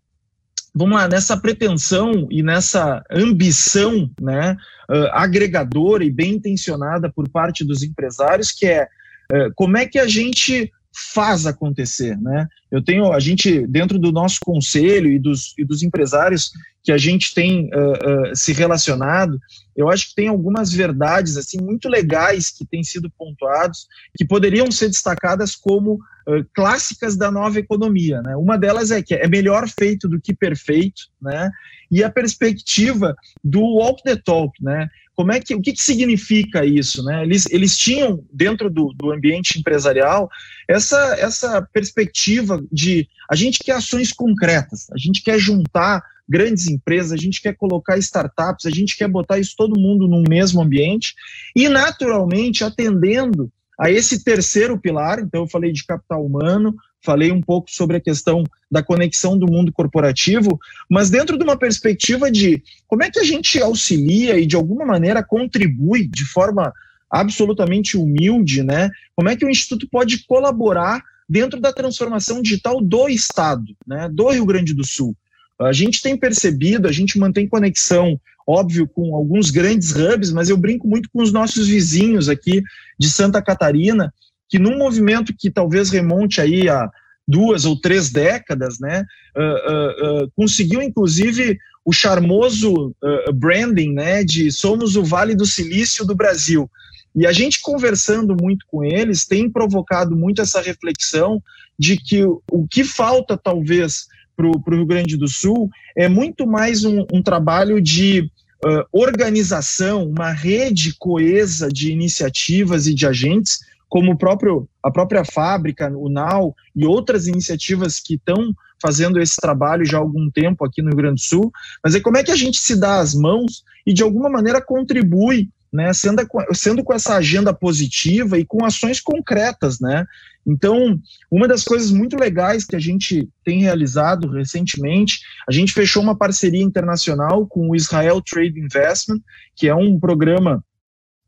vamos 0.75 0.95
lá, 0.95 1.07
nessa 1.07 1.37
pretensão 1.37 2.27
e 2.31 2.43
nessa 2.43 3.05
ambição 3.11 4.11
né, 4.21 4.57
uh, 4.91 5.09
agregadora 5.13 6.03
e 6.03 6.11
bem 6.11 6.35
intencionada 6.35 7.13
por 7.13 7.29
parte 7.29 7.65
dos 7.65 7.83
empresários, 7.83 8.51
que 8.51 8.67
é 8.67 8.85
uh, 8.85 9.53
como 9.55 9.77
é 9.77 9.87
que 9.87 9.99
a 9.99 10.07
gente 10.07 10.73
faz 10.95 11.47
acontecer, 11.47 12.17
né? 12.21 12.47
Eu 12.71 12.83
tenho, 12.83 13.13
a 13.13 13.21
gente, 13.21 13.67
dentro 13.67 13.99
do 13.99 14.13
nosso 14.13 14.39
conselho 14.45 15.11
e 15.11 15.19
dos, 15.19 15.55
e 15.59 15.65
dos 15.65 15.83
empresários 15.83 16.53
que 16.83 16.93
a 16.93 16.99
gente 16.99 17.35
tem 17.35 17.71
uh, 17.73 18.33
uh, 18.33 18.37
se 18.37 18.53
relacionado, 18.53 19.39
eu 19.77 19.89
acho 19.89 20.09
que 20.09 20.15
tem 20.17 20.29
algumas 20.29 20.73
verdades, 20.73 21.37
assim, 21.37 21.59
muito 21.61 21.89
legais 21.89 22.51
que 22.51 22.67
têm 22.67 22.83
sido 22.83 23.11
pontuados, 23.11 23.87
que 24.17 24.25
poderiam 24.25 24.71
ser 24.71 24.89
destacadas 24.89 25.55
como 25.55 25.95
uh, 25.95 26.45
clássicas 26.53 27.17
da 27.17 27.31
nova 27.31 27.59
economia, 27.59 28.21
né? 28.21 28.37
Uma 28.37 28.59
delas 28.59 28.91
é 28.91 29.01
que 29.01 29.15
é 29.15 29.29
melhor 29.29 29.69
feito 29.69 30.09
do 30.09 30.21
que 30.21 30.35
perfeito, 30.35 31.03
né? 31.21 31.51
E 31.91 32.03
a 32.03 32.11
perspectiva 32.11 33.15
do 33.45 33.61
walk 33.61 34.03
the 34.03 34.17
talk, 34.17 34.53
né? 34.63 34.89
Como 35.15 35.31
é 35.33 35.41
que, 35.41 35.55
o 35.55 35.61
que, 35.61 35.73
que 35.73 35.83
significa 35.83 36.65
isso? 36.65 37.05
Né? 37.05 37.23
Eles, 37.23 37.47
eles 37.51 37.77
tinham, 37.77 38.25
dentro 38.33 38.71
do, 38.71 38.93
do 38.95 39.13
ambiente 39.13 39.59
empresarial, 39.59 40.31
essa, 40.69 41.17
essa 41.19 41.63
perspectiva 41.73 42.63
de 42.73 43.07
a 43.31 43.37
gente 43.37 43.59
quer 43.59 43.73
ações 43.73 44.13
concretas, 44.13 44.87
a 44.91 44.99
gente 44.99 45.23
quer 45.23 45.39
juntar 45.39 46.03
grandes 46.29 46.67
empresas, 46.67 47.13
a 47.13 47.17
gente 47.17 47.43
quer 47.43 47.55
colocar 47.55 47.99
startups, 47.99 48.65
a 48.65 48.71
gente 48.71 48.97
quer 48.97 49.09
botar 49.09 49.39
isso 49.39 49.55
todo 49.57 49.79
mundo 49.79 50.09
num 50.09 50.25
mesmo 50.27 50.63
ambiente 50.63 51.15
e, 51.55 51.69
naturalmente, 51.69 52.65
atendendo 52.65 53.53
a 53.79 53.91
esse 53.91 54.25
terceiro 54.25 54.79
pilar. 54.79 55.19
Então, 55.19 55.43
eu 55.43 55.49
falei 55.49 55.73
de 55.73 55.85
capital 55.85 56.25
humano, 56.25 56.75
falei 57.03 57.33
um 57.33 57.41
pouco 57.41 57.71
sobre 57.71 57.97
a 57.97 58.01
questão 58.01 58.45
da 58.71 58.83
conexão 58.83 59.37
do 59.37 59.47
mundo 59.47 59.73
corporativo, 59.73 60.59
mas 60.89 61.11
dentro 61.11 61.37
de 61.37 61.45
uma 61.45 61.57
perspectiva 61.57 62.31
de 62.31 62.63
como 62.87 63.03
é 63.03 63.11
que 63.11 63.19
a 63.19 63.25
gente 63.25 63.61
auxilia 63.61 64.39
e 64.39 64.47
de 64.47 64.57
alguma 64.57 64.87
maneira 64.87 65.23
contribui 65.23 66.07
de 66.07 66.25
forma 66.25 66.73
absolutamente 67.11 67.97
humilde, 67.97 68.63
né? 68.63 68.89
Como 69.15 69.29
é 69.29 69.37
que 69.37 69.45
o 69.45 69.51
instituto 69.51 69.87
pode 69.91 70.25
colaborar 70.25 71.03
dentro 71.29 71.61
da 71.61 71.73
transformação 71.73 72.41
digital 72.41 72.81
do 72.81 73.09
estado, 73.09 73.77
né? 73.87 74.09
Do 74.11 74.31
Rio 74.31 74.47
Grande 74.47 74.73
do 74.73 74.87
Sul. 74.87 75.15
A 75.61 75.73
gente 75.73 76.03
tem 76.03 76.17
percebido, 76.17 76.89
a 76.89 76.93
gente 76.93 77.19
mantém 77.19 77.47
conexão, 77.47 78.19
óbvio, 78.47 78.89
com 78.89 79.15
alguns 79.15 79.51
grandes 79.51 79.95
hubs, 79.95 80.33
mas 80.33 80.49
eu 80.49 80.57
brinco 80.57 80.89
muito 80.89 81.09
com 81.13 81.23
os 81.23 81.33
nossos 81.33 81.69
vizinhos 81.69 82.29
aqui 82.29 82.63
de 82.99 83.09
Santa 83.09 83.41
Catarina, 83.43 84.13
que 84.53 84.59
num 84.59 84.77
movimento 84.77 85.33
que 85.35 85.51
talvez 85.51 85.89
remonte 85.89 86.39
aí 86.39 86.69
a 86.69 86.91
duas 87.27 87.65
ou 87.65 87.81
três 87.81 88.11
décadas, 88.11 88.79
né, 88.79 89.07
uh, 89.35 90.25
uh, 90.25 90.33
conseguiu 90.37 90.83
inclusive 90.83 91.59
o 91.83 91.91
charmoso 91.91 92.95
branding, 93.35 93.95
né, 93.95 94.23
de 94.23 94.53
somos 94.53 94.95
o 94.95 95.03
Vale 95.03 95.35
do 95.35 95.47
Silício 95.47 96.05
do 96.05 96.15
Brasil. 96.15 96.71
E 97.17 97.27
a 97.27 97.33
gente 97.33 97.63
conversando 97.63 98.37
muito 98.39 98.67
com 98.69 98.85
eles 98.85 99.27
tem 99.27 99.51
provocado 99.51 100.15
muito 100.15 100.43
essa 100.43 100.61
reflexão 100.61 101.43
de 101.79 101.97
que 101.97 102.23
o 102.25 102.69
que 102.71 102.85
falta 102.85 103.37
talvez 103.37 104.07
para 104.37 104.47
o 104.47 104.77
Rio 104.77 104.87
Grande 104.87 105.17
do 105.17 105.27
Sul 105.27 105.71
é 105.97 106.11
muito 106.11 106.47
mais 106.47 106.85
um, 106.85 107.07
um 107.11 107.23
trabalho 107.23 107.81
de 107.81 108.31
uh, 108.65 108.85
organização, 108.93 110.05
uma 110.05 110.31
rede 110.31 110.95
coesa 110.99 111.69
de 111.69 111.91
iniciativas 111.91 112.87
e 112.87 112.95
de 112.95 113.07
agentes 113.07 113.73
como 113.93 114.13
o 114.13 114.17
próprio, 114.17 114.67
a 114.83 114.91
própria 114.91 115.23
fábrica, 115.23 115.93
o 115.95 116.09
NAU 116.09 116.57
e 116.75 116.87
outras 116.87 117.27
iniciativas 117.27 118.01
que 118.01 118.15
estão 118.15 118.55
fazendo 118.81 119.21
esse 119.21 119.37
trabalho 119.37 119.85
já 119.85 119.99
há 119.99 120.01
algum 120.01 120.31
tempo 120.31 120.65
aqui 120.65 120.81
no 120.81 120.89
Rio 120.89 120.97
Grande 120.97 121.17
do 121.17 121.21
Sul, 121.21 121.53
mas 121.85 121.95
é 121.95 122.01
como 122.01 122.17
é 122.17 122.25
que 122.25 122.31
a 122.31 122.37
gente 122.37 122.57
se 122.57 122.75
dá 122.75 123.01
as 123.01 123.15
mãos 123.15 123.63
e 123.87 123.93
de 123.93 124.03
alguma 124.03 124.31
maneira 124.31 124.63
contribui, 124.63 125.51
né, 125.71 125.93
sendo, 125.93 126.27
sendo 126.55 126.83
com 126.83 126.95
essa 126.95 127.17
agenda 127.17 127.53
positiva 127.53 128.39
e 128.39 128.47
com 128.47 128.65
ações 128.65 128.99
concretas, 128.99 129.79
né? 129.79 130.07
Então, 130.47 130.99
uma 131.31 131.47
das 131.47 131.63
coisas 131.63 131.91
muito 131.91 132.17
legais 132.17 132.65
que 132.65 132.75
a 132.75 132.81
gente 132.81 133.29
tem 133.45 133.61
realizado 133.61 134.27
recentemente, 134.31 135.21
a 135.47 135.53
gente 135.53 135.75
fechou 135.75 136.03
uma 136.03 136.17
parceria 136.17 136.63
internacional 136.63 137.47
com 137.47 137.69
o 137.69 137.77
Israel 137.77 138.23
Trade 138.23 138.59
Investment, 138.59 139.21
que 139.55 139.69
é 139.69 139.75
um 139.75 140.01
programa 140.01 140.65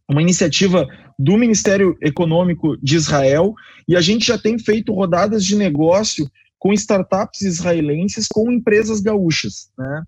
uma 0.09 0.23
iniciativa 0.23 0.87
do 1.19 1.37
Ministério 1.37 1.97
Econômico 2.01 2.77
de 2.83 2.97
Israel, 2.97 3.55
e 3.87 3.97
a 3.97 4.01
gente 4.01 4.27
já 4.27 4.39
tem 4.39 4.59
feito 4.59 4.93
rodadas 4.93 5.45
de 5.45 5.57
negócio 5.57 6.29
com 6.59 6.73
startups 6.73 7.43
israelenses, 7.43 8.27
com 8.27 8.51
empresas 8.51 9.01
gaúchas. 9.01 9.71
Né? 9.77 10.03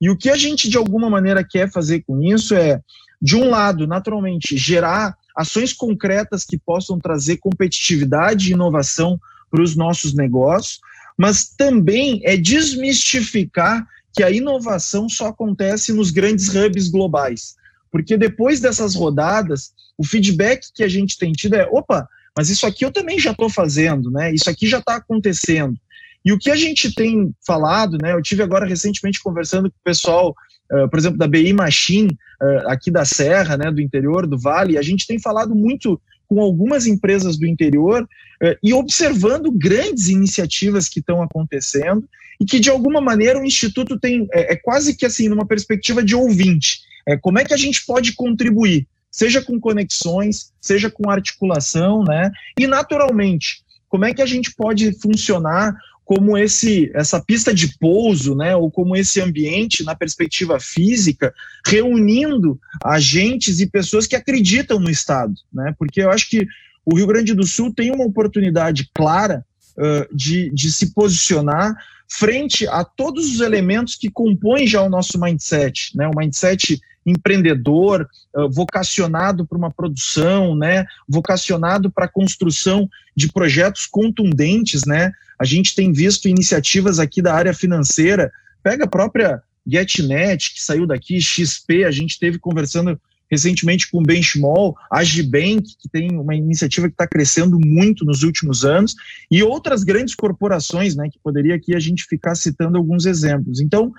E 0.00 0.10
o 0.10 0.16
que 0.16 0.28
a 0.28 0.36
gente, 0.36 0.68
de 0.68 0.76
alguma 0.76 1.08
maneira, 1.08 1.42
quer 1.42 1.70
fazer 1.70 2.02
com 2.02 2.20
isso 2.22 2.54
é, 2.54 2.80
de 3.20 3.36
um 3.36 3.48
lado, 3.48 3.86
naturalmente, 3.86 4.56
gerar 4.56 5.16
ações 5.36 5.72
concretas 5.72 6.44
que 6.44 6.58
possam 6.58 6.98
trazer 6.98 7.38
competitividade 7.38 8.48
e 8.48 8.52
inovação 8.52 9.18
para 9.50 9.62
os 9.62 9.74
nossos 9.76 10.14
negócios, 10.14 10.80
mas 11.16 11.48
também 11.48 12.20
é 12.24 12.36
desmistificar 12.36 13.86
que 14.14 14.22
a 14.22 14.30
inovação 14.30 15.08
só 15.08 15.28
acontece 15.28 15.92
nos 15.92 16.10
grandes 16.10 16.54
hubs 16.54 16.88
globais. 16.88 17.54
Porque 17.92 18.16
depois 18.16 18.58
dessas 18.58 18.94
rodadas, 18.94 19.74
o 19.98 20.04
feedback 20.04 20.68
que 20.74 20.82
a 20.82 20.88
gente 20.88 21.18
tem 21.18 21.30
tido 21.30 21.54
é: 21.54 21.68
opa, 21.70 22.08
mas 22.36 22.48
isso 22.48 22.66
aqui 22.66 22.84
eu 22.84 22.90
também 22.90 23.20
já 23.20 23.32
estou 23.32 23.50
fazendo, 23.50 24.10
né? 24.10 24.32
Isso 24.34 24.48
aqui 24.48 24.66
já 24.66 24.78
está 24.78 24.96
acontecendo. 24.96 25.76
E 26.24 26.32
o 26.32 26.38
que 26.38 26.50
a 26.50 26.56
gente 26.56 26.94
tem 26.94 27.34
falado, 27.46 27.98
né? 28.00 28.14
Eu 28.14 28.22
tive 28.22 28.42
agora 28.42 28.66
recentemente 28.66 29.22
conversando 29.22 29.70
com 29.70 29.76
o 29.76 29.84
pessoal, 29.84 30.34
uh, 30.72 30.88
por 30.88 30.98
exemplo, 30.98 31.18
da 31.18 31.28
BI 31.28 31.52
Machine, 31.52 32.16
uh, 32.42 32.68
aqui 32.68 32.90
da 32.90 33.04
Serra, 33.04 33.56
né, 33.56 33.70
do 33.70 33.80
interior 33.80 34.26
do 34.26 34.38
Vale, 34.38 34.78
a 34.78 34.82
gente 34.82 35.06
tem 35.06 35.18
falado 35.18 35.54
muito 35.54 36.00
com 36.28 36.40
algumas 36.40 36.86
empresas 36.86 37.36
do 37.36 37.46
interior 37.46 38.02
uh, 38.04 38.56
e 38.62 38.72
observando 38.72 39.50
grandes 39.50 40.08
iniciativas 40.08 40.88
que 40.88 41.00
estão 41.00 41.20
acontecendo 41.20 42.08
e 42.40 42.46
que, 42.46 42.58
de 42.58 42.70
alguma 42.70 43.00
maneira, 43.00 43.38
o 43.38 43.44
Instituto 43.44 43.98
tem, 43.98 44.26
é, 44.32 44.54
é 44.54 44.56
quase 44.56 44.96
que 44.96 45.04
assim, 45.04 45.28
numa 45.28 45.46
perspectiva 45.46 46.02
de 46.02 46.14
ouvinte. 46.14 46.80
É, 47.06 47.16
como 47.16 47.38
é 47.38 47.44
que 47.44 47.54
a 47.54 47.58
gente 47.58 47.84
pode 47.84 48.12
contribuir? 48.12 48.86
Seja 49.10 49.42
com 49.42 49.60
conexões, 49.60 50.52
seja 50.60 50.90
com 50.90 51.10
articulação, 51.10 52.02
né? 52.02 52.30
E, 52.58 52.66
naturalmente, 52.66 53.62
como 53.88 54.06
é 54.06 54.14
que 54.14 54.22
a 54.22 54.26
gente 54.26 54.54
pode 54.54 54.98
funcionar 55.00 55.76
como 56.04 56.36
esse 56.36 56.90
essa 56.94 57.20
pista 57.20 57.54
de 57.54 57.78
pouso, 57.78 58.34
né, 58.34 58.56
ou 58.56 58.70
como 58.70 58.96
esse 58.96 59.20
ambiente 59.20 59.84
na 59.84 59.94
perspectiva 59.94 60.58
física, 60.58 61.32
reunindo 61.66 62.60
agentes 62.84 63.60
e 63.60 63.66
pessoas 63.66 64.06
que 64.06 64.16
acreditam 64.16 64.80
no 64.80 64.90
Estado, 64.90 65.32
né? 65.52 65.74
Porque 65.78 66.02
eu 66.02 66.10
acho 66.10 66.28
que 66.28 66.46
o 66.84 66.96
Rio 66.96 67.06
Grande 67.06 67.34
do 67.34 67.46
Sul 67.46 67.72
tem 67.72 67.92
uma 67.92 68.04
oportunidade 68.04 68.90
clara 68.92 69.44
uh, 69.76 70.14
de, 70.14 70.50
de 70.50 70.72
se 70.72 70.92
posicionar 70.92 71.74
frente 72.08 72.66
a 72.66 72.84
todos 72.84 73.32
os 73.32 73.40
elementos 73.40 73.94
que 73.94 74.10
compõem 74.10 74.66
já 74.66 74.82
o 74.82 74.90
nosso 74.90 75.18
mindset, 75.18 75.96
né? 75.96 76.08
O 76.08 76.16
mindset 76.16 76.80
empreendedor, 77.04 78.08
vocacionado 78.50 79.46
para 79.46 79.58
uma 79.58 79.70
produção, 79.70 80.54
né, 80.54 80.84
vocacionado 81.08 81.90
para 81.90 82.06
a 82.06 82.08
construção 82.08 82.88
de 83.16 83.30
projetos 83.30 83.86
contundentes, 83.86 84.84
né? 84.84 85.12
A 85.38 85.44
gente 85.44 85.74
tem 85.74 85.92
visto 85.92 86.28
iniciativas 86.28 86.98
aqui 86.98 87.20
da 87.20 87.34
área 87.34 87.52
financeira, 87.52 88.30
pega 88.62 88.84
a 88.84 88.88
própria 88.88 89.42
GetNet, 89.66 90.54
que 90.54 90.62
saiu 90.62 90.86
daqui, 90.86 91.20
XP, 91.20 91.84
a 91.84 91.90
gente 91.90 92.18
teve 92.18 92.38
conversando 92.38 93.00
recentemente 93.30 93.90
com 93.90 93.98
o 93.98 94.02
Benchmall, 94.02 94.76
a 94.90 94.98
Agibank, 94.98 95.62
que 95.80 95.88
tem 95.88 96.10
uma 96.12 96.34
iniciativa 96.34 96.86
que 96.86 96.92
está 96.92 97.06
crescendo 97.06 97.58
muito 97.64 98.04
nos 98.04 98.22
últimos 98.22 98.62
anos, 98.62 98.94
e 99.30 99.42
outras 99.42 99.82
grandes 99.82 100.14
corporações, 100.14 100.94
né, 100.94 101.08
que 101.10 101.18
poderia 101.18 101.54
aqui 101.54 101.74
a 101.74 101.80
gente 101.80 102.04
ficar 102.04 102.34
citando 102.34 102.76
alguns 102.76 103.06
exemplos. 103.06 103.58
Então, 103.58 103.90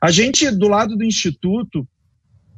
a 0.00 0.12
gente, 0.12 0.48
do 0.52 0.68
lado 0.68 0.96
do 0.96 1.02
Instituto, 1.02 1.86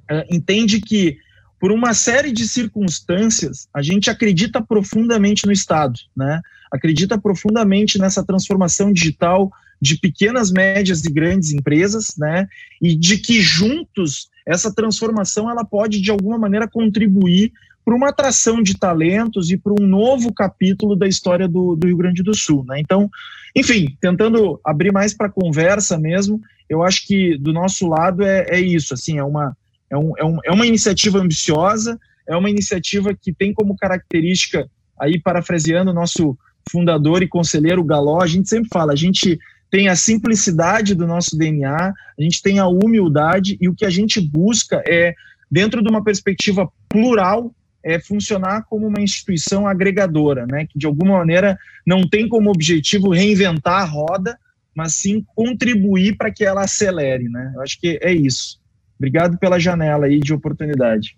é, 0.09 0.27
entende 0.31 0.81
que, 0.81 1.19
por 1.61 1.73
uma 1.73 1.93
série 1.95 2.33
de 2.33 2.47
circunstâncias, 2.47 3.69
a 3.75 3.83
gente 3.83 4.11
acredita 4.11 4.63
profundamente 4.63 5.47
no 5.47 5.53
Estado, 5.53 5.99
né? 6.17 6.41
acredita 6.71 7.19
profundamente 7.19 7.99
nessa 7.99 8.25
transformação 8.25 8.93
digital 8.93 9.51
de 9.81 9.97
pequenas, 9.97 10.51
médias 10.51 11.05
e 11.05 11.11
grandes 11.11 11.53
empresas, 11.53 12.15
né? 12.17 12.47
e 12.81 12.95
de 12.95 13.19
que 13.19 13.41
juntos 13.41 14.29
essa 14.47 14.75
transformação 14.75 15.51
ela 15.51 15.65
pode, 15.65 16.01
de 16.01 16.11
alguma 16.11 16.39
maneira, 16.39 16.69
contribuir 16.69 17.53
para 17.85 17.97
uma 17.97 18.11
atração 18.11 18.63
de 18.63 18.77
talentos 18.77 19.51
e 19.51 19.57
para 19.57 19.73
um 19.73 19.87
novo 19.87 20.33
capítulo 20.33 20.95
da 20.95 21.09
história 21.09 21.49
do, 21.49 21.75
do 21.75 21.87
Rio 21.87 21.97
Grande 21.97 22.23
do 22.23 22.35
Sul. 22.35 22.65
Né? 22.67 22.81
Então, 22.81 23.11
enfim, 23.57 23.97
tentando 24.01 24.61
abrir 24.65 24.93
mais 24.93 25.15
para 25.15 25.27
a 25.27 25.31
conversa 25.31 25.99
mesmo, 25.99 26.41
eu 26.69 26.83
acho 26.83 27.07
que 27.07 27.39
do 27.39 27.53
nosso 27.53 27.87
lado 27.87 28.23
é, 28.23 28.47
é 28.51 28.61
isso, 28.61 28.93
assim, 28.93 29.19
é 29.19 29.25
uma 29.25 29.57
é, 29.91 29.97
um, 29.97 30.13
é, 30.19 30.25
um, 30.25 30.39
é 30.45 30.53
uma 30.53 30.67
iniciativa 30.67 31.19
ambiciosa, 31.19 31.99
é 32.27 32.37
uma 32.37 32.51
iniciativa 32.51 33.15
que 33.15 33.33
tem 33.33 33.53
como 33.53 33.77
característica, 33.77 34.69
aí 34.99 35.21
parafraseando 35.21 35.91
o 35.91 35.95
nosso 35.95 36.37
fundador 36.71 37.23
e 37.23 37.29
conselheiro 37.29 37.83
Galó, 37.85 38.21
a 38.21 38.27
gente 38.27 38.49
sempre 38.49 38.69
fala, 38.71 38.93
a 38.93 38.97
gente 38.97 39.39
tem 39.71 39.89
a 39.89 39.97
simplicidade 39.97 40.95
do 40.95 41.07
nosso 41.07 41.37
DNA, 41.37 41.75
a 41.77 42.23
gente 42.23 42.43
tem 42.43 42.59
a 42.59 42.67
humildade 42.67 43.57
e 43.61 43.69
o 43.69 43.75
que 43.75 43.85
a 43.85 43.91
gente 43.91 44.21
busca 44.21 44.83
é, 44.87 45.15
dentro 45.51 45.83
de 45.83 45.89
uma 45.89 46.03
perspectiva 46.03 46.71
plural, 46.89 47.55
é 47.83 47.99
funcionar 47.99 48.65
como 48.69 48.87
uma 48.87 49.01
instituição 49.01 49.67
agregadora, 49.67 50.47
né, 50.47 50.67
que 50.67 50.79
de 50.79 50.87
alguma 50.87 51.19
maneira 51.19 51.57
não 51.87 52.03
tem 52.03 52.29
como 52.29 52.51
objetivo 52.51 53.11
reinventar 53.11 53.83
a 53.83 53.85
roda, 53.85 54.39
mas 54.75 54.95
sim 54.95 55.25
contribuir 55.35 56.17
para 56.17 56.31
que 56.31 56.45
ela 56.45 56.63
acelere, 56.63 57.29
né? 57.29 57.53
Eu 57.55 57.63
acho 57.63 57.81
que 57.81 57.99
é 58.01 58.13
isso. 58.13 58.58
Obrigado 58.99 59.39
pela 59.39 59.59
janela 59.59 60.07
aí 60.07 60.19
de 60.19 60.35
oportunidade. 60.35 61.17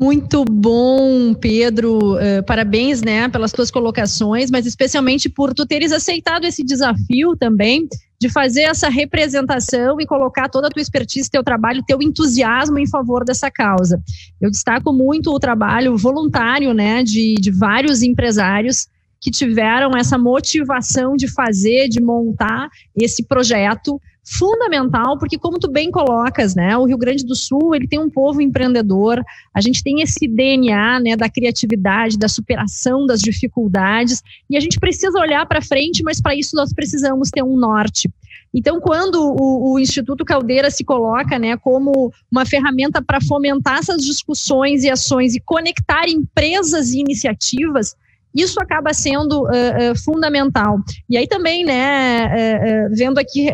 Muito 0.00 0.44
bom, 0.44 1.34
Pedro. 1.34 2.14
Uh, 2.14 2.42
parabéns, 2.46 3.02
né, 3.02 3.28
pelas 3.28 3.50
tuas 3.50 3.68
colocações, 3.68 4.48
mas 4.48 4.64
especialmente 4.64 5.28
por 5.28 5.52
tu 5.52 5.66
teres 5.66 5.90
aceitado 5.90 6.44
esse 6.44 6.62
desafio 6.62 7.36
também 7.36 7.88
de 8.20 8.28
fazer 8.28 8.62
essa 8.62 8.88
representação 8.88 10.00
e 10.00 10.06
colocar 10.06 10.48
toda 10.48 10.68
a 10.68 10.70
tua 10.70 10.82
expertise, 10.82 11.28
teu 11.28 11.42
trabalho, 11.42 11.82
teu 11.84 12.00
entusiasmo 12.00 12.78
em 12.78 12.86
favor 12.86 13.24
dessa 13.24 13.50
causa. 13.50 14.00
Eu 14.40 14.50
destaco 14.50 14.92
muito 14.92 15.32
o 15.32 15.38
trabalho 15.40 15.96
voluntário, 15.96 16.72
né, 16.72 17.02
de, 17.02 17.34
de 17.34 17.50
vários 17.50 18.00
empresários 18.00 18.86
que 19.20 19.32
tiveram 19.32 19.96
essa 19.96 20.16
motivação 20.16 21.16
de 21.16 21.26
fazer, 21.26 21.88
de 21.88 22.00
montar 22.00 22.68
esse 22.94 23.24
projeto 23.24 24.00
fundamental, 24.30 25.18
porque 25.18 25.38
como 25.38 25.58
tu 25.58 25.70
bem 25.70 25.90
colocas, 25.90 26.54
né, 26.54 26.76
o 26.76 26.84
Rio 26.84 26.98
Grande 26.98 27.24
do 27.24 27.34
Sul, 27.34 27.74
ele 27.74 27.88
tem 27.88 27.98
um 27.98 28.10
povo 28.10 28.42
empreendedor, 28.42 29.22
a 29.54 29.60
gente 29.60 29.82
tem 29.82 30.02
esse 30.02 30.28
DNA, 30.28 31.00
né, 31.00 31.16
da 31.16 31.28
criatividade, 31.28 32.18
da 32.18 32.28
superação 32.28 33.06
das 33.06 33.20
dificuldades, 33.20 34.22
e 34.50 34.56
a 34.56 34.60
gente 34.60 34.78
precisa 34.78 35.18
olhar 35.18 35.46
para 35.46 35.62
frente, 35.62 36.02
mas 36.02 36.20
para 36.20 36.34
isso 36.34 36.54
nós 36.54 36.72
precisamos 36.72 37.30
ter 37.30 37.42
um 37.42 37.56
norte. 37.56 38.10
Então, 38.52 38.80
quando 38.80 39.16
o, 39.16 39.72
o, 39.72 39.78
Instituto 39.78 40.24
Caldeira 40.24 40.70
se 40.70 40.84
coloca 40.84 41.38
né, 41.38 41.56
como 41.56 42.12
uma 42.30 42.46
ferramenta 42.46 43.02
para 43.02 43.20
fomentar 43.20 43.78
essas 43.78 44.02
discussões 44.02 44.84
e 44.84 44.90
ações 44.90 45.34
e 45.34 45.40
conectar 45.40 46.08
empresas 46.08 46.90
e 46.90 47.00
iniciativas, 47.00 47.94
isso 48.34 48.60
acaba 48.60 48.92
sendo 48.92 49.44
uh, 49.44 49.92
uh, 49.92 49.98
fundamental. 50.04 50.78
E 51.08 51.16
aí 51.16 51.26
também, 51.26 51.64
né, 51.64 52.26
uh, 52.26 52.94
vendo 52.94 53.18
aqui 53.18 53.48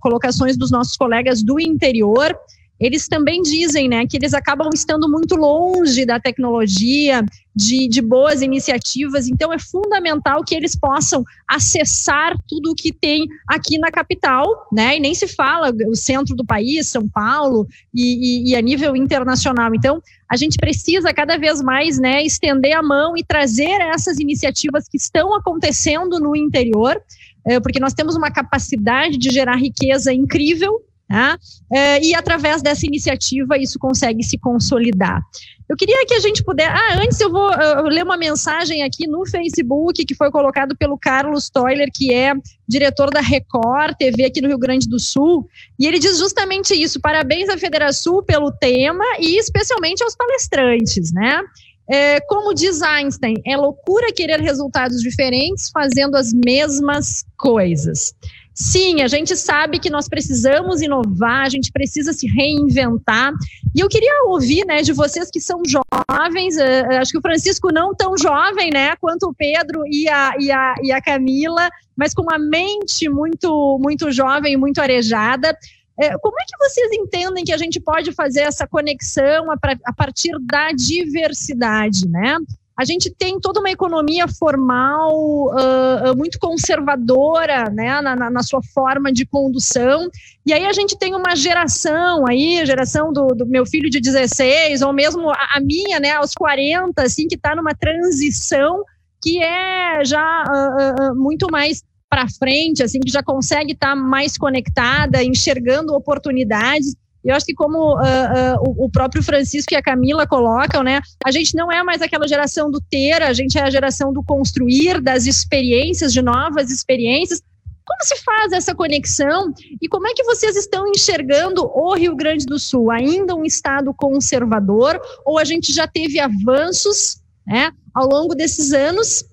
colocações 0.00 0.56
dos 0.56 0.70
nossos 0.70 0.96
colegas 0.96 1.42
do 1.42 1.60
interior, 1.60 2.36
eles 2.78 3.08
também 3.08 3.42
dizem 3.42 3.88
né, 3.88 4.06
que 4.06 4.16
eles 4.16 4.34
acabam 4.34 4.68
estando 4.74 5.08
muito 5.08 5.34
longe 5.34 6.04
da 6.04 6.20
tecnologia, 6.20 7.24
de, 7.54 7.88
de, 7.88 8.02
boas 8.02 8.42
iniciativas, 8.42 9.26
então 9.26 9.50
é 9.50 9.58
fundamental 9.58 10.44
que 10.44 10.54
eles 10.54 10.76
possam 10.76 11.24
acessar 11.48 12.36
tudo 12.46 12.72
o 12.72 12.74
que 12.74 12.92
tem 12.92 13.26
aqui 13.48 13.78
na 13.78 13.90
capital, 13.90 14.68
né? 14.70 14.98
E 14.98 15.00
nem 15.00 15.14
se 15.14 15.26
fala 15.26 15.72
o 15.88 15.96
centro 15.96 16.36
do 16.36 16.44
país, 16.44 16.88
São 16.88 17.08
Paulo, 17.08 17.66
e, 17.94 18.48
e, 18.48 18.50
e 18.50 18.56
a 18.56 18.60
nível 18.60 18.94
internacional. 18.94 19.74
Então, 19.74 20.02
a 20.30 20.36
gente 20.36 20.58
precisa 20.58 21.14
cada 21.14 21.38
vez 21.38 21.62
mais 21.62 21.98
né, 21.98 22.22
estender 22.22 22.76
a 22.76 22.82
mão 22.82 23.16
e 23.16 23.24
trazer 23.24 23.80
essas 23.80 24.18
iniciativas 24.18 24.86
que 24.86 24.98
estão 24.98 25.34
acontecendo 25.34 26.20
no 26.20 26.36
interior, 26.36 27.00
eh, 27.46 27.58
porque 27.60 27.80
nós 27.80 27.94
temos 27.94 28.16
uma 28.16 28.30
capacidade 28.30 29.16
de 29.16 29.30
gerar 29.30 29.56
riqueza 29.56 30.12
incrível 30.12 30.82
Tá? 31.08 31.38
É, 31.72 32.04
e 32.04 32.14
através 32.14 32.62
dessa 32.62 32.84
iniciativa 32.84 33.56
isso 33.56 33.78
consegue 33.78 34.24
se 34.24 34.36
consolidar. 34.38 35.22
Eu 35.68 35.76
queria 35.76 36.04
que 36.06 36.14
a 36.14 36.20
gente 36.20 36.44
pudesse. 36.44 36.70
Ah, 36.70 37.00
antes 37.00 37.20
eu 37.20 37.30
vou 37.30 37.48
uh, 37.48 37.82
ler 37.88 38.04
uma 38.04 38.16
mensagem 38.16 38.82
aqui 38.82 39.06
no 39.06 39.26
Facebook 39.26 40.04
que 40.04 40.14
foi 40.14 40.30
colocado 40.30 40.76
pelo 40.76 40.96
Carlos 40.96 41.50
Toiler, 41.50 41.88
que 41.92 42.12
é 42.12 42.32
diretor 42.68 43.10
da 43.10 43.20
Record 43.20 43.96
TV 43.96 44.24
aqui 44.24 44.40
no 44.40 44.48
Rio 44.48 44.58
Grande 44.58 44.88
do 44.88 44.98
Sul, 44.98 45.48
e 45.78 45.86
ele 45.86 45.98
diz 45.98 46.18
justamente 46.18 46.74
isso: 46.74 47.00
parabéns 47.00 47.48
à 47.48 47.58
Federação 47.58 48.22
pelo 48.22 48.52
tema 48.52 49.04
e 49.20 49.38
especialmente 49.38 50.02
aos 50.04 50.14
palestrantes, 50.14 51.12
né? 51.12 51.40
É, 51.88 52.20
como 52.20 52.52
diz 52.52 52.82
Einstein, 52.82 53.36
é 53.46 53.56
loucura 53.56 54.12
querer 54.12 54.40
resultados 54.40 55.00
diferentes 55.00 55.70
fazendo 55.70 56.16
as 56.16 56.32
mesmas 56.32 57.24
coisas. 57.36 58.12
Sim, 58.58 59.02
a 59.02 59.06
gente 59.06 59.36
sabe 59.36 59.78
que 59.78 59.90
nós 59.90 60.08
precisamos 60.08 60.80
inovar, 60.80 61.44
a 61.44 61.48
gente 61.50 61.70
precisa 61.70 62.14
se 62.14 62.26
reinventar. 62.26 63.34
E 63.74 63.80
eu 63.80 63.88
queria 63.88 64.24
ouvir, 64.28 64.64
né, 64.64 64.80
de 64.80 64.94
vocês 64.94 65.30
que 65.30 65.42
são 65.42 65.60
jovens, 65.66 66.56
uh, 66.56 66.98
acho 66.98 67.12
que 67.12 67.18
o 67.18 67.20
Francisco 67.20 67.70
não 67.70 67.94
tão 67.94 68.16
jovem, 68.16 68.70
né, 68.70 68.96
quanto 68.96 69.24
o 69.24 69.34
Pedro 69.34 69.82
e 69.86 70.08
a, 70.08 70.32
e 70.40 70.50
a, 70.50 70.74
e 70.82 70.90
a 70.90 71.02
Camila, 71.02 71.68
mas 71.94 72.14
com 72.14 72.22
uma 72.22 72.38
mente 72.38 73.10
muito, 73.10 73.78
muito 73.78 74.10
jovem, 74.10 74.56
muito 74.56 74.80
arejada. 74.80 75.54
Uh, 75.98 76.18
como 76.22 76.40
é 76.40 76.44
que 76.46 76.56
vocês 76.58 76.90
entendem 76.92 77.44
que 77.44 77.52
a 77.52 77.58
gente 77.58 77.78
pode 77.78 78.10
fazer 78.12 78.40
essa 78.40 78.66
conexão 78.66 79.50
a, 79.50 79.58
a 79.84 79.92
partir 79.92 80.32
da 80.40 80.72
diversidade, 80.72 82.08
né? 82.08 82.38
A 82.78 82.84
gente 82.84 83.10
tem 83.10 83.40
toda 83.40 83.60
uma 83.60 83.70
economia 83.70 84.28
formal 84.28 85.10
uh, 85.48 86.16
muito 86.16 86.38
conservadora 86.38 87.70
né, 87.70 88.02
na, 88.02 88.30
na, 88.30 88.42
sua 88.42 88.60
forma 88.74 89.10
de 89.10 89.24
condução. 89.24 90.10
E 90.44 90.52
aí 90.52 90.66
a 90.66 90.72
gente 90.74 90.96
tem 90.98 91.14
uma 91.14 91.34
geração 91.34 92.26
aí, 92.28 92.64
geração 92.66 93.12
do, 93.12 93.28
do 93.28 93.46
meu 93.46 93.64
filho 93.64 93.88
de 93.88 93.98
16, 93.98 94.82
ou 94.82 94.92
mesmo 94.92 95.30
a, 95.30 95.56
a 95.56 95.60
minha, 95.60 95.98
né, 95.98 96.12
aos 96.12 96.32
40, 96.34 97.02
assim, 97.02 97.26
que 97.26 97.36
está 97.36 97.56
numa 97.56 97.74
transição 97.74 98.84
que 99.22 99.42
é 99.42 100.04
já 100.04 100.44
uh, 100.44 101.12
uh, 101.12 101.16
muito 101.16 101.46
mais 101.50 101.82
para 102.10 102.28
frente, 102.28 102.82
assim, 102.82 103.00
que 103.00 103.10
já 103.10 103.22
consegue 103.22 103.72
estar 103.72 103.94
tá 103.94 103.96
mais 103.96 104.36
conectada, 104.36 105.24
enxergando 105.24 105.94
oportunidades. 105.94 106.94
Eu 107.26 107.34
acho 107.34 107.44
que 107.44 107.54
como 107.54 107.96
uh, 107.96 107.98
uh, 107.98 108.84
o 108.84 108.88
próprio 108.88 109.22
Francisco 109.22 109.74
e 109.74 109.76
a 109.76 109.82
Camila 109.82 110.26
colocam, 110.26 110.82
né, 110.82 111.00
a 111.24 111.30
gente 111.30 111.54
não 111.56 111.70
é 111.70 111.82
mais 111.82 112.00
aquela 112.00 112.28
geração 112.28 112.70
do 112.70 112.80
ter, 112.80 113.22
a 113.22 113.32
gente 113.32 113.58
é 113.58 113.62
a 113.62 113.70
geração 113.70 114.12
do 114.12 114.22
construir, 114.22 115.00
das 115.00 115.26
experiências, 115.26 116.12
de 116.12 116.22
novas 116.22 116.70
experiências. 116.70 117.42
Como 117.84 118.02
se 118.02 118.16
faz 118.24 118.52
essa 118.52 118.74
conexão 118.74 119.52
e 119.80 119.88
como 119.88 120.08
é 120.08 120.14
que 120.14 120.24
vocês 120.24 120.56
estão 120.56 120.88
enxergando 120.88 121.64
o 121.64 121.94
Rio 121.94 122.16
Grande 122.16 122.44
do 122.44 122.58
Sul? 122.58 122.90
Ainda 122.90 123.34
um 123.34 123.44
estado 123.44 123.94
conservador 123.94 125.00
ou 125.24 125.38
a 125.38 125.44
gente 125.44 125.72
já 125.72 125.86
teve 125.86 126.18
avanços 126.18 127.20
né, 127.46 127.70
ao 127.94 128.08
longo 128.08 128.34
desses 128.34 128.72
anos 128.72 129.24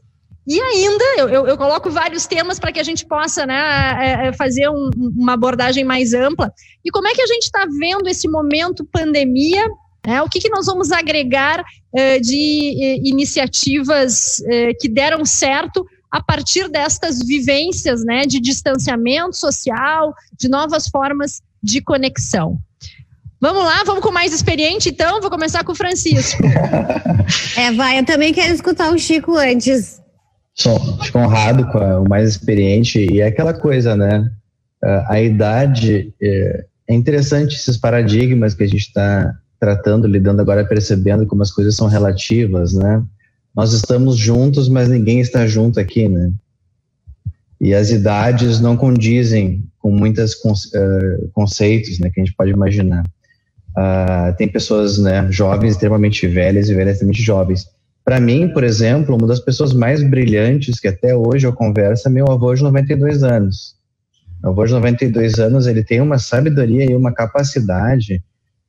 e 0.46 0.60
ainda, 0.60 1.04
eu, 1.18 1.30
eu, 1.30 1.48
eu, 1.48 1.58
coloco 1.58 1.90
vários 1.90 2.28
temas 2.28 2.60
para 2.60 2.72
que 2.72 2.80
a 2.80 2.84
gente 2.84 3.06
possa 3.06 3.46
né, 3.46 3.56
é, 4.00 4.28
é, 4.28 4.34
fazer 4.34 4.68
um, 4.70 4.90
uma 4.98 5.34
abordagem 5.34 5.86
mais 5.86 6.14
ampla. 6.14 6.52
E 6.84 6.92
como 6.92 7.08
é 7.08 7.14
que 7.14 7.22
a 7.22 7.28
gente 7.28 7.44
está 7.44 7.66
vendo 7.80 8.08
esse 8.10 8.28
momento 8.28 8.88
pandemia? 8.92 9.66
Né, 10.06 10.22
o 10.22 10.28
que, 10.28 10.42
que 10.42 10.50
nós 10.50 10.66
vamos 10.66 10.92
agregar 10.92 11.64
é, 11.96 12.20
de 12.20 12.76
é, 12.84 12.98
iniciativas 13.08 14.42
é, 14.42 14.74
que 14.74 14.90
deram 14.90 15.24
certo 15.24 15.86
a 16.12 16.22
partir 16.22 16.68
destas 16.68 17.20
vivências 17.26 18.04
né, 18.04 18.24
de 18.24 18.42
distanciamento 18.42 19.38
social, 19.38 20.14
de 20.38 20.50
novas 20.50 20.90
formas 20.90 21.42
de 21.64 21.82
conexão? 21.82 22.60
Vamos 23.40 23.64
lá, 23.64 23.84
vamos 23.86 24.04
com 24.04 24.12
mais 24.12 24.34
experiente, 24.34 24.90
então. 24.90 25.22
Vou 25.22 25.30
começar 25.30 25.64
com 25.64 25.72
o 25.72 25.76
Francisco. 25.76 26.44
é, 27.58 27.72
vai, 27.72 28.00
eu 28.00 28.06
também 28.06 28.34
quero 28.34 28.54
escutar 28.54 28.94
o 28.94 29.00
Chico 29.00 29.38
antes. 29.38 30.03
Sou, 30.56 30.80
fico 31.02 31.18
honrado 31.18 31.66
com 31.72 31.80
a, 31.80 32.00
o 32.00 32.08
mais 32.08 32.30
experiente 32.30 33.00
e 33.00 33.22
é 33.22 33.28
aquela 33.28 33.54
coisa, 33.54 33.96
né? 33.96 34.32
A, 35.08 35.22
idade 35.22 36.14
é, 36.22 36.66
é, 36.90 36.94
interessante 36.94 37.56
esses 37.56 37.78
paradigmas 37.78 38.54
que 38.54 38.64
a 38.64 38.68
gente 38.68 38.88
está 38.88 39.34
tratando, 39.60 40.08
lidando 40.08 40.42
agora, 40.42 40.66
percebendo 40.66 41.26
como 41.26 41.42
as 41.42 41.52
coisas 41.52 41.76
são 41.76 41.88
relativas, 41.88 42.74
né? 42.74 43.04
Nós 43.56 43.72
estamos 43.72 44.18
juntos, 44.18 44.68
mas 44.68 44.90
ninguém 44.90 45.22
está 45.22 45.48
junto 45.48 45.80
aqui, 45.80 46.10
né? 46.10 46.32
E 47.62 47.74
as 47.74 47.92
idades 47.92 48.60
não 48.60 48.76
condizem 48.76 49.64
com 49.80 49.90
muitos 49.90 50.34
uh, 50.34 51.30
conceitos, 51.32 51.98
né, 51.98 52.10
que 52.10 52.20
a 52.20 52.26
gente 52.26 52.36
pode 52.36 52.52
imaginar. 52.52 53.06
Uh, 53.78 54.36
tem 54.38 54.48
pessoas, 54.48 54.98
né, 54.98 55.32
jovens 55.32 55.72
extremamente 55.72 56.28
velhas 56.28 56.70
e 56.70 56.74
velhas 56.74 56.96
extremamente 56.96 57.22
jovens 57.22 57.66
para 58.04 58.20
mim, 58.20 58.50
por 58.50 58.64
exemplo, 58.64 59.16
uma 59.16 59.28
das 59.28 59.40
pessoas 59.40 59.74
mais 59.74 60.04
brilhantes 60.04 60.80
que 60.80 60.88
até 60.88 61.16
hoje 61.16 61.48
eu 61.48 61.54
converso 61.54 62.08
é 62.08 62.12
meu 62.12 62.30
avô 62.30 62.54
de 62.54 62.62
92 62.62 63.24
anos. 63.24 63.76
Meu 64.42 64.52
avô 64.52 64.66
de 64.66 64.74
92 64.74 65.40
anos, 65.40 65.68
ele 65.68 65.84
tem 65.84 66.02
uma 66.02 66.20
sabedoria 66.20 66.84
e 66.84 66.96
uma 66.96 67.14
capacidade. 67.14 68.22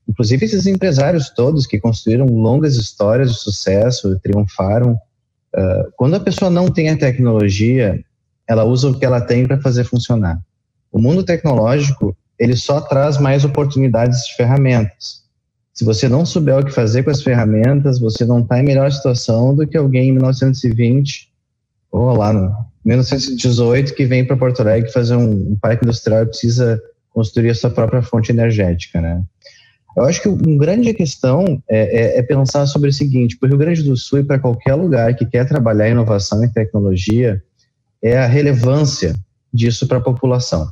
Inclusive 0.09 0.45
esses 0.45 0.66
empresários 0.66 1.30
todos 1.30 1.66
que 1.66 1.80
construíram 1.80 2.26
longas 2.26 2.76
histórias 2.76 3.32
de 3.32 3.41
sucesso, 3.41 4.18
triunfaram. 4.20 4.93
Uh, 4.93 5.91
quando 5.97 6.14
a 6.14 6.20
pessoa 6.20 6.49
não 6.49 6.68
tem 6.68 6.91
a 6.91 6.97
tecnologia, 6.97 8.01
ela 8.47 8.64
usa 8.64 8.89
o 8.89 8.99
que 8.99 9.05
ela 9.05 9.20
tem 9.20 9.47
para 9.47 9.61
fazer 9.61 9.82
funcionar. 9.82 10.41
O 10.93 11.01
mundo 11.01 11.24
tecnológico, 11.24 12.16
ele 12.39 12.55
só 12.55 12.80
traz 12.80 13.18
mais 13.18 13.45
oportunidades 13.45 14.26
de 14.26 14.37
ferramentas. 14.37 15.24
Se 15.75 15.85
você 15.85 16.09
não 16.09 16.25
souber 16.25 16.57
o 16.57 16.64
que 16.64 16.70
fazer 16.70 17.03
com 17.03 17.11
as 17.11 17.20
ferramentas, 17.20 17.99
você 17.99 18.25
não 18.25 18.41
está 18.41 18.61
em 18.61 18.64
melhor 18.64 18.91
situação 18.93 19.53
do 19.55 19.66
que 19.66 19.77
alguém 19.77 20.09
em 20.09 20.12
1920 20.12 21.33
ou 21.91 22.16
lá 22.16 22.33
no 22.33 22.55
1918 22.85 23.93
que 23.95 24.05
vem 24.05 24.25
para 24.25 24.37
Porto 24.37 24.61
Alegre 24.61 24.93
fazer 24.93 25.16
um, 25.16 25.53
um 25.53 25.59
parque 25.61 25.85
industrial 25.85 26.22
e 26.22 26.27
precisa 26.27 26.81
construir 27.11 27.51
a 27.51 27.55
sua 27.55 27.70
própria 27.70 28.03
fonte 28.03 28.31
energética, 28.31 29.01
né? 29.01 29.22
Eu 29.97 30.05
acho 30.05 30.20
que 30.20 30.29
uma 30.29 30.59
grande 30.59 30.93
questão 30.93 31.62
é, 31.68 32.16
é, 32.16 32.18
é 32.18 32.22
pensar 32.22 32.66
sobre 32.66 32.91
o 32.91 32.93
seguinte: 32.93 33.37
para 33.37 33.47
o 33.47 33.51
Rio 33.51 33.59
Grande 33.59 33.83
do 33.83 33.97
Sul 33.97 34.20
e 34.20 34.25
para 34.25 34.39
qualquer 34.39 34.75
lugar 34.75 35.14
que 35.16 35.27
quer 35.27 35.47
trabalhar 35.47 35.89
inovação 35.89 36.45
e 36.45 36.53
tecnologia, 36.53 37.43
é 38.03 38.18
a 38.18 38.27
relevância 38.27 39.14
disso 39.53 39.89
para 39.89 39.99
a 39.99 40.03
população 40.03 40.68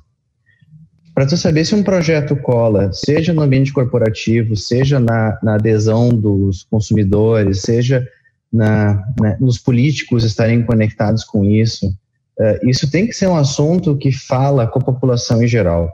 para 1.14 1.26
tu 1.26 1.36
saber 1.36 1.64
se 1.64 1.74
um 1.74 1.82
projeto 1.82 2.34
cola, 2.36 2.90
seja 2.92 3.32
no 3.32 3.42
ambiente 3.42 3.72
corporativo, 3.72 4.56
seja 4.56 4.98
na, 4.98 5.38
na 5.42 5.54
adesão 5.54 6.08
dos 6.08 6.64
consumidores, 6.64 7.62
seja 7.62 8.06
na, 8.52 9.04
na, 9.20 9.38
nos 9.38 9.58
políticos 9.58 10.24
estarem 10.24 10.62
conectados 10.62 11.24
com 11.24 11.44
isso, 11.44 11.86
uh, 12.38 12.68
isso 12.68 12.90
tem 12.90 13.06
que 13.06 13.12
ser 13.12 13.26
um 13.26 13.36
assunto 13.36 13.96
que 13.96 14.10
fala 14.10 14.66
com 14.66 14.78
a 14.78 14.84
população 14.84 15.42
em 15.42 15.48
geral. 15.48 15.90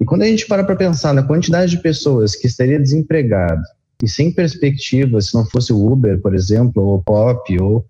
E 0.00 0.04
quando 0.04 0.22
a 0.22 0.26
gente 0.26 0.46
para 0.46 0.62
para 0.62 0.76
pensar 0.76 1.12
na 1.12 1.22
quantidade 1.22 1.70
de 1.70 1.82
pessoas 1.82 2.36
que 2.36 2.46
estaria 2.46 2.78
desempregado 2.78 3.62
e 4.02 4.08
sem 4.08 4.30
perspectiva, 4.30 5.20
se 5.20 5.34
não 5.34 5.44
fosse 5.46 5.72
o 5.72 5.92
Uber, 5.92 6.20
por 6.20 6.34
exemplo, 6.34 6.82
ou 6.82 6.96
o 6.96 7.02
Pop, 7.02 7.60
ou 7.60 7.84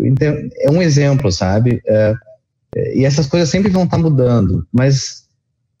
então, 0.00 0.34
é 0.60 0.70
um 0.70 0.80
exemplo, 0.80 1.30
sabe? 1.30 1.82
Uh, 1.86 2.34
e 2.94 3.04
essas 3.04 3.26
coisas 3.26 3.50
sempre 3.50 3.70
vão 3.70 3.84
estar 3.84 3.98
mudando, 3.98 4.66
mas 4.72 5.23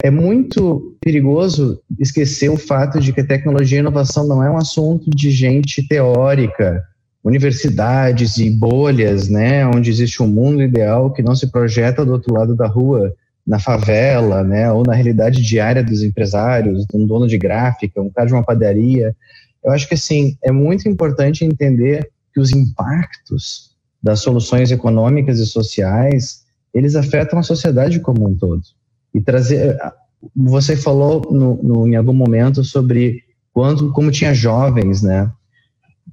é 0.04 0.10
muito 0.10 0.94
perigoso 1.00 1.80
esquecer 1.98 2.50
o 2.50 2.58
fato 2.58 3.00
de 3.00 3.10
que 3.10 3.24
tecnologia 3.24 3.78
e 3.78 3.80
inovação 3.80 4.28
não 4.28 4.44
é 4.44 4.50
um 4.50 4.58
assunto 4.58 5.08
de 5.08 5.30
gente 5.30 5.88
teórica, 5.88 6.84
universidades 7.24 8.36
e 8.36 8.50
bolhas, 8.50 9.30
né, 9.30 9.66
onde 9.66 9.88
existe 9.88 10.22
um 10.22 10.26
mundo 10.26 10.62
ideal 10.62 11.10
que 11.10 11.22
não 11.22 11.34
se 11.34 11.50
projeta 11.50 12.04
do 12.04 12.12
outro 12.12 12.34
lado 12.34 12.54
da 12.54 12.66
rua, 12.66 13.14
na 13.46 13.58
favela, 13.58 14.44
né, 14.44 14.70
ou 14.70 14.82
na 14.82 14.92
realidade 14.92 15.40
diária 15.40 15.82
dos 15.82 16.02
empresários, 16.02 16.84
um 16.92 17.06
dono 17.06 17.26
de 17.26 17.38
gráfica, 17.38 18.02
um 18.02 18.10
cara 18.10 18.26
de 18.26 18.34
uma 18.34 18.44
padaria. 18.44 19.16
Eu 19.64 19.72
acho 19.72 19.88
que 19.88 19.94
assim 19.94 20.36
é 20.42 20.52
muito 20.52 20.86
importante 20.86 21.46
entender 21.46 22.10
que 22.34 22.40
os 22.40 22.52
impactos 22.52 23.70
das 24.02 24.20
soluções 24.20 24.70
econômicas 24.70 25.38
e 25.38 25.46
sociais 25.46 26.44
eles 26.74 26.94
afetam 26.94 27.38
a 27.38 27.42
sociedade 27.42 28.00
como 28.00 28.28
um 28.28 28.36
todo 28.36 28.60
e 29.14 29.20
trazer. 29.20 29.78
Você 30.34 30.76
falou 30.76 31.22
no, 31.30 31.62
no, 31.62 31.86
em 31.86 31.96
algum 31.96 32.12
momento 32.12 32.64
sobre 32.64 33.22
quando, 33.52 33.92
como 33.92 34.10
tinha 34.10 34.34
jovens, 34.34 35.02
né? 35.02 35.30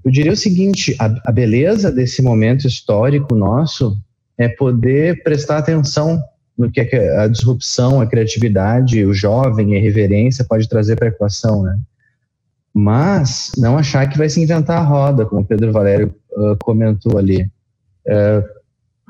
Eu 0.05 0.11
diria 0.11 0.31
o 0.31 0.37
seguinte: 0.37 0.95
a, 0.99 1.13
a 1.25 1.31
beleza 1.31 1.91
desse 1.91 2.21
momento 2.21 2.67
histórico 2.67 3.35
nosso 3.35 3.97
é 4.37 4.47
poder 4.47 5.23
prestar 5.23 5.57
atenção 5.57 6.21
no 6.57 6.71
que 6.71 6.81
a 6.81 7.27
disrupção, 7.27 7.99
a 7.99 8.05
criatividade, 8.05 9.03
o 9.03 9.13
jovem, 9.13 9.73
a 9.73 9.77
irreverência 9.79 10.45
pode 10.45 10.69
trazer 10.69 10.95
para 10.95 11.07
a 11.07 11.09
equação, 11.09 11.63
né? 11.63 11.79
Mas 12.73 13.51
não 13.57 13.77
achar 13.77 14.07
que 14.07 14.17
vai 14.17 14.29
se 14.29 14.41
inventar 14.41 14.77
a 14.77 14.83
roda, 14.83 15.25
como 15.25 15.41
o 15.41 15.45
Pedro 15.45 15.71
Valério 15.71 16.13
uh, 16.31 16.55
comentou 16.63 17.17
ali. 17.17 17.43
Uh, 18.05 18.60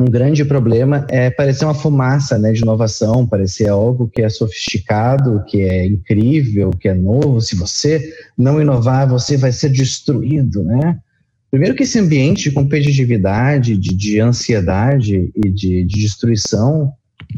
um 0.02 0.06
grande 0.06 0.44
problema 0.44 1.06
é 1.10 1.30
parecer 1.30 1.66
uma 1.66 1.74
fumaça 1.74 2.38
né, 2.38 2.52
de 2.52 2.62
inovação, 2.62 3.28
parecer 3.28 3.70
algo 3.70 4.10
que 4.10 4.22
é 4.22 4.30
sofisticado, 4.30 5.44
que 5.46 5.62
é 5.62 5.86
incrível, 5.86 6.72
que 6.72 6.90
é 6.90 6.94
novo. 6.94 7.40
Se 7.40 7.56
você 7.56 8.14
não 8.38 8.60
inovar, 8.62 9.08
você 9.08 9.38
vai 9.38 9.52
ser 9.52 9.70
destruído, 9.70 10.64
né? 10.64 10.98
Primeiro 11.52 11.76
que 11.76 11.84
esse 11.84 12.00
ambiente 12.00 12.44
de 12.44 12.52
competitividade, 12.52 13.76
de, 13.76 13.94
de 13.94 14.20
ansiedade 14.20 15.32
e 15.36 15.50
de, 15.50 15.84
de, 15.84 16.02
destruição 16.02 16.94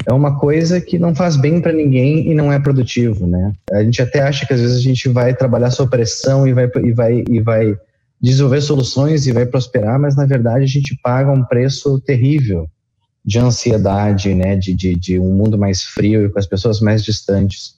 é 0.07 0.13
uma 0.13 0.39
coisa 0.39 0.79
que 0.79 0.99
não 0.99 1.15
faz 1.15 1.35
bem 1.35 1.59
para 1.59 1.73
ninguém 1.73 2.29
e 2.29 2.35
não 2.35 2.53
é 2.53 2.59
produtivo, 2.59 3.25
né? 3.25 3.51
A 3.71 3.83
gente 3.83 4.01
até 4.01 4.21
acha 4.21 4.45
que 4.45 4.53
às 4.53 4.61
vezes 4.61 4.77
a 4.77 4.81
gente 4.81 5.09
vai 5.09 5.35
trabalhar 5.35 5.71
sob 5.71 5.89
pressão 5.89 6.47
e 6.47 6.53
vai, 6.53 6.69
e 6.83 6.91
vai, 6.91 7.23
e 7.27 7.39
vai 7.41 7.75
desenvolver 8.23 8.61
soluções 8.61 9.27
e 9.27 9.33
vai 9.33 9.45
prosperar, 9.45 9.99
mas 9.99 10.15
na 10.15 10.25
verdade 10.25 10.63
a 10.63 10.67
gente 10.67 10.97
paga 11.03 11.29
um 11.29 11.43
preço 11.43 11.99
terrível 11.99 12.69
de 13.25 13.37
ansiedade, 13.37 14.33
né, 14.33 14.55
de, 14.55 14.73
de, 14.73 14.95
de 14.95 15.19
um 15.19 15.33
mundo 15.33 15.57
mais 15.57 15.83
frio 15.83 16.25
e 16.25 16.29
com 16.29 16.39
as 16.39 16.47
pessoas 16.47 16.79
mais 16.79 17.03
distantes. 17.03 17.75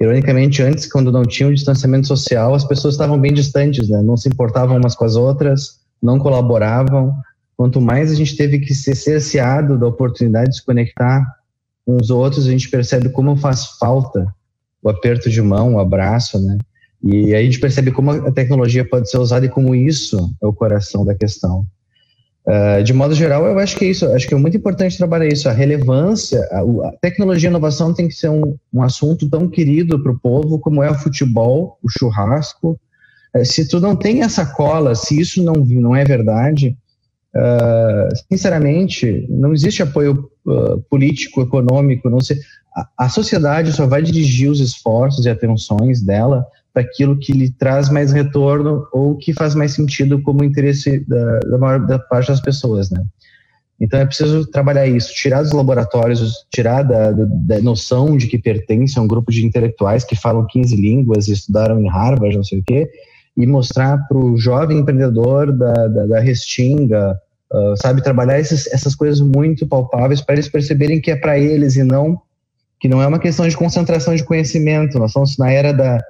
Ironicamente, 0.00 0.62
antes, 0.62 0.90
quando 0.90 1.12
não 1.12 1.24
tinha 1.24 1.48
o 1.48 1.54
distanciamento 1.54 2.06
social, 2.06 2.54
as 2.54 2.64
pessoas 2.64 2.94
estavam 2.94 3.20
bem 3.20 3.34
distantes, 3.34 3.88
né, 3.90 4.00
não 4.02 4.16
se 4.16 4.28
importavam 4.28 4.78
umas 4.78 4.94
com 4.94 5.04
as 5.04 5.14
outras, 5.14 5.80
não 6.02 6.18
colaboravam. 6.18 7.14
Quanto 7.54 7.80
mais 7.80 8.10
a 8.10 8.14
gente 8.14 8.34
teve 8.34 8.60
que 8.60 8.74
ser 8.74 8.94
cerceado 8.94 9.78
da 9.78 9.86
oportunidade 9.86 10.50
de 10.50 10.56
se 10.56 10.64
conectar 10.64 11.22
os 11.86 12.08
outros, 12.08 12.46
a 12.46 12.50
gente 12.50 12.70
percebe 12.70 13.10
como 13.10 13.36
faz 13.36 13.66
falta 13.78 14.26
o 14.82 14.88
aperto 14.88 15.28
de 15.28 15.40
mão, 15.42 15.74
o 15.74 15.78
abraço, 15.78 16.40
né? 16.40 16.56
E 17.02 17.34
aí 17.34 17.42
a 17.42 17.42
gente 17.42 17.58
percebe 17.58 17.90
como 17.90 18.12
a 18.12 18.30
tecnologia 18.30 18.88
pode 18.88 19.10
ser 19.10 19.18
usada 19.18 19.44
e 19.44 19.48
como 19.48 19.74
isso 19.74 20.32
é 20.40 20.46
o 20.46 20.52
coração 20.52 21.04
da 21.04 21.14
questão. 21.14 21.66
Uh, 22.46 22.82
de 22.82 22.92
modo 22.92 23.14
geral, 23.14 23.46
eu 23.46 23.58
acho 23.58 23.76
que 23.76 23.84
é 23.84 23.88
isso. 23.88 24.06
Acho 24.06 24.26
que 24.26 24.34
é 24.34 24.36
muito 24.36 24.56
importante 24.56 24.96
trabalhar 24.96 25.26
isso. 25.26 25.48
A 25.48 25.52
relevância, 25.52 26.40
a, 26.50 26.60
a 26.88 26.92
tecnologia 27.00 27.48
e 27.48 27.50
inovação 27.50 27.92
tem 27.92 28.08
que 28.08 28.14
ser 28.14 28.28
um, 28.28 28.56
um 28.72 28.82
assunto 28.82 29.28
tão 29.28 29.48
querido 29.48 30.00
para 30.00 30.12
o 30.12 30.18
povo 30.18 30.58
como 30.58 30.82
é 30.82 30.90
o 30.90 30.94
futebol, 30.94 31.78
o 31.82 31.88
churrasco. 31.88 32.78
Uh, 33.34 33.44
se 33.44 33.66
tu 33.68 33.80
não 33.80 33.96
tem 33.96 34.22
essa 34.22 34.46
cola, 34.46 34.94
se 34.94 35.18
isso 35.18 35.42
não, 35.42 35.54
não 35.54 35.96
é 35.96 36.04
verdade, 36.04 36.76
uh, 37.34 38.16
sinceramente, 38.30 39.26
não 39.28 39.52
existe 39.52 39.82
apoio 39.82 40.30
político, 40.90 41.40
econômico. 41.40 42.10
Não 42.10 42.20
sei, 42.20 42.36
a, 42.76 43.06
a 43.06 43.08
sociedade 43.08 43.72
só 43.72 43.86
vai 43.86 44.02
dirigir 44.02 44.50
os 44.50 44.60
esforços 44.60 45.24
e 45.26 45.30
atenções 45.30 46.02
dela 46.02 46.44
daquilo 46.74 47.18
que 47.18 47.32
lhe 47.32 47.50
traz 47.50 47.90
mais 47.90 48.12
retorno 48.12 48.86
ou 48.92 49.16
que 49.16 49.32
faz 49.32 49.54
mais 49.54 49.72
sentido 49.72 50.22
como 50.22 50.44
interesse 50.44 51.00
da, 51.06 51.38
da 51.40 51.58
maior 51.58 51.86
da 51.86 51.98
parte 51.98 52.28
das 52.28 52.40
pessoas, 52.40 52.90
né? 52.90 53.04
Então 53.80 53.98
é 53.98 54.06
preciso 54.06 54.46
trabalhar 54.46 54.86
isso, 54.86 55.12
tirar 55.12 55.42
dos 55.42 55.50
laboratórios, 55.52 56.46
tirar 56.50 56.82
da, 56.82 57.10
da, 57.10 57.24
da, 57.28 57.60
noção 57.60 58.16
de 58.16 58.28
que 58.28 58.38
pertence 58.38 58.96
a 58.96 59.02
um 59.02 59.08
grupo 59.08 59.32
de 59.32 59.44
intelectuais 59.44 60.04
que 60.04 60.14
falam 60.14 60.46
15 60.46 60.76
línguas 60.76 61.26
e 61.26 61.32
estudaram 61.32 61.80
em 61.80 61.88
Harvard, 61.88 62.36
não 62.36 62.44
sei 62.44 62.60
o 62.60 62.62
quê, 62.64 62.88
e 63.36 63.44
mostrar 63.44 63.98
para 64.06 64.16
o 64.16 64.36
jovem 64.36 64.78
empreendedor 64.78 65.52
da, 65.52 65.72
da, 65.72 66.06
da 66.06 66.20
Restinga, 66.20 67.18
uh, 67.52 67.76
sabe, 67.76 68.02
trabalhar 68.02 68.38
esses, 68.38 68.72
essas 68.72 68.94
coisas 68.94 69.20
muito 69.20 69.66
palpáveis 69.66 70.20
para 70.20 70.36
eles 70.36 70.48
perceberem 70.48 71.00
que 71.00 71.10
é 71.10 71.16
para 71.16 71.36
eles 71.36 71.74
e 71.74 71.82
não 71.82 72.20
que 72.78 72.88
não 72.88 73.00
é 73.00 73.06
uma 73.06 73.20
questão 73.20 73.48
de 73.48 73.56
concentração 73.56 74.12
de 74.12 74.24
conhecimento. 74.24 74.98
Nós 74.98 75.10
estamos 75.10 75.38
na 75.38 75.52
era 75.52 75.72
da, 75.72 76.00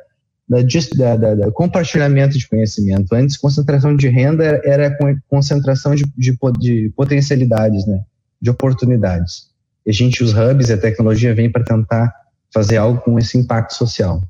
da, 0.48 1.16
da, 1.16 1.35
da, 1.35 1.52
compartilhamento 1.52 2.36
de 2.36 2.48
conhecimento. 2.48 3.14
Antes, 3.14 3.36
concentração 3.36 3.97
de 3.97 4.09
renda 4.09 4.60
era 4.64 4.97
concentração 5.28 5.94
de, 5.94 6.05
de, 6.16 6.36
de, 6.59 6.93
potencialidades, 6.97 7.86
né? 7.86 8.01
de 8.40 8.51
oportunidades. 8.51 9.51
E 9.86 9.90
a 9.90 9.93
gente, 9.93 10.23
os 10.23 10.32
hubs 10.32 10.69
e 10.69 10.73
a 10.73 10.78
tecnologia 10.78 11.35
vem 11.35 11.51
para 11.51 11.64
tentar 11.64 12.12
fazer 12.52 12.77
algo 12.77 13.01
com 13.01 13.19
esse 13.19 13.39
impacto 13.39 13.74
social. 13.74 14.23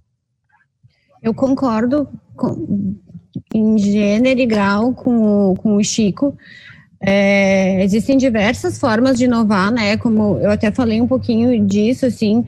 Eu 1.22 1.34
concordo 1.34 2.08
com, 2.36 2.94
em 3.54 3.78
gênero 3.78 4.40
e 4.40 4.46
grau 4.46 4.92
com, 4.92 5.54
com 5.56 5.76
o 5.76 5.84
Chico. 5.84 6.36
É, 7.00 7.82
existem 7.82 8.16
diversas 8.16 8.78
formas 8.78 9.18
de 9.18 9.24
inovar, 9.24 9.72
né? 9.72 9.96
Como 9.96 10.38
eu 10.38 10.50
até 10.50 10.70
falei 10.70 11.00
um 11.00 11.06
pouquinho 11.06 11.66
disso, 11.66 12.06
assim, 12.06 12.44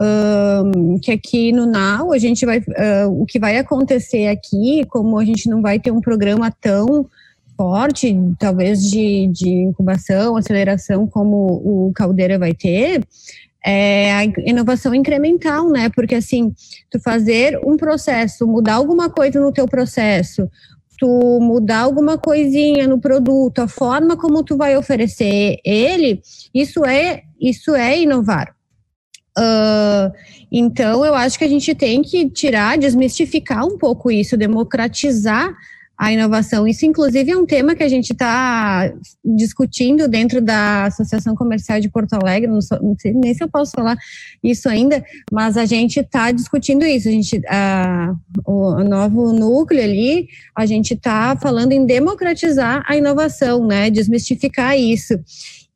um, 0.00 0.98
que 0.98 1.10
aqui 1.12 1.52
no 1.52 1.66
Now 1.66 2.12
a 2.12 2.18
gente 2.18 2.46
vai, 2.46 2.58
uh, 2.58 3.20
o 3.20 3.26
que 3.26 3.38
vai 3.38 3.58
acontecer 3.58 4.28
aqui, 4.28 4.84
como 4.88 5.18
a 5.18 5.24
gente 5.24 5.48
não 5.48 5.60
vai 5.60 5.78
ter 5.78 5.90
um 5.90 6.00
programa 6.00 6.50
tão 6.60 7.06
forte, 7.56 8.16
talvez 8.38 8.82
de, 8.90 9.28
de 9.30 9.50
incubação, 9.50 10.36
aceleração, 10.36 11.06
como 11.06 11.36
o 11.36 11.92
Caldeira 11.94 12.38
vai 12.38 12.54
ter, 12.54 13.04
é 13.62 14.14
a 14.14 14.24
inovação 14.24 14.94
incremental, 14.94 15.68
né? 15.68 15.90
Porque 15.90 16.14
assim, 16.14 16.54
tu 16.90 16.98
fazer 16.98 17.60
um 17.62 17.76
processo, 17.76 18.46
mudar 18.46 18.76
alguma 18.76 19.10
coisa 19.10 19.38
no 19.38 19.52
teu 19.52 19.68
processo, 19.68 20.48
tu 20.98 21.38
mudar 21.42 21.80
alguma 21.80 22.16
coisinha 22.16 22.88
no 22.88 22.98
produto, 22.98 23.58
a 23.58 23.68
forma 23.68 24.16
como 24.16 24.42
tu 24.42 24.56
vai 24.56 24.78
oferecer 24.78 25.58
ele, 25.62 26.22
isso 26.54 26.86
é 26.86 27.24
isso 27.38 27.74
é 27.74 28.00
inovar. 28.00 28.54
Uh, 29.38 30.12
então, 30.50 31.04
eu 31.04 31.14
acho 31.14 31.38
que 31.38 31.44
a 31.44 31.48
gente 31.48 31.74
tem 31.74 32.02
que 32.02 32.28
tirar, 32.28 32.76
desmistificar 32.76 33.64
um 33.64 33.78
pouco 33.78 34.10
isso, 34.10 34.36
democratizar 34.36 35.54
a 36.00 36.10
inovação. 36.10 36.66
Isso, 36.66 36.86
inclusive, 36.86 37.30
é 37.30 37.36
um 37.36 37.44
tema 37.44 37.74
que 37.74 37.82
a 37.82 37.88
gente 37.88 38.12
está 38.12 38.90
discutindo 39.22 40.08
dentro 40.08 40.40
da 40.40 40.86
Associação 40.86 41.34
Comercial 41.34 41.78
de 41.78 41.90
Porto 41.90 42.14
Alegre. 42.14 42.50
Não, 42.50 42.62
sou, 42.62 42.82
não, 42.82 42.96
sei 42.98 43.12
nem 43.12 43.34
se 43.34 43.44
eu 43.44 43.48
posso 43.48 43.72
falar 43.72 43.98
isso 44.42 44.66
ainda, 44.66 45.04
mas 45.30 45.58
a 45.58 45.66
gente 45.66 46.00
está 46.00 46.32
discutindo 46.32 46.86
isso. 46.86 47.06
A 47.06 47.12
gente, 47.12 47.42
o 48.46 48.82
novo 48.82 49.34
núcleo 49.34 49.84
ali, 49.84 50.26
a 50.56 50.64
gente 50.64 50.94
está 50.94 51.36
falando 51.36 51.72
em 51.72 51.84
democratizar 51.84 52.82
a 52.88 52.96
inovação, 52.96 53.66
né? 53.66 53.90
Desmistificar 53.90 54.78
isso. 54.78 55.20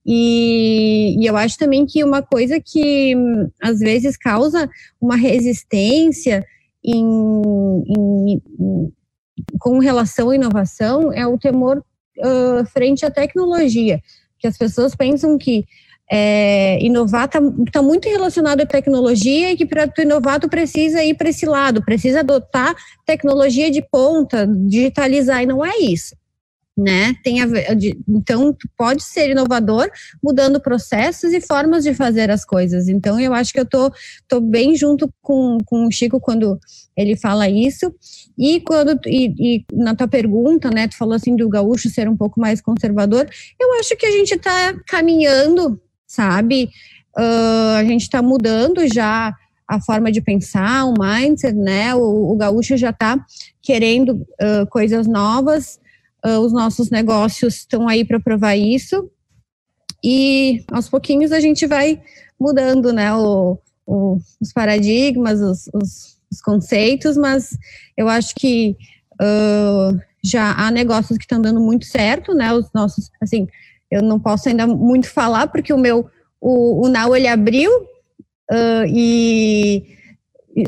E, 0.06 1.16
e, 1.18 1.26
eu 1.26 1.36
acho 1.36 1.59
também 1.59 1.86
que 1.86 2.05
uma 2.05 2.22
coisa 2.22 2.60
que 2.60 3.14
às 3.60 3.78
vezes 3.78 4.16
causa 4.16 4.68
uma 5.01 5.16
resistência 5.16 6.44
em, 6.85 7.05
em, 7.89 8.43
em, 8.60 8.93
com 9.59 9.78
relação 9.78 10.31
à 10.31 10.35
inovação 10.35 11.10
é 11.12 11.26
o 11.26 11.39
temor 11.39 11.82
uh, 12.18 12.66
frente 12.66 13.06
à 13.06 13.10
tecnologia, 13.10 14.01
que 14.39 14.47
as 14.47 14.59
pessoas 14.59 14.94
pensam 14.94 15.39
que 15.39 15.64
é, 16.12 16.78
inovar 16.85 17.24
está 17.24 17.40
tá 17.72 17.81
muito 17.81 18.06
relacionado 18.06 18.60
à 18.60 18.66
tecnologia 18.66 19.52
e 19.52 19.56
que 19.56 19.64
para 19.64 19.89
tu 19.89 20.02
inovar 20.02 20.39
tu 20.39 20.51
precisa 20.51 21.02
ir 21.02 21.14
para 21.14 21.31
esse 21.31 21.47
lado, 21.47 21.82
precisa 21.82 22.20
adotar 22.20 22.74
tecnologia 23.06 23.70
de 23.70 23.81
ponta, 23.81 24.47
digitalizar, 24.47 25.43
e 25.43 25.47
não 25.47 25.64
é 25.64 25.78
isso 25.78 26.14
né? 26.77 27.15
Tem 27.23 27.41
a 27.41 27.47
ver, 27.47 27.67
então, 28.09 28.57
pode 28.77 29.05
ser 29.05 29.31
inovador 29.31 29.89
mudando 30.23 30.61
processos 30.61 31.33
e 31.33 31.41
formas 31.41 31.85
de 31.85 31.95
fazer 31.95 32.31
as 32.31 32.45
coisas. 32.45 32.89
Então, 32.89 33.19
eu 33.21 33.33
acho 33.33 33.53
que 33.53 33.61
eu 33.61 33.67
tô, 33.67 33.93
tô 34.27 34.41
bem 34.41 34.75
junto 34.75 35.13
com, 35.23 35.59
com 35.65 35.87
o 35.87 35.93
Chico 35.93 36.21
quando 36.21 36.59
ele 36.97 37.17
fala 37.17 37.49
isso. 37.49 37.95
E 38.37 38.61
quando 38.61 38.99
e, 39.07 39.57
e 39.57 39.65
na 39.73 39.95
tua 39.95 40.09
pergunta, 40.09 40.69
né, 40.71 40.89
tu 40.89 40.97
falou 40.97 41.15
assim 41.15 41.37
do 41.37 41.49
gaúcho 41.49 41.89
ser 41.89 42.09
um 42.09 42.17
pouco 42.17 42.41
mais 42.41 42.61
conservador. 42.61 43.29
Eu 43.61 43.79
acho 43.79 43.97
que 43.97 44.07
a 44.07 44.11
gente 44.11 44.35
está 44.35 44.75
caminhando, 44.89 45.81
sabe? 46.07 46.71
Uh, 47.17 47.77
a 47.79 47.85
gente 47.85 48.03
está 48.03 48.21
mudando 48.21 48.85
já 48.93 49.33
a 49.67 49.81
forma 49.81 50.11
de 50.11 50.21
pensar, 50.21 50.85
o 50.85 50.95
mindset, 50.99 51.57
né? 51.57 51.95
O, 51.95 52.33
o 52.33 52.37
gaúcho 52.37 52.77
já 52.77 52.91
está 52.91 53.25
querendo 53.63 54.27
uh, 54.43 54.67
coisas 54.69 55.07
novas 55.07 55.79
Uh, 56.25 56.39
os 56.39 56.53
nossos 56.53 56.91
negócios 56.91 57.57
estão 57.57 57.89
aí 57.89 58.05
para 58.05 58.21
provar 58.21 58.57
isso. 58.57 59.11
E 60.03 60.65
aos 60.71 60.89
pouquinhos 60.89 61.33
a 61.33 61.41
gente 61.41 61.67
vai 61.67 62.01
mudando 62.39 62.93
né, 62.93 63.15
o, 63.15 63.59
o, 63.87 64.19
os 64.41 64.53
paradigmas, 64.53 65.41
os, 65.41 65.69
os, 65.73 66.19
os, 66.31 66.41
conceitos, 66.43 67.17
mas 67.17 67.57
eu 67.97 68.09
acho 68.09 68.35
que 68.35 68.77
uh, 69.15 69.99
já 70.23 70.53
há 70.53 70.71
negócios 70.71 71.17
que 71.17 71.25
estão 71.25 71.41
dando 71.41 71.61
muito 71.61 71.87
certo, 71.87 72.35
né? 72.35 72.53
Os 72.53 72.71
nossos, 72.75 73.11
assim, 73.23 73.47
eu 73.91 74.03
não 74.03 74.19
posso 74.19 74.49
ainda 74.49 74.67
muito 74.67 75.09
falar, 75.09 75.47
porque 75.47 75.73
o 75.73 75.79
meu, 75.79 76.07
o, 76.41 76.87
o 76.87 76.89
Now 76.89 77.15
ele 77.15 77.29
abriu 77.29 77.71
uh, 78.51 78.87
e 78.89 79.85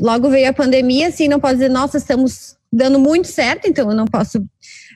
logo 0.00 0.30
veio 0.30 0.48
a 0.48 0.52
pandemia, 0.52 1.08
assim, 1.08 1.28
não 1.28 1.40
posso 1.40 1.54
dizer, 1.54 1.70
nossa, 1.70 1.98
estamos 1.98 2.56
dando 2.72 2.98
muito 2.98 3.28
certo, 3.28 3.66
então 3.66 3.90
eu 3.90 3.96
não 3.96 4.06
posso 4.06 4.44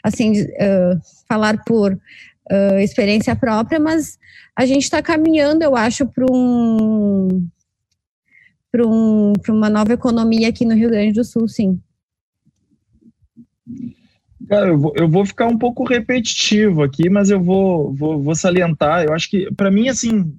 assim, 0.02 0.43
uh, 0.43 1.01
falar 1.28 1.64
por 1.64 1.93
uh, 1.93 2.78
experiência 2.81 3.35
própria, 3.36 3.78
mas 3.78 4.18
a 4.56 4.66
gente 4.66 4.82
está 4.82 5.02
caminhando, 5.02 5.62
eu 5.62 5.77
acho, 5.77 6.06
para 6.06 6.27
um, 6.31 7.48
para 8.70 8.86
um, 8.86 9.32
uma 9.48 9.70
nova 9.70 9.93
economia 9.93 10.48
aqui 10.48 10.64
no 10.64 10.74
Rio 10.74 10.90
Grande 10.90 11.12
do 11.12 11.24
Sul, 11.24 11.48
sim. 11.48 11.81
Cara, 14.48 14.68
eu 14.68 14.78
vou, 14.78 14.93
eu 14.97 15.09
vou 15.09 15.24
ficar 15.24 15.47
um 15.47 15.56
pouco 15.56 15.85
repetitivo 15.85 16.82
aqui, 16.82 17.09
mas 17.09 17.31
eu 17.31 17.40
vou, 17.40 17.94
vou, 17.94 18.20
vou 18.20 18.35
salientar. 18.35 19.05
Eu 19.05 19.12
acho 19.12 19.31
que, 19.31 19.52
para 19.55 19.70
mim, 19.70 19.89
assim, 19.89 20.35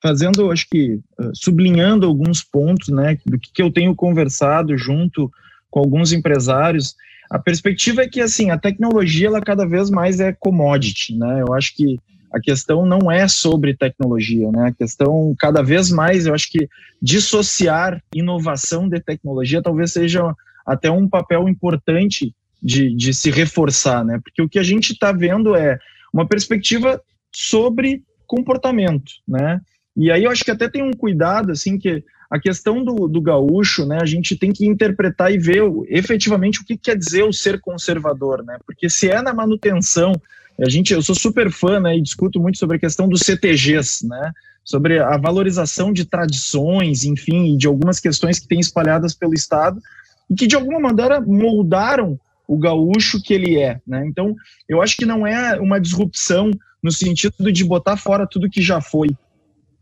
fazendo, 0.00 0.50
acho 0.52 0.68
que, 0.70 1.00
sublinhando 1.34 2.06
alguns 2.06 2.42
pontos, 2.42 2.88
né, 2.88 3.18
do 3.26 3.38
que, 3.38 3.52
que 3.52 3.62
eu 3.62 3.72
tenho 3.72 3.94
conversado 3.96 4.76
junto 4.76 5.30
com 5.70 5.80
alguns 5.80 6.12
empresários, 6.12 6.94
a 7.30 7.38
perspectiva 7.38 8.02
é 8.02 8.08
que 8.08 8.20
assim 8.20 8.50
a 8.50 8.58
tecnologia 8.58 9.28
ela 9.28 9.40
cada 9.40 9.66
vez 9.66 9.90
mais 9.90 10.20
é 10.20 10.32
commodity, 10.32 11.16
né? 11.16 11.42
Eu 11.46 11.52
acho 11.54 11.74
que 11.74 11.98
a 12.32 12.40
questão 12.40 12.84
não 12.84 13.10
é 13.10 13.26
sobre 13.26 13.76
tecnologia, 13.76 14.50
né? 14.50 14.68
A 14.68 14.72
questão 14.72 15.34
cada 15.38 15.62
vez 15.62 15.90
mais, 15.90 16.26
eu 16.26 16.34
acho 16.34 16.50
que 16.50 16.68
dissociar 17.00 18.02
inovação 18.14 18.88
de 18.88 19.00
tecnologia 19.00 19.62
talvez 19.62 19.92
seja 19.92 20.34
até 20.66 20.90
um 20.90 21.08
papel 21.08 21.48
importante 21.48 22.34
de, 22.62 22.94
de 22.94 23.14
se 23.14 23.30
reforçar, 23.30 24.04
né? 24.04 24.20
Porque 24.22 24.42
o 24.42 24.48
que 24.48 24.58
a 24.58 24.62
gente 24.62 24.92
está 24.92 25.12
vendo 25.12 25.54
é 25.54 25.78
uma 26.12 26.26
perspectiva 26.26 27.00
sobre 27.32 28.02
comportamento, 28.26 29.12
né? 29.26 29.60
E 29.96 30.10
aí 30.10 30.24
eu 30.24 30.30
acho 30.30 30.44
que 30.44 30.50
até 30.50 30.68
tem 30.68 30.82
um 30.82 30.92
cuidado, 30.92 31.52
assim, 31.52 31.78
que 31.78 32.04
a 32.30 32.38
questão 32.38 32.84
do, 32.84 33.08
do 33.08 33.20
gaúcho, 33.20 33.86
né, 33.86 33.98
a 34.00 34.06
gente 34.06 34.36
tem 34.36 34.52
que 34.52 34.66
interpretar 34.66 35.32
e 35.32 35.38
ver 35.38 35.62
efetivamente 35.88 36.60
o 36.60 36.64
que 36.64 36.76
quer 36.76 36.96
dizer 36.96 37.22
o 37.24 37.32
ser 37.32 37.60
conservador, 37.60 38.44
né? 38.44 38.58
Porque 38.66 38.90
se 38.90 39.08
é 39.10 39.22
na 39.22 39.32
manutenção, 39.32 40.12
a 40.60 40.68
gente, 40.68 40.92
eu 40.92 41.00
sou 41.00 41.14
super 41.14 41.50
fã, 41.50 41.80
né, 41.80 41.96
e 41.96 42.02
discuto 42.02 42.38
muito 42.38 42.58
sobre 42.58 42.76
a 42.76 42.80
questão 42.80 43.08
dos 43.08 43.20
CTGs, 43.20 44.06
né? 44.06 44.32
Sobre 44.62 44.98
a 44.98 45.16
valorização 45.16 45.90
de 45.90 46.04
tradições, 46.04 47.04
enfim, 47.04 47.56
de 47.56 47.66
algumas 47.66 47.98
questões 47.98 48.38
que 48.38 48.46
têm 48.46 48.60
espalhadas 48.60 49.14
pelo 49.14 49.32
Estado 49.32 49.80
e 50.28 50.34
que 50.34 50.46
de 50.46 50.54
alguma 50.54 50.78
maneira 50.78 51.22
moldaram 51.22 52.20
o 52.46 52.58
gaúcho 52.58 53.22
que 53.22 53.32
ele 53.32 53.58
é, 53.58 53.80
né? 53.86 54.04
Então, 54.06 54.34
eu 54.68 54.82
acho 54.82 54.96
que 54.96 55.06
não 55.06 55.26
é 55.26 55.58
uma 55.58 55.80
disrupção 55.80 56.50
no 56.82 56.92
sentido 56.92 57.50
de 57.50 57.64
botar 57.64 57.96
fora 57.96 58.26
tudo 58.26 58.50
que 58.50 58.60
já 58.60 58.82
foi. 58.82 59.08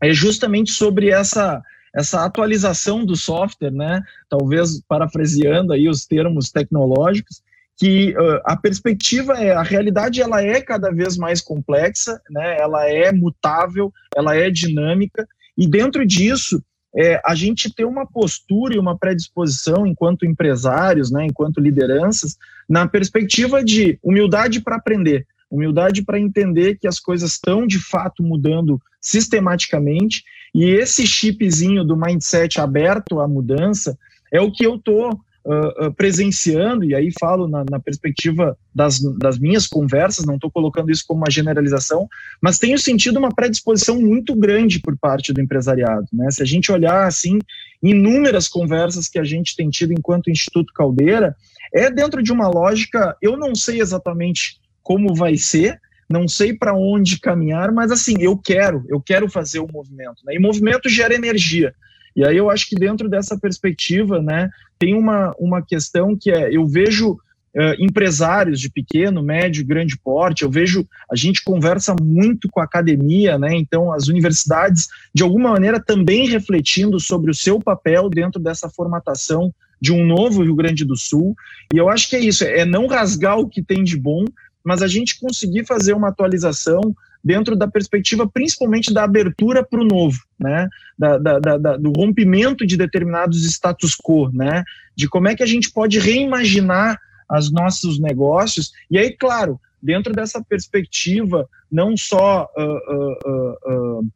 É 0.01 0.13
justamente 0.13 0.71
sobre 0.71 1.09
essa 1.09 1.61
essa 1.97 2.23
atualização 2.23 3.03
do 3.03 3.15
software, 3.15 3.71
né, 3.71 4.03
talvez 4.29 4.79
parafraseando 4.87 5.73
aí 5.73 5.89
os 5.89 6.05
termos 6.05 6.51
tecnológicos, 6.51 7.41
que 7.75 8.11
uh, 8.11 8.39
a 8.45 8.55
perspectiva 8.55 9.33
é 9.33 9.51
a 9.51 9.63
realidade 9.63 10.21
ela 10.21 10.41
é 10.41 10.61
cada 10.61 10.91
vez 10.91 11.17
mais 11.17 11.41
complexa, 11.41 12.21
né, 12.29 12.57
ela 12.59 12.87
é 12.87 13.11
mutável, 13.11 13.91
ela 14.15 14.35
é 14.35 14.51
dinâmica 14.51 15.27
e 15.57 15.67
dentro 15.67 16.05
disso 16.05 16.63
é 16.95 17.19
a 17.25 17.33
gente 17.33 17.73
ter 17.73 17.85
uma 17.85 18.05
postura 18.05 18.75
e 18.75 18.79
uma 18.79 18.97
predisposição 18.97 19.85
enquanto 19.85 20.25
empresários, 20.25 21.11
né, 21.11 21.25
enquanto 21.25 21.59
lideranças, 21.59 22.37
na 22.69 22.87
perspectiva 22.87 23.63
de 23.63 23.97
humildade 24.03 24.61
para 24.61 24.75
aprender, 24.75 25.25
humildade 25.49 26.03
para 26.03 26.19
entender 26.19 26.75
que 26.75 26.87
as 26.87 26.99
coisas 26.99 27.31
estão 27.31 27.65
de 27.65 27.79
fato 27.79 28.21
mudando 28.23 28.81
sistematicamente 28.99 30.23
e 30.53 30.65
esse 30.65 31.05
chipzinho 31.05 31.83
do 31.83 31.95
mindset 31.95 32.59
aberto 32.59 33.19
à 33.19 33.27
mudança 33.27 33.97
é 34.31 34.41
o 34.41 34.51
que 34.51 34.65
eu 34.65 34.75
estou 34.75 35.11
uh, 35.11 35.93
presenciando, 35.93 36.83
e 36.83 36.93
aí 36.93 37.09
falo 37.17 37.47
na, 37.47 37.63
na 37.69 37.79
perspectiva 37.79 38.57
das, 38.73 38.99
das, 39.17 39.39
minhas 39.39 39.67
conversas, 39.67 40.25
não 40.25 40.35
estou 40.35 40.51
colocando 40.51 40.91
isso 40.91 41.05
como 41.07 41.21
uma 41.21 41.31
generalização, 41.31 42.07
mas 42.41 42.59
tenho 42.59 42.77
sentido 42.77 43.17
uma 43.17 43.33
predisposição 43.33 43.99
muito 43.99 44.35
grande 44.35 44.79
por 44.79 44.97
parte 44.97 45.31
do 45.31 45.39
empresariado. 45.39 46.07
Né? 46.11 46.29
Se 46.31 46.41
a 46.41 46.45
gente 46.45 46.71
olhar 46.71 47.07
assim, 47.07 47.39
inúmeras 47.81 48.47
conversas 48.47 49.07
que 49.07 49.19
a 49.19 49.23
gente 49.23 49.55
tem 49.55 49.69
tido 49.69 49.93
enquanto 49.93 50.29
Instituto 50.29 50.73
Caldeira, 50.73 51.35
é 51.73 51.89
dentro 51.89 52.21
de 52.21 52.31
uma 52.31 52.47
lógica, 52.47 53.15
eu 53.21 53.37
não 53.37 53.53
sei 53.55 53.79
exatamente 53.81 54.59
como 54.87 55.13
vai 55.13 55.35
ser, 55.35 55.81
não 56.09 56.29
sei 56.29 56.53
para 56.53 56.73
onde 56.73 57.19
caminhar, 57.19 57.73
mas 57.73 57.91
assim, 57.91 58.15
eu 58.21 58.37
quero, 58.37 58.85
eu 58.87 59.01
quero 59.01 59.29
fazer 59.29 59.59
o 59.59 59.67
movimento. 59.69 60.23
Né? 60.25 60.35
E 60.35 60.39
movimento 60.39 60.87
gera 60.87 61.13
energia. 61.13 61.75
E 62.15 62.23
aí 62.23 62.37
eu 62.37 62.49
acho 62.49 62.69
que 62.69 62.75
dentro 62.77 63.09
dessa 63.09 63.37
perspectiva, 63.37 64.21
né, 64.21 64.49
tem 64.79 64.95
uma, 64.95 65.35
uma 65.37 65.61
questão 65.61 66.15
que 66.15 66.31
é, 66.31 66.55
eu 66.55 66.65
vejo 66.65 67.11
uh, 67.11 67.75
empresários 67.77 68.61
de 68.61 68.69
pequeno, 68.69 69.21
médio, 69.21 69.65
grande 69.65 69.97
porte, 69.97 70.43
eu 70.43 70.49
vejo, 70.49 70.87
a 71.11 71.17
gente 71.17 71.43
conversa 71.43 71.93
muito 72.01 72.47
com 72.49 72.61
a 72.61 72.63
academia, 72.63 73.37
né, 73.37 73.55
então 73.55 73.91
as 73.91 74.07
universidades, 74.07 74.87
de 75.13 75.21
alguma 75.21 75.51
maneira, 75.51 75.83
também 75.83 76.29
refletindo 76.29 76.97
sobre 76.97 77.29
o 77.29 77.35
seu 77.35 77.59
papel 77.59 78.09
dentro 78.09 78.41
dessa 78.41 78.69
formatação 78.69 79.53
de 79.81 79.91
um 79.91 80.05
novo 80.05 80.43
Rio 80.43 80.55
Grande 80.55 80.85
do 80.85 80.95
Sul, 80.95 81.35
e 81.73 81.77
eu 81.77 81.89
acho 81.89 82.09
que 82.09 82.15
é 82.15 82.19
isso, 82.19 82.45
é 82.45 82.63
não 82.63 82.87
rasgar 82.87 83.37
o 83.37 83.49
que 83.49 83.61
tem 83.61 83.83
de 83.83 83.97
bom, 83.97 84.23
mas 84.67 84.81
a 84.81 84.87
gente 84.87 85.17
conseguir 85.17 85.65
fazer 85.65 85.93
uma 85.93 86.09
atualização 86.09 86.93
dentro 87.23 87.55
da 87.55 87.69
perspectiva 87.69 88.27
principalmente 88.27 88.93
da 88.93 89.05
abertura 89.05 89.63
para 89.63 89.79
o 89.79 89.85
novo, 89.85 90.19
né? 90.37 90.67
Da, 90.99 91.17
da, 91.17 91.39
da, 91.39 91.77
do 91.77 91.93
rompimento 91.93 92.67
de 92.67 92.75
determinados 92.75 93.45
status 93.45 93.95
quo, 93.95 94.29
né? 94.33 94.65
De 94.93 95.07
como 95.07 95.29
é 95.29 95.35
que 95.35 95.41
a 95.41 95.45
gente 95.45 95.71
pode 95.71 95.99
reimaginar 95.99 96.99
os 97.31 97.49
nossos 97.49 97.97
negócios. 97.97 98.73
E 98.91 98.97
aí, 98.97 99.09
claro, 99.09 99.57
dentro 99.81 100.11
dessa 100.11 100.43
perspectiva, 100.43 101.47
não 101.71 101.95
só. 101.95 102.49
Uh, 102.57 102.93
uh, 102.93 103.99
uh, 103.99 104.07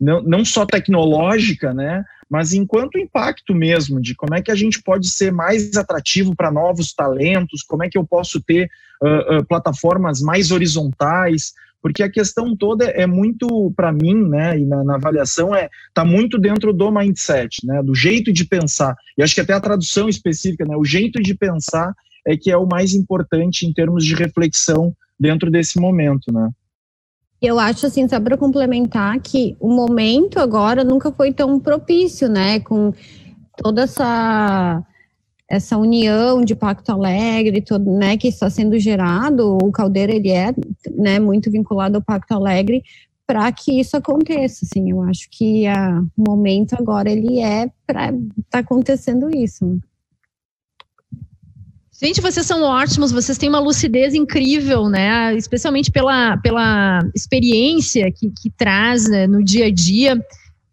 não, 0.00 0.22
não 0.22 0.44
só 0.44 0.66
tecnológica, 0.66 1.72
né, 1.72 2.02
mas 2.30 2.52
enquanto 2.52 2.96
impacto 2.96 3.52
mesmo, 3.52 4.00
de 4.00 4.14
como 4.14 4.36
é 4.36 4.40
que 4.40 4.52
a 4.52 4.54
gente 4.54 4.80
pode 4.80 5.08
ser 5.08 5.32
mais 5.32 5.76
atrativo 5.76 6.34
para 6.36 6.52
novos 6.52 6.92
talentos, 6.92 7.62
como 7.62 7.82
é 7.82 7.90
que 7.90 7.98
eu 7.98 8.06
posso 8.06 8.40
ter 8.40 8.70
uh, 9.02 9.38
uh, 9.38 9.44
plataformas 9.44 10.20
mais 10.20 10.52
horizontais, 10.52 11.52
porque 11.82 12.04
a 12.04 12.10
questão 12.10 12.54
toda 12.54 12.84
é 12.84 13.06
muito, 13.06 13.72
para 13.74 13.90
mim, 13.90 14.14
né, 14.14 14.58
e 14.58 14.64
na, 14.64 14.84
na, 14.84 14.94
avaliação, 14.94 15.54
é 15.54 15.68
tá 15.92 16.04
muito 16.04 16.38
dentro 16.38 16.72
do 16.72 16.90
mindset, 16.92 17.66
né, 17.66 17.82
do 17.82 17.94
jeito 17.94 18.32
de 18.32 18.44
pensar. 18.44 18.94
E 19.18 19.22
acho 19.22 19.34
que 19.34 19.40
até 19.40 19.54
a 19.54 19.60
tradução 19.60 20.08
específica, 20.08 20.64
né, 20.64 20.76
o 20.76 20.84
jeito 20.84 21.20
de 21.20 21.34
pensar 21.34 21.92
é 22.24 22.36
que 22.36 22.50
é 22.50 22.56
o 22.56 22.66
mais 22.66 22.94
importante 22.94 23.66
em 23.66 23.72
termos 23.72 24.04
de 24.04 24.14
reflexão 24.14 24.94
dentro 25.18 25.50
desse 25.50 25.80
momento, 25.80 26.32
né. 26.32 26.48
Eu 27.40 27.58
acho 27.58 27.86
assim, 27.86 28.06
só 28.06 28.20
para 28.20 28.36
complementar 28.36 29.18
que 29.20 29.56
o 29.58 29.70
momento 29.70 30.38
agora 30.38 30.84
nunca 30.84 31.10
foi 31.10 31.32
tão 31.32 31.58
propício, 31.58 32.28
né, 32.28 32.60
com 32.60 32.92
toda 33.56 33.82
essa 33.82 34.84
essa 35.48 35.76
união 35.76 36.44
de 36.44 36.54
Pacto 36.54 36.92
Alegre, 36.92 37.60
todo, 37.60 37.90
né, 37.90 38.16
que 38.16 38.28
está 38.28 38.48
sendo 38.48 38.78
gerado, 38.78 39.58
o 39.60 39.72
Caldeira 39.72 40.12
ele 40.14 40.30
é, 40.30 40.54
né, 40.96 41.18
muito 41.18 41.50
vinculado 41.50 41.96
ao 41.96 42.02
Pacto 42.02 42.34
Alegre 42.34 42.84
para 43.26 43.50
que 43.50 43.80
isso 43.80 43.96
aconteça, 43.96 44.64
assim, 44.64 44.90
eu 44.90 45.02
acho 45.02 45.28
que 45.30 45.66
a, 45.66 46.02
o 46.16 46.30
momento 46.30 46.74
agora 46.74 47.10
ele 47.10 47.40
é 47.40 47.70
para 47.86 48.12
tá 48.48 48.58
acontecendo 48.60 49.28
isso. 49.32 49.80
Gente, 52.02 52.22
vocês 52.22 52.46
são 52.46 52.62
ótimos, 52.62 53.12
vocês 53.12 53.36
têm 53.36 53.50
uma 53.50 53.58
lucidez 53.58 54.14
incrível, 54.14 54.88
né? 54.88 55.36
Especialmente 55.36 55.90
pela, 55.90 56.38
pela 56.38 57.00
experiência 57.14 58.10
que, 58.10 58.30
que 58.30 58.48
traz 58.50 59.06
né, 59.06 59.26
no 59.26 59.44
dia 59.44 59.66
a 59.66 59.70
dia. 59.70 60.18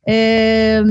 É, 0.08 0.82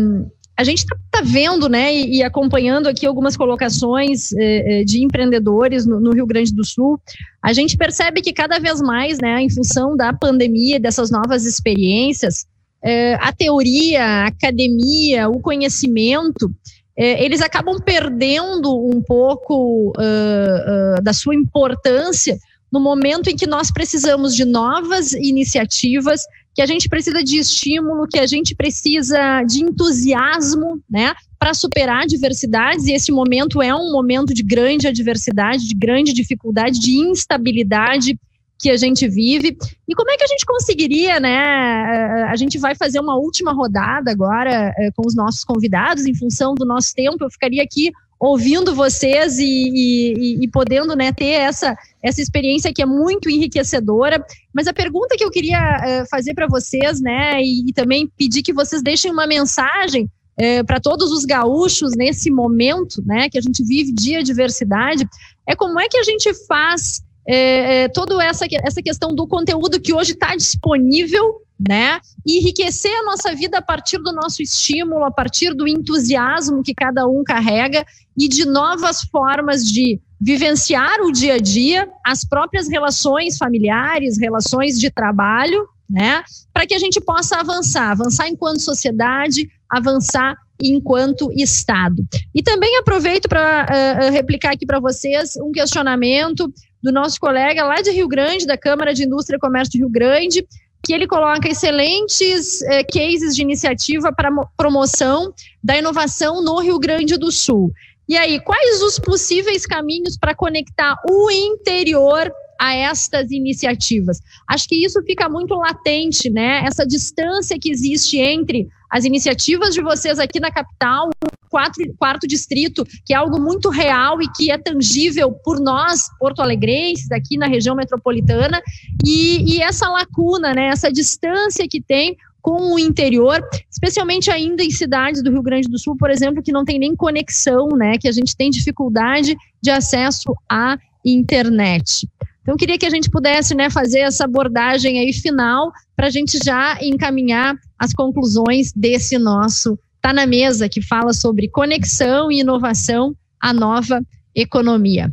a 0.54 0.62
gente 0.62 0.78
está 0.78 0.96
tá 1.10 1.20
vendo, 1.22 1.68
né, 1.68 1.94
e, 1.94 2.16
e, 2.16 2.22
acompanhando 2.22 2.86
aqui 2.86 3.06
algumas 3.06 3.36
colocações 3.36 4.32
eh, 4.32 4.80
eh, 4.80 4.84
de 4.84 5.04
empreendedores 5.04 5.84
no, 5.84 6.00
no, 6.00 6.12
Rio 6.12 6.26
Grande 6.26 6.54
do 6.54 6.64
Sul, 6.64 6.98
a 7.42 7.52
gente 7.52 7.76
percebe 7.76 8.22
que 8.22 8.32
cada 8.32 8.58
vez 8.58 8.80
mais, 8.80 9.18
né, 9.18 9.42
em 9.42 9.50
função 9.50 9.94
da 9.94 10.14
pandemia, 10.14 10.80
dessas 10.80 11.10
novas 11.10 11.44
experiências, 11.44 12.46
eh, 12.82 13.18
a 13.20 13.32
teoria, 13.32 14.02
a 14.02 14.26
academia, 14.28 15.28
o 15.28 15.40
conhecimento, 15.40 16.50
eh, 16.96 17.24
eles 17.24 17.42
acabam 17.42 17.78
perdendo 17.80 18.74
um 18.74 19.02
pouco 19.02 19.92
uh, 19.96 20.98
uh, 20.98 21.02
da 21.02 21.12
sua 21.12 21.34
importância 21.34 22.38
no 22.72 22.80
momento 22.80 23.28
em 23.28 23.36
que 23.36 23.46
nós 23.46 23.70
precisamos 23.70 24.34
de 24.34 24.44
novas 24.44 25.12
iniciativas 25.12 26.22
que 26.54 26.62
a 26.62 26.66
gente 26.66 26.88
precisa 26.88 27.22
de 27.22 27.36
estímulo, 27.36 28.08
que 28.08 28.18
a 28.18 28.26
gente 28.26 28.54
precisa 28.54 29.42
de 29.42 29.62
entusiasmo, 29.62 30.82
né, 30.88 31.14
para 31.38 31.52
superar 31.52 32.04
adversidades, 32.04 32.86
e 32.86 32.92
esse 32.92 33.12
momento 33.12 33.60
é 33.60 33.74
um 33.74 33.92
momento 33.92 34.32
de 34.32 34.42
grande 34.42 34.88
adversidade, 34.88 35.68
de 35.68 35.74
grande 35.74 36.14
dificuldade, 36.14 36.80
de 36.80 36.96
instabilidade 36.96 38.18
que 38.58 38.70
a 38.70 38.76
gente 38.76 39.06
vive. 39.08 39.56
E 39.86 39.94
como 39.94 40.10
é 40.10 40.16
que 40.16 40.24
a 40.24 40.26
gente 40.26 40.44
conseguiria, 40.46 41.20
né? 41.20 42.24
A 42.24 42.36
gente 42.36 42.58
vai 42.58 42.74
fazer 42.74 43.00
uma 43.00 43.16
última 43.16 43.52
rodada 43.52 44.10
agora 44.10 44.72
eh, 44.78 44.90
com 44.96 45.06
os 45.06 45.14
nossos 45.14 45.44
convidados, 45.44 46.06
em 46.06 46.14
função 46.14 46.54
do 46.54 46.64
nosso 46.64 46.94
tempo. 46.94 47.24
Eu 47.24 47.30
ficaria 47.30 47.62
aqui 47.62 47.92
ouvindo 48.18 48.74
vocês 48.74 49.38
e, 49.38 49.44
e, 49.44 50.44
e, 50.44 50.48
podendo 50.48 50.96
né, 50.96 51.12
ter 51.12 51.32
essa, 51.32 51.76
essa 52.02 52.20
experiência 52.22 52.72
que 52.72 52.80
é 52.80 52.86
muito 52.86 53.28
enriquecedora. 53.28 54.24
Mas 54.54 54.66
a 54.66 54.72
pergunta 54.72 55.16
que 55.16 55.24
eu 55.24 55.30
queria 55.30 55.58
uh, 56.02 56.08
fazer 56.08 56.34
para 56.34 56.46
vocês, 56.46 57.00
né, 57.00 57.42
e, 57.42 57.68
e, 57.68 57.72
também 57.72 58.10
pedir 58.16 58.42
que 58.42 58.54
vocês 58.54 58.82
deixem 58.82 59.12
uma 59.12 59.26
mensagem 59.26 60.10
eh, 60.38 60.62
para 60.62 60.80
todos 60.80 61.12
os 61.12 61.24
gaúchos 61.24 61.92
nesse 61.96 62.30
momento, 62.30 63.02
né, 63.04 63.28
que 63.28 63.38
a 63.38 63.40
gente 63.40 63.62
vive 63.64 63.92
de 63.92 64.16
adversidade, 64.16 65.06
é 65.46 65.54
como 65.54 65.78
é 65.78 65.88
que 65.88 65.98
a 65.98 66.02
gente 66.02 66.32
faz 66.46 67.02
uh, 67.28 67.92
toda 67.92 68.22
essa, 68.24 68.46
essa 68.62 68.82
questão 68.82 69.14
do 69.14 69.26
conteúdo 69.26 69.80
que 69.80 69.92
hoje 69.92 70.12
está 70.12 70.34
disponível 70.34 71.42
né? 71.58 72.00
Enriquecer 72.26 72.94
a 72.94 73.02
nossa 73.02 73.34
vida 73.34 73.58
a 73.58 73.62
partir 73.62 73.98
do 73.98 74.12
nosso 74.12 74.42
estímulo, 74.42 75.04
a 75.04 75.10
partir 75.10 75.54
do 75.54 75.66
entusiasmo 75.66 76.62
que 76.62 76.74
cada 76.74 77.06
um 77.06 77.24
carrega 77.24 77.84
e 78.16 78.28
de 78.28 78.44
novas 78.44 79.02
formas 79.02 79.64
de 79.64 79.98
vivenciar 80.20 81.00
o 81.00 81.12
dia 81.12 81.34
a 81.34 81.38
dia, 81.38 81.88
as 82.04 82.24
próprias 82.24 82.68
relações 82.68 83.36
familiares, 83.38 84.18
relações 84.18 84.78
de 84.78 84.90
trabalho, 84.90 85.66
né? 85.88 86.22
Para 86.52 86.66
que 86.66 86.74
a 86.74 86.78
gente 86.78 87.00
possa 87.00 87.36
avançar, 87.36 87.90
avançar 87.90 88.28
enquanto 88.28 88.60
sociedade, 88.60 89.48
avançar 89.68 90.36
enquanto 90.60 91.30
Estado. 91.32 92.06
E 92.34 92.42
também 92.42 92.76
aproveito 92.78 93.28
para 93.28 93.66
uh, 93.66 94.12
replicar 94.12 94.52
aqui 94.52 94.64
para 94.64 94.80
vocês 94.80 95.36
um 95.36 95.52
questionamento 95.52 96.50
do 96.82 96.92
nosso 96.92 97.18
colega 97.18 97.64
lá 97.64 97.76
de 97.76 97.90
Rio 97.90 98.08
Grande, 98.08 98.46
da 98.46 98.56
Câmara 98.56 98.94
de 98.94 99.04
Indústria 99.04 99.36
e 99.36 99.40
Comércio 99.40 99.72
de 99.72 99.78
Rio 99.78 99.88
Grande, 99.88 100.46
que 100.84 100.92
ele 100.92 101.06
coloca 101.06 101.48
excelentes 101.48 102.62
eh, 102.62 102.84
cases 102.84 103.34
de 103.34 103.42
iniciativa 103.42 104.12
para 104.12 104.30
promoção 104.56 105.32
da 105.62 105.76
inovação 105.76 106.42
no 106.42 106.60
Rio 106.60 106.78
Grande 106.78 107.16
do 107.16 107.32
Sul. 107.32 107.72
E 108.08 108.16
aí, 108.16 108.38
quais 108.40 108.82
os 108.82 109.00
possíveis 109.00 109.66
caminhos 109.66 110.16
para 110.16 110.34
conectar 110.34 110.94
o 111.10 111.28
interior 111.28 112.30
a 112.60 112.72
estas 112.72 113.32
iniciativas? 113.32 114.20
Acho 114.48 114.68
que 114.68 114.84
isso 114.84 115.02
fica 115.02 115.28
muito 115.28 115.54
latente, 115.54 116.30
né? 116.30 116.64
Essa 116.64 116.86
distância 116.86 117.58
que 117.60 117.68
existe 117.68 118.18
entre 118.18 118.68
as 118.88 119.04
iniciativas 119.04 119.74
de 119.74 119.82
vocês 119.82 120.20
aqui 120.20 120.38
na 120.38 120.52
capital, 120.52 121.10
quatro, 121.56 121.94
quarto 121.98 122.26
distrito, 122.26 122.84
que 123.02 123.14
é 123.14 123.16
algo 123.16 123.40
muito 123.40 123.70
real 123.70 124.20
e 124.20 124.30
que 124.30 124.50
é 124.50 124.58
tangível 124.58 125.32
por 125.32 125.58
nós, 125.58 126.02
porto-alegrenses, 126.18 127.10
aqui 127.10 127.38
na 127.38 127.46
região 127.46 127.74
metropolitana, 127.74 128.60
e, 129.02 129.54
e 129.54 129.62
essa 129.62 129.88
lacuna, 129.88 130.52
né, 130.52 130.66
essa 130.66 130.92
distância 130.92 131.66
que 131.66 131.80
tem 131.80 132.14
com 132.42 132.74
o 132.74 132.78
interior, 132.78 133.42
especialmente 133.70 134.30
ainda 134.30 134.62
em 134.62 134.70
cidades 134.70 135.22
do 135.22 135.30
Rio 135.30 135.42
Grande 135.42 135.66
do 135.66 135.78
Sul, 135.78 135.96
por 135.96 136.10
exemplo, 136.10 136.42
que 136.42 136.52
não 136.52 136.62
tem 136.62 136.78
nem 136.78 136.94
conexão, 136.94 137.68
né, 137.68 137.96
que 137.96 138.06
a 138.06 138.12
gente 138.12 138.36
tem 138.36 138.50
dificuldade 138.50 139.34
de 139.62 139.70
acesso 139.70 140.34
à 140.46 140.76
internet. 141.02 142.06
Então, 142.42 142.54
queria 142.54 142.76
que 142.76 142.86
a 142.86 142.90
gente 142.90 143.08
pudesse 143.08 143.54
né, 143.54 143.70
fazer 143.70 144.00
essa 144.00 144.24
abordagem 144.24 145.00
aí 145.00 145.12
final 145.14 145.72
para 145.96 146.08
a 146.08 146.10
gente 146.10 146.38
já 146.44 146.78
encaminhar 146.82 147.56
as 147.78 147.94
conclusões 147.94 148.72
desse 148.74 149.18
nosso 149.18 149.78
Tá 150.06 150.12
na 150.12 150.24
mesa 150.24 150.68
que 150.68 150.80
fala 150.80 151.12
sobre 151.12 151.48
conexão 151.48 152.30
e 152.30 152.38
inovação, 152.38 153.12
a 153.40 153.52
nova 153.52 154.00
economia. 154.36 155.10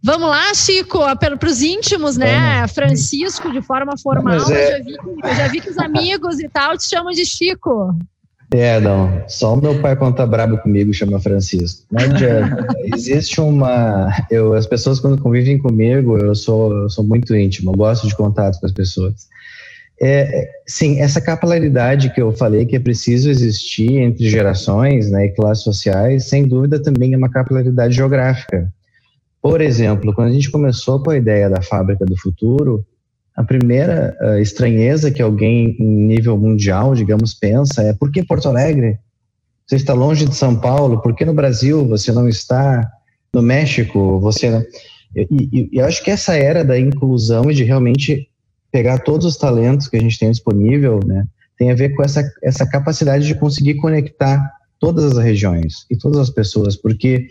Vamos 0.00 0.28
lá, 0.28 0.54
Chico, 0.54 1.00
para 1.18 1.36
os 1.44 1.60
íntimos, 1.60 2.16
né? 2.16 2.68
Francisco, 2.68 3.50
de 3.50 3.60
forma 3.60 3.98
formal. 3.98 4.34
É... 4.34 4.38
Eu, 4.38 4.78
já 4.78 4.84
vi, 4.84 4.96
eu 5.24 5.34
já 5.34 5.48
vi 5.48 5.60
que 5.60 5.70
os 5.70 5.78
amigos 5.78 6.38
e 6.38 6.48
tal 6.48 6.78
te 6.78 6.84
chamam 6.84 7.10
de 7.10 7.26
Chico. 7.26 7.92
É, 8.52 8.78
não. 8.78 9.24
Só 9.26 9.54
o 9.54 9.60
meu 9.60 9.80
pai, 9.80 9.96
quando 9.96 10.14
tá 10.14 10.24
brabo 10.24 10.56
comigo, 10.58 10.94
chama 10.94 11.18
Francisco. 11.18 11.84
Não 11.90 12.04
adianta. 12.04 12.68
Existe 12.94 13.40
uma. 13.40 14.08
Eu, 14.30 14.54
as 14.54 14.68
pessoas, 14.68 15.00
quando 15.00 15.20
convivem 15.20 15.58
comigo, 15.58 16.16
eu 16.16 16.36
sou, 16.36 16.72
eu 16.72 16.88
sou 16.88 17.02
muito 17.02 17.34
íntimo, 17.34 17.72
eu 17.72 17.76
gosto 17.76 18.06
de 18.06 18.14
contato 18.14 18.60
com 18.60 18.66
as 18.66 18.72
pessoas. 18.72 19.26
É, 20.00 20.50
sim, 20.66 21.00
essa 21.00 21.20
capilaridade 21.20 22.12
que 22.12 22.20
eu 22.20 22.32
falei 22.32 22.66
que 22.66 22.76
é 22.76 22.80
preciso 22.80 23.30
existir 23.30 23.98
entre 23.98 24.28
gerações 24.28 25.10
né, 25.10 25.26
e 25.26 25.30
classes 25.30 25.62
sociais, 25.62 26.28
sem 26.28 26.46
dúvida 26.46 26.82
também 26.82 27.14
é 27.14 27.16
uma 27.16 27.30
capilaridade 27.30 27.94
geográfica. 27.94 28.72
Por 29.40 29.60
exemplo, 29.60 30.12
quando 30.14 30.28
a 30.28 30.32
gente 30.32 30.50
começou 30.50 31.02
com 31.02 31.10
a 31.10 31.16
ideia 31.16 31.48
da 31.48 31.62
fábrica 31.62 32.04
do 32.04 32.16
futuro, 32.16 32.84
a 33.36 33.44
primeira 33.44 34.16
uh, 34.20 34.38
estranheza 34.38 35.10
que 35.10 35.20
alguém 35.20 35.76
em 35.78 36.06
nível 36.06 36.36
mundial, 36.36 36.94
digamos, 36.94 37.34
pensa 37.34 37.82
é 37.82 37.92
por 37.92 38.10
que 38.10 38.22
Porto 38.22 38.48
Alegre? 38.48 38.98
Você 39.66 39.76
está 39.76 39.92
longe 39.94 40.24
de 40.26 40.34
São 40.34 40.56
Paulo, 40.56 41.00
por 41.00 41.14
que 41.14 41.24
no 41.24 41.34
Brasil 41.34 41.86
você 41.86 42.12
não 42.12 42.28
está? 42.28 42.90
No 43.32 43.42
México, 43.42 44.20
você 44.20 44.50
não... 44.50 44.62
E, 45.16 45.26
e, 45.30 45.70
e 45.72 45.78
eu 45.78 45.86
acho 45.86 46.02
que 46.02 46.10
essa 46.10 46.36
era 46.36 46.64
da 46.64 46.78
inclusão 46.78 47.50
e 47.50 47.54
de 47.54 47.64
realmente 47.64 48.28
pegar 48.74 48.98
todos 48.98 49.24
os 49.24 49.36
talentos 49.36 49.86
que 49.86 49.96
a 49.96 50.00
gente 50.00 50.18
tem 50.18 50.32
disponível, 50.32 50.98
né, 51.06 51.24
tem 51.56 51.70
a 51.70 51.76
ver 51.76 51.90
com 51.90 52.02
essa, 52.02 52.28
essa 52.42 52.66
capacidade 52.66 53.24
de 53.24 53.36
conseguir 53.36 53.74
conectar 53.74 54.50
todas 54.80 55.04
as 55.04 55.24
regiões 55.24 55.86
e 55.88 55.96
todas 55.96 56.18
as 56.18 56.28
pessoas, 56.28 56.74
porque 56.74 57.28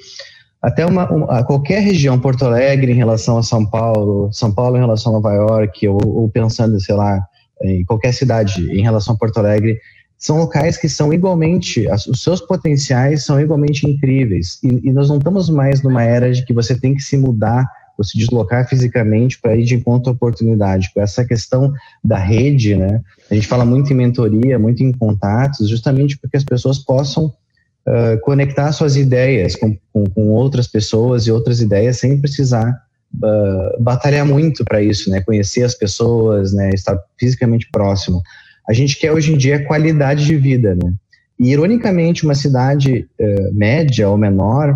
até 0.61 0.86
uma, 0.86 1.11
uma, 1.11 1.44
qualquer 1.44 1.82
região, 1.82 2.18
Porto 2.18 2.45
Alegre 2.45 2.94
em 2.94 2.95
relação 2.95 3.38
a 3.38 3.44
São 3.44 3.65
Paulo, 3.65 4.32
São 4.32 4.53
Paulo 4.53 4.78
em 4.78 4.80
relação 4.80 5.11
a 5.11 5.15
Nova 5.15 5.34
York, 5.34 5.86
ou, 5.86 5.99
ou 6.06 6.30
pensando, 6.30 6.80
sei 6.80 6.95
lá, 6.95 7.22
em 7.61 7.84
qualquer 7.84 8.14
cidade 8.14 8.65
em 8.72 8.82
relação 8.82 9.14
a 9.14 9.18
Porto 9.18 9.40
Alegre, 9.40 9.78
são 10.18 10.38
locais 10.38 10.78
que 10.78 10.88
são 10.88 11.11
igualmente, 11.11 11.86
os 12.10 12.24
seus 12.24 12.40
potenciais 12.40 13.26
são 13.26 13.38
igualmente 13.41 13.86
incríveis. 13.86 14.60
E, 14.64 14.88
e, 14.88 14.94
nós 14.94 15.10
não 15.10 15.18
estamos 15.18 15.49
mais 15.49 15.84
numa 15.84 16.03
era 16.03 16.32
de 16.32 16.45
que 16.45 16.53
você 16.53 16.80
tem 16.80 16.95
que 16.95 17.02
se 17.02 17.18
mudar 17.18 17.68
ou 17.98 18.03
se 18.03 18.18
deslocar 18.18 18.68
fisicamente 18.68 19.40
para 19.40 19.56
ir 19.56 19.64
de 19.64 19.76
encontro 19.76 20.11
à 20.11 20.14
oportunidade. 20.14 20.91
Com 20.94 21.02
essa 21.02 21.24
questão 21.24 21.74
da 22.03 22.18
rede, 22.18 22.76
né? 22.76 23.02
A 23.30 23.36
gente 23.36 23.48
fala 23.48 23.65
muito 23.65 23.91
em 23.91 23.95
mentoria, 23.95 24.57
muito 24.60 24.84
em 24.84 24.91
contatos, 24.91 25.70
justamente 25.70 26.18
porque 26.18 26.38
as 26.38 26.44
pessoas 26.44 26.80
possam 26.80 27.26
uh, 27.26 28.20
conectar 28.22 28.72
suas 28.72 28.95
ideias 28.95 29.56
com, 29.56 29.78
com, 29.91 30.06
com, 30.06 30.30
outras 30.30 30.68
pessoas 30.68 31.28
e 31.28 31.32
outras 31.32 31.61
ideias 31.61 31.98
sem 31.98 32.20
precisar 32.20 32.76
uh, 33.15 33.82
batalhar 33.82 34.26
muito 34.26 34.64
para 34.64 34.82
isso, 34.82 35.10
né? 35.10 35.22
Conhecer 35.22 35.64
as 35.64 35.76
pessoas, 35.76 36.53
né? 36.53 36.70
Estar 36.74 36.98
fisicamente 37.20 37.70
próximo. 37.72 38.22
A 38.68 38.74
gente 38.74 38.98
quer 38.98 39.11
hoje 39.11 39.34
em 39.34 39.38
dia 39.38 39.65
qualidade 39.65 40.26
de 40.26 40.36
vida, 40.36 40.76
né? 40.76 40.94
E 41.40 41.52
ironicamente, 41.52 42.24
uma 42.24 42.36
cidade 42.36 43.07
uh, 43.20 43.53
média 43.53 44.10
ou 44.10 44.18
menor, 44.18 44.76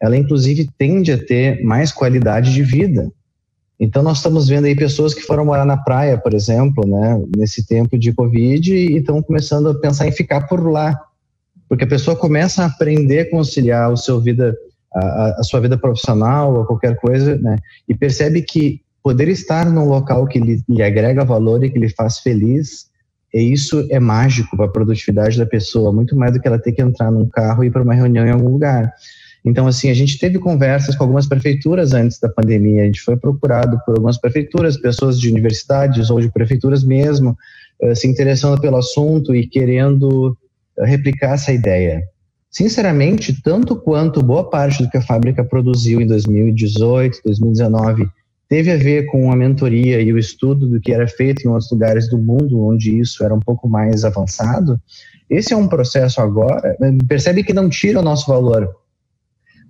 ela 0.00 0.16
inclusive 0.16 0.68
tende 0.78 1.12
a 1.12 1.18
ter 1.18 1.62
mais 1.62 1.92
qualidade 1.92 2.52
de 2.52 2.62
vida. 2.62 3.10
Então 3.80 4.02
nós 4.02 4.18
estamos 4.18 4.48
vendo 4.48 4.64
aí 4.64 4.74
pessoas 4.74 5.14
que 5.14 5.22
foram 5.22 5.44
morar 5.44 5.64
na 5.64 5.76
praia, 5.76 6.18
por 6.18 6.34
exemplo, 6.34 6.86
né, 6.86 7.22
nesse 7.36 7.64
tempo 7.66 7.96
de 7.96 8.12
Covid 8.12 8.74
e 8.74 8.96
estão 8.96 9.22
começando 9.22 9.68
a 9.68 9.74
pensar 9.78 10.08
em 10.08 10.12
ficar 10.12 10.48
por 10.48 10.68
lá, 10.68 11.00
porque 11.68 11.84
a 11.84 11.88
pessoa 11.88 12.16
começa 12.16 12.62
a 12.62 12.66
aprender 12.66 13.20
a 13.20 13.30
conciliar 13.30 13.92
o 13.92 13.96
seu 13.96 14.20
vida, 14.20 14.56
a, 14.92 15.40
a 15.40 15.42
sua 15.44 15.60
vida 15.60 15.78
profissional 15.78 16.54
ou 16.54 16.64
qualquer 16.64 16.96
coisa, 16.96 17.36
né? 17.36 17.56
E 17.88 17.94
percebe 17.94 18.42
que 18.42 18.80
poder 19.02 19.28
estar 19.28 19.70
num 19.70 19.84
local 19.84 20.26
que 20.26 20.40
lhe, 20.40 20.60
lhe 20.68 20.82
agrega 20.82 21.24
valor 21.24 21.62
e 21.62 21.70
que 21.70 21.78
lhe 21.78 21.88
faz 21.88 22.18
feliz, 22.18 22.88
e 23.32 23.40
isso 23.52 23.86
é 23.90 24.00
mágico 24.00 24.56
para 24.56 24.66
a 24.66 24.70
produtividade 24.70 25.38
da 25.38 25.46
pessoa, 25.46 25.92
muito 25.92 26.16
mais 26.16 26.32
do 26.32 26.40
que 26.40 26.48
ela 26.48 26.58
ter 26.58 26.72
que 26.72 26.82
entrar 26.82 27.10
num 27.10 27.28
carro 27.28 27.62
e 27.62 27.68
ir 27.68 27.70
para 27.70 27.82
uma 27.82 27.94
reunião 27.94 28.26
em 28.26 28.30
algum 28.30 28.48
lugar. 28.48 28.92
Então, 29.44 29.66
assim, 29.66 29.90
a 29.90 29.94
gente 29.94 30.18
teve 30.18 30.38
conversas 30.38 30.96
com 30.96 31.04
algumas 31.04 31.26
prefeituras 31.26 31.92
antes 31.92 32.18
da 32.18 32.28
pandemia, 32.28 32.82
a 32.82 32.86
gente 32.86 33.00
foi 33.00 33.16
procurado 33.16 33.78
por 33.84 33.94
algumas 33.94 34.18
prefeituras, 34.18 34.76
pessoas 34.76 35.18
de 35.18 35.30
universidades 35.30 36.10
ou 36.10 36.20
de 36.20 36.30
prefeituras 36.30 36.84
mesmo, 36.84 37.36
uh, 37.82 37.94
se 37.94 38.06
interessando 38.06 38.60
pelo 38.60 38.76
assunto 38.76 39.34
e 39.34 39.46
querendo 39.46 40.36
replicar 40.78 41.34
essa 41.34 41.52
ideia. 41.52 42.02
Sinceramente, 42.50 43.42
tanto 43.42 43.76
quanto 43.76 44.22
boa 44.22 44.48
parte 44.48 44.82
do 44.82 44.90
que 44.90 44.96
a 44.96 45.02
fábrica 45.02 45.44
produziu 45.44 46.00
em 46.00 46.06
2018, 46.06 47.20
2019 47.24 48.08
teve 48.48 48.70
a 48.70 48.76
ver 48.76 49.04
com 49.06 49.30
a 49.30 49.36
mentoria 49.36 50.00
e 50.00 50.10
o 50.12 50.18
estudo 50.18 50.66
do 50.66 50.80
que 50.80 50.92
era 50.92 51.06
feito 51.06 51.44
em 51.44 51.50
outros 51.50 51.70
lugares 51.70 52.08
do 52.08 52.16
mundo 52.16 52.64
onde 52.64 52.98
isso 52.98 53.22
era 53.22 53.34
um 53.34 53.40
pouco 53.40 53.68
mais 53.68 54.04
avançado, 54.04 54.80
esse 55.28 55.52
é 55.52 55.56
um 55.56 55.68
processo 55.68 56.22
agora, 56.22 56.74
percebe 57.06 57.44
que 57.44 57.52
não 57.52 57.68
tira 57.68 58.00
o 58.00 58.02
nosso 58.02 58.26
valor, 58.26 58.74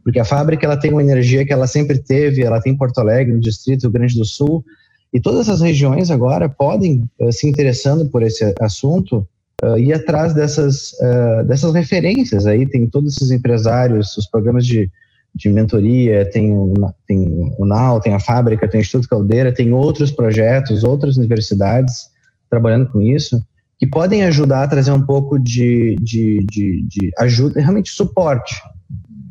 porque 0.09 0.21
a 0.21 0.25
fábrica 0.25 0.65
ela 0.65 0.79
tem 0.79 0.91
uma 0.91 1.03
energia 1.03 1.45
que 1.45 1.53
ela 1.53 1.67
sempre 1.67 1.99
teve, 1.99 2.43
ela 2.43 2.63
tem 2.63 2.75
Porto 2.75 2.97
Alegre, 2.97 3.35
no 3.35 3.41
Distrito 3.41 3.83
Rio 3.83 3.91
Grande 3.91 4.17
do 4.17 4.25
Sul, 4.25 4.65
e 5.13 5.21
todas 5.21 5.51
as 5.51 5.61
regiões 5.61 6.11
agora 6.11 6.49
podem, 6.49 7.05
uh, 7.21 7.31
se 7.31 7.47
interessando 7.47 8.09
por 8.09 8.23
esse 8.23 8.55
assunto, 8.59 9.29
uh, 9.63 9.77
ir 9.77 9.93
atrás 9.93 10.33
dessas, 10.33 10.93
uh, 10.93 11.45
dessas 11.47 11.75
referências. 11.75 12.47
Aí 12.47 12.65
tem 12.67 12.87
todos 12.87 13.19
esses 13.19 13.31
empresários, 13.31 14.17
os 14.17 14.27
programas 14.27 14.65
de, 14.65 14.91
de 15.35 15.51
mentoria, 15.51 16.25
tem 16.31 16.57
o, 16.57 16.73
tem 17.07 17.53
o 17.59 17.67
NAU, 17.67 18.01
tem 18.01 18.15
a 18.15 18.19
fábrica, 18.19 18.67
tem 18.67 18.81
o 18.81 18.83
Instituto 18.83 19.11
Caldeira, 19.11 19.53
tem 19.53 19.75
outros 19.75 20.11
projetos, 20.11 20.85
outras 20.85 21.19
universidades 21.19 22.09
trabalhando 22.49 22.91
com 22.91 23.03
isso, 23.03 23.43
que 23.79 23.87
podem 23.87 24.25
ajudar 24.25 24.63
a 24.63 24.69
trazer 24.69 24.91
um 24.91 25.05
pouco 25.05 25.39
de, 25.39 25.97
de, 26.01 26.47
de, 26.51 26.83
de 26.89 27.11
ajuda, 27.19 27.61
realmente 27.61 27.91
suporte. 27.91 28.55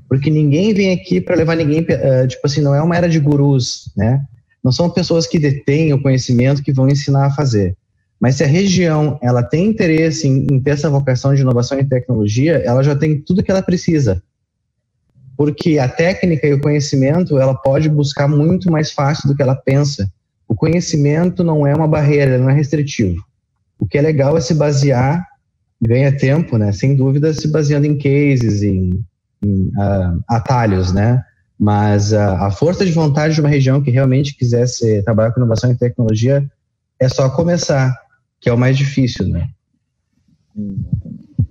Porque 0.08 0.30
ninguém 0.30 0.74
vem 0.74 0.94
aqui 0.94 1.20
para 1.20 1.36
levar 1.36 1.56
ninguém, 1.56 1.82
uh, 1.82 2.28
tipo 2.28 2.46
assim, 2.46 2.62
não 2.62 2.74
é 2.74 2.82
uma 2.82 2.96
era 2.96 3.10
de 3.10 3.20
gurus, 3.20 3.92
né? 3.96 4.24
Não 4.64 4.72
são 4.72 4.90
pessoas 4.90 5.28
que 5.28 5.38
detêm 5.38 5.94
o 5.94 6.02
conhecimento 6.02 6.64
que 6.64 6.74
vão 6.74 6.88
ensinar 6.88 7.26
a 7.26 7.32
fazer. 7.32 7.76
Mas 8.20 8.36
se 8.36 8.44
a 8.44 8.48
região 8.48 9.20
ela 9.22 9.44
tem 9.44 9.68
interesse 9.68 10.28
em, 10.28 10.48
em 10.52 10.60
ter 10.60 10.72
essa 10.72 10.90
vocação 10.90 11.36
de 11.36 11.42
inovação 11.42 11.80
e 11.80 11.86
tecnologia, 11.86 12.58
ela 12.66 12.82
já 12.84 12.96
tem 12.96 13.22
tudo 13.22 13.44
que 13.44 13.52
ela 13.52 13.62
precisa. 13.62 14.22
Porque 15.36 15.78
a 15.78 15.88
técnica 15.88 16.48
e 16.48 16.54
o 16.54 16.62
conhecimento, 16.62 17.38
ela 17.38 17.54
pode 17.54 17.88
buscar 17.88 18.28
muito 18.28 18.72
mais 18.72 18.92
fácil 18.92 19.30
do 19.30 19.36
que 19.36 19.42
ela 19.42 19.56
pensa. 19.56 20.12
O 20.48 20.56
conhecimento 20.56 21.44
não 21.44 21.68
é 21.68 21.76
uma 21.76 21.88
barreira, 21.88 22.40
não 22.40 22.50
é 22.50 22.54
restritivo. 22.54 23.22
O 23.80 23.86
que 23.86 23.98
é 23.98 24.02
legal 24.02 24.36
é 24.36 24.42
se 24.42 24.56
basear, 24.56 25.24
ganha 25.80 26.16
tempo, 26.16 26.58
né? 26.58 26.72
Sem 26.72 26.96
dúvida, 26.96 27.34
se 27.34 27.48
baseando 27.50 27.86
em 27.86 27.98
cases, 27.98 28.64
em 28.64 29.00
uh, 29.44 30.24
atalhos, 30.28 30.92
né? 30.92 31.24
Mas 31.60 32.12
uh, 32.12 32.18
a 32.18 32.52
força 32.52 32.86
de 32.86 32.92
vontade 32.92 33.34
de 33.34 33.42
uma 33.42 33.50
região 33.50 33.82
que 33.82 33.92
realmente 33.92 34.36
quisesse 34.36 35.02
trabalhar 35.04 35.32
com 35.32 35.40
inovação 35.40 35.72
e 35.72 35.78
tecnologia 35.78 36.46
é 37.00 37.10
só 37.10 37.30
começar 37.30 37.94
que 38.40 38.50
é 38.50 38.54
o 38.54 38.58
mais 38.58 38.78
difícil, 38.78 39.28
né? 39.28 39.50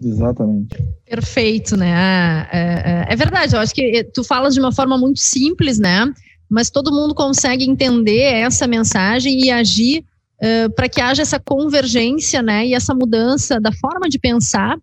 Exatamente. 0.02 0.76
Perfeito, 1.08 1.76
né? 1.76 2.48
É, 2.52 2.58
é, 2.58 3.06
é, 3.12 3.16
verdade, 3.16 3.54
eu 3.54 3.60
acho 3.60 3.74
que 3.74 4.04
tu 4.04 4.22
falas 4.22 4.54
de 4.54 4.60
uma 4.60 4.72
forma 4.72 4.98
muito 4.98 5.20
simples, 5.20 5.78
né? 5.78 6.12
Mas 6.48 6.70
todo 6.70 6.92
mundo 6.92 7.14
consegue 7.14 7.64
entender 7.64 8.22
essa 8.22 8.66
mensagem 8.66 9.44
e 9.44 9.50
agir 9.50 10.04
uh, 10.40 10.70
para 10.74 10.88
que 10.88 11.00
haja 11.00 11.22
essa 11.22 11.40
convergência, 11.40 12.42
né? 12.42 12.66
E 12.66 12.74
essa 12.74 12.94
mudança 12.94 13.60
da 13.60 13.72
forma 13.72 14.08
de 14.08 14.18
pensar 14.18 14.76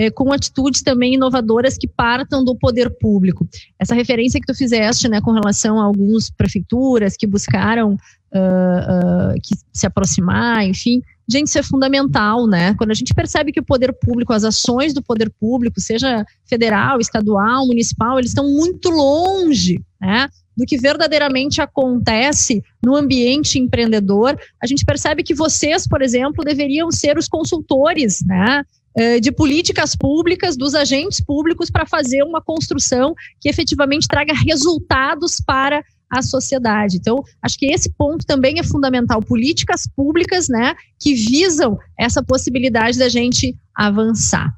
é, 0.00 0.10
com 0.10 0.32
atitudes 0.32 0.80
também 0.80 1.12
inovadoras 1.12 1.76
que 1.76 1.86
partam 1.86 2.42
do 2.42 2.56
poder 2.56 2.88
público. 2.98 3.46
Essa 3.78 3.94
referência 3.94 4.40
que 4.40 4.46
tu 4.46 4.56
fizeste, 4.56 5.06
né, 5.10 5.20
com 5.20 5.30
relação 5.30 5.78
a 5.78 5.84
algumas 5.84 6.30
prefeituras 6.30 7.18
que 7.18 7.26
buscaram 7.26 7.92
uh, 7.92 9.34
uh, 9.34 9.40
que 9.42 9.54
se 9.70 9.86
aproximar, 9.86 10.66
enfim, 10.66 11.02
gente, 11.28 11.48
isso 11.48 11.58
é 11.58 11.62
fundamental, 11.62 12.46
né? 12.46 12.74
Quando 12.78 12.92
a 12.92 12.94
gente 12.94 13.12
percebe 13.12 13.52
que 13.52 13.60
o 13.60 13.64
poder 13.64 13.92
público, 13.92 14.32
as 14.32 14.42
ações 14.42 14.94
do 14.94 15.02
poder 15.02 15.30
público, 15.38 15.78
seja 15.78 16.24
federal, 16.48 16.98
estadual, 16.98 17.66
municipal, 17.66 18.18
eles 18.18 18.30
estão 18.30 18.50
muito 18.50 18.88
longe, 18.88 19.82
né? 20.00 20.28
Do 20.56 20.64
que 20.64 20.78
verdadeiramente 20.78 21.60
acontece 21.60 22.62
no 22.82 22.96
ambiente 22.96 23.58
empreendedor, 23.58 24.38
a 24.62 24.66
gente 24.66 24.82
percebe 24.82 25.22
que 25.22 25.34
vocês, 25.34 25.86
por 25.86 26.00
exemplo, 26.00 26.42
deveriam 26.42 26.90
ser 26.90 27.18
os 27.18 27.28
consultores, 27.28 28.24
né? 28.24 28.64
Eh, 29.00 29.18
de 29.18 29.32
políticas 29.32 29.96
públicas, 29.96 30.58
dos 30.58 30.74
agentes 30.74 31.22
públicos, 31.22 31.70
para 31.70 31.86
fazer 31.86 32.22
uma 32.22 32.42
construção 32.42 33.14
que 33.40 33.48
efetivamente 33.48 34.06
traga 34.06 34.34
resultados 34.34 35.36
para 35.46 35.82
a 36.10 36.20
sociedade. 36.20 36.98
Então, 36.98 37.24
acho 37.40 37.56
que 37.56 37.72
esse 37.72 37.90
ponto 37.94 38.26
também 38.26 38.58
é 38.58 38.62
fundamental. 38.62 39.22
Políticas 39.22 39.88
públicas, 39.96 40.50
né, 40.50 40.74
que 40.98 41.14
visam 41.14 41.78
essa 41.98 42.22
possibilidade 42.22 42.98
da 42.98 43.08
gente 43.08 43.56
avançar. 43.74 44.52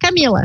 Camila. 0.00 0.40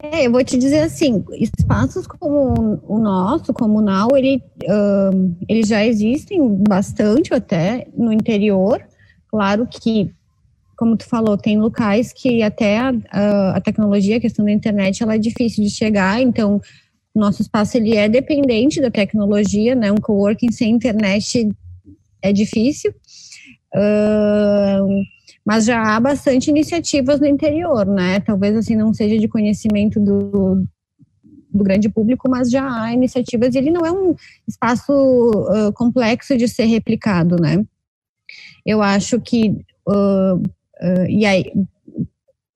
É, 0.00 0.26
eu 0.26 0.32
vou 0.32 0.42
te 0.42 0.58
dizer 0.58 0.80
assim, 0.80 1.24
espaços 1.34 2.08
como 2.08 2.80
o 2.88 2.98
nosso, 2.98 3.52
comunal, 3.52 4.16
ele, 4.16 4.42
uh, 4.64 5.36
eles 5.48 5.68
já 5.68 5.86
existem 5.86 6.40
bastante 6.68 7.32
até 7.32 7.86
no 7.96 8.12
interior. 8.12 8.82
Claro 9.28 9.64
que, 9.64 10.12
como 10.80 10.96
tu 10.96 11.04
falou, 11.04 11.36
tem 11.36 11.60
locais 11.60 12.10
que 12.10 12.42
até 12.42 12.78
a, 12.78 13.50
a 13.54 13.60
tecnologia, 13.60 14.16
a 14.16 14.20
questão 14.20 14.46
da 14.46 14.50
internet, 14.50 15.02
ela 15.02 15.14
é 15.14 15.18
difícil 15.18 15.62
de 15.62 15.68
chegar, 15.68 16.22
então 16.22 16.58
nosso 17.14 17.42
espaço 17.42 17.76
ele 17.76 17.94
é 17.94 18.08
dependente 18.08 18.80
da 18.80 18.90
tecnologia, 18.90 19.74
né? 19.74 19.92
Um 19.92 19.96
coworking 19.96 20.50
sem 20.50 20.70
internet 20.70 21.46
é 22.22 22.32
difícil. 22.32 22.94
Uh, 23.74 25.04
mas 25.44 25.66
já 25.66 25.82
há 25.82 26.00
bastante 26.00 26.48
iniciativas 26.48 27.20
no 27.20 27.26
interior, 27.26 27.84
né? 27.84 28.18
Talvez 28.20 28.56
assim 28.56 28.74
não 28.74 28.94
seja 28.94 29.18
de 29.18 29.28
conhecimento 29.28 30.00
do, 30.00 30.64
do 31.52 31.62
grande 31.62 31.90
público, 31.90 32.26
mas 32.26 32.50
já 32.50 32.84
há 32.84 32.90
iniciativas. 32.94 33.54
E 33.54 33.58
ele 33.58 33.70
não 33.70 33.84
é 33.84 33.92
um 33.92 34.14
espaço 34.48 34.90
uh, 34.94 35.70
complexo 35.74 36.38
de 36.38 36.48
ser 36.48 36.64
replicado, 36.64 37.36
né? 37.38 37.62
Eu 38.64 38.80
acho 38.80 39.20
que 39.20 39.50
uh, 39.86 40.42
uh, 40.82 41.06
e 41.08 41.24
aí 41.24 41.52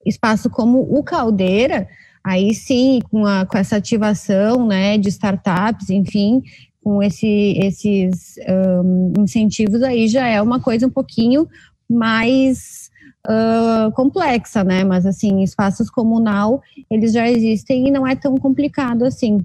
espaço 0.04 0.50
como 0.50 0.80
o 0.80 1.02
Caldeira, 1.02 1.88
aí 2.22 2.54
sim, 2.54 3.00
com, 3.10 3.26
a, 3.26 3.46
com 3.46 3.56
essa 3.56 3.76
ativação, 3.76 4.66
né, 4.66 4.98
de 4.98 5.08
startups, 5.08 5.90
enfim, 5.90 6.42
com 6.82 7.02
esse, 7.02 7.58
esses 7.58 8.36
um, 8.84 9.12
incentivos 9.18 9.82
aí 9.82 10.06
já 10.06 10.26
é 10.26 10.40
uma 10.40 10.60
coisa 10.60 10.86
um 10.86 10.90
pouquinho 10.90 11.48
mais 11.88 12.90
uh, 13.26 13.90
complexa, 13.92 14.62
né? 14.62 14.84
Mas 14.84 15.06
assim, 15.06 15.42
espaços 15.42 15.88
comunal, 15.88 16.62
eles 16.90 17.12
já 17.12 17.30
existem 17.30 17.88
e 17.88 17.90
não 17.90 18.06
é 18.06 18.14
tão 18.14 18.36
complicado 18.36 19.04
assim. 19.04 19.40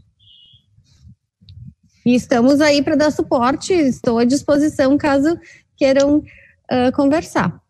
E 2.06 2.16
estamos 2.16 2.60
aí 2.60 2.82
para 2.82 2.96
dar 2.96 3.12
suporte, 3.12 3.74
estou 3.74 4.20
à 4.20 4.26
disposição 4.26 4.98
caso 4.98 5.38
queiram 5.78 6.18
uh, 6.18 6.92
conversar. 6.94 7.62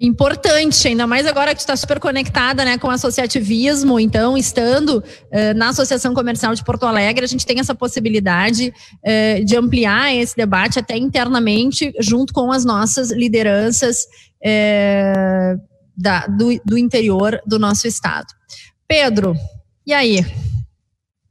Importante, 0.00 0.88
ainda 0.88 1.06
mais 1.06 1.26
agora 1.26 1.54
que 1.54 1.60
está 1.60 1.76
super 1.76 2.00
conectada 2.00 2.64
né, 2.64 2.76
com 2.76 2.88
o 2.88 2.90
associativismo, 2.90 4.00
então, 4.00 4.36
estando 4.36 4.98
uh, 4.98 5.54
na 5.56 5.68
Associação 5.68 6.12
Comercial 6.12 6.54
de 6.54 6.64
Porto 6.64 6.84
Alegre, 6.84 7.24
a 7.24 7.28
gente 7.28 7.46
tem 7.46 7.60
essa 7.60 7.74
possibilidade 7.74 8.72
uh, 8.72 9.44
de 9.44 9.56
ampliar 9.56 10.14
esse 10.14 10.34
debate 10.36 10.78
até 10.78 10.96
internamente, 10.96 11.92
junto 12.00 12.32
com 12.32 12.50
as 12.50 12.64
nossas 12.64 13.12
lideranças 13.12 14.04
uh, 14.42 15.60
da, 15.96 16.26
do, 16.26 16.60
do 16.64 16.76
interior 16.76 17.40
do 17.46 17.58
nosso 17.58 17.86
estado. 17.86 18.26
Pedro, 18.88 19.36
e 19.86 19.92
aí? 19.92 20.24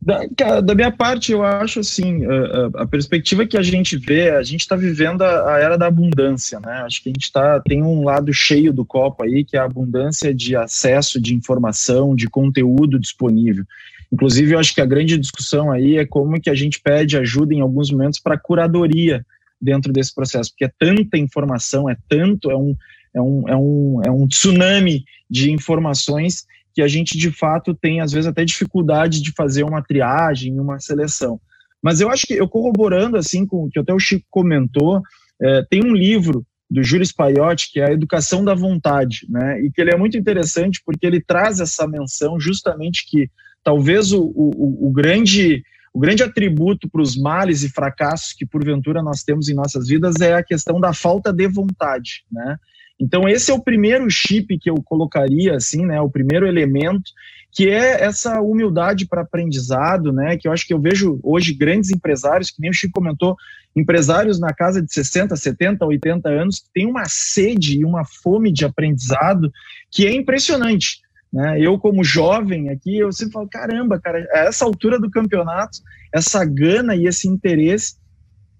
Da, 0.05 0.59
da, 0.59 0.75
minha 0.75 0.91
parte, 0.91 1.31
eu 1.31 1.43
acho 1.43 1.79
assim, 1.79 2.25
a, 2.25 2.81
a, 2.81 2.85
perspectiva 2.85 3.45
que 3.45 3.55
a 3.55 3.61
gente 3.61 3.95
vê, 3.95 4.31
a 4.31 4.43
gente 4.43 4.61
está 4.61 4.75
vivendo 4.75 5.21
a, 5.21 5.55
a, 5.55 5.59
era 5.59 5.77
da 5.77 5.87
abundância, 5.87 6.59
né? 6.59 6.83
Acho 6.85 7.01
que 7.01 7.09
a 7.09 7.13
gente 7.13 7.31
tá, 7.31 7.61
tem 7.61 7.81
um 7.81 8.03
lado 8.03 8.33
cheio 8.33 8.73
do 8.73 8.83
copo 8.83 9.23
aí, 9.23 9.45
que 9.45 9.55
é 9.55 9.59
a 9.61 9.63
abundância 9.63 10.33
de 10.33 10.57
acesso, 10.57 11.21
de 11.21 11.33
informação, 11.33 12.15
de 12.15 12.27
conteúdo 12.27 12.99
disponível. 12.99 13.63
Inclusive, 14.11 14.53
eu 14.53 14.59
acho 14.59 14.75
que 14.75 14.81
a 14.81 14.85
grande 14.85 15.17
discussão 15.17 15.71
aí 15.71 15.97
é 15.97 16.05
como 16.05 16.39
que 16.39 16.49
a 16.49 16.55
gente 16.55 16.81
pede 16.81 17.17
ajuda 17.17 17.53
em 17.53 17.61
alguns 17.61 17.89
momentos 17.89 18.19
para 18.19 18.37
curadoria 18.37 19.25
dentro 19.59 19.93
desse 19.93 20.13
processo, 20.13 20.51
porque 20.51 20.65
é 20.65 20.71
tanta 20.77 21.17
informação, 21.17 21.89
é 21.89 21.95
tanto, 22.09 22.51
é 22.51 22.57
um, 22.57 22.75
é 23.15 23.21
um, 23.21 23.43
é 23.47 23.55
um, 23.55 24.01
é 24.05 24.11
um 24.11 24.27
tsunami 24.27 25.05
de 25.29 25.49
informações 25.49 26.45
que 26.73 26.81
a 26.81 26.87
gente 26.87 27.17
de 27.17 27.31
fato 27.31 27.73
tem 27.73 28.01
às 28.01 28.11
vezes 28.11 28.27
até 28.27 28.43
dificuldade 28.43 29.21
de 29.21 29.31
fazer 29.31 29.63
uma 29.63 29.81
triagem, 29.81 30.59
uma 30.59 30.79
seleção. 30.79 31.39
Mas 31.81 32.01
eu 32.01 32.09
acho 32.09 32.25
que 32.25 32.33
eu 32.33 32.47
corroborando 32.47 33.17
assim 33.17 33.45
com 33.45 33.65
o 33.65 33.69
que 33.69 33.79
até 33.79 33.93
o 33.93 33.99
Chico 33.99 34.25
comentou, 34.29 35.01
é, 35.41 35.63
tem 35.69 35.83
um 35.83 35.93
livro 35.93 36.45
do 36.69 36.83
Júlio 36.83 37.05
Spaiotti 37.05 37.71
que 37.71 37.79
é 37.79 37.89
a 37.89 37.93
Educação 37.93 38.43
da 38.43 38.55
Vontade, 38.55 39.27
né? 39.29 39.61
E 39.61 39.71
que 39.71 39.79
ele 39.79 39.91
é 39.91 39.97
muito 39.97 40.17
interessante 40.17 40.81
porque 40.85 41.05
ele 41.05 41.21
traz 41.21 41.59
essa 41.59 41.87
menção 41.87 42.39
justamente 42.39 43.05
que 43.07 43.29
talvez 43.63 44.11
o, 44.11 44.23
o, 44.23 44.87
o 44.87 44.91
grande 44.91 45.63
o 45.93 45.99
grande 45.99 46.23
atributo 46.23 46.89
para 46.89 47.03
os 47.03 47.15
males 47.15 47.61
e 47.61 47.69
fracassos 47.69 48.33
que 48.33 48.47
porventura 48.47 49.03
nós 49.03 49.21
temos 49.21 49.47
em 49.47 49.53
nossas 49.53 49.87
vidas 49.87 50.19
é 50.21 50.33
a 50.33 50.43
questão 50.43 50.79
da 50.79 50.91
falta 50.91 51.31
de 51.31 51.47
vontade, 51.47 52.23
né? 52.31 52.57
Então 52.99 53.27
esse 53.27 53.51
é 53.51 53.53
o 53.53 53.61
primeiro 53.61 54.09
chip 54.09 54.57
que 54.59 54.69
eu 54.69 54.75
colocaria 54.83 55.55
assim, 55.55 55.85
né, 55.85 55.99
o 55.99 56.09
primeiro 56.09 56.47
elemento 56.47 57.11
que 57.53 57.69
é 57.69 58.03
essa 58.03 58.41
humildade 58.41 59.07
para 59.07 59.21
aprendizado, 59.21 60.11
né, 60.11 60.35
que 60.37 60.47
eu 60.47 60.51
acho 60.51 60.65
que 60.65 60.73
eu 60.73 60.81
vejo 60.81 61.19
hoje 61.21 61.53
grandes 61.53 61.91
empresários, 61.91 62.49
que 62.49 62.59
nem 62.59 62.71
o 62.71 62.73
Chico 62.73 62.93
comentou, 62.95 63.35
empresários 63.75 64.39
na 64.39 64.51
casa 64.51 64.81
de 64.81 64.91
60, 64.91 65.35
70, 65.35 65.85
80 65.85 66.29
anos 66.29 66.59
que 66.59 66.73
têm 66.73 66.87
uma 66.87 67.05
sede 67.05 67.79
e 67.79 67.85
uma 67.85 68.03
fome 68.05 68.51
de 68.51 68.65
aprendizado 68.65 69.51
que 69.91 70.05
é 70.07 70.11
impressionante. 70.11 71.01
Né? 71.31 71.59
Eu, 71.59 71.77
como 71.77 72.03
jovem 72.03 72.69
aqui, 72.69 72.97
eu 72.97 73.11
sempre 73.11 73.33
falo, 73.33 73.47
caramba, 73.47 73.99
cara, 73.99 74.27
a 74.31 74.39
essa 74.39 74.65
altura 74.65 74.99
do 74.99 75.09
campeonato, 75.09 75.79
essa 76.13 76.43
gana 76.45 76.95
e 76.95 77.05
esse 77.05 77.27
interesse 77.27 77.95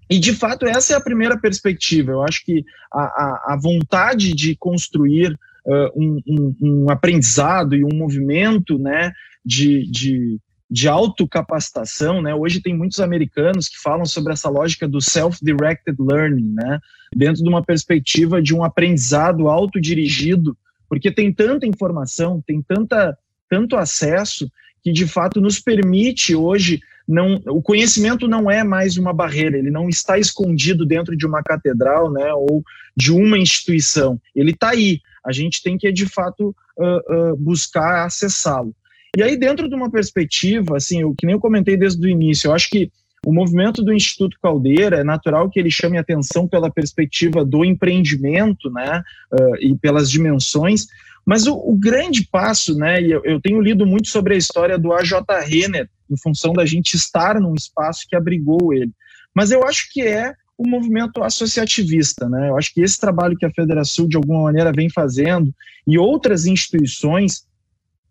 e, 0.10 0.20
de 0.20 0.34
fato, 0.34 0.66
essa 0.66 0.94
é 0.94 0.96
a 0.96 1.02
primeira 1.02 1.38
perspectiva. 1.40 2.12
Eu 2.12 2.24
acho 2.24 2.44
que 2.46 2.64
a, 2.92 3.02
a, 3.02 3.54
a 3.54 3.60
vontade 3.62 4.34
de 4.34 4.56
construir 4.56 5.38
uh, 5.66 5.90
um, 5.96 6.22
um, 6.28 6.56
um, 6.62 6.90
aprendizado 6.90 7.76
e 7.76 7.84
um 7.84 7.96
movimento 7.96 8.78
né, 8.78 9.12
de, 9.46 9.90
de, 9.90 10.40
de 10.70 10.88
autocapacitação, 10.88 12.22
né? 12.22 12.34
Hoje 12.36 12.62
tem 12.62 12.76
muitos 12.76 13.00
americanos 13.00 13.68
que 13.70 13.78
falam 13.80 14.06
sobre 14.06 14.34
essa 14.34 14.50
lógica 14.50 14.88
do 14.88 15.02
self-directed 15.02 15.96
learning, 16.00 16.54
né? 16.54 16.80
Dentro 17.16 17.44
de 17.44 17.50
uma 17.50 17.64
perspectiva 17.64 18.42
de 18.42 18.54
um 18.54 18.64
aprendizado 18.64 19.48
autodirigido, 19.48 20.58
porque 20.90 21.12
tem 21.12 21.32
tanta 21.32 21.66
informação, 21.66 22.44
tem 22.46 22.62
tanta, 22.62 23.18
tanto 23.50 23.78
acesso 23.78 24.50
que 24.84 24.92
de 24.92 25.08
fato 25.08 25.40
nos 25.40 25.60
permite 25.60 26.36
hoje 26.36 26.82
não, 27.08 27.42
o 27.48 27.62
conhecimento 27.62 28.28
não 28.28 28.50
é 28.50 28.64
mais 28.64 28.98
uma 28.98 29.14
barreira, 29.14 29.58
ele 29.58 29.70
não 29.70 29.90
está 29.90 30.18
escondido 30.18 30.86
dentro 30.86 31.16
de 31.16 31.26
uma 31.26 31.44
catedral, 31.44 32.12
né, 32.12 32.34
ou 32.34 32.64
de 32.96 33.12
uma 33.12 33.38
instituição. 33.38 34.20
Ele 34.36 34.52
está 34.52 34.70
aí. 34.70 35.02
A 35.26 35.32
gente 35.32 35.62
tem 35.62 35.78
que 35.78 35.92
de 35.92 36.06
fato 36.06 36.56
uh, 36.78 37.32
uh, 37.34 37.36
buscar 37.36 38.06
acessá-lo. 38.06 38.74
E 39.16 39.22
aí, 39.22 39.38
dentro 39.38 39.70
de 39.70 39.76
uma 39.76 39.92
perspectiva, 39.92 40.78
assim, 40.78 41.04
o 41.04 41.14
que 41.14 41.26
nem 41.26 41.34
eu 41.34 41.40
comentei 41.40 41.78
desde 41.78 42.06
o 42.06 42.10
início, 42.10 42.48
eu 42.48 42.54
acho 42.54 42.70
que 42.70 42.92
o 43.26 43.32
movimento 43.32 43.82
do 43.82 43.94
Instituto 43.94 44.38
Caldeira 44.42 44.98
é 44.98 45.04
natural 45.04 45.50
que 45.50 45.60
ele 45.60 45.72
chame 45.72 45.98
atenção 45.98 46.48
pela 46.48 46.70
perspectiva 46.70 47.46
do 47.46 47.64
empreendimento, 47.64 48.70
né, 48.70 49.04
uh, 49.32 49.56
e 49.60 49.76
pelas 49.76 50.10
dimensões, 50.10 50.88
mas 51.26 51.48
o, 51.48 51.56
o, 51.56 51.76
grande 51.76 52.28
passo, 52.30 52.76
né, 52.76 53.02
e 53.02 53.12
eu, 53.12 53.22
eu, 53.24 53.40
tenho 53.40 53.62
lido 53.62 53.86
muito 53.86 54.10
sobre 54.10 54.34
a 54.34 54.38
história 54.38 54.78
do 54.78 54.92
AJ 54.92 55.14
Renner, 55.46 55.90
em 56.10 56.18
função 56.18 56.54
da 56.54 56.66
gente 56.66 56.96
estar 56.96 57.40
num 57.40 57.56
espaço 57.56 58.06
que 58.08 58.16
abrigou 58.16 58.74
ele. 58.74 58.92
Mas 59.34 59.52
eu 59.52 59.66
acho 59.66 59.88
que 59.92 60.02
é 60.02 60.34
o 60.58 60.68
movimento 60.68 61.24
associativista, 61.24 62.30
né? 62.30 62.50
Eu 62.50 62.58
acho 62.58 62.74
que 62.74 62.82
esse 62.82 63.00
trabalho 63.00 63.38
que 63.38 63.46
a 63.46 63.52
Federação 63.52 64.08
de 64.08 64.16
alguma 64.16 64.44
maneira 64.44 64.72
vem 64.72 64.90
fazendo 64.90 65.54
e 65.88 65.98
outras 65.98 66.46
instituições, 66.46 67.46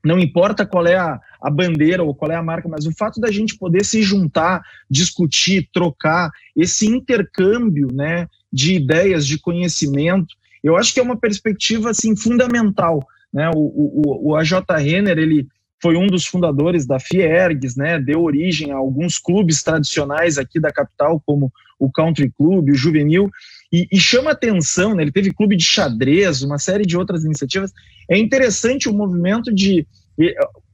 não 0.04 0.18
importa 0.18 0.66
qual 0.66 0.86
é 0.86 0.96
a, 0.96 1.20
a 1.40 1.50
bandeira 1.50 2.02
ou 2.02 2.14
qual 2.14 2.32
é 2.32 2.34
a 2.34 2.42
marca, 2.42 2.68
mas 2.68 2.86
o 2.86 2.92
fato 2.92 3.20
da 3.20 3.30
gente 3.30 3.56
poder 3.56 3.84
se 3.84 4.02
juntar, 4.02 4.62
discutir, 4.90 5.68
trocar, 5.72 6.30
esse 6.56 6.86
intercâmbio, 6.86 7.88
né, 7.92 8.26
de 8.52 8.74
ideias, 8.74 9.26
de 9.26 9.38
conhecimento, 9.38 10.34
eu 10.62 10.76
acho 10.76 10.94
que 10.94 11.00
é 11.00 11.02
uma 11.02 11.16
perspectiva 11.16 11.90
assim 11.90 12.14
fundamental, 12.16 13.06
né? 13.32 13.50
O, 13.54 13.58
o, 13.58 14.30
o 14.30 14.36
AJ 14.36 14.52
Renner, 14.78 15.18
ele 15.18 15.46
foi 15.82 15.96
um 15.96 16.06
dos 16.06 16.24
fundadores 16.24 16.86
da 16.86 17.00
Fiergs, 17.00 17.76
né, 17.76 17.98
deu 17.98 18.22
origem 18.22 18.70
a 18.70 18.76
alguns 18.76 19.18
clubes 19.18 19.64
tradicionais 19.64 20.38
aqui 20.38 20.60
da 20.60 20.70
capital, 20.70 21.20
como 21.26 21.52
o 21.76 21.90
Country 21.90 22.32
Club, 22.38 22.70
o 22.70 22.74
Juvenil, 22.74 23.28
e, 23.72 23.88
e 23.90 23.98
chama 23.98 24.30
atenção, 24.30 24.94
né, 24.94 25.02
ele 25.02 25.10
teve 25.10 25.34
clube 25.34 25.56
de 25.56 25.64
xadrez, 25.64 26.42
uma 26.42 26.56
série 26.56 26.86
de 26.86 26.96
outras 26.96 27.24
iniciativas. 27.24 27.72
É 28.08 28.16
interessante 28.16 28.88
o 28.88 28.94
movimento 28.94 29.52
de 29.52 29.84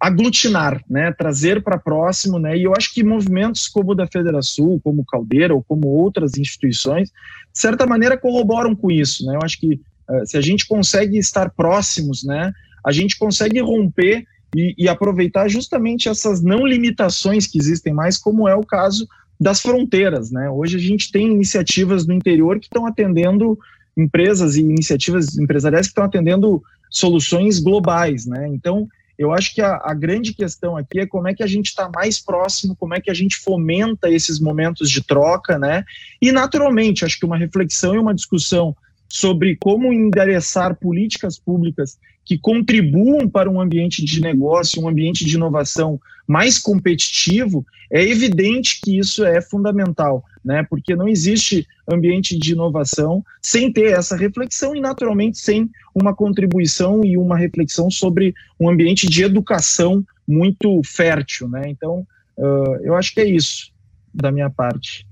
aglutinar, 0.00 0.82
né, 0.88 1.12
trazer 1.12 1.62
para 1.62 1.78
próximo, 1.78 2.38
né, 2.38 2.56
e 2.56 2.64
eu 2.64 2.72
acho 2.76 2.94
que 2.94 3.02
movimentos 3.02 3.66
como 3.66 3.92
o 3.92 3.94
da 3.94 4.06
Federação, 4.06 4.78
como 4.82 5.04
Caldeira 5.04 5.54
ou 5.54 5.62
como 5.62 5.88
outras 5.88 6.38
instituições, 6.38 7.10
de 7.10 7.58
certa 7.58 7.86
maneira 7.86 8.16
corroboram 8.16 8.76
com 8.76 8.90
isso, 8.90 9.26
né, 9.26 9.34
eu 9.34 9.40
acho 9.42 9.58
que 9.58 9.74
uh, 10.08 10.26
se 10.26 10.36
a 10.36 10.40
gente 10.40 10.66
consegue 10.68 11.18
estar 11.18 11.50
próximos, 11.50 12.22
né, 12.22 12.52
a 12.84 12.92
gente 12.92 13.18
consegue 13.18 13.60
romper 13.60 14.24
e, 14.54 14.74
e 14.78 14.88
aproveitar 14.88 15.48
justamente 15.48 16.08
essas 16.08 16.42
não 16.42 16.66
limitações 16.66 17.46
que 17.46 17.58
existem 17.58 17.92
mais, 17.92 18.16
como 18.16 18.48
é 18.48 18.54
o 18.54 18.64
caso 18.64 19.06
das 19.40 19.60
fronteiras. 19.60 20.30
Né? 20.30 20.48
Hoje 20.50 20.76
a 20.76 20.80
gente 20.80 21.12
tem 21.12 21.30
iniciativas 21.30 22.06
no 22.06 22.14
interior 22.14 22.58
que 22.58 22.66
estão 22.66 22.86
atendendo 22.86 23.58
empresas 23.96 24.56
e 24.56 24.60
iniciativas 24.60 25.36
empresariais 25.38 25.86
que 25.86 25.90
estão 25.90 26.04
atendendo 26.04 26.62
soluções 26.90 27.58
globais. 27.58 28.26
Né? 28.26 28.48
Então, 28.48 28.88
Eu 29.18 29.32
acho 29.32 29.52
que 29.52 29.60
a, 29.60 29.80
a 29.82 29.92
grande 29.94 30.32
questão 30.32 30.76
aqui 30.76 31.00
é 31.00 31.06
como 31.06 31.26
é 31.26 31.34
que 31.34 31.42
a 31.42 31.46
gente 31.46 31.66
está 31.66 31.90
mais 31.92 32.20
próximo, 32.20 32.76
como 32.76 32.94
é 32.94 33.00
que 33.00 33.10
a 33.10 33.14
gente 33.14 33.36
fomenta 33.36 34.08
esses 34.08 34.38
momentos 34.38 34.88
de 34.88 35.02
troca, 35.02 35.58
né? 35.58 35.84
E 36.22 36.30
naturalmente, 36.30 37.04
acho 37.04 37.18
que 37.18 37.26
uma 37.26 37.36
reflexão 37.36 37.94
e 37.94 37.98
uma 37.98 38.14
discussão 38.14 38.76
sobre 39.08 39.56
como 39.56 39.92
endereçar 39.92 40.76
políticas 40.76 41.38
públicas 41.38 41.98
que 42.24 42.38
contribuam 42.38 43.28
para 43.28 43.50
um 43.50 43.60
ambiente 43.60 44.04
de 44.04 44.20
negócio, 44.20 44.82
um 44.82 44.88
ambiente 44.88 45.24
de 45.24 45.34
inovação 45.34 45.98
mais 46.26 46.58
competitivo, 46.58 47.64
é 47.90 48.02
evidente 48.02 48.80
que 48.82 48.98
isso 48.98 49.24
é 49.24 49.40
fundamental, 49.40 50.22
né? 50.48 50.66
Porque 50.68 50.96
não 50.96 51.06
existe 51.06 51.68
ambiente 51.86 52.38
de 52.38 52.52
inovação 52.52 53.22
sem 53.42 53.70
ter 53.70 53.92
essa 53.92 54.16
reflexão 54.16 54.74
e, 54.74 54.80
naturalmente, 54.80 55.36
sem 55.36 55.68
uma 55.94 56.14
contribuição 56.14 57.04
e 57.04 57.18
uma 57.18 57.36
reflexão 57.36 57.90
sobre 57.90 58.34
um 58.58 58.70
ambiente 58.70 59.06
de 59.06 59.22
educação 59.22 60.02
muito 60.26 60.80
fértil, 60.82 61.50
né? 61.50 61.64
Então, 61.66 62.06
uh, 62.38 62.76
eu 62.82 62.94
acho 62.94 63.12
que 63.12 63.20
é 63.20 63.28
isso 63.28 63.70
da 64.12 64.32
minha 64.32 64.48
parte. 64.48 65.06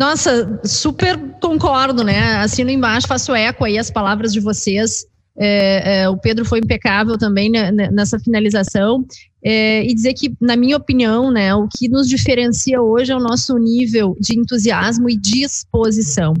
Nossa, 0.00 0.58
super 0.64 1.18
concordo, 1.38 2.02
né? 2.02 2.36
Assino 2.36 2.70
embaixo, 2.70 3.06
faço 3.06 3.34
eco 3.34 3.66
aí 3.66 3.78
as 3.78 3.90
palavras 3.90 4.32
de 4.32 4.40
vocês. 4.40 5.06
É, 5.36 6.02
é, 6.02 6.08
o 6.08 6.16
Pedro 6.16 6.44
foi 6.44 6.58
impecável 6.58 7.16
também 7.16 7.50
né, 7.50 7.70
nessa 7.70 8.18
finalização. 8.18 9.04
É, 9.44 9.84
e 9.84 9.94
dizer 9.94 10.14
que, 10.14 10.34
na 10.40 10.56
minha 10.56 10.76
opinião, 10.76 11.30
né, 11.30 11.54
o 11.54 11.66
que 11.66 11.88
nos 11.88 12.08
diferencia 12.08 12.80
hoje 12.80 13.12
é 13.12 13.16
o 13.16 13.20
nosso 13.20 13.56
nível 13.58 14.16
de 14.20 14.38
entusiasmo 14.38 15.10
e 15.10 15.16
disposição. 15.16 16.34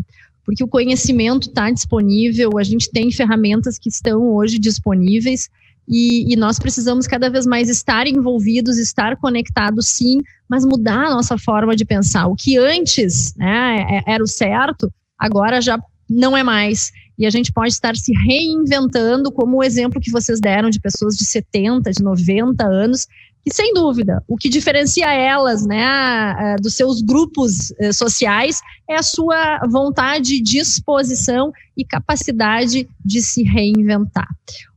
Porque 0.44 0.62
o 0.62 0.68
conhecimento 0.68 1.48
está 1.48 1.70
disponível, 1.70 2.58
a 2.58 2.62
gente 2.62 2.90
tem 2.90 3.10
ferramentas 3.10 3.78
que 3.78 3.88
estão 3.88 4.34
hoje 4.34 4.58
disponíveis, 4.58 5.48
e, 5.88 6.32
e, 6.32 6.36
nós 6.36 6.60
precisamos 6.60 7.08
cada 7.08 7.28
vez 7.28 7.44
mais 7.44 7.68
estar 7.68 8.06
envolvidos, 8.06 8.78
estar 8.78 9.16
conectados, 9.16 9.88
sim, 9.88 10.20
mas 10.48 10.64
mudar 10.64 11.06
a 11.06 11.10
nossa 11.10 11.36
forma 11.36 11.74
de 11.74 11.84
pensar. 11.84 12.28
O 12.28 12.36
que 12.36 12.56
antes 12.56 13.34
né, 13.34 14.00
é, 14.06 14.12
era 14.12 14.22
o 14.22 14.28
certo, 14.28 14.92
agora 15.18 15.60
já 15.60 15.78
não 16.08 16.36
é 16.36 16.42
mais. 16.42 16.92
E 17.18 17.26
a 17.26 17.30
gente 17.30 17.52
pode 17.52 17.72
estar 17.72 17.94
se 17.96 18.12
reinventando, 18.12 19.30
como 19.30 19.58
o 19.58 19.62
exemplo 19.62 20.00
que 20.00 20.10
vocês 20.10 20.40
deram 20.40 20.70
de 20.70 20.80
pessoas 20.80 21.16
de 21.16 21.24
70, 21.24 21.90
de 21.90 22.02
90 22.02 22.64
anos, 22.64 23.06
que 23.44 23.52
sem 23.52 23.74
dúvida, 23.74 24.22
o 24.28 24.36
que 24.36 24.48
diferencia 24.48 25.12
elas, 25.12 25.66
né, 25.66 26.56
dos 26.60 26.74
seus 26.74 27.02
grupos 27.02 27.72
eh, 27.80 27.92
sociais 27.92 28.60
é 28.88 28.94
a 28.94 29.02
sua 29.02 29.58
vontade, 29.68 30.40
disposição 30.40 31.52
e 31.76 31.84
capacidade 31.84 32.88
de 33.04 33.20
se 33.20 33.42
reinventar. 33.42 34.28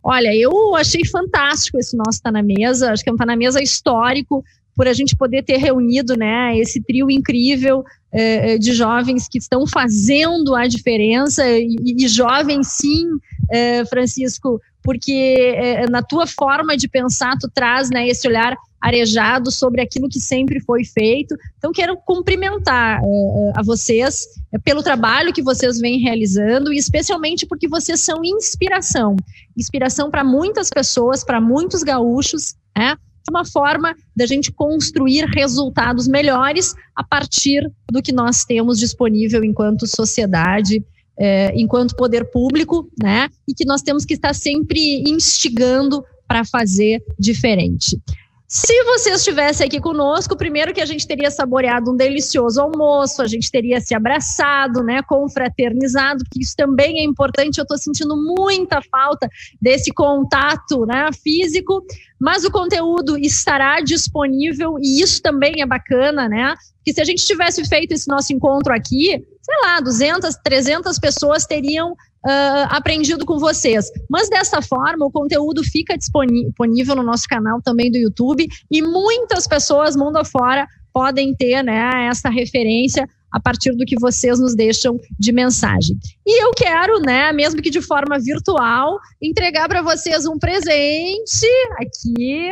Olha, 0.03 0.35
eu 0.35 0.75
achei 0.75 1.05
fantástico 1.05 1.77
esse 1.77 1.95
nosso 1.95 2.21
Tá 2.23 2.31
na 2.31 2.41
Mesa, 2.41 2.91
acho 2.91 3.03
que 3.03 3.09
é 3.09 3.13
um 3.13 3.17
Tá 3.17 3.25
na 3.25 3.35
Mesa 3.35 3.61
histórico, 3.61 4.43
por 4.75 4.87
a 4.87 4.93
gente 4.93 5.15
poder 5.15 5.43
ter 5.43 5.57
reunido, 5.57 6.15
né, 6.15 6.57
esse 6.57 6.81
trio 6.81 7.09
incrível 7.09 7.83
eh, 8.11 8.57
de 8.57 8.73
jovens 8.73 9.27
que 9.27 9.37
estão 9.37 9.65
fazendo 9.65 10.55
a 10.55 10.67
diferença, 10.67 11.47
e, 11.47 11.75
e 11.97 12.07
jovens 12.07 12.67
sim, 12.67 13.05
eh, 13.51 13.85
Francisco, 13.85 14.59
porque 14.85 15.55
é, 15.57 15.89
na 15.89 16.03
tua 16.03 16.27
forma 16.27 16.77
de 16.77 16.87
pensar 16.87 17.35
tu 17.39 17.49
traz 17.51 17.89
né, 17.89 18.07
esse 18.07 18.27
olhar 18.27 18.55
arejado 18.79 19.49
sobre 19.49 19.81
aquilo 19.81 20.07
que 20.07 20.19
sempre 20.19 20.59
foi 20.59 20.85
feito. 20.85 21.35
Então 21.57 21.71
quero 21.71 21.97
cumprimentar 22.05 23.01
é, 23.03 23.51
a 23.55 23.63
vocês 23.63 24.27
pelo 24.63 24.83
trabalho 24.83 25.33
que 25.33 25.41
vocês 25.41 25.79
vêm 25.79 25.99
realizando 25.99 26.71
e 26.71 26.77
especialmente 26.77 27.47
porque 27.47 27.67
vocês 27.67 27.99
são 27.99 28.23
inspiração, 28.23 29.15
inspiração 29.57 30.11
para 30.11 30.23
muitas 30.23 30.69
pessoas, 30.69 31.23
para 31.23 31.41
muitos 31.41 31.81
gaúchos, 31.81 32.53
né? 32.77 32.95
Uma 33.31 33.45
forma 33.45 33.95
da 34.15 34.25
gente 34.25 34.51
construir 34.51 35.25
resultados 35.25 36.07
melhores 36.07 36.73
a 36.95 37.03
partir 37.03 37.61
do 37.91 38.01
que 38.01 38.11
nós 38.11 38.43
temos 38.43 38.79
disponível 38.79 39.43
enquanto 39.43 39.87
sociedade 39.87 40.83
é, 41.17 41.53
enquanto 41.55 41.95
poder 41.95 42.29
público, 42.29 42.89
né? 43.01 43.29
E 43.47 43.53
que 43.53 43.65
nós 43.65 43.81
temos 43.81 44.05
que 44.05 44.13
estar 44.13 44.33
sempre 44.33 45.03
instigando 45.07 46.03
para 46.27 46.43
fazer 46.43 47.01
diferente. 47.17 47.99
Se 48.47 48.83
você 48.83 49.11
estivesse 49.11 49.63
aqui 49.63 49.81
conosco, 49.81 50.37
primeiro 50.37 50.71
que 50.71 50.81
a 50.81 50.85
gente 50.85 51.07
teria 51.07 51.31
saboreado 51.31 51.91
um 51.91 51.95
delicioso 51.95 52.61
almoço, 52.61 53.23
a 53.23 53.27
gente 53.27 53.49
teria 53.49 53.81
se 53.81 53.95
abraçado, 53.95 54.83
né, 54.83 55.01
confraternizado, 55.01 56.23
porque 56.23 56.41
isso 56.41 56.53
também 56.55 56.99
é 56.99 57.03
importante. 57.03 57.57
Eu 57.57 57.63
estou 57.63 57.77
sentindo 57.77 58.15
muita 58.15 58.83
falta 58.83 59.27
desse 59.59 59.91
contato, 59.91 60.85
né, 60.85 61.09
físico, 61.23 61.83
mas 62.21 62.45
o 62.45 62.51
conteúdo 62.51 63.17
estará 63.17 63.81
disponível 63.81 64.77
e 64.79 65.01
isso 65.01 65.23
também 65.23 65.61
é 65.61 65.65
bacana, 65.65 66.29
né? 66.29 66.53
Que 66.83 66.93
se 66.93 67.01
a 67.01 67.05
gente 67.05 67.25
tivesse 67.25 67.65
feito 67.65 67.93
esse 67.93 68.07
nosso 68.07 68.31
encontro 68.31 68.71
aqui, 68.71 69.23
sei 69.41 69.61
lá, 69.63 69.79
200, 69.79 70.35
300 70.43 70.99
pessoas 70.99 71.45
teriam 71.45 71.95
uh, 72.25 72.67
aprendido 72.69 73.25
com 73.25 73.37
vocês. 73.37 73.91
Mas 74.09 74.29
dessa 74.29 74.61
forma, 74.61 75.05
o 75.05 75.11
conteúdo 75.11 75.63
fica 75.63 75.97
disponível 75.97 76.95
no 76.95 77.03
nosso 77.03 77.27
canal 77.27 77.61
também 77.61 77.91
do 77.91 77.97
YouTube 77.97 78.47
e 78.71 78.81
muitas 78.81 79.47
pessoas 79.47 79.95
mundo 79.95 80.17
afora 80.17 80.67
podem 80.91 81.35
ter 81.35 81.61
né, 81.61 82.07
essa 82.09 82.29
referência 82.29 83.07
a 83.29 83.39
partir 83.39 83.75
do 83.75 83.83
que 83.83 83.99
vocês 83.99 84.39
nos 84.39 84.55
deixam 84.55 84.97
de 85.19 85.33
mensagem. 85.33 85.97
E 86.25 86.41
eu 86.41 86.51
quero, 86.51 87.01
né, 87.01 87.33
mesmo 87.33 87.61
que 87.61 87.69
de 87.69 87.81
forma 87.81 88.17
virtual, 88.17 88.97
entregar 89.21 89.67
para 89.67 89.81
vocês 89.81 90.25
um 90.25 90.39
presente 90.39 91.45
aqui, 91.77 92.49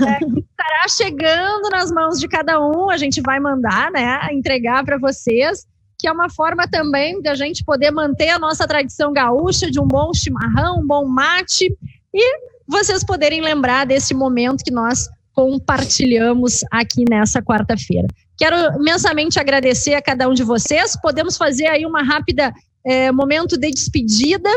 né, 0.00 0.18
que 0.18 0.40
estará 0.40 0.88
chegando 0.88 1.70
nas 1.70 1.92
mãos 1.92 2.18
de 2.18 2.26
cada 2.26 2.60
um. 2.60 2.90
A 2.90 2.96
gente 2.96 3.20
vai 3.20 3.38
mandar, 3.38 3.92
né, 3.92 4.26
entregar 4.32 4.84
para 4.84 4.98
vocês 4.98 5.64
que 6.04 6.08
é 6.08 6.12
uma 6.12 6.28
forma 6.28 6.68
também 6.68 7.22
da 7.22 7.34
gente 7.34 7.64
poder 7.64 7.90
manter 7.90 8.28
a 8.28 8.38
nossa 8.38 8.68
tradição 8.68 9.10
gaúcha 9.10 9.70
de 9.70 9.80
um 9.80 9.88
bom 9.88 10.12
chimarrão, 10.12 10.80
um 10.80 10.86
bom 10.86 11.06
mate 11.06 11.74
e 12.12 12.38
vocês 12.68 13.02
poderem 13.02 13.40
lembrar 13.40 13.86
desse 13.86 14.12
momento 14.12 14.62
que 14.62 14.70
nós 14.70 15.08
compartilhamos 15.32 16.60
aqui 16.70 17.06
nessa 17.08 17.40
quarta-feira. 17.40 18.06
Quero 18.36 18.78
imensamente 18.78 19.40
agradecer 19.40 19.94
a 19.94 20.02
cada 20.02 20.28
um 20.28 20.34
de 20.34 20.44
vocês. 20.44 20.94
Podemos 21.00 21.38
fazer 21.38 21.68
aí 21.68 21.86
uma 21.86 22.02
rápida 22.02 22.52
é, 22.84 23.10
momento 23.10 23.56
de 23.56 23.70
despedida, 23.70 24.50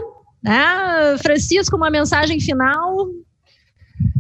né? 0.43 1.17
Francisco, 1.23 1.77
uma 1.77 1.89
mensagem 1.89 2.41
final. 2.41 3.07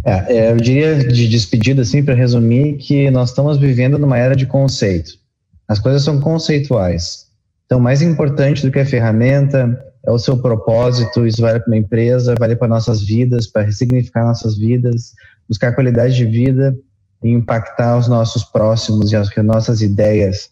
É, 0.05 0.33
é 0.33 0.51
eu 0.53 0.55
diria 0.55 0.95
de 0.95 1.27
despedida, 1.27 1.81
assim, 1.81 2.01
para 2.01 2.15
resumir, 2.15 2.77
que 2.77 3.11
nós 3.11 3.31
estamos 3.31 3.57
vivendo 3.57 3.99
numa 3.99 4.17
era 4.17 4.33
de 4.33 4.45
conceito. 4.45 5.26
As 5.67 5.79
coisas 5.79 6.03
são 6.03 6.19
conceituais. 6.19 7.27
Então, 7.65 7.79
mais 7.79 8.01
importante 8.01 8.65
do 8.65 8.71
que 8.71 8.79
a 8.79 8.85
ferramenta 8.85 9.77
é 10.05 10.11
o 10.11 10.17
seu 10.17 10.37
propósito. 10.37 11.27
Isso 11.27 11.41
vale 11.41 11.59
para 11.59 11.67
uma 11.67 11.77
empresa, 11.77 12.35
vale 12.39 12.55
para 12.55 12.67
nossas 12.67 13.03
vidas, 13.03 13.45
para 13.45 13.63
ressignificar 13.63 14.23
nossas 14.23 14.57
vidas, 14.57 15.13
buscar 15.47 15.75
qualidade 15.75 16.15
de 16.15 16.25
vida 16.25 16.77
e 17.21 17.29
impactar 17.29 17.97
os 17.97 18.07
nossos 18.07 18.43
próximos 18.45 19.11
e 19.11 19.15
as 19.15 19.29
que 19.29 19.41
nossas 19.41 19.81
ideias 19.81 20.49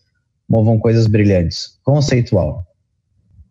movam 0.48 0.78
coisas 0.78 1.08
brilhantes. 1.08 1.80
Conceitual. 1.84 2.66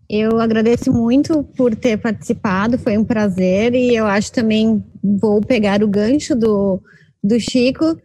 Eu 0.08 0.38
agradeço 0.38 0.92
muito 0.92 1.42
por 1.56 1.74
ter 1.74 1.96
participado, 1.96 2.78
foi 2.78 2.98
um 2.98 3.04
prazer 3.04 3.74
e 3.74 3.96
eu 3.96 4.06
acho 4.06 4.30
também 4.30 4.84
vou 5.02 5.40
pegar 5.40 5.82
o 5.82 5.88
gancho 5.88 6.36
do, 6.36 6.80
do 7.22 7.40
Chico 7.40 7.96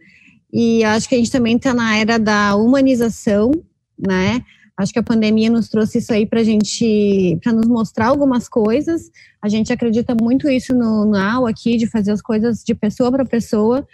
e 0.52 0.82
acho 0.84 1.08
que 1.08 1.14
a 1.14 1.18
gente 1.18 1.30
também 1.30 1.56
está 1.56 1.72
na 1.72 1.96
era 1.96 2.18
da 2.18 2.56
humanização, 2.56 3.50
né? 3.98 4.42
Acho 4.76 4.92
que 4.92 4.98
a 4.98 5.02
pandemia 5.02 5.50
nos 5.50 5.68
trouxe 5.68 5.98
isso 5.98 6.12
aí 6.12 6.24
para 6.24 6.40
a 6.40 6.44
gente, 6.44 7.38
para 7.42 7.52
nos 7.52 7.66
mostrar 7.66 8.06
algumas 8.06 8.48
coisas. 8.48 9.10
A 9.42 9.48
gente 9.48 9.70
acredita 9.72 10.14
muito 10.18 10.48
isso 10.48 10.74
no, 10.74 11.04
no 11.04 11.46
aqui, 11.46 11.76
de 11.76 11.86
fazer 11.86 12.12
as 12.12 12.22
coisas 12.22 12.64
de 12.64 12.74
pessoa 12.74 13.10
para 13.12 13.24
pessoa. 13.26 13.86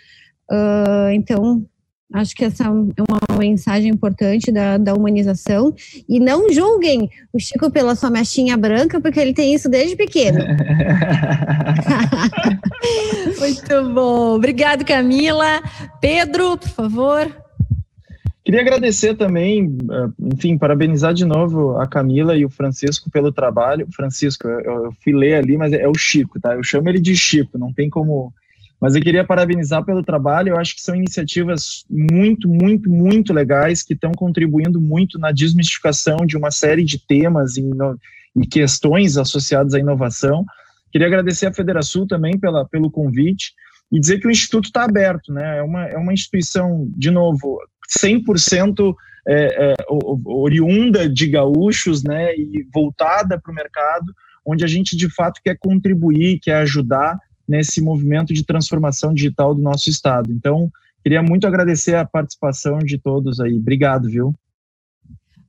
Uh, 0.48 1.10
então, 1.12 1.66
Acho 2.12 2.36
que 2.36 2.44
essa 2.44 2.64
é 2.64 2.68
uma 2.68 3.38
mensagem 3.38 3.90
importante 3.90 4.52
da, 4.52 4.78
da 4.78 4.94
humanização. 4.94 5.74
E 6.08 6.20
não 6.20 6.52
julguem 6.52 7.10
o 7.32 7.38
Chico 7.38 7.70
pela 7.70 7.96
sua 7.96 8.10
mechinha 8.10 8.56
branca, 8.56 9.00
porque 9.00 9.18
ele 9.18 9.34
tem 9.34 9.52
isso 9.52 9.68
desde 9.68 9.96
pequeno. 9.96 10.38
Muito 13.38 13.92
bom. 13.92 14.36
Obrigado, 14.36 14.84
Camila. 14.84 15.60
Pedro, 16.00 16.56
por 16.56 16.68
favor. 16.68 17.46
Queria 18.44 18.60
agradecer 18.60 19.16
também, 19.16 19.76
eh, 19.90 20.08
enfim, 20.32 20.56
parabenizar 20.56 21.12
de 21.12 21.24
novo 21.24 21.76
a 21.78 21.86
Camila 21.88 22.36
e 22.36 22.44
o 22.44 22.48
Francisco 22.48 23.10
pelo 23.10 23.32
trabalho. 23.32 23.88
Francisco, 23.90 24.46
eu, 24.46 24.84
eu 24.84 24.92
fui 25.02 25.12
ler 25.12 25.34
ali, 25.34 25.56
mas 25.56 25.72
é 25.72 25.88
o 25.88 25.94
Chico, 25.94 26.38
tá? 26.40 26.54
Eu 26.54 26.62
chamo 26.62 26.88
ele 26.88 27.00
de 27.00 27.16
Chico, 27.16 27.58
não 27.58 27.72
tem 27.72 27.90
como 27.90 28.32
mas 28.80 28.94
eu 28.94 29.00
queria 29.00 29.24
parabenizar 29.24 29.84
pelo 29.84 30.02
trabalho. 30.02 30.50
Eu 30.50 30.58
acho 30.58 30.74
que 30.74 30.82
são 30.82 30.94
iniciativas 30.94 31.84
muito, 31.88 32.48
muito, 32.48 32.90
muito 32.90 33.32
legais 33.32 33.82
que 33.82 33.94
estão 33.94 34.12
contribuindo 34.12 34.80
muito 34.80 35.18
na 35.18 35.32
desmistificação 35.32 36.18
de 36.26 36.36
uma 36.36 36.50
série 36.50 36.84
de 36.84 36.98
temas 36.98 37.56
e, 37.56 37.62
no, 37.62 37.98
e 38.36 38.46
questões 38.46 39.16
associadas 39.16 39.72
à 39.72 39.78
inovação. 39.78 40.44
Queria 40.92 41.06
agradecer 41.06 41.46
à 41.46 41.52
Federação 41.52 42.06
também 42.06 42.38
pela, 42.38 42.66
pelo 42.66 42.90
convite. 42.90 43.52
e 43.90 43.98
dizer 43.98 44.20
que 44.20 44.28
o 44.28 44.30
Instituto 44.30 44.66
está 44.66 44.84
aberto, 44.84 45.32
né? 45.32 45.58
É 45.58 45.62
uma, 45.62 45.86
é 45.86 45.96
uma 45.96 46.12
instituição, 46.12 46.88
de 46.96 47.10
novo, 47.10 47.58
100% 47.98 48.94
é, 49.26 49.72
é, 49.72 49.74
oriunda 50.24 51.08
de 51.08 51.28
gaúchos, 51.28 52.02
né? 52.02 52.34
E 52.36 52.66
voltada 52.72 53.40
para 53.40 53.50
o 53.50 53.54
mercado, 53.54 54.12
onde 54.44 54.64
a 54.64 54.68
gente 54.68 54.96
de 54.96 55.08
fato 55.08 55.40
quer 55.42 55.56
contribuir, 55.58 56.40
quer 56.40 56.56
ajudar 56.56 57.18
nesse 57.48 57.80
movimento 57.80 58.32
de 58.32 58.44
transformação 58.44 59.14
digital 59.14 59.54
do 59.54 59.62
nosso 59.62 59.88
estado. 59.88 60.32
Então, 60.32 60.70
queria 61.02 61.22
muito 61.22 61.46
agradecer 61.46 61.94
a 61.94 62.04
participação 62.04 62.78
de 62.78 62.98
todos 62.98 63.40
aí. 63.40 63.54
Obrigado, 63.54 64.08
viu? 64.08 64.34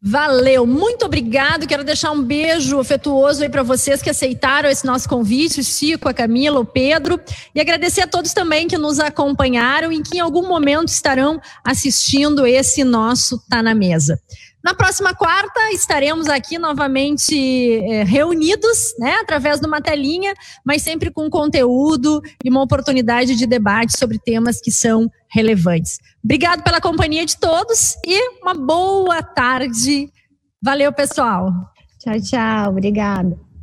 Valeu, 0.02 0.66
muito 0.66 1.06
obrigado. 1.06 1.68
Quero 1.68 1.84
deixar 1.84 2.12
um 2.12 2.22
beijo 2.22 2.80
afetuoso 2.80 3.42
aí 3.42 3.50
para 3.50 3.64
vocês 3.64 4.02
que 4.02 4.10
aceitaram 4.10 4.70
esse 4.70 4.86
nosso 4.86 5.10
convite, 5.10 5.60
o 5.60 5.64
Chico, 5.64 6.08
a 6.08 6.14
Camila, 6.14 6.60
o 6.60 6.66
Pedro, 6.66 7.20
e 7.54 7.60
agradecer 7.60 8.02
a 8.02 8.08
todos 8.08 8.32
também 8.32 8.68
que 8.68 8.78
nos 8.78 9.00
acompanharam 9.00 9.92
e 9.92 10.02
que 10.04 10.18
em 10.18 10.22
algum 10.22 10.48
momento 10.48 10.90
estarão 10.90 11.42
assistindo 11.64 12.46
esse 12.46 12.84
nosso 12.84 13.42
Tá 13.50 13.64
na 13.64 13.74
Mesa. 13.74 14.22
Na 14.68 14.74
próxima 14.74 15.16
quarta 15.16 15.72
estaremos 15.72 16.28
aqui 16.28 16.60
novamente 16.60 17.34
é, 17.90 18.04
reunidos, 18.04 18.94
né, 19.00 19.14
através 19.22 19.62
de 19.62 19.66
uma 19.66 19.80
telinha, 19.80 20.34
mas 20.62 20.82
sempre 20.82 21.10
com 21.10 21.30
conteúdo 21.30 22.22
e 22.44 22.50
uma 22.50 22.62
oportunidade 22.62 23.38
de 23.38 23.48
debate 23.48 23.98
sobre 23.98 24.20
temas 24.20 24.60
que 24.60 24.70
são 24.70 25.10
relevantes. 25.32 26.00
Obrigado 26.22 26.64
pela 26.64 26.82
companhia 26.82 27.26
de 27.26 27.38
todos 27.38 27.96
e 28.06 28.42
uma 28.42 28.54
boa 28.54 29.24
tarde. 29.24 30.12
Valeu, 30.62 30.92
pessoal. 30.92 31.50
Tchau, 31.98 32.20
tchau. 32.20 32.72
Obrigada. 32.72 33.47